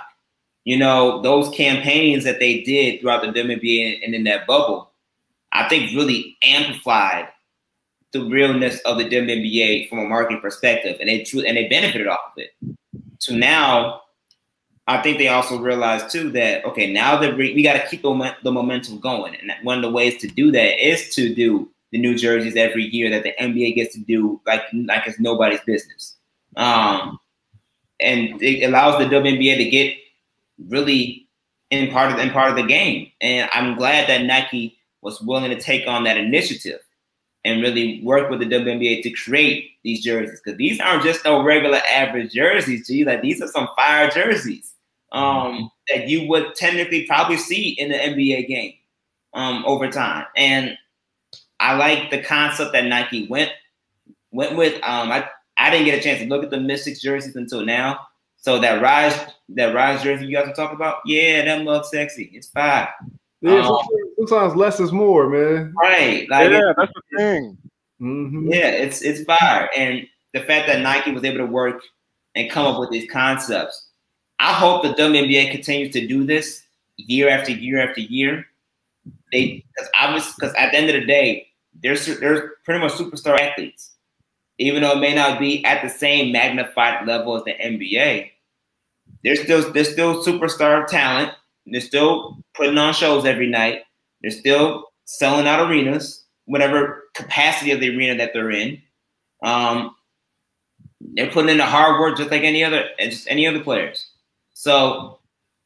you 0.64 0.78
know, 0.78 1.22
those 1.22 1.54
campaigns 1.56 2.24
that 2.24 2.40
they 2.40 2.62
did 2.62 3.02
throughout 3.02 3.22
the 3.22 3.28
WNBA 3.28 4.04
and 4.04 4.16
in 4.16 4.24
that 4.24 4.48
bubble 4.48 4.89
I 5.60 5.68
think 5.68 5.94
really 5.94 6.38
amplified 6.42 7.28
the 8.14 8.24
realness 8.24 8.80
of 8.82 8.98
the 8.98 9.04
WNBA 9.04 9.90
from 9.90 10.00
a 10.00 10.06
marketing 10.06 10.40
perspective, 10.40 10.96
and 11.02 11.10
they 11.10 11.26
and 11.48 11.58
they 11.58 11.68
benefited 11.68 12.08
off 12.08 12.20
of 12.32 12.38
it. 12.38 12.52
So 13.20 13.36
now, 13.36 14.02
I 14.88 15.02
think 15.02 15.18
they 15.18 15.28
also 15.28 15.60
realized 15.60 16.10
too 16.10 16.32
that 16.32 16.64
okay, 16.64 16.92
now 16.94 17.20
that 17.20 17.36
we, 17.36 17.54
we 17.54 17.62
got 17.62 17.74
to 17.74 17.86
keep 17.88 18.04
the, 18.04 18.36
the 18.42 18.54
momentum 18.54 19.00
going, 19.00 19.36
and 19.36 19.52
one 19.64 19.78
of 19.78 19.84
the 19.84 19.92
ways 19.92 20.18
to 20.22 20.28
do 20.28 20.50
that 20.52 20.84
is 20.84 21.14
to 21.16 21.36
do 21.36 21.70
the 21.92 22.00
new 22.00 22.16
jerseys 22.16 22.56
every 22.56 22.86
year 22.86 23.10
that 23.10 23.24
the 23.24 23.34
NBA 23.38 23.76
gets 23.76 23.94
to 23.96 24.00
do, 24.00 24.40
like 24.48 24.62
like 24.74 25.06
it's 25.08 25.20
nobody's 25.20 25.62
business. 25.66 26.16
Um, 26.56 27.20
and 28.00 28.42
it 28.42 28.64
allows 28.64 28.98
the 28.98 29.14
WNBA 29.14 29.58
to 29.58 29.70
get 29.70 29.98
really 30.70 31.28
in 31.70 31.92
part 31.92 32.14
of 32.14 32.20
in 32.20 32.30
part 32.32 32.50
of 32.50 32.56
the 32.56 32.64
game. 32.64 33.12
And 33.20 33.50
I'm 33.54 33.76
glad 33.76 34.08
that 34.08 34.24
Nike 34.24 34.79
was 35.02 35.22
willing 35.22 35.50
to 35.52 35.60
take 35.60 35.88
on 35.88 36.04
that 36.04 36.18
initiative 36.18 36.80
and 37.46 37.62
really 37.62 38.02
work 38.04 38.30
with 38.30 38.40
the 38.40 38.46
WNBA 38.46 39.02
to 39.04 39.12
create 39.12 39.72
these 39.84 40.04
jerseys 40.04 40.42
because 40.44 40.58
these 40.58 40.80
aren't 40.80 41.04
just 41.04 41.24
no 41.24 41.42
regular 41.42 41.80
average 41.92 42.34
jerseys. 42.34 42.88
Gee, 42.88 43.06
like 43.06 43.22
these 43.22 43.42
are 43.42 43.48
some 43.48 43.70
fire 43.76 44.10
jerseys 44.10 44.74
um, 45.12 45.72
that 45.88 46.08
you 46.08 46.28
would 46.28 46.56
technically 46.56 47.06
probably 47.06 47.38
see 47.38 47.70
in 47.70 47.90
the 47.90 47.98
NBA 47.98 48.48
game 48.48 48.74
um, 49.34 49.64
over 49.66 49.90
time. 49.90 50.26
And 50.36 50.78
I 51.60 51.76
like 51.76 52.12
the 52.12 52.22
concept 52.22 52.74
that 52.74 52.86
Nike 52.86 53.28
went 53.28 53.52
went 54.32 54.56
with. 54.56 54.76
Um, 54.84 55.12
I 55.12 55.28
I 55.58 55.70
didn't 55.70 55.86
get 55.86 56.00
a 56.00 56.02
chance 56.02 56.20
to 56.20 56.28
look 56.28 56.44
at 56.44 56.50
the 56.50 56.60
Mystics 56.60 57.02
jerseys 57.02 57.36
until 57.36 57.66
now. 57.66 58.08
So 58.38 58.60
that 58.60 58.82
rise 58.82 59.18
that 59.50 59.74
rise 59.74 60.04
jersey 60.04 60.26
you 60.26 60.36
guys 60.36 60.48
are 60.48 60.54
talking 60.54 60.76
about, 60.76 61.00
yeah, 61.06 61.44
that 61.46 61.64
looks 61.64 61.92
sexy. 61.92 62.32
It's 62.34 62.48
fire. 62.48 62.94
Yeah, 63.42 63.68
um, 63.68 63.80
sometimes 64.18 64.56
less 64.56 64.80
is 64.80 64.92
more, 64.92 65.30
man. 65.30 65.74
Right. 65.82 66.30
Like 66.30 66.52
yeah, 66.52 66.74
that's 66.76 66.92
the 66.94 67.18
thing. 67.18 67.58
Mm-hmm. 68.02 68.52
Yeah, 68.52 68.70
it's 68.70 69.02
it's 69.02 69.24
fire. 69.24 69.70
And 69.76 70.06
the 70.34 70.42
fact 70.42 70.68
that 70.68 70.82
Nike 70.82 71.12
was 71.12 71.24
able 71.24 71.38
to 71.38 71.46
work 71.46 71.82
and 72.36 72.50
come 72.50 72.66
up 72.66 72.80
with 72.80 72.90
these 72.90 73.10
concepts. 73.10 73.88
I 74.40 74.54
hope 74.54 74.84
the 74.84 74.90
WNBA 74.90 75.52
continues 75.52 75.92
to 75.94 76.08
do 76.08 76.26
this 76.26 76.64
year 76.98 77.30
after 77.30 77.52
year 77.52 77.80
after 77.80 78.02
year. 78.02 78.46
They 79.32 79.64
because 79.74 79.90
obviously 80.00 80.34
because 80.38 80.56
at 80.56 80.72
the 80.72 80.78
end 80.78 80.90
of 80.90 80.96
the 80.96 81.06
day, 81.06 81.48
they're 81.82 81.98
they're 81.98 82.54
pretty 82.64 82.80
much 82.80 82.94
superstar 82.94 83.40
athletes. 83.40 83.94
Even 84.58 84.82
though 84.82 84.92
it 84.92 85.00
may 85.00 85.16
not 85.16 85.40
be 85.40 85.64
at 85.64 85.82
the 85.82 85.90
same 85.90 86.34
magnified 86.34 87.08
level 87.08 87.38
as 87.38 87.44
the 87.44 87.54
NBA, 87.54 88.32
they're 89.24 89.36
still 89.36 89.72
they're 89.72 89.84
still 89.86 90.24
superstar 90.24 90.86
talent 90.88 91.32
they're 91.72 91.82
still 91.82 92.38
putting 92.56 92.78
on 92.78 92.94
shows 92.94 93.26
every 93.26 93.48
night. 93.48 93.82
They're 94.22 94.32
still 94.32 94.86
selling 95.06 95.48
out 95.48 95.68
arenas, 95.68 96.26
whatever 96.46 97.04
capacity 97.16 97.72
of 97.72 97.80
the 97.80 97.96
arena 97.96 98.18
that 98.18 98.32
they're 98.34 98.52
in. 98.52 98.82
Um, 99.44 99.96
they're 101.00 101.32
putting 101.32 101.50
in 101.50 101.58
the 101.58 101.66
hard 101.66 102.00
work 102.00 102.18
just 102.18 102.32
like 102.32 102.44
any 102.44 102.64
other 102.64 102.86
just 103.00 103.28
any 103.30 103.48
other 103.48 103.64
players. 103.64 104.08
So 104.54 105.20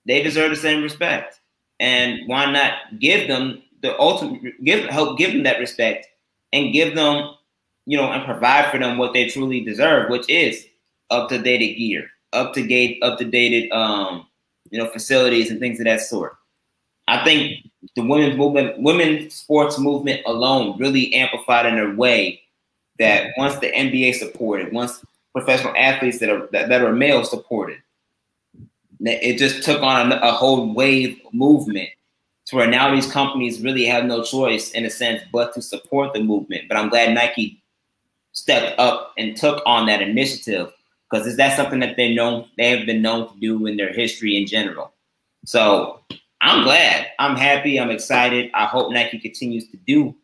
they 0.06 0.22
deserve 0.22 0.52
the 0.52 0.56
same 0.56 0.84
respect. 0.84 1.40
And 1.80 2.20
why 2.28 2.52
not 2.52 3.00
give 3.00 3.28
them 3.28 3.64
the 3.82 4.00
ultimate 4.00 4.64
give 4.64 4.86
help 4.90 5.18
give 5.18 5.34
them 5.34 5.44
that 5.44 5.60
respect 5.60 6.08
and 6.54 6.72
give 6.72 6.96
them, 6.96 7.32
you 7.86 7.98
know, 7.98 8.12
and 8.12 8.24
provide 8.24 8.72
for 8.72 8.78
them 8.78 8.98
what 8.98 9.14
they 9.14 9.28
truly 9.28 9.62
deserve, 9.62 10.10
which 10.10 10.30
is 10.30 10.66
up 11.10 11.30
to 11.30 11.40
date 11.40 11.78
gear, 11.78 12.08
up 12.32 12.54
to 12.54 12.66
date, 12.66 13.00
up 13.02 13.18
to 13.20 13.26
dated 13.26 13.72
um 13.72 14.28
you 14.74 14.80
know, 14.80 14.90
facilities 14.90 15.52
and 15.52 15.60
things 15.60 15.80
of 15.80 15.86
that 15.86 16.02
sort. 16.02 16.36
I 17.08 17.24
think 17.24 17.70
the 17.96 18.02
women's 18.02 18.36
movement, 18.36 18.82
women's 18.82 19.36
sports 19.36 19.78
movement 19.78 20.22
alone 20.26 20.80
really 20.80 21.14
amplified 21.14 21.68
in 21.68 21.78
a 21.78 21.94
way 21.94 22.42
that 22.98 23.34
once 23.38 23.56
the 23.58 23.72
NBA 23.72 24.16
supported, 24.16 24.74
once 24.74 25.06
professional 25.32 25.76
athletes 25.78 26.18
that 26.20 26.30
are 26.30 26.50
that, 26.54 26.70
that 26.70 26.82
are 26.82 26.92
male 26.92 27.24
supported, 27.24 27.78
it 29.00 29.38
just 29.38 29.64
took 29.64 29.84
on 29.84 30.12
a, 30.12 30.16
a 30.16 30.32
whole 30.32 30.74
wave 30.74 31.20
movement 31.32 31.90
to 32.48 32.56
where 32.56 32.68
now 32.68 32.94
these 32.94 33.12
companies 33.12 33.62
really 33.62 33.86
have 33.86 34.06
no 34.06 34.24
choice 34.24 34.72
in 34.72 34.86
a 34.86 34.90
sense 34.90 35.22
but 35.32 35.54
to 35.54 35.62
support 35.62 36.14
the 36.14 36.24
movement. 36.24 36.64
But 36.68 36.78
I'm 36.78 36.90
glad 36.90 37.14
Nike 37.14 37.62
stepped 38.32 38.80
up 38.80 39.14
and 39.20 39.38
took 39.38 39.62
on 39.68 39.86
that 39.86 40.02
initiative 40.02 40.74
because 41.14 41.28
is 41.28 41.38
that 41.38 41.56
something 41.56 41.80
that 41.80 41.96
they 41.96 42.14
know 42.14 42.48
they 42.58 42.76
have 42.76 42.88
been 42.88 43.04
known 43.04 43.32
to 43.32 43.40
do 43.40 43.68
in 43.68 43.78
their 43.78 43.94
history 43.94 44.36
in 44.36 44.48
general. 44.48 44.92
So 45.46 46.00
I'm 46.42 46.64
glad. 46.64 47.06
I'm 47.20 47.36
happy. 47.36 47.80
I'm 47.80 47.92
excited. 47.92 48.50
I 48.56 48.66
hope 48.66 48.92
Nike 48.92 49.20
continues 49.20 49.70
to 49.70 49.78
do 49.78 50.16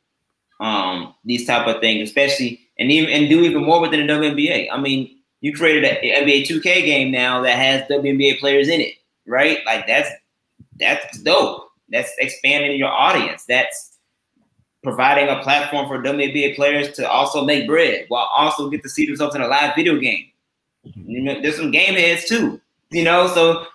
um, 0.60 1.14
these 1.24 1.46
type 1.46 1.68
of 1.68 1.80
things, 1.80 2.10
especially 2.10 2.60
and 2.80 2.92
even 2.92 3.10
and 3.12 3.30
do 3.30 3.44
even 3.44 3.64
more 3.64 3.80
within 3.80 4.06
the 4.06 4.12
WNBA. 4.12 4.68
I 4.72 4.80
mean, 4.80 5.16
you 5.42 5.54
created 5.54 5.84
an 5.84 5.98
NBA 6.26 6.48
2K 6.48 6.64
game 6.86 7.12
now 7.12 7.42
that 7.44 7.56
has 7.56 7.84
WNBA 7.84 8.40
players 8.40 8.68
in 8.68 8.82
it, 8.82 8.96
right? 9.28 9.60
Like 9.68 9.86
that's 9.86 10.10
that's 10.80 11.20
dope. 11.20 11.70
That's 11.90 12.12
expanding 12.18 12.78
your 12.80 12.92
audience. 12.92 13.46
That's 13.48 13.98
providing 14.82 15.30
a 15.30 15.44
platform 15.44 15.88
for 15.88 16.02
WNBA 16.02 16.56
players 16.56 16.92
to 16.94 17.08
also 17.08 17.46
make 17.46 17.68
bread 17.68 18.06
while 18.08 18.28
also 18.36 18.72
get 18.72 18.82
to 18.82 18.90
see 18.90 19.06
themselves 19.06 19.36
in 19.36 19.42
a 19.42 19.48
live 19.48 19.76
video 19.76 20.00
game. 20.00 20.26
You 20.84 21.22
know, 21.22 21.42
there's 21.42 21.58
some 21.58 21.72
game 21.72 21.96
heads 21.96 22.26
too. 22.26 22.60
You 22.92 23.04
know, 23.04 23.28
so 23.28 23.66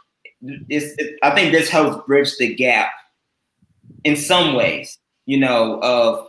it's, 0.68 0.94
it, 0.98 1.18
I 1.22 1.34
think 1.34 1.52
this 1.52 1.68
helps 1.68 2.04
bridge 2.06 2.36
the 2.38 2.54
gap 2.54 2.90
in 4.04 4.16
some 4.16 4.54
ways. 4.54 4.98
You 5.26 5.38
know, 5.38 5.80
of 5.80 6.28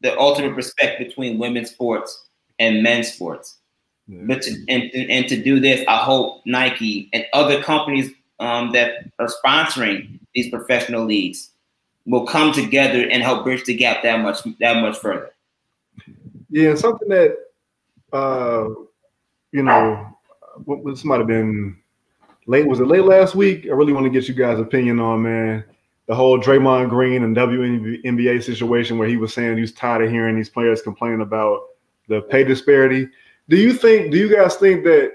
the 0.00 0.18
ultimate 0.18 0.54
respect 0.54 0.98
between 0.98 1.38
women's 1.38 1.70
sports 1.70 2.26
and 2.58 2.82
men's 2.82 3.12
sports. 3.12 3.58
Yeah. 4.06 4.22
But 4.26 4.42
to, 4.42 4.64
and, 4.68 4.90
and 4.94 5.28
to 5.28 5.42
do 5.42 5.60
this, 5.60 5.84
I 5.86 5.98
hope 5.98 6.42
Nike 6.46 7.08
and 7.12 7.26
other 7.32 7.62
companies 7.62 8.10
um, 8.40 8.72
that 8.72 9.10
are 9.18 9.28
sponsoring 9.44 10.18
these 10.34 10.50
professional 10.50 11.04
leagues 11.04 11.50
will 12.06 12.26
come 12.26 12.52
together 12.52 13.02
and 13.08 13.22
help 13.22 13.44
bridge 13.44 13.64
the 13.64 13.74
gap 13.74 14.02
that 14.02 14.20
much 14.20 14.38
that 14.58 14.80
much 14.80 14.96
further. 14.96 15.30
Yeah, 16.48 16.74
something 16.74 17.08
that 17.08 17.36
uh, 18.12 18.68
you 19.52 19.62
know, 19.62 20.16
this 20.84 21.04
might 21.04 21.18
have 21.18 21.26
been 21.26 21.76
late. 22.46 22.66
Was 22.66 22.80
it 22.80 22.86
late 22.86 23.04
last 23.04 23.34
week? 23.34 23.66
I 23.66 23.72
really 23.72 23.92
want 23.92 24.04
to 24.04 24.10
get 24.10 24.28
you 24.28 24.34
guys' 24.34 24.60
opinion 24.60 25.00
on 25.00 25.22
man 25.22 25.64
the 26.10 26.16
whole 26.16 26.40
Draymond 26.40 26.90
Green 26.90 27.22
and 27.22 27.36
WNBA 27.36 28.42
situation 28.42 28.98
where 28.98 29.06
he 29.06 29.16
was 29.16 29.32
saying 29.32 29.54
he 29.54 29.60
was 29.60 29.70
tired 29.72 30.02
of 30.02 30.10
hearing 30.10 30.34
these 30.34 30.48
players 30.48 30.82
complain 30.82 31.20
about 31.20 31.60
the 32.08 32.22
pay 32.22 32.42
disparity. 32.42 33.08
Do 33.48 33.56
you 33.56 33.72
think? 33.72 34.10
Do 34.10 34.18
you 34.18 34.28
guys 34.28 34.56
think 34.56 34.82
that 34.82 35.12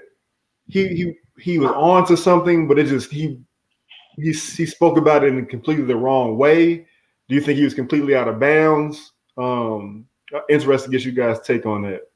he 0.68 0.88
he 0.88 1.18
he 1.38 1.58
was 1.58 1.70
on 1.72 2.06
to 2.06 2.16
something, 2.16 2.66
but 2.66 2.78
it 2.78 2.86
just 2.86 3.12
he 3.12 3.38
he 4.16 4.32
he 4.32 4.64
spoke 4.64 4.96
about 4.96 5.22
it 5.22 5.34
in 5.34 5.44
completely 5.44 5.84
the 5.84 5.94
wrong 5.94 6.38
way? 6.38 6.76
Do 7.28 7.34
you 7.34 7.42
think 7.42 7.58
he 7.58 7.64
was 7.64 7.74
completely 7.74 8.16
out 8.16 8.28
of 8.28 8.40
bounds? 8.40 9.12
Um, 9.36 10.06
interested 10.48 10.90
to 10.90 10.96
get 10.96 11.04
you 11.04 11.12
guys' 11.12 11.40
take 11.40 11.66
on 11.66 11.82
that. 11.82 12.10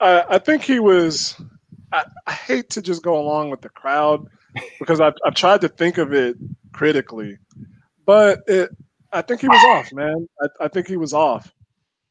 I, 0.00 0.24
I 0.30 0.38
think 0.38 0.62
he 0.62 0.78
was. 0.80 1.40
I, 1.92 2.04
I, 2.26 2.32
hate 2.32 2.70
to 2.70 2.82
just 2.82 3.02
go 3.02 3.20
along 3.20 3.50
with 3.50 3.62
the 3.62 3.68
crowd 3.68 4.26
because 4.78 5.00
I, 5.00 5.12
I 5.24 5.30
tried 5.30 5.60
to 5.62 5.68
think 5.68 5.98
of 5.98 6.12
it 6.12 6.36
critically, 6.72 7.36
but 8.06 8.42
it, 8.46 8.70
I 9.12 9.22
think 9.22 9.40
he 9.40 9.48
was 9.48 9.64
off, 9.64 9.92
man. 9.92 10.28
I, 10.40 10.64
I 10.64 10.68
think 10.68 10.86
he 10.86 10.96
was 10.96 11.12
off. 11.12 11.52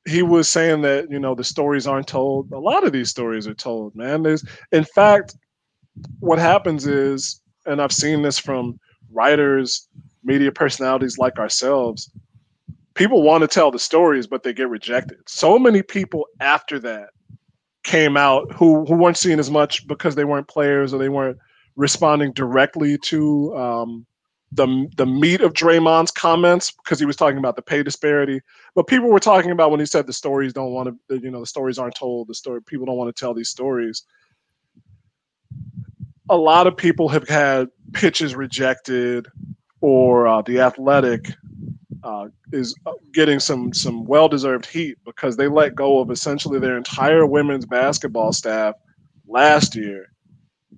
He 0.06 0.22
was 0.22 0.50
saying 0.50 0.82
that 0.82 1.10
you 1.10 1.20
know 1.20 1.34
the 1.34 1.44
stories 1.44 1.88
aren't 1.88 2.08
told. 2.08 2.52
A 2.52 2.60
lot 2.60 2.86
of 2.86 2.92
these 2.92 3.10
stories 3.10 3.48
are 3.48 3.54
told, 3.54 3.96
man. 3.96 4.24
There's, 4.24 4.46
in 4.72 4.84
fact, 4.84 5.36
what 6.20 6.40
happens 6.40 6.86
is, 6.86 7.42
and 7.66 7.82
I've 7.82 7.94
seen 7.94 8.22
this 8.22 8.38
from 8.38 8.80
writers, 9.12 9.88
media 10.24 10.52
personalities 10.52 11.18
like 11.18 11.40
ourselves. 11.40 12.12
People 12.96 13.24
want 13.24 13.42
to 13.44 13.48
tell 13.48 13.72
the 13.72 13.80
stories, 13.80 14.28
but 14.28 14.44
they 14.44 14.52
get 14.52 14.68
rejected. 14.68 15.20
So 15.28 15.58
many 15.58 15.82
people 15.82 16.26
after 16.42 16.80
that 16.80 17.10
came 17.90 18.16
out 18.16 18.52
who 18.52 18.86
who 18.86 18.94
weren't 18.94 19.18
seen 19.18 19.40
as 19.40 19.50
much 19.50 19.88
because 19.88 20.14
they 20.14 20.24
weren't 20.24 20.48
players 20.48 20.94
or 20.94 21.00
they 21.00 21.10
weren't 21.10 21.40
responding 21.76 22.32
directly 22.34 23.00
to 23.00 23.58
um, 23.58 24.06
the 24.52 24.88
the 24.96 25.08
meat 25.08 25.42
of 25.42 25.54
Draymond's 25.54 26.12
comments 26.12 26.70
because 26.70 27.00
he 27.00 27.08
was 27.08 27.16
talking 27.16 27.40
about 27.40 27.56
the 27.56 27.64
pay 27.64 27.82
disparity. 27.82 28.42
But 28.76 28.86
people 28.86 29.10
were 29.10 29.20
talking 29.20 29.50
about 29.50 29.72
when 29.72 29.80
he 29.80 29.88
said 29.88 30.06
the 30.06 30.14
stories 30.14 30.54
don't 30.54 30.72
want 30.72 30.96
to, 31.10 31.20
you 31.20 31.32
know, 31.32 31.40
the 31.40 31.48
stories 31.48 31.80
aren't 31.80 31.96
told. 31.96 32.28
The 32.28 32.36
story 32.36 32.62
people 32.62 32.86
don't 32.86 32.96
want 32.96 33.16
to 33.16 33.20
tell 33.20 33.34
these 33.34 33.50
stories. 33.50 34.04
A 36.30 36.38
lot 36.38 36.68
of 36.68 36.78
people 36.78 37.10
have 37.10 37.28
had 37.28 37.70
pitches 37.94 38.36
rejected, 38.36 39.28
or 39.82 40.28
uh, 40.28 40.44
the 40.44 40.60
athletic 40.60 41.32
uh, 42.04 42.28
is 42.52 42.76
uh, 42.86 42.94
getting 43.14 43.40
some 43.40 43.74
some 43.74 44.06
well 44.06 44.30
deserved 44.30 44.66
heat 44.66 44.98
because 45.06 45.38
they 45.38 45.48
let 45.48 45.76
go 45.76 46.00
of 46.00 46.12
essentially 46.12 46.60
their 46.60 46.78
entire 46.78 47.26
women's 47.26 47.66
basketball 47.66 48.34
staff 48.34 48.76
last 49.28 49.76
year 49.76 50.08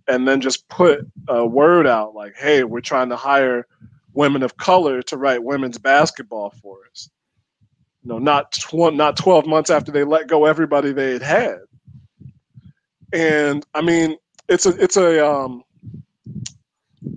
and 0.08 0.28
then 0.28 0.42
just 0.42 0.68
put 0.70 1.02
a 1.28 1.46
word 1.46 1.88
out 1.88 2.14
like, 2.16 2.36
hey, 2.38 2.64
we're 2.64 2.82
trying 2.82 3.10
to 3.10 3.16
hire 3.16 3.68
women 4.14 4.44
of 4.44 4.58
color 4.58 5.02
to 5.04 5.18
write 5.18 5.44
women's 5.44 5.78
basketball 5.78 6.52
for 6.62 6.80
us. 6.92 7.10
You 8.04 8.10
know, 8.10 8.20
not 8.20 8.52
tw- 8.52 8.94
not 8.94 9.18
12 9.18 9.46
months 9.46 9.70
after 9.70 9.92
they 9.92 10.04
let 10.04 10.28
go 10.28 10.46
everybody 10.46 10.92
they 10.92 11.14
had 11.14 11.22
had. 11.22 11.60
And 13.14 13.66
I 13.74 13.82
mean, 13.82 14.18
it's 14.50 14.66
a 14.66 14.70
it's 14.82 14.98
a 14.98 15.26
um 15.26 15.64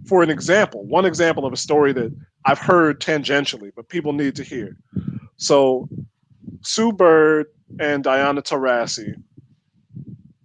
for 0.06 0.22
an 0.22 0.30
example, 0.30 0.84
one 0.84 1.04
example 1.04 1.46
of 1.46 1.52
a 1.52 1.56
story 1.56 1.92
that 1.92 2.14
I've 2.44 2.58
heard 2.58 3.00
tangentially, 3.00 3.70
but 3.74 3.88
people 3.88 4.12
need 4.12 4.36
to 4.36 4.42
hear. 4.42 4.76
So 5.36 5.88
Sue 6.62 6.92
Bird 6.92 7.46
and 7.80 8.04
Diana 8.04 8.42
Taurasi 8.42 9.14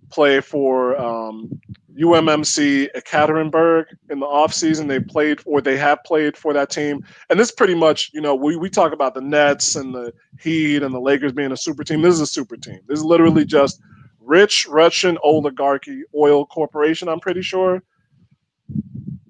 play 0.09 0.41
for 0.41 0.99
um, 0.99 1.59
UMMC 1.99 2.87
Ekaterinburg 2.95 3.85
in 4.09 4.19
the 4.19 4.25
offseason. 4.25 4.87
They 4.87 4.99
played 4.99 5.41
or 5.45 5.61
they 5.61 5.77
have 5.77 6.03
played 6.05 6.37
for 6.37 6.53
that 6.53 6.69
team. 6.69 7.03
And 7.29 7.39
this 7.39 7.51
pretty 7.51 7.75
much, 7.75 8.11
you 8.13 8.21
know, 8.21 8.33
we, 8.33 8.55
we 8.55 8.69
talk 8.69 8.93
about 8.93 9.13
the 9.13 9.21
Nets 9.21 9.75
and 9.75 9.93
the 9.93 10.13
Heat 10.39 10.81
and 10.81 10.93
the 10.93 10.99
Lakers 10.99 11.33
being 11.33 11.51
a 11.51 11.57
super 11.57 11.83
team. 11.83 12.01
This 12.01 12.15
is 12.15 12.21
a 12.21 12.27
super 12.27 12.55
team. 12.55 12.79
This 12.87 12.99
is 12.99 13.05
literally 13.05 13.45
just 13.45 13.81
rich 14.19 14.67
Russian 14.69 15.17
oligarchy 15.23 16.03
oil 16.15 16.45
corporation, 16.45 17.09
I'm 17.09 17.19
pretty 17.19 17.41
sure, 17.41 17.83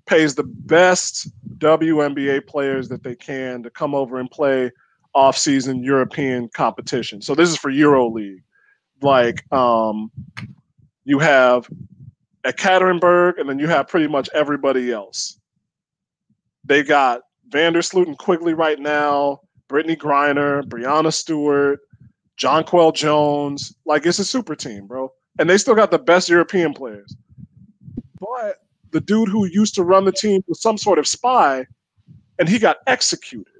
pays 0.09 0.33
the 0.33 0.43
best 0.43 1.29
WNBA 1.59 2.47
players 2.47 2.89
that 2.89 3.03
they 3.03 3.15
can 3.15 3.61
to 3.61 3.69
come 3.69 3.93
over 3.93 4.19
and 4.19 4.29
play 4.31 4.71
off-season 5.13 5.83
European 5.83 6.49
competition. 6.49 7.21
So 7.21 7.35
this 7.35 7.49
is 7.49 7.57
for 7.57 7.71
EuroLeague. 7.71 8.41
Like 9.01 9.51
um, 9.53 10.11
you 11.05 11.19
have 11.19 11.69
Ekaterinburg, 12.43 13.39
and 13.39 13.47
then 13.47 13.59
you 13.59 13.67
have 13.67 13.87
pretty 13.87 14.07
much 14.07 14.29
everybody 14.33 14.91
else. 14.91 15.39
They 16.65 16.83
got 16.83 17.21
Vandersloot 17.49 18.07
and 18.07 18.17
Quigley 18.17 18.53
right 18.53 18.79
now, 18.79 19.41
Brittney 19.69 19.95
Griner, 19.95 20.63
Breanna 20.63 21.13
Stewart, 21.13 21.79
Jonquel 22.37 22.93
Jones. 22.93 23.75
Like 23.85 24.05
it's 24.05 24.19
a 24.19 24.25
super 24.25 24.55
team, 24.55 24.87
bro. 24.87 25.11
And 25.37 25.49
they 25.49 25.57
still 25.57 25.75
got 25.75 25.91
the 25.91 25.99
best 25.99 26.29
European 26.29 26.73
players. 26.73 27.15
But 28.19 28.57
the 28.91 29.01
dude 29.01 29.29
who 29.29 29.45
used 29.45 29.75
to 29.75 29.83
run 29.83 30.05
the 30.05 30.11
team 30.11 30.43
was 30.47 30.61
some 30.61 30.77
sort 30.77 30.99
of 30.99 31.07
spy, 31.07 31.65
and 32.37 32.49
he 32.49 32.59
got 32.59 32.77
executed. 32.87 33.53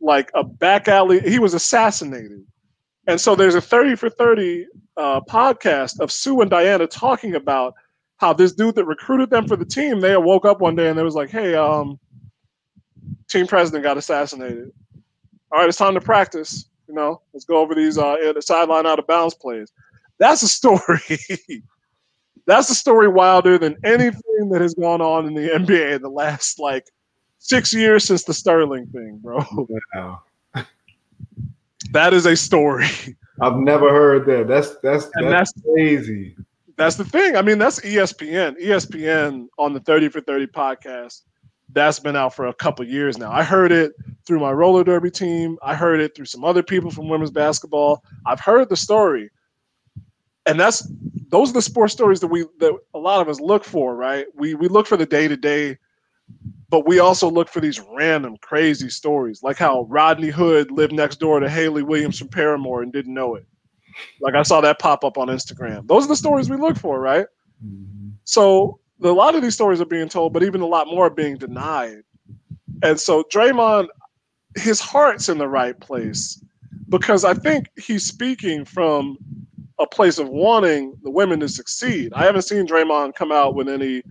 Like 0.00 0.30
a 0.34 0.42
back 0.42 0.88
alley, 0.88 1.20
he 1.20 1.38
was 1.38 1.54
assassinated. 1.54 2.44
And 3.06 3.20
so 3.20 3.34
there's 3.34 3.54
a 3.54 3.60
30 3.60 3.96
for 3.96 4.10
30 4.10 4.66
uh, 4.96 5.20
podcast 5.22 6.00
of 6.00 6.12
Sue 6.12 6.40
and 6.40 6.50
Diana 6.50 6.86
talking 6.86 7.34
about 7.34 7.74
how 8.18 8.32
this 8.32 8.52
dude 8.52 8.74
that 8.74 8.84
recruited 8.84 9.30
them 9.30 9.48
for 9.48 9.56
the 9.56 9.64
team, 9.64 10.00
they 10.00 10.16
woke 10.16 10.44
up 10.44 10.60
one 10.60 10.76
day 10.76 10.88
and 10.88 10.98
they 10.98 11.02
was 11.02 11.14
like, 11.14 11.30
hey, 11.30 11.54
um, 11.54 11.98
team 13.28 13.46
president 13.46 13.82
got 13.82 13.96
assassinated. 13.96 14.70
All 15.50 15.58
right, 15.58 15.68
it's 15.68 15.78
time 15.78 15.94
to 15.94 16.00
practice. 16.00 16.66
You 16.86 16.94
know, 16.94 17.22
let's 17.32 17.44
go 17.44 17.58
over 17.58 17.74
these 17.74 17.98
uh, 17.98 18.40
sideline 18.40 18.86
out 18.86 18.98
of 18.98 19.06
bounds 19.06 19.34
plays. 19.34 19.72
That's 20.18 20.42
a 20.42 20.48
story. 20.48 21.00
That's 22.46 22.70
a 22.70 22.74
story 22.74 23.08
wilder 23.08 23.58
than 23.58 23.76
anything 23.84 24.48
that 24.50 24.60
has 24.60 24.74
gone 24.74 25.00
on 25.00 25.26
in 25.26 25.34
the 25.34 25.48
NBA 25.48 25.96
in 25.96 26.02
the 26.02 26.10
last 26.10 26.58
like 26.58 26.86
six 27.38 27.72
years 27.72 28.04
since 28.04 28.24
the 28.24 28.34
Sterling 28.34 28.86
thing, 28.86 29.18
bro. 29.22 29.44
Wow. 29.94 30.22
that 31.92 32.14
is 32.14 32.26
a 32.26 32.36
story. 32.36 32.88
I've 33.40 33.56
never 33.56 33.90
heard 33.90 34.26
that. 34.26 34.48
That's 34.48 34.76
that's 34.82 35.08
that's, 35.14 35.26
that's, 35.26 35.52
crazy. 35.62 36.36
That's 36.76 36.96
the 36.96 37.04
thing. 37.04 37.36
I 37.36 37.42
mean, 37.42 37.58
that's 37.58 37.80
ESPN. 37.80 38.60
ESPN 38.60 39.48
on 39.58 39.72
the 39.72 39.80
30 39.80 40.08
for 40.08 40.20
30 40.20 40.46
podcast. 40.46 41.22
That's 41.72 42.00
been 42.00 42.16
out 42.16 42.34
for 42.34 42.46
a 42.46 42.54
couple 42.54 42.84
years 42.86 43.16
now. 43.16 43.30
I 43.30 43.42
heard 43.42 43.70
it 43.70 43.92
through 44.26 44.40
my 44.40 44.50
roller 44.50 44.82
derby 44.82 45.10
team. 45.10 45.58
I 45.62 45.74
heard 45.74 46.00
it 46.00 46.16
through 46.16 46.24
some 46.24 46.44
other 46.44 46.62
people 46.62 46.90
from 46.90 47.08
women's 47.08 47.30
basketball. 47.30 48.02
I've 48.26 48.40
heard 48.40 48.68
the 48.68 48.76
story. 48.76 49.30
And 50.46 50.58
that's 50.58 50.90
those 51.30 51.50
are 51.50 51.54
the 51.54 51.62
sports 51.62 51.92
stories 51.92 52.20
that 52.20 52.26
we 52.26 52.44
that 52.58 52.76
a 52.94 52.98
lot 52.98 53.20
of 53.20 53.28
us 53.28 53.40
look 53.40 53.64
for, 53.64 53.94
right? 53.94 54.26
We 54.34 54.54
we 54.54 54.68
look 54.68 54.86
for 54.86 54.96
the 54.96 55.06
day 55.06 55.28
to 55.28 55.36
day, 55.36 55.78
but 56.68 56.86
we 56.86 56.98
also 56.98 57.30
look 57.30 57.48
for 57.48 57.60
these 57.60 57.80
random 57.96 58.36
crazy 58.42 58.90
stories, 58.90 59.42
like 59.42 59.56
how 59.56 59.86
Rodney 59.88 60.28
Hood 60.28 60.70
lived 60.70 60.92
next 60.92 61.16
door 61.16 61.40
to 61.40 61.48
Hayley 61.48 61.82
Williams 61.82 62.18
from 62.18 62.28
Paramore 62.28 62.82
and 62.82 62.92
didn't 62.92 63.14
know 63.14 63.36
it. 63.36 63.46
Like 64.20 64.34
I 64.34 64.42
saw 64.42 64.60
that 64.60 64.78
pop 64.78 65.04
up 65.04 65.18
on 65.18 65.28
Instagram. 65.28 65.86
Those 65.86 66.04
are 66.04 66.08
the 66.08 66.16
stories 66.16 66.50
we 66.50 66.56
look 66.56 66.76
for, 66.76 67.00
right? 67.00 67.26
Mm-hmm. 67.64 68.10
So 68.24 68.80
a 69.02 69.08
lot 69.08 69.34
of 69.34 69.42
these 69.42 69.54
stories 69.54 69.80
are 69.80 69.86
being 69.86 70.08
told, 70.08 70.32
but 70.32 70.42
even 70.42 70.60
a 70.60 70.66
lot 70.66 70.86
more 70.86 71.06
are 71.06 71.10
being 71.10 71.36
denied. 71.36 72.02
And 72.82 72.98
so 72.98 73.24
Draymond, 73.32 73.88
his 74.56 74.80
heart's 74.80 75.28
in 75.28 75.38
the 75.38 75.48
right 75.48 75.78
place 75.80 76.42
because 76.88 77.24
I 77.24 77.34
think 77.34 77.66
he's 77.76 78.06
speaking 78.06 78.64
from 78.64 79.16
a 79.80 79.86
place 79.86 80.18
of 80.18 80.28
wanting 80.28 80.94
the 81.02 81.10
women 81.10 81.40
to 81.40 81.48
succeed. 81.48 82.12
I 82.14 82.24
haven't 82.24 82.42
seen 82.42 82.66
Draymond 82.66 83.14
come 83.14 83.32
out 83.32 83.54
with 83.54 83.68
any, 83.68 83.94
you 83.94 84.04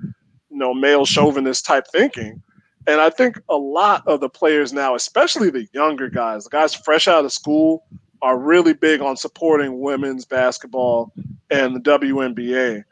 know, 0.49 0.73
male 0.73 1.05
chauvinist 1.05 1.65
type 1.65 1.85
thinking. 1.91 2.41
And 2.87 2.99
I 2.99 3.11
think 3.11 3.39
a 3.49 3.55
lot 3.55 4.05
of 4.07 4.19
the 4.19 4.29
players 4.29 4.73
now, 4.73 4.95
especially 4.95 5.51
the 5.51 5.67
younger 5.73 6.09
guys, 6.09 6.45
the 6.45 6.49
guys 6.49 6.73
fresh 6.73 7.07
out 7.07 7.23
of 7.23 7.31
school, 7.31 7.85
are 8.21 8.37
really 8.37 8.73
big 8.73 9.01
on 9.01 9.15
supporting 9.15 9.79
women's 9.79 10.25
basketball 10.25 11.13
and 11.51 11.75
the 11.75 11.79
WNBA. 11.79 12.83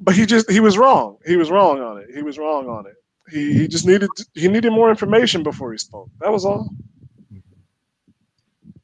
But 0.00 0.14
he 0.14 0.26
just 0.26 0.50
he 0.50 0.60
was 0.60 0.78
wrong. 0.78 1.18
He 1.26 1.36
was 1.36 1.50
wrong 1.50 1.80
on 1.80 1.98
it. 1.98 2.08
He 2.14 2.22
was 2.22 2.38
wrong 2.38 2.68
on 2.68 2.86
it. 2.86 2.96
He 3.30 3.52
he 3.52 3.68
just 3.68 3.86
needed 3.86 4.08
he 4.34 4.48
needed 4.48 4.72
more 4.72 4.90
information 4.90 5.42
before 5.42 5.70
he 5.70 5.78
spoke. 5.78 6.08
That 6.20 6.32
was 6.32 6.44
all. 6.44 6.70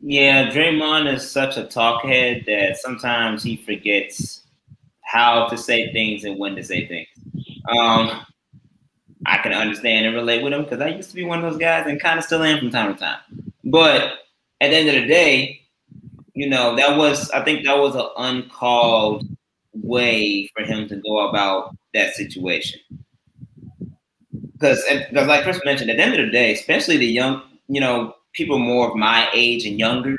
Yeah, 0.07 0.51
Draymond 0.51 1.11
is 1.11 1.31
such 1.31 1.57
a 1.57 1.63
talkhead 1.63 2.45
that 2.45 2.77
sometimes 2.77 3.43
he 3.43 3.57
forgets 3.57 4.43
how 5.01 5.47
to 5.47 5.57
say 5.57 5.91
things 5.95 6.25
and 6.25 6.39
when 6.39 6.55
to 6.57 6.63
say 6.63 6.87
things. 6.87 7.09
Um, 7.71 8.27
I 9.25 9.39
can 9.39 9.55
understand 9.55 10.05
and 10.05 10.15
relate 10.15 10.43
with 10.43 10.53
him 10.53 10.65
because 10.65 10.83
I 10.83 10.89
used 10.89 11.09
to 11.09 11.17
be 11.17 11.25
one 11.25 11.43
of 11.43 11.51
those 11.51 11.59
guys 11.59 11.87
and 11.87 11.99
kind 11.99 12.19
of 12.19 12.25
still 12.27 12.43
am 12.43 12.59
from 12.59 12.71
time 12.71 12.93
to 12.93 13.01
time. 13.01 13.19
But 13.65 14.03
at 14.61 14.69
the 14.69 14.77
end 14.77 14.91
of 14.91 14.95
the 14.95 15.07
day, 15.07 15.63
you 16.35 16.51
know, 16.51 16.77
that 16.77 16.99
was 16.99 17.31
I 17.31 17.43
think 17.43 17.65
that 17.65 17.79
was 17.79 17.95
an 17.95 18.07
uncalled 18.19 19.27
way 19.73 20.51
for 20.55 20.65
him 20.65 20.87
to 20.89 20.97
go 20.97 21.27
about 21.31 21.75
that 21.95 22.13
situation. 22.13 22.79
Because, 24.53 24.85
because 25.09 25.27
like 25.27 25.45
Chris 25.45 25.63
mentioned, 25.65 25.89
at 25.89 25.97
the 25.97 26.03
end 26.03 26.15
of 26.15 26.27
the 26.27 26.31
day, 26.31 26.53
especially 26.53 26.99
the 26.99 27.07
young, 27.07 27.41
you 27.69 27.81
know, 27.81 28.15
people 28.35 28.59
more 28.59 28.91
of 28.91 28.97
my 28.97 29.28
age 29.32 29.64
and 29.64 29.78
younger, 29.78 30.16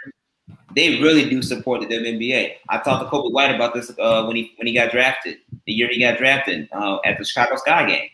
they 0.75 1.01
really 1.01 1.29
do 1.29 1.41
support 1.41 1.81
the 1.81 1.87
WNBA. 1.87 2.55
I 2.69 2.77
talked 2.79 3.03
to 3.03 3.09
Coby 3.09 3.31
White 3.31 3.53
about 3.53 3.73
this 3.73 3.91
uh, 3.97 4.25
when 4.25 4.35
he 4.35 4.53
when 4.57 4.67
he 4.67 4.73
got 4.73 4.91
drafted, 4.91 5.37
the 5.65 5.73
year 5.73 5.87
he 5.89 5.99
got 5.99 6.17
drafted 6.17 6.67
uh, 6.73 6.97
at 7.05 7.17
the 7.17 7.23
Chicago 7.23 7.55
Sky 7.55 7.87
game. 7.87 8.09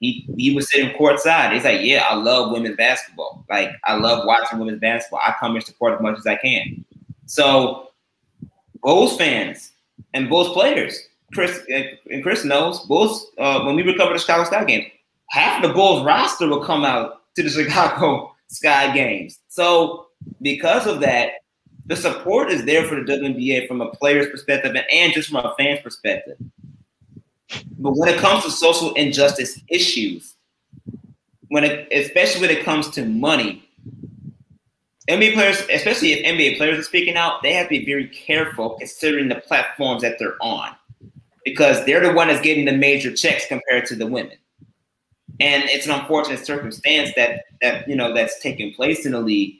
He 0.00 0.28
he 0.36 0.54
was 0.54 0.70
sitting 0.70 0.90
courtside. 0.96 1.52
He's 1.52 1.64
like, 1.64 1.82
"Yeah, 1.82 2.04
I 2.08 2.14
love 2.14 2.50
women's 2.50 2.76
basketball. 2.76 3.44
Like, 3.48 3.70
I 3.84 3.96
love 3.96 4.26
watching 4.26 4.58
women's 4.58 4.80
basketball. 4.80 5.20
I 5.22 5.34
come 5.38 5.54
and 5.54 5.64
support 5.64 5.94
as 5.94 6.00
much 6.00 6.18
as 6.18 6.26
I 6.26 6.36
can." 6.36 6.84
So, 7.26 7.90
Bulls 8.82 9.16
fans 9.16 9.72
and 10.14 10.28
Bulls 10.28 10.52
players, 10.52 10.98
Chris 11.32 11.64
and 12.10 12.22
Chris 12.22 12.44
knows 12.44 12.80
Bulls. 12.86 13.30
Uh, 13.38 13.62
when 13.62 13.76
we 13.76 13.82
recovered 13.82 14.14
the 14.14 14.18
Chicago 14.18 14.44
Sky 14.44 14.64
game, 14.64 14.90
half 15.30 15.62
the 15.62 15.68
Bulls 15.68 16.04
roster 16.04 16.48
will 16.48 16.64
come 16.64 16.84
out 16.84 17.22
to 17.36 17.42
the 17.44 17.50
Chicago 17.64 18.33
Sky 18.54 18.94
games. 18.94 19.40
So, 19.48 20.06
because 20.40 20.86
of 20.86 21.00
that, 21.00 21.32
the 21.86 21.96
support 21.96 22.50
is 22.50 22.64
there 22.64 22.84
for 22.84 22.94
the 22.94 23.02
WNBA 23.02 23.68
from 23.68 23.80
a 23.80 23.90
player's 23.90 24.30
perspective 24.30 24.74
and 24.90 25.12
just 25.12 25.28
from 25.28 25.44
a 25.44 25.54
fan's 25.58 25.80
perspective. 25.80 26.38
But 27.78 27.92
when 27.92 28.08
it 28.08 28.18
comes 28.18 28.44
to 28.44 28.50
social 28.50 28.94
injustice 28.94 29.60
issues, 29.68 30.36
when 31.48 31.64
it, 31.64 31.88
especially 31.92 32.40
when 32.46 32.56
it 32.56 32.64
comes 32.64 32.88
to 32.90 33.04
money, 33.04 33.68
NBA 35.10 35.34
players, 35.34 35.60
especially 35.70 36.12
if 36.12 36.24
NBA 36.24 36.56
players 36.56 36.78
are 36.78 36.82
speaking 36.82 37.16
out, 37.16 37.42
they 37.42 37.52
have 37.52 37.66
to 37.66 37.70
be 37.70 37.84
very 37.84 38.08
careful 38.08 38.70
considering 38.78 39.28
the 39.28 39.36
platforms 39.36 40.00
that 40.02 40.18
they're 40.18 40.36
on, 40.40 40.74
because 41.44 41.84
they're 41.84 42.00
the 42.00 42.12
one 42.12 42.28
that's 42.28 42.40
getting 42.40 42.64
the 42.64 42.72
major 42.72 43.12
checks 43.12 43.46
compared 43.46 43.84
to 43.86 43.96
the 43.96 44.06
women. 44.06 44.38
And 45.40 45.64
it's 45.64 45.86
an 45.86 45.92
unfortunate 45.92 46.46
circumstance 46.46 47.10
that 47.16 47.44
that 47.60 47.88
you 47.88 47.96
know 47.96 48.14
that's 48.14 48.40
taking 48.40 48.72
place 48.72 49.04
in 49.04 49.12
the 49.12 49.20
league. 49.20 49.56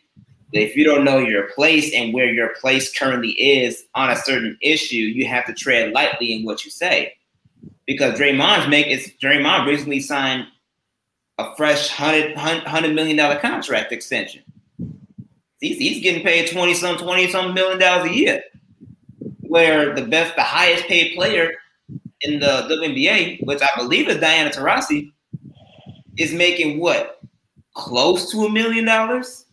If 0.53 0.77
you 0.77 0.85
don't 0.85 1.05
know 1.05 1.18
your 1.18 1.49
place 1.51 1.93
and 1.93 2.14
where 2.14 2.33
your 2.33 2.55
place 2.61 2.97
currently 2.97 3.31
is 3.31 3.85
on 3.97 4.11
a 4.11 4.16
certain 4.16 4.57
issue, 4.61 4.97
you 4.97 5.27
have 5.27 5.47
to 5.47 5.53
tread 5.53 5.93
lightly 5.93 6.33
in 6.33 6.45
what 6.45 6.64
you 6.64 6.70
say 6.70 7.14
because 7.87 8.18
Draymond's 8.18 8.68
make 8.68 8.87
it's 8.87 9.09
Draymond 9.22 9.66
recently 9.66 10.01
signed 10.01 10.47
a 11.39 11.55
fresh 11.57 11.89
hundred 11.89 12.37
hundred 12.37 12.95
million 12.95 13.16
dollar 13.16 13.39
contract 13.39 13.93
extension. 13.93 14.43
He's, 15.61 15.79
he's 15.79 16.03
getting 16.03 16.22
paid 16.22 16.51
20 16.51 16.75
some 16.75 16.97
20 16.99 17.31
some 17.31 17.55
million 17.55 17.79
dollars 17.79 18.11
a 18.11 18.14
year. 18.14 18.43
Where 19.41 19.95
the 19.95 20.03
best, 20.03 20.35
the 20.37 20.43
highest 20.43 20.85
paid 20.87 21.14
player 21.14 21.53
in 22.22 22.41
the 22.41 22.66
WNBA, 22.68 23.47
which 23.47 23.62
I 23.62 23.68
believe 23.77 24.09
is 24.09 24.18
Diana 24.18 24.51
Taurasi, 24.51 25.12
is 26.17 26.33
making 26.33 26.81
what? 26.81 27.21
Close 27.75 28.31
to 28.31 28.45
a 28.45 28.51
million 28.51 28.85
dollars? 28.85 29.47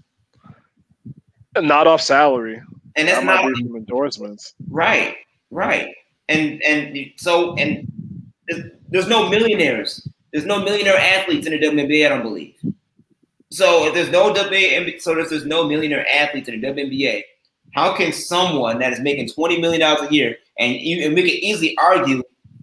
Not 1.57 1.87
off 1.87 2.01
salary. 2.01 2.61
And 2.95 3.07
that's 3.07 3.23
not, 3.23 3.45
not 3.45 3.53
endorsements. 3.75 4.53
Right, 4.69 5.17
right. 5.49 5.93
And 6.29 6.61
and 6.63 6.97
so 7.17 7.55
and 7.55 7.87
there's, 8.47 8.71
there's 8.89 9.07
no 9.07 9.29
millionaires. 9.29 10.07
There's 10.31 10.45
no 10.45 10.63
millionaire 10.63 10.97
athletes 10.97 11.47
in 11.47 11.53
the 11.53 11.59
WNBA. 11.59 12.05
I 12.05 12.09
don't 12.09 12.23
believe. 12.23 12.55
So 13.49 13.85
if 13.87 13.93
there's 13.93 14.09
no 14.09 14.33
WNBA, 14.33 15.01
so 15.01 15.17
if 15.19 15.29
there's 15.29 15.45
no 15.45 15.67
millionaire 15.67 16.07
athletes 16.09 16.47
in 16.47 16.61
the 16.61 16.67
WNBA, 16.67 17.23
how 17.73 17.93
can 17.93 18.13
someone 18.13 18.79
that 18.79 18.93
is 18.93 18.99
making 18.99 19.29
twenty 19.29 19.59
million 19.59 19.81
dollars 19.81 20.09
a 20.09 20.13
year, 20.13 20.37
and, 20.57 20.73
you, 20.73 21.05
and 21.05 21.15
we 21.15 21.21
can 21.21 21.31
easily 21.31 21.77
argue 21.77 22.19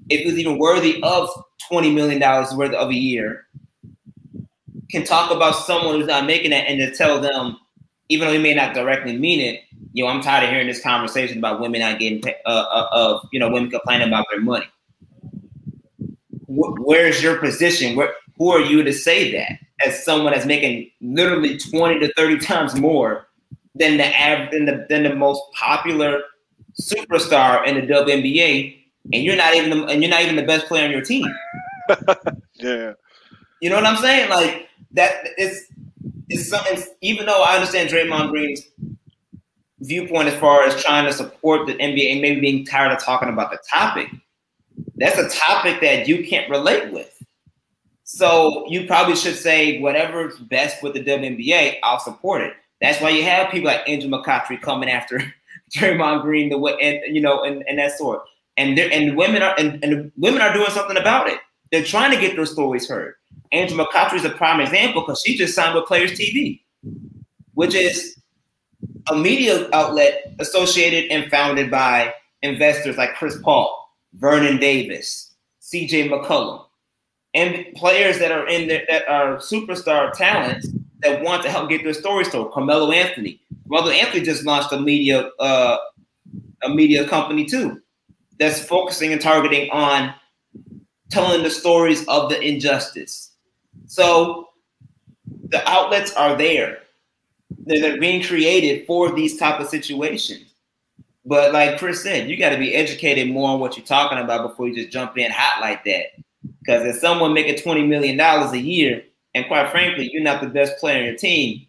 if 0.08 0.26
it's 0.26 0.38
even 0.38 0.58
worthy 0.58 1.02
of 1.02 1.28
twenty 1.68 1.92
million 1.92 2.20
dollars 2.20 2.54
worth 2.54 2.72
of 2.72 2.88
a 2.88 2.94
year, 2.94 3.46
can 4.90 5.04
talk 5.04 5.30
about 5.30 5.52
someone 5.52 5.96
who's 5.96 6.06
not 6.06 6.26
making 6.26 6.50
that 6.50 6.66
and 6.66 6.78
to 6.78 6.94
tell 6.94 7.20
them, 7.20 7.58
even 8.08 8.26
though 8.26 8.34
he 8.34 8.42
may 8.42 8.54
not 8.54 8.74
directly 8.74 9.16
mean 9.16 9.40
it, 9.40 9.60
you 9.92 10.04
know, 10.04 10.10
I'm 10.10 10.20
tired 10.20 10.44
of 10.44 10.50
hearing 10.50 10.66
this 10.66 10.82
conversation 10.82 11.38
about 11.38 11.60
women 11.60 11.80
not 11.80 11.98
getting, 11.98 12.22
uh, 12.46 12.48
uh, 12.48 12.88
of 12.92 13.28
you 13.32 13.40
know, 13.40 13.50
women 13.50 13.70
complaining 13.70 14.08
about 14.08 14.26
their 14.30 14.40
money 14.40 14.66
where's 16.48 17.22
your 17.22 17.36
position? 17.36 17.94
Where, 17.96 18.14
who 18.36 18.50
are 18.50 18.60
you 18.60 18.82
to 18.82 18.92
say 18.92 19.32
that 19.32 19.58
as 19.84 20.04
someone 20.04 20.32
that's 20.32 20.46
making 20.46 20.90
literally 21.00 21.58
20 21.58 22.00
to 22.00 22.12
30 22.14 22.38
times 22.38 22.74
more 22.80 23.28
than 23.74 23.96
the 23.96 24.06
av- 24.06 24.50
than 24.50 24.64
the, 24.64 24.86
than 24.88 25.04
the 25.04 25.14
most 25.14 25.42
popular 25.54 26.20
superstar 26.80 27.66
in 27.66 27.74
the 27.74 27.82
WNBA, 27.82 28.76
and 29.12 29.22
you're 29.22 29.36
not 29.36 29.54
even 29.54 29.70
the, 29.70 29.86
and 29.86 30.02
you're 30.02 30.10
not 30.10 30.22
even 30.22 30.36
the 30.36 30.42
best 30.42 30.66
player 30.66 30.84
on 30.84 30.90
your 30.90 31.02
team. 31.02 31.26
yeah, 32.54 32.92
you 33.60 33.70
know 33.70 33.76
what 33.76 33.86
I'm 33.86 33.96
saying? 33.96 34.30
Like 34.30 34.67
that. 34.92 35.14
It's 35.36 35.72
it's 36.28 36.48
something. 36.48 36.82
Even 37.00 37.26
though 37.26 37.42
I 37.42 37.54
understand 37.54 37.90
Draymond 37.90 38.30
Green's 38.30 38.62
viewpoint 39.80 40.28
as 40.28 40.34
far 40.34 40.64
as 40.64 40.82
trying 40.82 41.04
to 41.06 41.12
support 41.12 41.66
the 41.66 41.74
NBA 41.74 42.12
and 42.12 42.20
maybe 42.20 42.40
being 42.40 42.66
tired 42.66 42.92
of 42.92 43.02
talking 43.02 43.28
about 43.28 43.50
the 43.50 43.58
topic 43.70 44.10
that's 44.98 45.18
a 45.18 45.38
topic 45.38 45.80
that 45.80 46.08
you 46.08 46.26
can't 46.26 46.50
relate 46.50 46.92
with. 46.92 47.14
So 48.04 48.66
you 48.68 48.86
probably 48.86 49.16
should 49.16 49.36
say 49.36 49.80
whatever's 49.80 50.36
best 50.38 50.82
with 50.82 50.94
the 50.94 51.04
WNBA, 51.04 51.76
I'll 51.82 52.00
support 52.00 52.42
it. 52.42 52.54
That's 52.80 53.00
why 53.00 53.10
you 53.10 53.22
have 53.24 53.50
people 53.50 53.68
like 53.68 53.82
Angel 53.86 54.10
McCoughtry 54.10 54.60
coming 54.60 54.90
after 54.90 55.20
Draymond 55.76 56.22
Green, 56.22 56.48
the 56.48 56.58
way 56.58 56.76
and 56.80 57.14
you 57.14 57.20
know, 57.20 57.44
and, 57.44 57.64
and 57.68 57.78
that 57.78 57.92
sort. 57.92 58.22
And 58.56 58.78
and 58.78 59.16
women 59.16 59.42
are 59.42 59.54
and, 59.58 59.82
and 59.84 60.10
women 60.16 60.42
are 60.42 60.52
doing 60.52 60.70
something 60.70 60.96
about 60.96 61.28
it. 61.28 61.38
They're 61.70 61.84
trying 61.84 62.12
to 62.12 62.20
get 62.20 62.34
their 62.34 62.46
stories 62.46 62.88
heard. 62.88 63.14
Angel 63.52 63.78
McCoughtry 63.78 64.14
is 64.14 64.24
a 64.24 64.30
prime 64.30 64.60
example 64.60 65.02
because 65.02 65.22
she 65.24 65.36
just 65.36 65.54
signed 65.54 65.74
with 65.74 65.86
Players 65.86 66.12
TV, 66.12 66.60
which 67.54 67.74
is 67.74 68.18
a 69.10 69.16
media 69.16 69.68
outlet 69.72 70.34
associated 70.38 71.10
and 71.10 71.30
founded 71.30 71.70
by 71.70 72.14
investors 72.42 72.96
like 72.96 73.14
Chris 73.14 73.38
Paul, 73.42 73.90
Vernon 74.14 74.58
Davis, 74.58 75.34
CJ 75.62 76.10
McCollum, 76.10 76.64
and 77.34 77.66
players 77.74 78.18
that 78.18 78.32
are 78.32 78.46
in 78.48 78.68
there 78.68 78.84
that 78.88 79.08
are 79.08 79.36
superstar 79.36 80.12
talents 80.12 80.68
that 81.00 81.22
want 81.22 81.42
to 81.42 81.50
help 81.50 81.68
get 81.68 81.84
their 81.84 81.94
stories 81.94 82.28
told. 82.28 82.52
Carmelo 82.52 82.90
Anthony. 82.90 83.40
Carmelo 83.68 83.92
Anthony 83.92 84.24
just 84.24 84.44
launched 84.44 84.72
a 84.72 84.80
media 84.80 85.30
uh, 85.38 85.78
a 86.62 86.68
media 86.68 87.06
company 87.08 87.44
too. 87.44 87.80
that's 88.38 88.62
focusing 88.62 89.12
and 89.12 89.20
targeting 89.20 89.70
on 89.70 90.14
telling 91.10 91.42
the 91.42 91.50
stories 91.50 92.06
of 92.08 92.28
the 92.28 92.40
injustice. 92.40 93.32
So 93.88 94.50
the 95.48 95.66
outlets 95.68 96.12
are 96.14 96.36
there. 96.36 96.78
They're, 97.58 97.80
they're 97.80 98.00
being 98.00 98.22
created 98.22 98.86
for 98.86 99.12
these 99.12 99.38
type 99.38 99.58
of 99.60 99.68
situations. 99.68 100.52
But 101.24 101.52
like 101.52 101.78
Chris 101.78 102.02
said, 102.02 102.28
you 102.30 102.36
got 102.36 102.50
to 102.50 102.58
be 102.58 102.74
educated 102.74 103.28
more 103.28 103.50
on 103.50 103.60
what 103.60 103.76
you're 103.76 103.84
talking 103.84 104.18
about 104.18 104.48
before 104.48 104.68
you 104.68 104.74
just 104.74 104.90
jump 104.90 105.18
in 105.18 105.30
hot 105.30 105.60
like 105.60 105.84
that. 105.84 106.06
Because 106.60 106.84
if 106.86 106.96
someone 107.00 107.34
making 107.34 107.56
$20 107.56 107.86
million 107.88 108.18
a 108.20 108.56
year, 108.56 109.02
and 109.34 109.46
quite 109.46 109.70
frankly, 109.70 110.10
you're 110.12 110.22
not 110.22 110.40
the 110.40 110.48
best 110.48 110.78
player 110.78 111.00
in 111.00 111.06
your 111.06 111.16
team, 111.16 111.66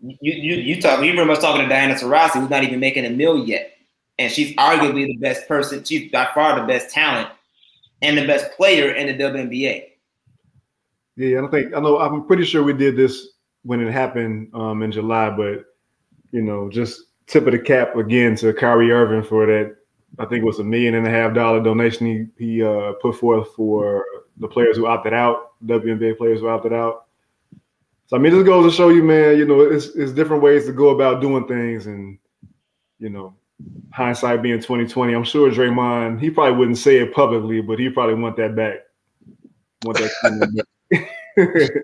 you 0.00 0.32
you 0.32 0.54
you 0.54 0.80
talk. 0.80 1.02
You 1.02 1.10
remember 1.10 1.34
talking 1.34 1.62
to 1.62 1.68
Diana 1.68 1.94
Taurasi, 1.94 2.40
who's 2.40 2.48
not 2.48 2.62
even 2.62 2.78
making 2.78 3.04
a 3.04 3.10
mill 3.10 3.44
yet, 3.44 3.72
and 4.16 4.32
she's 4.32 4.54
arguably 4.54 5.06
the 5.06 5.16
best 5.16 5.48
person. 5.48 5.82
She's 5.82 6.10
by 6.12 6.28
far 6.32 6.58
the 6.58 6.66
best 6.66 6.90
talent 6.90 7.28
and 8.02 8.16
the 8.16 8.26
best 8.26 8.52
player 8.56 8.92
in 8.92 9.06
the 9.06 9.24
WNBA. 9.24 9.84
Yeah, 11.16 11.38
I 11.38 11.40
don't 11.40 11.50
think 11.50 11.74
I 11.74 11.80
know. 11.80 11.98
I'm 11.98 12.26
pretty 12.26 12.44
sure 12.44 12.62
we 12.62 12.72
did 12.72 12.96
this 12.96 13.28
when 13.62 13.80
it 13.80 13.92
happened 13.92 14.50
um, 14.54 14.82
in 14.82 14.92
July, 14.92 15.30
but 15.30 15.64
you 16.30 16.42
know, 16.42 16.68
just 16.70 17.02
tip 17.26 17.46
of 17.46 17.52
the 17.52 17.58
cap 17.58 17.96
again 17.96 18.36
to 18.36 18.52
Kyrie 18.52 18.92
Irving 18.92 19.22
for 19.22 19.46
that. 19.46 19.76
I 20.18 20.24
think 20.24 20.42
it 20.42 20.46
was 20.46 20.58
a 20.58 20.64
million 20.64 20.94
and 20.94 21.06
a 21.06 21.10
half 21.10 21.34
dollar 21.34 21.62
donation 21.62 22.06
he 22.38 22.44
he 22.44 22.62
uh, 22.62 22.92
put 23.02 23.16
forth 23.16 23.52
for 23.54 24.04
the 24.38 24.48
players 24.48 24.76
who 24.76 24.86
opted 24.86 25.12
out, 25.12 25.52
WNBA 25.66 26.16
players 26.16 26.40
who 26.40 26.48
opted 26.48 26.72
out. 26.72 27.06
So 28.06 28.16
I 28.16 28.20
mean, 28.20 28.32
this 28.32 28.44
goes 28.44 28.70
to 28.70 28.76
show 28.76 28.88
you, 28.88 29.02
man. 29.02 29.36
You 29.36 29.44
know, 29.44 29.60
it's 29.60 29.88
it's 29.88 30.12
different 30.12 30.42
ways 30.42 30.66
to 30.66 30.72
go 30.72 30.90
about 30.90 31.20
doing 31.20 31.46
things, 31.46 31.86
and 31.86 32.18
you 32.98 33.10
know, 33.10 33.34
hindsight 33.92 34.42
being 34.42 34.60
twenty 34.60 34.86
twenty. 34.86 35.14
I'm 35.14 35.24
sure 35.24 35.50
Draymond, 35.50 36.20
he 36.20 36.30
probably 36.30 36.56
wouldn't 36.56 36.78
say 36.78 36.98
it 36.98 37.12
publicly, 37.12 37.60
but 37.60 37.78
he 37.78 37.88
probably 37.88 38.14
want 38.14 38.36
that 38.36 38.54
back. 38.54 38.80
Want 39.84 39.98
that. 39.98 40.64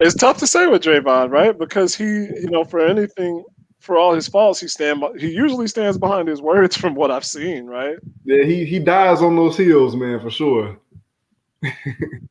it's 0.00 0.14
tough 0.14 0.38
to 0.38 0.46
say 0.46 0.66
with 0.66 0.82
Draymond, 0.82 1.30
right? 1.30 1.58
Because 1.58 1.94
he, 1.94 2.04
you 2.04 2.48
know, 2.50 2.64
for 2.64 2.80
anything, 2.80 3.44
for 3.80 3.96
all 3.96 4.14
his 4.14 4.28
faults, 4.28 4.60
he 4.60 4.68
stand. 4.68 5.02
He 5.18 5.30
usually 5.30 5.68
stands 5.68 5.98
behind 5.98 6.28
his 6.28 6.42
words, 6.42 6.76
from 6.76 6.94
what 6.94 7.10
I've 7.10 7.24
seen, 7.24 7.66
right? 7.66 7.96
Yeah, 8.24 8.44
he 8.44 8.64
he 8.64 8.78
dies 8.78 9.22
on 9.22 9.36
those 9.36 9.56
heels, 9.56 9.96
man, 9.96 10.20
for 10.20 10.30
sure. 10.30 10.78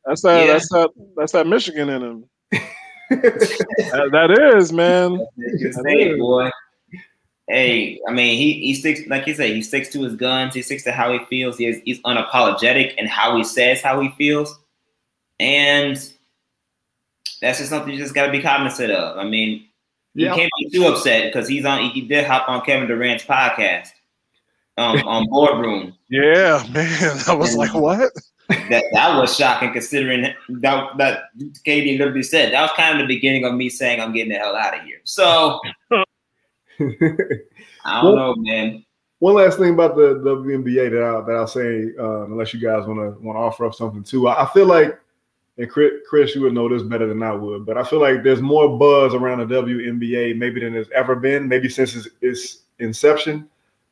that's 0.04 0.22
that. 0.22 0.46
Yeah. 0.46 0.52
That's 0.52 0.68
that. 0.70 0.90
That's 1.16 1.32
that 1.32 1.46
Michigan 1.46 1.88
in 1.88 2.02
him 2.02 2.24
that, 3.10 4.08
that 4.10 4.56
is, 4.56 4.72
man. 4.72 5.24
Say, 5.70 6.18
boy. 6.18 6.50
Hey, 7.48 8.00
I 8.08 8.12
mean, 8.12 8.36
he 8.36 8.54
he 8.54 8.74
sticks 8.74 9.06
like 9.06 9.26
you 9.26 9.34
say, 9.34 9.54
he 9.54 9.62
sticks 9.62 9.90
to 9.90 10.02
his 10.02 10.16
guns. 10.16 10.54
He 10.54 10.62
sticks 10.62 10.82
to 10.84 10.92
how 10.92 11.12
he 11.12 11.24
feels. 11.26 11.56
He 11.58 11.66
is, 11.66 11.80
he's 11.84 12.00
unapologetic 12.00 12.94
in 12.96 13.06
how 13.06 13.36
he 13.36 13.44
says 13.44 13.80
how 13.80 14.00
he 14.00 14.08
feels, 14.10 14.58
and 15.38 15.96
that's 17.40 17.58
just 17.58 17.70
something 17.70 17.92
you 17.92 17.98
just 17.98 18.14
got 18.14 18.26
to 18.26 18.32
be 18.32 18.42
cognizant 18.42 18.90
of. 18.90 19.16
I 19.16 19.24
mean, 19.24 19.64
you 20.14 20.28
can't 20.30 20.50
be 20.58 20.70
too 20.70 20.86
upset 20.86 21.32
because 21.32 21.48
he's 21.48 21.64
on. 21.64 21.90
He 21.90 22.00
did 22.00 22.26
hop 22.26 22.48
on 22.48 22.62
Kevin 22.62 22.88
Durant's 22.88 23.24
podcast 23.24 23.90
um, 24.76 24.98
on 25.06 25.26
Boardroom. 25.28 25.96
Yeah, 26.08 26.64
man, 26.72 27.18
I 27.28 27.34
was 27.34 27.50
and, 27.50 27.58
like, 27.58 27.74
what? 27.74 28.12
that 28.48 28.84
that 28.92 29.18
was 29.18 29.36
shocking 29.36 29.72
considering 29.72 30.22
that 30.22 30.96
that 30.98 31.24
KD 31.66 31.98
literally 31.98 32.22
said 32.22 32.52
that 32.52 32.62
was 32.62 32.70
kind 32.76 33.00
of 33.00 33.06
the 33.06 33.14
beginning 33.14 33.44
of 33.44 33.54
me 33.54 33.68
saying 33.68 34.00
I'm 34.00 34.12
getting 34.12 34.32
the 34.32 34.38
hell 34.38 34.56
out 34.56 34.78
of 34.78 34.84
here. 34.84 35.00
So 35.04 35.60
I 37.84 38.02
don't 38.02 38.14
well, 38.14 38.16
know, 38.16 38.34
man. 38.36 38.84
One 39.18 39.34
last 39.34 39.58
thing 39.58 39.72
about 39.72 39.96
the 39.96 40.16
WNBA 40.16 40.90
that 40.90 41.02
I'll, 41.02 41.24
that 41.24 41.34
I'll 41.34 41.46
say, 41.46 41.90
uh, 41.98 42.24
unless 42.24 42.52
you 42.52 42.60
guys 42.60 42.86
want 42.86 43.00
to 43.00 43.18
want 43.22 43.36
to 43.36 43.40
offer 43.40 43.64
up 43.64 43.74
something 43.74 44.02
too, 44.02 44.28
I, 44.28 44.44
I 44.44 44.52
feel 44.52 44.66
like, 44.66 44.98
and 45.56 45.70
Chris, 45.70 45.92
Chris, 46.08 46.34
you 46.34 46.42
would 46.42 46.52
know 46.52 46.68
this 46.68 46.82
better 46.82 47.06
than 47.06 47.22
I 47.22 47.32
would, 47.32 47.64
but 47.64 47.78
I 47.78 47.84
feel 47.84 48.00
like 48.00 48.22
there's 48.22 48.42
more 48.42 48.78
buzz 48.78 49.14
around 49.14 49.38
the 49.38 49.46
WNBA 49.46 50.36
maybe 50.36 50.60
than 50.60 50.74
there's 50.74 50.90
ever 50.90 51.16
been, 51.16 51.48
maybe 51.48 51.70
since 51.70 51.96
its, 51.96 52.08
its 52.20 52.58
inception. 52.78 53.48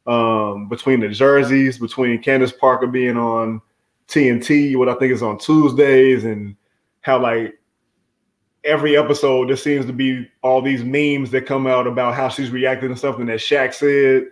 Um, 0.07 0.69
between 0.69 1.01
the 1.01 1.09
jerseys, 1.09 1.79
between 1.79 2.23
Candace 2.23 2.53
Parker 2.53 2.87
being 2.87 3.17
on 3.17 3.63
TNT, 4.09 4.77
what 4.77 4.91
I 4.91 4.95
think 4.97 5.13
is 5.13 5.23
on 5.23 5.39
Tuesdays, 5.39 6.25
and 6.25 6.55
how 7.01 7.19
like 7.19 7.59
every 8.65 8.97
episode 8.97 9.49
there 9.49 9.57
seems 9.57 9.87
to 9.87 9.93
be 9.93 10.29
all 10.43 10.63
these 10.63 10.83
memes 10.83 11.31
that 11.31 11.47
come 11.47 11.67
out 11.67 11.87
about 11.87 12.15
how 12.15 12.29
she's 12.29 12.51
reacting 12.51 12.89
to 12.89 12.97
something 12.97 13.27
that 13.27 13.39
Shaq 13.39 13.75
said. 13.75 14.29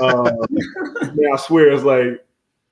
Um, 0.00 1.18
I 1.32 1.36
swear 1.36 1.70
it's 1.70 1.84
like 1.84 2.24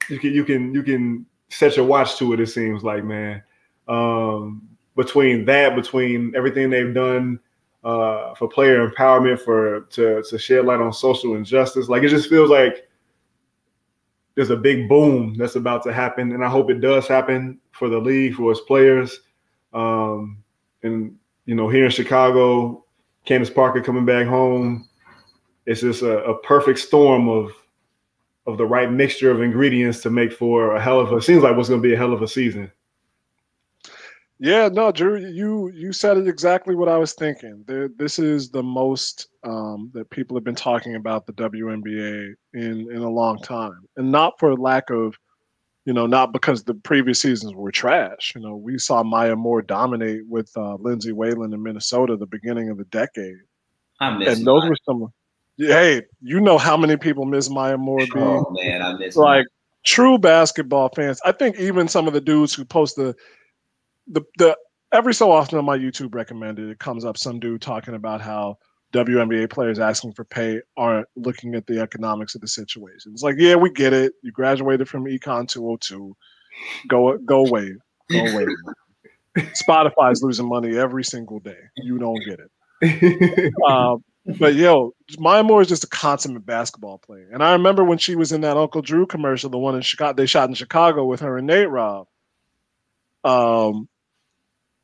you 0.09 0.19
can 0.19 0.33
you 0.33 0.45
can 0.45 0.75
you 0.75 0.83
can 0.83 1.27
set 1.51 1.77
your 1.77 1.87
watch 1.87 2.17
to 2.19 2.33
it. 2.33 2.41
It 2.41 2.49
seems 2.49 2.83
like 2.83 3.05
man. 3.05 3.43
Um, 3.87 4.69
between 4.97 5.45
that, 5.45 5.75
between 5.75 6.33
everything 6.35 6.71
they've 6.71 6.95
done 6.95 7.39
uh, 7.83 8.35
for 8.35 8.49
player 8.49 8.89
empowerment, 8.89 9.41
for 9.41 9.83
to 9.91 10.23
to 10.23 10.39
shed 10.39 10.65
light 10.65 10.81
on 10.81 10.93
social 10.93 11.35
injustice, 11.35 11.89
like 11.89 12.03
it 12.03 12.09
just 12.09 12.31
feels 12.31 12.51
like 12.51 12.89
there's 14.35 14.51
a 14.51 14.57
big 14.57 14.89
boom 14.89 15.35
that's 15.35 15.57
about 15.57 15.83
to 15.85 15.93
happen, 15.93 16.33
and 16.33 16.45
I 16.45 16.49
hope 16.49 16.71
it 16.71 16.81
does 16.81 17.07
happen 17.07 17.61
for 17.73 17.89
the 17.89 17.99
league 17.99 18.35
for 18.35 18.51
its 18.51 18.61
players. 18.63 19.21
Um, 19.73 20.44
and 20.85 21.17
you 21.47 21.55
know, 21.55 21.69
here 21.69 21.85
in 21.85 21.91
Chicago, 21.91 22.85
Candace 23.25 23.51
Parker 23.51 23.81
coming 23.81 24.05
back 24.05 24.27
home, 24.27 24.89
it's 25.67 25.81
just 25.81 26.03
a, 26.03 26.19
a, 26.25 26.39
perfect 26.43 26.79
storm 26.79 27.29
of 27.29 27.51
of 28.47 28.59
the 28.59 28.67
right 28.67 28.93
mixture 28.93 29.31
of 29.31 29.41
ingredients 29.41 30.03
to 30.03 30.11
make 30.11 30.33
for 30.33 30.77
a 30.77 30.81
hell 30.81 31.01
of 31.01 31.13
a 31.13 31.23
seems 31.23 31.43
like 31.43 31.57
what's 31.57 31.69
going 31.69 31.83
to 31.83 31.89
be 31.89 31.95
a 31.95 31.97
hell 31.97 32.13
of 32.13 32.23
a 32.23 32.29
season. 32.29 32.71
Yeah, 34.39 34.69
no, 34.71 34.93
Drew, 34.93 35.19
you 35.19 35.71
you 35.71 35.93
said 35.93 36.19
it 36.19 36.29
exactly 36.29 36.75
what 36.75 36.89
I 36.89 36.99
was 36.99 37.15
thinking. 37.15 37.65
this 37.67 38.19
is 38.19 38.51
the 38.51 38.63
most 38.63 39.29
um, 39.45 39.91
that 39.95 40.11
people 40.11 40.37
have 40.37 40.45
been 40.45 40.55
talking 40.55 40.97
about 40.97 41.27
the 41.27 41.33
WNBA 41.35 42.35
in 42.53 42.91
in 42.91 43.03
a 43.03 43.09
long 43.09 43.39
time, 43.39 43.89
and 43.97 44.11
not 44.11 44.39
for 44.39 44.55
lack 44.57 44.91
of, 44.91 45.17
you 45.85 45.93
know, 45.93 46.07
not 46.07 46.33
because 46.33 46.65
the 46.65 46.75
previous 46.75 47.21
seasons 47.21 47.55
were 47.55 47.71
trash. 47.71 48.33
You 48.35 48.41
know, 48.41 48.57
we 48.57 48.79
saw 48.79 49.03
Maya 49.03 49.37
Moore 49.37 49.63
dominate 49.63 50.27
with 50.27 50.51
uh, 50.57 50.77
Lindsay 50.77 51.13
Whalen 51.13 51.53
in 51.53 51.63
Minnesota 51.63 52.17
the 52.17 52.27
beginning 52.27 52.71
of 52.71 52.79
the 52.79 52.85
decade. 52.85 53.37
I 54.01 54.17
miss 54.17 54.39
and 54.39 54.47
those 54.47 54.69
were 54.69 54.77
some. 54.85 55.13
Hey, 55.57 56.03
you 56.21 56.41
know 56.41 56.59
how 56.59 56.77
many 56.77 56.97
people 56.97 57.27
miss 57.27 57.49
Maya 57.49 57.77
Moore? 57.77 58.05
Oh 58.17 58.51
man, 58.51 58.83
I 58.83 58.95
miss 58.95 59.17
like 59.17 59.47
true 59.85 60.19
basketball 60.19 60.89
fans. 60.97 61.21
I 61.25 61.33
think 61.33 61.59
even 61.59 61.87
some 61.87 62.09
of 62.09 62.15
the 62.15 62.21
dudes 62.21 62.55
who 62.55 62.65
post 62.65 62.97
the 62.97 63.15
the 64.09 64.23
the 64.39 64.57
every 64.93 65.15
so 65.15 65.31
often 65.31 65.59
on 65.59 65.65
my 65.65 65.77
YouTube 65.77 66.15
recommended, 66.15 66.71
it 66.71 66.79
comes 66.79 67.05
up 67.05 67.19
some 67.19 67.39
dude 67.39 67.61
talking 67.61 67.95
about 67.95 68.21
how 68.21 68.59
WNBA 68.95 69.51
players 69.51 69.79
asking 69.79 70.13
for 70.13 70.25
pay 70.25 70.61
aren't 70.77 71.09
looking 71.17 71.55
at 71.57 71.67
the 71.67 71.81
economics 71.81 72.35
of 72.35 72.41
the 72.41 72.49
situation. 72.49 73.13
It's 73.13 73.23
like, 73.23 73.35
yeah, 73.39 73.57
we 73.57 73.71
get 73.71 73.93
it. 73.93 74.13
You 74.23 74.31
graduated 74.31 74.89
from 74.89 75.05
Econ 75.05 75.49
202. 75.49 76.17
Go 76.89 77.19
go 77.19 77.45
away. 77.45 77.73
Go 78.11 78.19
away. 78.19 78.47
Spotify's 79.37 80.23
losing 80.23 80.49
money 80.49 80.77
every 80.77 81.03
single 81.03 81.41
day. 81.41 81.59
You 81.77 81.99
don't 81.99 82.23
get 82.25 82.39
it. 82.39 83.53
um, 83.69 84.05
but 84.39 84.55
yo, 84.55 84.95
Maya 85.19 85.43
Moore 85.43 85.63
is 85.63 85.69
just 85.69 85.83
a 85.83 85.89
consummate 85.89 86.47
basketball 86.47 86.99
player. 86.99 87.29
And 87.33 87.43
I 87.43 87.53
remember 87.53 87.83
when 87.83 87.99
she 87.99 88.15
was 88.15 88.31
in 88.31 88.43
that 88.43 88.57
Uncle 88.57 88.81
Drew 88.81 89.07
commercial, 89.07 89.51
the 89.51 89.59
one 89.59 89.75
in 89.75 89.83
Chicago, 89.83 90.15
they 90.15 90.27
shot 90.27 90.49
in 90.49 90.55
Chicago 90.55 91.05
with 91.05 91.21
her 91.21 91.37
and 91.37 91.49
Nate 91.49 91.69
Robb. 91.69 92.07
Um, 93.25 93.89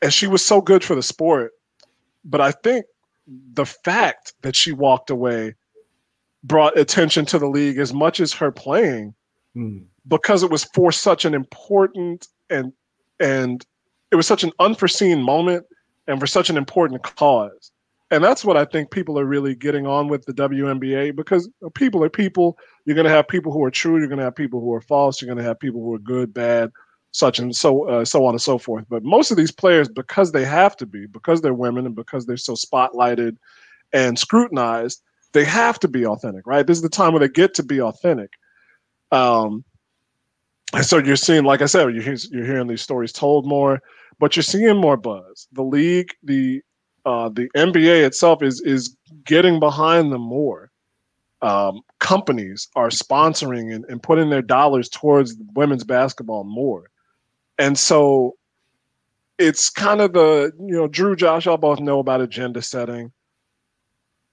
and 0.02 0.12
she 0.12 0.26
was 0.26 0.44
so 0.44 0.60
good 0.60 0.82
for 0.82 0.96
the 0.96 1.02
sport. 1.02 1.52
But 2.24 2.40
I 2.40 2.50
think 2.50 2.86
the 3.26 3.66
fact 3.66 4.34
that 4.42 4.56
she 4.56 4.72
walked 4.72 5.10
away 5.10 5.54
brought 6.42 6.78
attention 6.78 7.26
to 7.26 7.38
the 7.38 7.46
league 7.46 7.78
as 7.78 7.92
much 7.92 8.20
as 8.20 8.32
her 8.32 8.50
playing 8.50 9.14
mm. 9.56 9.84
because 10.08 10.42
it 10.42 10.50
was 10.50 10.64
for 10.74 10.90
such 10.90 11.24
an 11.24 11.34
important 11.34 12.28
and 12.48 12.72
and 13.20 13.66
it 14.10 14.16
was 14.16 14.26
such 14.26 14.42
an 14.42 14.52
unforeseen 14.58 15.22
moment 15.22 15.66
and 16.06 16.18
for 16.18 16.26
such 16.26 16.50
an 16.50 16.56
important 16.56 17.02
cause. 17.02 17.70
And 18.10 18.24
that's 18.24 18.44
what 18.44 18.56
I 18.56 18.64
think 18.64 18.90
people 18.90 19.18
are 19.20 19.24
really 19.24 19.54
getting 19.54 19.86
on 19.86 20.08
with 20.08 20.24
the 20.24 20.32
WNBA 20.32 21.14
because 21.14 21.48
people 21.74 22.02
are 22.02 22.10
people. 22.10 22.58
You're 22.84 22.96
going 22.96 23.06
to 23.06 23.12
have 23.12 23.28
people 23.28 23.52
who 23.52 23.62
are 23.62 23.70
true. 23.70 23.98
You're 23.98 24.08
going 24.08 24.18
to 24.18 24.24
have 24.24 24.34
people 24.34 24.60
who 24.60 24.72
are 24.72 24.80
false. 24.80 25.22
You're 25.22 25.32
going 25.32 25.38
to 25.38 25.44
have 25.44 25.60
people 25.60 25.80
who 25.80 25.94
are 25.94 26.00
good, 26.00 26.34
bad, 26.34 26.72
such 27.12 27.38
and 27.38 27.54
so 27.56 27.88
uh, 27.88 28.04
so 28.04 28.24
on 28.26 28.34
and 28.34 28.42
so 28.42 28.58
forth. 28.58 28.84
But 28.88 29.04
most 29.04 29.30
of 29.30 29.36
these 29.36 29.52
players, 29.52 29.88
because 29.88 30.32
they 30.32 30.44
have 30.44 30.76
to 30.78 30.86
be, 30.86 31.06
because 31.06 31.40
they're 31.40 31.54
women, 31.54 31.86
and 31.86 31.94
because 31.96 32.26
they're 32.26 32.36
so 32.36 32.54
spotlighted 32.54 33.36
and 33.92 34.18
scrutinized, 34.18 35.02
they 35.32 35.44
have 35.44 35.78
to 35.80 35.88
be 35.88 36.06
authentic, 36.06 36.46
right? 36.46 36.66
This 36.66 36.78
is 36.78 36.82
the 36.82 36.88
time 36.88 37.12
where 37.12 37.20
they 37.20 37.28
get 37.28 37.54
to 37.54 37.62
be 37.64 37.80
authentic. 37.80 38.32
Um, 39.12 39.64
and 40.74 40.84
so 40.86 40.98
you're 40.98 41.16
seeing, 41.16 41.44
like 41.44 41.62
I 41.62 41.66
said, 41.66 41.82
you're, 41.94 42.14
you're 42.30 42.44
hearing 42.46 42.68
these 42.68 42.82
stories 42.82 43.12
told 43.12 43.46
more, 43.46 43.80
but 44.20 44.36
you're 44.36 44.42
seeing 44.44 44.76
more 44.76 44.96
buzz. 44.96 45.48
The 45.52 45.62
league, 45.64 46.10
the 46.24 46.62
uh, 47.06 47.30
the 47.30 47.48
NBA 47.56 48.06
itself 48.06 48.42
is 48.42 48.60
is 48.62 48.96
getting 49.24 49.60
behind 49.60 50.12
them 50.12 50.22
more. 50.22 50.70
um, 51.42 51.82
companies 52.00 52.68
are 52.76 52.88
sponsoring 52.90 53.74
and, 53.74 53.84
and 53.86 54.02
putting 54.02 54.30
their 54.30 54.42
dollars 54.42 54.88
towards 54.88 55.36
women's 55.54 55.84
basketball 55.84 56.44
more. 56.44 56.89
And 57.60 57.78
so 57.78 58.36
it's 59.38 59.68
kind 59.68 60.00
of 60.00 60.14
the, 60.14 60.50
you 60.58 60.74
know, 60.74 60.88
Drew, 60.88 61.14
Josh, 61.14 61.44
y'all 61.44 61.58
both 61.58 61.78
know 61.78 61.98
about 61.98 62.22
agenda 62.22 62.62
setting. 62.62 63.12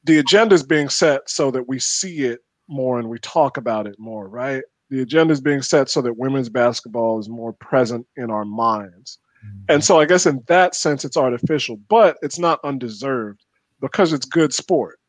The 0.06 0.20
agenda 0.20 0.56
is 0.56 0.64
being 0.64 0.88
set 0.88 1.30
so 1.30 1.52
that 1.52 1.68
we 1.68 1.78
see 1.78 2.24
it 2.24 2.40
more 2.70 2.99
and 2.99 3.10
we 3.10 3.20
talk 3.20 3.58
about 3.58 3.86
it 3.86 3.99
more, 3.99 4.30
right? 4.30 4.64
The 4.90 5.02
agenda 5.02 5.34
is 5.34 5.41
being 5.41 5.62
set 5.62 5.90
so 5.90 6.02
that 6.02 6.18
women's 6.18 6.48
basketball 6.48 7.20
is 7.20 7.28
more 7.28 7.52
present 7.52 8.08
in 8.16 8.32
our 8.32 8.45
minds. 8.45 9.20
Mm-hmm. 9.45 9.74
And 9.74 9.84
so 9.84 9.99
I 9.99 10.06
guess 10.06 10.26
in 10.26 10.41
that 10.48 10.74
sense, 10.74 11.04
it's 11.04 11.18
artificial, 11.18 11.76
but 11.90 12.18
it's 12.22 12.40
not 12.40 12.62
undeserved 12.64 13.44
because 13.82 14.14
it's 14.14 14.26
good 14.26 14.54
sport. 14.54 14.99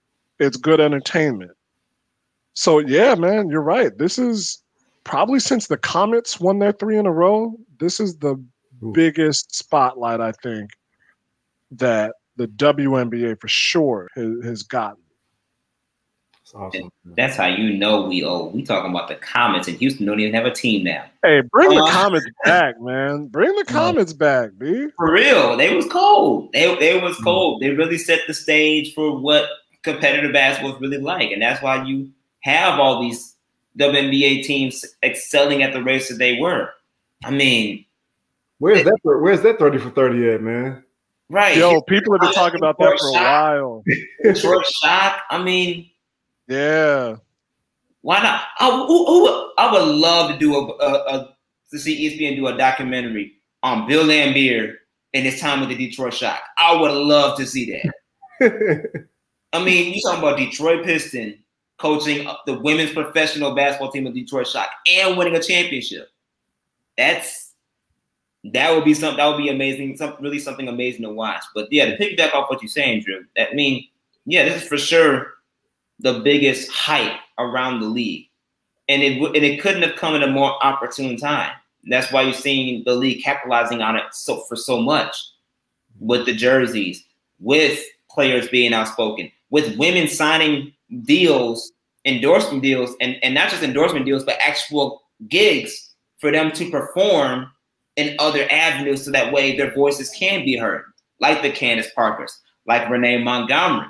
It's 0.41 0.57
good 0.57 0.81
entertainment. 0.81 1.53
So 2.55 2.81
yeah, 2.81 3.15
man, 3.15 3.49
you're 3.49 3.63
right. 3.63 3.97
This 3.97 4.19
is 4.19 4.61
probably 5.05 5.39
since 5.39 5.69
the 5.69 5.79
Comets 5.79 6.41
won 6.41 6.59
their 6.59 6.73
three 6.73 6.99
in 6.99 7.07
a 7.07 7.13
row. 7.13 7.57
This 7.79 8.01
is 8.01 8.17
the 8.19 8.35
Ooh. 8.83 8.93
biggest 8.93 9.55
spotlight 9.55 10.21
I 10.21 10.33
think 10.33 10.71
that 11.73 12.15
the 12.37 12.47
WNBA 12.49 13.41
for 13.41 13.49
sure 13.49 14.09
has, 14.15 14.45
has 14.45 14.63
gotten. 14.63 15.03
Awesome. 16.55 16.91
That's 17.05 17.37
how 17.37 17.47
you 17.47 17.77
know 17.77 18.07
we 18.07 18.25
owe. 18.25 18.47
We 18.47 18.63
talking 18.63 18.91
about 18.91 19.09
the 19.09 19.17
Comets 19.17 19.69
and 19.69 19.77
Houston 19.77 20.07
don't 20.07 20.19
even 20.19 20.33
have 20.33 20.47
a 20.47 20.51
team 20.51 20.85
now. 20.85 21.05
Hey, 21.23 21.43
bring 21.43 21.73
uh, 21.73 21.85
the 21.85 21.91
Comets 21.91 22.27
back, 22.45 22.81
man. 22.81 23.27
Bring 23.27 23.55
the 23.55 23.65
Comets 23.65 24.15
back, 24.15 24.51
B. 24.57 24.87
For 24.97 25.13
real, 25.13 25.59
they 25.59 25.75
was 25.75 25.87
cold. 25.87 26.51
They 26.53 26.75
they 26.77 26.99
was 27.01 27.17
mm. 27.19 27.25
cold. 27.25 27.61
They 27.61 27.71
really 27.71 27.99
set 27.99 28.21
the 28.27 28.33
stage 28.33 28.95
for 28.95 29.19
what 29.19 29.47
competitive 29.83 30.33
basketball 30.33 30.75
is 30.75 30.81
really 30.81 30.99
like, 30.99 31.31
and 31.33 31.43
that's 31.43 31.63
why 31.63 31.85
you 31.85 32.11
have 32.41 32.79
all 32.79 33.03
these 33.03 33.35
WNBA 33.79 34.43
teams 34.45 34.85
excelling 35.03 35.63
at 35.63 35.75
the 35.75 35.83
race 35.83 36.09
that 36.09 36.17
they 36.17 36.39
were. 36.41 36.71
I 37.25 37.31
mean, 37.31 37.85
where's 38.59 38.85
that? 38.85 38.99
Where's 39.03 39.43
that 39.43 39.59
thirty 39.59 39.79
for 39.79 39.91
thirty 39.91 40.31
at, 40.31 40.43
man? 40.43 40.85
Right. 41.31 41.57
Yo, 41.57 41.83
people 41.83 42.15
have 42.15 42.23
been 42.23 42.33
talking 42.33 42.59
about 42.59 42.79
that 42.79 42.99
for 42.99 43.09
a 43.09 43.13
while. 43.13 43.85
Short 44.35 44.65
shot. 44.67 45.21
I 45.31 45.43
mean 45.43 45.91
yeah. 46.49 47.17
Why 48.01 48.23
not? 48.23 48.43
I, 48.59 48.71
who, 48.71 49.07
who, 49.07 49.53
I 49.59 49.71
would 49.71 49.95
love 49.95 50.33
to 50.33 50.39
do 50.39 50.57
a, 50.57 50.67
a, 50.67 51.17
a, 51.17 51.37
to 51.71 51.79
see 51.79 52.09
ESPN 52.09 52.37
do 52.37 52.47
a 52.47 52.57
documentary 52.57 53.35
on 53.63 53.87
Bill 53.87 54.05
Laimbeer 54.05 54.75
and 55.13 55.27
his 55.27 55.41
time 55.41 55.61
with 55.61 55.69
the 55.69 55.77
Detroit 55.77 56.15
Shock. 56.15 56.41
I 56.59 56.81
would 56.81 56.93
love 56.93 57.37
to 57.39 57.47
see 57.47 57.71
that. 58.41 59.05
I 59.53 59.63
mean, 59.63 59.93
you 59.93 60.01
talking 60.03 60.21
about 60.21 60.39
Detroit 60.39 60.85
Piston 60.85 61.39
coaching 61.77 62.27
the 62.47 62.59
women's 62.59 62.93
professional 62.93 63.55
basketball 63.55 63.93
team 63.93 64.07
of 64.07 64.15
Detroit 64.15 64.47
Shock 64.47 64.71
and 64.91 65.17
winning 65.17 65.37
a 65.37 65.43
championship. 65.43 66.09
That's 66.99 67.55
that 68.45 68.75
would 68.75 68.85
be 68.85 68.95
something 68.95 69.17
that 69.17 69.27
would 69.27 69.39
be 69.39 69.49
amazing, 69.49 69.97
something 69.97 70.23
really 70.23 70.39
something 70.39 70.69
amazing 70.69 71.03
to 71.03 71.11
watch. 71.11 71.43
But 71.55 71.69
yeah, 71.73 71.87
to 71.87 71.97
piggyback 71.97 72.35
off 72.35 72.51
what 72.51 72.61
you're 72.61 72.69
saying, 72.69 73.03
Drew, 73.03 73.25
that 73.37 73.55
mean, 73.55 73.87
yeah, 74.27 74.45
this 74.45 74.63
is 74.63 74.69
for 74.69 74.77
sure 74.77 75.35
the 76.01 76.21
biggest 76.21 76.71
hype 76.71 77.19
around 77.39 77.81
the 77.81 77.87
league. 77.87 78.27
And 78.89 79.03
it, 79.03 79.21
and 79.21 79.37
it 79.37 79.61
couldn't 79.61 79.83
have 79.83 79.97
come 79.97 80.15
at 80.15 80.23
a 80.23 80.29
more 80.29 80.55
opportune 80.65 81.17
time. 81.17 81.53
That's 81.85 82.13
why 82.13 82.23
you're 82.23 82.33
seeing 82.33 82.85
the 82.85 82.95
league 82.95 83.23
capitalizing 83.23 83.83
on 83.83 83.97
it 83.97 84.05
so 84.13 84.41
for 84.43 84.57
so 84.57 84.81
much 84.81 85.15
with 86.01 86.27
the 86.27 86.35
jerseys, 86.35 87.05
with 87.39 87.83
players 88.11 88.49
being 88.49 88.73
outspoken, 88.73 89.31
with 89.51 89.77
women 89.77 90.09
signing 90.09 90.73
deals, 91.03 91.73
endorsement 92.05 92.63
deals, 92.63 92.95
and, 93.01 93.17
and 93.23 93.35
not 93.35 93.51
just 93.51 93.63
endorsement 93.63 94.07
deals, 94.07 94.25
but 94.25 94.39
actual 94.41 95.03
gigs 95.29 95.88
for 96.19 96.31
them 96.31 96.51
to 96.53 96.71
perform 96.71 97.51
in 97.97 98.17
other 98.19 98.47
avenues 98.51 99.05
so 99.05 99.11
that 99.11 99.33
way 99.33 99.57
their 99.57 99.75
voices 99.75 100.11
can 100.11 100.45
be 100.45 100.57
heard, 100.57 100.85
like 101.21 101.43
the 101.43 101.51
Candace 101.51 101.91
Parkers, 101.95 102.41
like 102.67 102.89
Renee 102.89 103.23
Montgomery. 103.23 103.87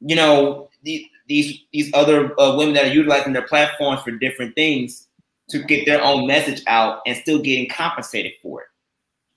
You 0.00 0.16
know, 0.16 0.68
the, 0.82 1.04
these 1.28 1.58
these 1.72 1.90
other 1.94 2.38
uh, 2.40 2.56
women 2.56 2.74
that 2.74 2.86
are 2.86 2.92
utilizing 2.92 3.32
their 3.32 3.46
platforms 3.46 4.02
for 4.02 4.10
different 4.12 4.54
things 4.54 5.06
to 5.50 5.62
get 5.62 5.86
their 5.86 6.02
own 6.02 6.26
message 6.26 6.62
out 6.66 7.00
and 7.06 7.16
still 7.16 7.38
getting 7.38 7.68
compensated 7.68 8.32
for 8.42 8.62
it. 8.62 8.68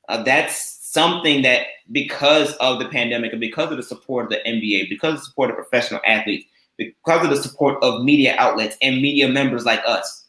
Uh, 0.10 0.24
that's 0.24 0.78
something 0.82 1.42
that 1.42 1.68
because 1.92 2.54
of 2.56 2.80
the 2.80 2.90
pandemic 2.90 3.32
and 3.32 3.40
because 3.40 3.72
of 3.72 3.78
the 3.78 3.84
support 3.84 4.26
of 4.26 4.32
the 4.32 4.50
NBA, 4.50 4.90
because 4.90 5.14
of 5.14 5.20
the 5.20 5.26
support 5.26 5.50
of 5.50 5.56
professional 5.56 6.02
athletes, 6.06 6.46
because 6.78 7.24
of 7.24 7.30
the 7.30 7.42
support 7.42 7.82
of 7.82 8.04
media 8.04 8.36
outlets 8.38 8.76
and 8.82 9.02
media 9.02 9.30
members 9.30 9.64
like 9.64 9.82
us, 9.88 10.21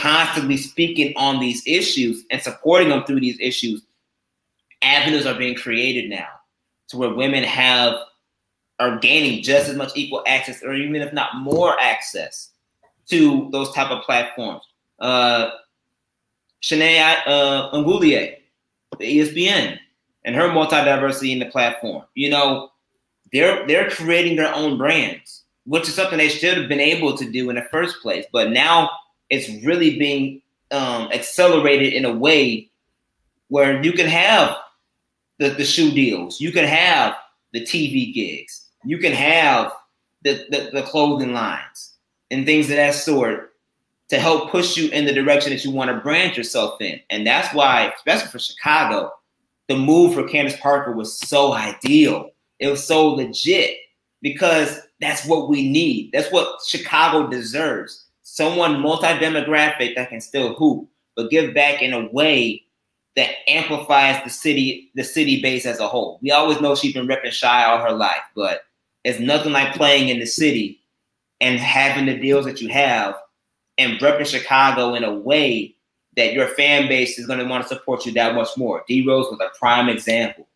constantly 0.00 0.56
speaking 0.56 1.12
on 1.16 1.40
these 1.40 1.62
issues 1.66 2.24
and 2.30 2.40
supporting 2.40 2.88
them 2.88 3.04
through 3.04 3.20
these 3.20 3.38
issues, 3.38 3.82
avenues 4.82 5.26
are 5.26 5.34
being 5.34 5.54
created 5.54 6.08
now 6.08 6.28
to 6.88 6.96
where 6.96 7.12
women 7.12 7.44
have 7.44 7.94
are 8.78 8.98
gaining 8.98 9.42
just 9.42 9.68
as 9.68 9.76
much 9.76 9.92
equal 9.94 10.24
access, 10.26 10.62
or 10.62 10.72
even 10.74 11.02
if 11.02 11.12
not 11.12 11.36
more 11.36 11.78
access 11.80 12.50
to 13.08 13.48
those 13.52 13.70
type 13.74 13.90
of 13.90 14.02
platforms. 14.04 14.62
Uh, 14.98 15.50
Chiney 16.62 16.98
uh, 16.98 17.70
Ogwumike, 17.72 18.36
the 18.98 19.18
ESPN, 19.18 19.78
and 20.24 20.34
her 20.34 20.52
multi-diversity 20.52 21.32
in 21.32 21.40
the 21.40 21.46
platform. 21.46 22.04
You 22.14 22.30
know, 22.30 22.70
they're 23.32 23.66
they're 23.66 23.90
creating 23.90 24.36
their 24.36 24.54
own 24.54 24.78
brands, 24.78 25.44
which 25.66 25.88
is 25.88 25.94
something 25.94 26.16
they 26.16 26.28
should 26.28 26.56
have 26.56 26.68
been 26.68 26.80
able 26.80 27.16
to 27.18 27.30
do 27.30 27.50
in 27.50 27.56
the 27.56 27.66
first 27.70 28.00
place. 28.00 28.24
But 28.32 28.50
now 28.50 28.90
it's 29.30 29.48
really 29.64 29.98
being 29.98 30.42
um, 30.70 31.10
accelerated 31.12 31.92
in 31.92 32.04
a 32.04 32.12
way 32.12 32.70
where 33.48 33.82
you 33.82 33.92
can 33.92 34.06
have 34.06 34.56
the, 35.38 35.50
the 35.50 35.64
shoe 35.64 35.90
deals, 35.90 36.40
you 36.40 36.52
can 36.52 36.64
have 36.64 37.14
the 37.52 37.60
TV 37.60 38.12
gigs, 38.12 38.68
you 38.84 38.98
can 38.98 39.12
have 39.12 39.72
the, 40.22 40.44
the, 40.50 40.70
the 40.72 40.82
clothing 40.82 41.32
lines 41.32 41.94
and 42.30 42.44
things 42.44 42.70
of 42.70 42.76
that 42.76 42.94
sort 42.94 43.54
to 44.08 44.18
help 44.18 44.50
push 44.50 44.76
you 44.76 44.90
in 44.90 45.04
the 45.04 45.12
direction 45.12 45.50
that 45.50 45.64
you 45.64 45.70
want 45.70 45.90
to 45.90 45.96
brand 46.02 46.36
yourself 46.36 46.80
in. 46.80 47.00
And 47.10 47.26
that's 47.26 47.54
why, 47.54 47.92
especially 47.96 48.28
for 48.28 48.38
Chicago, 48.38 49.12
the 49.68 49.76
move 49.76 50.14
for 50.14 50.26
Candace 50.26 50.58
Parker 50.60 50.92
was 50.92 51.16
so 51.16 51.54
ideal. 51.54 52.30
It 52.58 52.68
was 52.68 52.84
so 52.84 53.08
legit 53.08 53.76
because 54.20 54.80
that's 55.00 55.24
what 55.26 55.48
we 55.48 55.68
need. 55.68 56.10
That's 56.12 56.30
what 56.32 56.60
Chicago 56.66 57.28
deserves. 57.28 58.06
Someone 58.40 58.80
multi-demographic 58.80 59.96
that 59.96 60.08
can 60.08 60.22
still 60.22 60.54
hoop, 60.54 60.88
but 61.14 61.28
give 61.28 61.52
back 61.52 61.82
in 61.82 61.92
a 61.92 62.10
way 62.10 62.64
that 63.14 63.34
amplifies 63.46 64.24
the 64.24 64.30
city, 64.30 64.90
the 64.94 65.04
city 65.04 65.42
base 65.42 65.66
as 65.66 65.78
a 65.78 65.86
whole. 65.86 66.18
We 66.22 66.30
always 66.30 66.58
know 66.58 66.74
she's 66.74 66.94
been 66.94 67.06
repping 67.06 67.38
Chi 67.38 67.64
all 67.64 67.84
her 67.84 67.92
life, 67.92 68.22
but 68.34 68.62
it's 69.04 69.20
nothing 69.20 69.52
like 69.52 69.74
playing 69.74 70.08
in 70.08 70.20
the 70.20 70.24
city 70.24 70.80
and 71.42 71.58
having 71.58 72.06
the 72.06 72.18
deals 72.18 72.46
that 72.46 72.62
you 72.62 72.70
have 72.70 73.14
and 73.76 74.00
repping 74.00 74.24
Chicago 74.24 74.94
in 74.94 75.04
a 75.04 75.12
way 75.12 75.74
that 76.16 76.32
your 76.32 76.48
fan 76.48 76.88
base 76.88 77.18
is 77.18 77.26
going 77.26 77.40
to 77.40 77.44
want 77.44 77.62
to 77.62 77.68
support 77.68 78.06
you 78.06 78.12
that 78.12 78.34
much 78.34 78.56
more. 78.56 78.84
D 78.88 79.06
Rose 79.06 79.26
was 79.30 79.40
a 79.40 79.58
prime 79.58 79.90
example. 79.90 80.48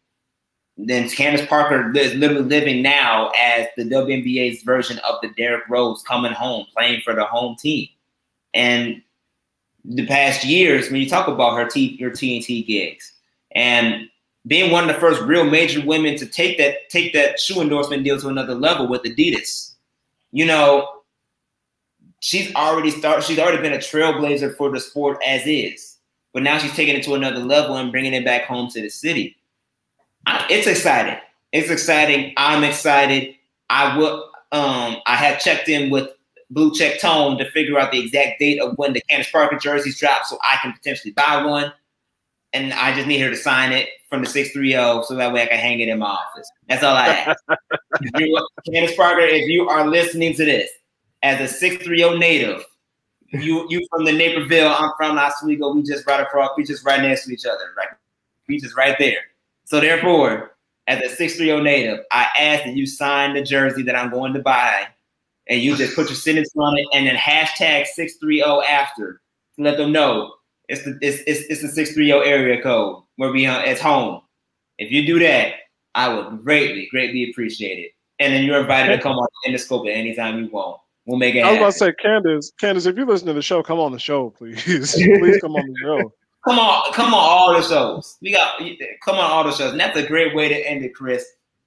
Then 0.76 1.09
Candace 1.09 1.46
Parker 1.46 1.96
is 1.96 2.14
literally 2.14 2.42
living 2.42 2.82
now 2.82 3.30
as 3.38 3.66
the 3.76 3.84
WNBA's 3.84 4.62
version 4.62 4.98
of 5.09 5.16
the 5.22 5.28
Derrick 5.36 5.68
Rose 5.68 6.02
coming 6.02 6.32
home, 6.32 6.66
playing 6.76 7.02
for 7.02 7.14
the 7.14 7.24
home 7.24 7.56
team. 7.56 7.88
And 8.55 9.01
the 9.84 10.06
past 10.06 10.44
years, 10.44 10.90
when 10.90 11.01
you 11.01 11.09
talk 11.09 11.28
about 11.28 11.56
her 11.56 11.68
T, 11.68 11.96
your 11.98 12.10
TNT 12.10 12.66
gigs, 12.66 13.12
and 13.52 14.09
being 14.46 14.72
one 14.72 14.88
of 14.88 14.94
the 14.94 15.01
first 15.01 15.22
real 15.22 15.44
major 15.44 15.84
women 15.84 16.16
to 16.16 16.26
take 16.26 16.59
that 16.59 16.88
take 16.90 17.12
that 17.12 17.38
shoe 17.38 17.60
endorsement 17.60 18.05
deal 18.05 18.18
to 18.20 18.28
another 18.28 18.55
level 18.55 18.88
with 18.88 19.02
Adidas. 19.02 19.74
You 20.32 20.44
know, 20.46 20.88
she's 22.20 22.55
already 22.55 22.90
started. 22.90 23.24
She's 23.24 23.38
already 23.38 23.62
been 23.62 23.72
a 23.72 23.78
trailblazer 23.78 24.56
for 24.56 24.70
the 24.70 24.80
sport 24.80 25.18
as 25.26 25.46
is, 25.46 25.98
but 26.32 26.42
now 26.42 26.59
she's 26.59 26.74
taking 26.74 26.96
it 26.96 27.05
to 27.05 27.14
another 27.14 27.40
level 27.40 27.76
and 27.76 27.92
bringing 27.92 28.12
it 28.12 28.24
back 28.24 28.44
home 28.44 28.68
to 28.70 28.80
the 28.80 28.88
city. 28.88 29.36
I, 30.26 30.46
it's 30.51 30.66
exciting. 30.66 31.18
It's 31.52 31.70
exciting. 31.70 32.34
I'm 32.36 32.64
excited. 32.64 33.34
I 33.70 33.96
will. 33.96 34.30
Um, 34.52 34.96
I 35.06 35.16
have 35.16 35.40
checked 35.40 35.68
in 35.68 35.90
with 35.90 36.10
Blue 36.51 36.72
Check 36.74 37.01
Tone 37.01 37.38
to 37.38 37.51
figure 37.51 37.78
out 37.78 37.90
the 37.90 38.01
exact 38.01 38.38
date 38.38 38.60
of 38.60 38.76
when 38.76 38.92
the 38.92 39.01
Candace 39.09 39.30
Parker 39.30 39.56
jerseys 39.56 39.98
drop, 39.98 40.24
so 40.24 40.38
I 40.42 40.59
can 40.62 40.72
potentially 40.72 41.12
buy 41.12 41.44
one 41.44 41.72
and 42.55 42.72
I 42.72 42.94
just 42.94 43.06
need 43.06 43.18
her 43.18 43.28
to 43.28 43.36
sign 43.36 43.72
it 43.72 43.88
from 44.09 44.22
the 44.22 44.28
630 44.28 45.05
so 45.06 45.16
that 45.16 45.32
way 45.32 45.42
I 45.42 45.46
can 45.46 45.59
hang 45.59 45.80
it 45.80 45.88
in 45.88 45.98
my 45.98 46.06
office. 46.06 46.48
That's 46.68 46.84
all 46.84 46.94
I 46.94 47.09
ask. 47.09 47.42
Candace 48.72 48.96
Parker, 48.96 49.20
if 49.20 49.48
you 49.48 49.68
are 49.68 49.86
listening 49.88 50.34
to 50.34 50.44
this 50.44 50.70
as 51.22 51.40
a 51.40 51.52
630 51.52 52.18
native, 52.18 52.64
you 53.32 53.66
you 53.68 53.84
from 53.90 54.05
the 54.05 54.12
Naperville, 54.12 54.68
I'm 54.68 54.92
from 54.96 55.18
Oswego, 55.18 55.74
we 55.74 55.82
just 55.82 56.06
right 56.06 56.20
across, 56.20 56.51
we 56.56 56.62
just 56.62 56.86
right 56.86 57.02
next 57.02 57.26
to 57.26 57.32
each 57.32 57.44
other, 57.44 57.74
right? 57.76 57.88
We 58.48 58.60
just 58.60 58.76
right 58.76 58.96
there. 59.01 59.16
So 59.64 59.80
therefore, 59.80 60.56
as 60.86 61.00
a 61.00 61.08
630 61.08 61.62
native, 61.62 62.00
I 62.10 62.26
ask 62.38 62.64
that 62.64 62.76
you 62.76 62.86
sign 62.86 63.34
the 63.34 63.42
jersey 63.42 63.82
that 63.84 63.96
I'm 63.96 64.10
going 64.10 64.34
to 64.34 64.40
buy 64.40 64.86
and 65.48 65.60
you 65.60 65.76
just 65.76 65.94
put 65.94 66.08
your 66.08 66.16
sentence 66.16 66.50
on 66.56 66.78
it, 66.78 66.86
and 66.92 67.06
then 67.06 67.16
hashtag 67.16 67.86
six 67.86 68.14
three 68.16 68.38
zero 68.38 68.62
after 68.62 69.20
to 69.56 69.62
let 69.62 69.76
them 69.76 69.92
know 69.92 70.32
it's 70.68 70.84
the 70.84 70.98
it's 71.00 71.22
it's, 71.26 71.40
it's 71.48 71.62
the 71.62 71.68
six 71.68 71.92
three 71.92 72.06
zero 72.06 72.20
area 72.20 72.62
code 72.62 73.02
where 73.16 73.30
we 73.30 73.46
uh, 73.46 73.60
it's 73.60 73.80
home. 73.80 74.22
If 74.78 74.90
you 74.90 75.06
do 75.06 75.18
that, 75.20 75.54
I 75.94 76.12
would 76.12 76.42
greatly 76.42 76.88
greatly 76.90 77.30
appreciate 77.30 77.78
it. 77.78 77.90
And 78.20 78.32
then 78.32 78.44
you're 78.44 78.60
invited 78.60 78.96
to 78.96 79.02
come 79.02 79.16
on 79.16 79.28
in 79.44 79.52
the 79.52 79.58
scope 79.58 79.86
at 79.86 79.90
any 79.90 80.14
time 80.14 80.42
you 80.42 80.48
want. 80.48 80.80
We'll 81.04 81.18
make 81.18 81.34
it. 81.34 81.40
I 81.40 81.50
was 81.50 81.58
happen. 81.58 81.62
about 81.62 81.72
to 81.72 81.78
say, 81.78 81.92
Candace, 82.00 82.52
Candace, 82.58 82.86
if 82.86 82.96
you 82.96 83.04
listen 83.04 83.26
to 83.26 83.34
the 83.34 83.42
show, 83.42 83.62
come 83.62 83.78
on 83.78 83.92
the 83.92 83.98
show, 83.98 84.30
please. 84.30 84.62
please 84.64 85.40
come 85.40 85.54
on 85.54 85.66
the 85.66 85.74
show. 85.82 86.12
Come 86.46 86.58
on, 86.58 86.92
come 86.92 87.14
on, 87.14 87.20
all 87.20 87.54
the 87.54 87.62
shows. 87.62 88.18
We 88.20 88.32
got 88.32 88.58
come 89.02 89.16
on 89.16 89.30
all 89.30 89.44
the 89.44 89.52
shows, 89.52 89.72
and 89.72 89.80
that's 89.80 89.96
a 89.96 90.06
great 90.06 90.34
way 90.34 90.48
to 90.48 90.70
end 90.70 90.84
it, 90.84 90.94
Chris. 90.94 91.24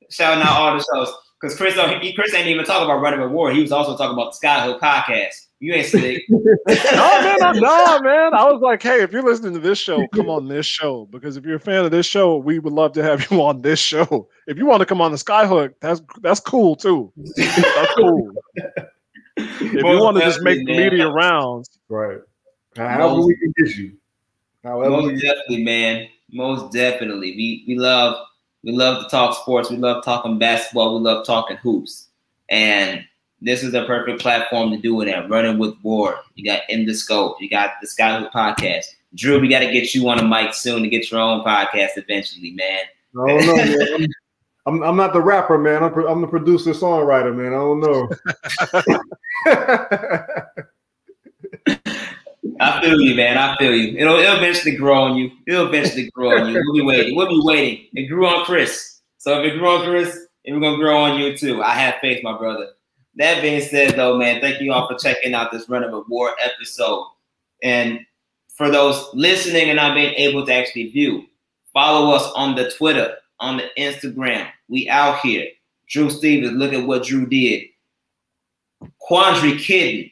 Shouting 0.09 0.43
out 0.43 0.55
all 0.55 0.77
the 0.77 0.85
shows 0.93 1.13
because 1.39 1.57
Chris, 1.57 1.75
he, 2.01 2.13
Chris 2.13 2.33
ain't 2.33 2.47
even 2.47 2.63
talking 2.65 2.85
about 2.85 3.01
running 3.01 3.21
with 3.21 3.31
war. 3.31 3.51
He 3.51 3.61
was 3.61 3.71
also 3.71 3.97
talking 3.97 4.13
about 4.13 4.33
the 4.33 4.47
Skyhook 4.47 4.79
podcast. 4.79 5.47
You 5.59 5.73
ain't 5.73 5.87
slick. 5.87 6.23
no 6.29 6.45
man, 6.67 7.43
I'm, 7.43 7.59
no 7.59 7.99
man. 8.01 8.33
I 8.35 8.45
was 8.51 8.61
like, 8.61 8.81
hey, 8.83 9.01
if 9.01 9.11
you're 9.11 9.23
listening 9.23 9.53
to 9.53 9.59
this 9.59 9.79
show, 9.79 10.07
come 10.13 10.29
on 10.29 10.47
this 10.47 10.67
show 10.67 11.07
because 11.07 11.35
if 11.35 11.45
you're 11.45 11.55
a 11.55 11.59
fan 11.59 11.83
of 11.83 11.89
this 11.89 12.05
show, 12.05 12.37
we 12.37 12.59
would 12.59 12.73
love 12.73 12.93
to 12.93 13.03
have 13.03 13.29
you 13.31 13.41
on 13.41 13.63
this 13.63 13.79
show. 13.79 14.29
If 14.45 14.57
you 14.57 14.67
want 14.67 14.81
to 14.81 14.85
come 14.85 15.01
on 15.01 15.11
the 15.11 15.17
Skyhook, 15.17 15.73
that's 15.81 16.01
that's 16.21 16.39
cool 16.39 16.75
too. 16.75 17.11
That's 17.35 17.93
cool. 17.95 18.31
if 19.35 19.61
you 19.73 19.99
want 19.99 20.17
to 20.17 20.23
just 20.23 20.41
make 20.43 20.63
man. 20.63 20.77
media 20.77 21.09
rounds, 21.09 21.79
Right. 21.89 22.19
However 22.75 23.25
we 23.25 23.35
can 23.35 23.53
get 23.57 23.75
you. 23.75 23.97
However 24.67 24.89
Most 24.89 25.21
definitely, 25.21 25.63
man. 25.63 26.07
Most 26.29 26.73
definitely. 26.73 27.31
We 27.37 27.63
we 27.67 27.79
love 27.79 28.17
we 28.63 28.73
love 28.73 29.01
to 29.01 29.09
talk 29.09 29.37
sports. 29.37 29.69
We 29.69 29.77
love 29.77 30.03
talking 30.03 30.37
basketball. 30.37 30.97
We 30.97 31.01
love 31.05 31.25
talking 31.25 31.55
hoops. 31.57 32.09
And 32.49 33.01
this 33.39 33.63
is 33.63 33.71
the 33.71 33.85
perfect 33.85 34.19
platform 34.19 34.71
to 34.71 34.77
do 34.77 34.99
it 35.01 35.07
at. 35.07 35.29
Running 35.29 35.57
with 35.57 35.75
War. 35.83 36.19
You 36.35 36.43
got 36.43 36.63
In 36.67 36.85
the 36.85 36.93
Scope. 36.93 37.37
You 37.39 37.49
got 37.49 37.75
the 37.81 37.87
Skyhook 37.87 38.31
podcast. 38.31 38.85
Drew, 39.15 39.39
we 39.39 39.47
got 39.47 39.59
to 39.59 39.71
get 39.71 39.95
you 39.95 40.09
on 40.09 40.19
a 40.19 40.27
mic 40.27 40.53
soon 40.53 40.83
to 40.83 40.89
get 40.89 41.09
your 41.09 41.21
own 41.21 41.45
podcast 41.45 41.91
eventually, 41.95 42.51
man. 42.51 42.81
I 43.17 43.27
don't 43.27 43.45
know, 43.47 43.55
man. 43.55 43.77
I'm, 43.93 44.09
I'm, 44.65 44.83
I'm 44.83 44.97
not 44.97 45.13
the 45.13 45.21
rapper, 45.21 45.57
man. 45.57 45.81
I'm, 45.81 45.93
pro- 45.93 46.11
I'm 46.11 46.19
the 46.19 46.27
producer 46.27 46.71
songwriter, 46.71 47.33
man. 47.33 47.53
I 47.53 47.55
don't 47.55 47.79
know. 47.79 48.09
I 52.59 52.81
feel 52.81 52.99
you, 52.99 53.15
man. 53.15 53.37
I 53.37 53.55
feel 53.57 53.73
you. 53.73 53.97
It'll, 53.97 54.17
it'll 54.17 54.37
eventually 54.37 54.75
grow 54.75 55.03
on 55.03 55.17
you. 55.17 55.31
It'll 55.45 55.67
eventually 55.67 56.09
grow 56.11 56.37
on 56.39 56.49
you. 56.49 56.61
We'll 56.65 56.73
be 56.73 56.81
waiting. 56.81 57.15
We'll 57.15 57.29
be 57.29 57.41
waiting. 57.43 57.87
It 57.93 58.07
grew 58.07 58.27
on 58.27 58.45
Chris. 58.45 59.01
So 59.17 59.39
if 59.39 59.53
it 59.53 59.57
grew 59.57 59.67
on 59.67 59.85
Chris, 59.85 60.27
it's 60.43 60.59
gonna 60.59 60.77
grow 60.77 60.97
on 60.97 61.19
you 61.19 61.37
too. 61.37 61.61
I 61.61 61.73
have 61.73 61.95
faith, 62.01 62.23
my 62.23 62.37
brother. 62.37 62.69
That 63.15 63.41
being 63.41 63.61
said, 63.61 63.95
though, 63.95 64.17
man, 64.17 64.41
thank 64.41 64.61
you 64.61 64.71
all 64.71 64.87
for 64.87 64.97
checking 64.97 65.33
out 65.33 65.51
this 65.51 65.67
Run 65.67 65.83
of 65.83 65.93
a 65.93 66.01
War 66.01 66.31
episode. 66.43 67.07
And 67.63 67.99
for 68.55 68.69
those 68.69 69.09
listening 69.13 69.69
and 69.69 69.77
not 69.77 69.95
being 69.95 70.13
able 70.15 70.45
to 70.45 70.53
actually 70.53 70.89
view, 70.89 71.25
follow 71.73 72.15
us 72.15 72.31
on 72.35 72.55
the 72.55 72.71
Twitter, 72.71 73.15
on 73.39 73.57
the 73.57 73.69
Instagram. 73.77 74.47
We 74.67 74.87
out 74.89 75.19
here. 75.19 75.47
Drew 75.87 76.09
Stevens, 76.09 76.53
look 76.53 76.73
at 76.73 76.85
what 76.85 77.03
Drew 77.03 77.25
did. 77.25 77.63
Quandary 78.99 79.57
Kitten. 79.57 80.11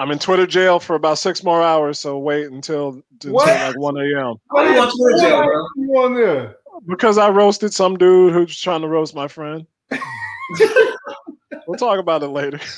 I'm 0.00 0.10
in 0.10 0.18
Twitter 0.18 0.46
jail 0.46 0.80
for 0.80 0.94
about 0.96 1.18
six 1.18 1.44
more 1.44 1.62
hours. 1.62 1.98
So 1.98 2.18
wait 2.18 2.46
until, 2.50 3.02
until 3.12 3.32
What? 3.34 3.46
like 3.48 3.78
1 3.78 3.96
a.m. 3.98 4.36
Why 4.48 4.72
you 4.74 4.80
on 4.80 4.90
Twitter 4.96 5.18
jail, 5.28 5.42
bro? 5.44 5.66
You 5.76 5.92
on 5.98 6.14
there? 6.14 6.56
because 6.86 7.18
I 7.18 7.28
roasted 7.28 7.74
some 7.74 7.98
dude 7.98 8.32
who's 8.32 8.58
trying 8.58 8.80
to 8.80 8.88
roast 8.88 9.14
my 9.14 9.28
friend. 9.28 9.66
we'll 11.66 11.76
talk 11.78 11.98
about 11.98 12.22
it 12.22 12.28
later. 12.28 12.58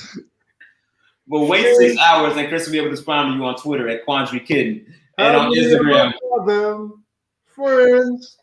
Well, 1.25 1.47
wait 1.47 1.73
six 1.77 1.97
hours 2.01 2.35
and 2.35 2.49
Chris 2.49 2.65
will 2.65 2.73
be 2.73 2.79
able 2.79 2.87
to 2.87 2.91
respond 2.91 3.31
to 3.31 3.37
you 3.37 3.45
on 3.45 3.55
Twitter 3.55 3.87
at 3.87 4.03
Quandary 4.03 4.41
Kitten 4.41 4.93
and 5.17 5.37
on 5.37 5.43
How 5.43 5.49
many 5.51 5.61
Instagram. 5.63 6.11
of 6.37 6.45
them 6.45 7.03
friends. 7.45 8.37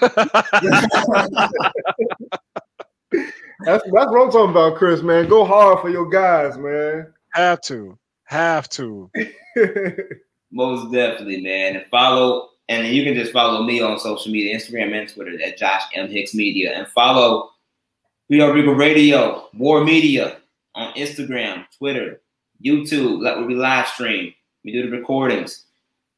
That's 0.00 0.12
that's 3.66 3.86
what 3.88 4.22
I'm 4.26 4.30
talking 4.30 4.50
about, 4.50 4.76
Chris. 4.76 5.02
Man, 5.02 5.28
go 5.28 5.44
hard 5.44 5.80
for 5.80 5.88
your 5.88 6.08
guys, 6.08 6.56
man. 6.56 7.12
have 7.32 7.60
to, 7.62 7.98
have 8.24 8.68
to. 8.70 9.10
Most 10.50 10.92
definitely, 10.92 11.40
man. 11.40 11.76
And 11.76 11.86
follow, 11.86 12.50
and 12.68 12.86
you 12.88 13.04
can 13.04 13.14
just 13.14 13.32
follow 13.32 13.62
me 13.62 13.80
on 13.80 13.98
social 13.98 14.32
media, 14.32 14.56
Instagram 14.56 14.98
and 14.98 15.08
Twitter 15.08 15.40
at 15.42 15.58
Josh 15.58 15.82
M 15.94 16.08
Hicks 16.08 16.34
Media, 16.34 16.72
and 16.72 16.86
follow 16.88 17.50
Are 18.30 18.52
Regal 18.52 18.74
Radio, 18.74 19.48
War 19.54 19.84
Media 19.84 20.38
on 20.74 20.92
Instagram, 20.94 21.66
Twitter, 21.76 22.20
YouTube. 22.64 23.22
That 23.22 23.38
will 23.38 23.46
be 23.46 23.54
live 23.54 23.88
stream, 23.88 24.32
we 24.64 24.72
do 24.72 24.88
the 24.88 24.96
recordings. 24.96 25.64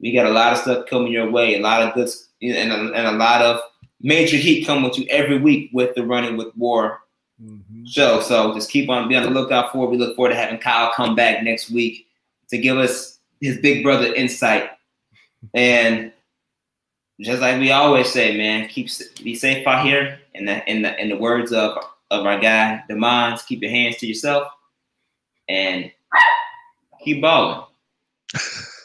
We 0.01 0.13
got 0.13 0.27
a 0.27 0.31
lot 0.31 0.53
of 0.53 0.59
stuff 0.59 0.87
coming 0.87 1.13
your 1.13 1.31
way, 1.31 1.55
a 1.55 1.61
lot 1.61 1.83
of 1.83 1.95
good, 1.95 2.09
and 2.43 2.73
a, 2.73 2.93
and 2.93 3.07
a 3.07 3.19
lot 3.19 3.43
of 3.43 3.61
major 4.01 4.37
heat 4.37 4.67
coming 4.67 4.85
with 4.85 4.99
you 4.99 5.07
every 5.09 5.39
week 5.39 5.71
with 5.73 5.95
the 5.95 6.05
Running 6.05 6.37
with 6.37 6.55
War 6.57 7.01
Mhm. 7.43 7.87
show. 7.87 8.21
So 8.21 8.55
just 8.55 8.71
keep 8.71 8.89
on 8.89 9.09
be 9.09 9.17
on 9.17 9.23
the 9.23 9.31
lookout 9.31 9.73
for. 9.73 9.87
it. 9.87 9.91
We 9.91 9.99
look 9.99 10.17
forward 10.17 10.31
to 10.31 10.37
having 10.37 10.59
Kyle 10.59 10.93
come 10.95 11.15
back 11.15 11.43
next 11.43 11.71
week 11.71 12.07
to 12.49 12.59
give 12.59 12.79
us 12.79 13.19
his 13.41 13.59
big 13.59 13.83
brother 13.83 14.13
insight. 14.15 14.71
And 15.55 16.13
just 17.21 17.41
like 17.41 17.59
we 17.61 17.71
always 17.73 18.11
say, 18.11 18.37
man, 18.37 18.69
keep 18.69 18.89
be 19.23 19.35
safe 19.35 19.67
out 19.67 19.85
here. 19.85 20.19
In 20.35 20.45
the 20.45 20.69
in 20.71 20.83
the 20.83 20.99
in 21.01 21.09
the 21.09 21.17
words 21.17 21.53
of 21.53 21.79
of 22.11 22.25
our 22.27 22.39
guy 22.39 22.83
Demons, 22.89 23.43
keep 23.43 23.63
your 23.63 23.71
hands 23.71 23.97
to 23.99 24.07
yourself 24.07 24.51
and 25.49 25.91
keep 27.05 27.21
balling. 27.21 27.65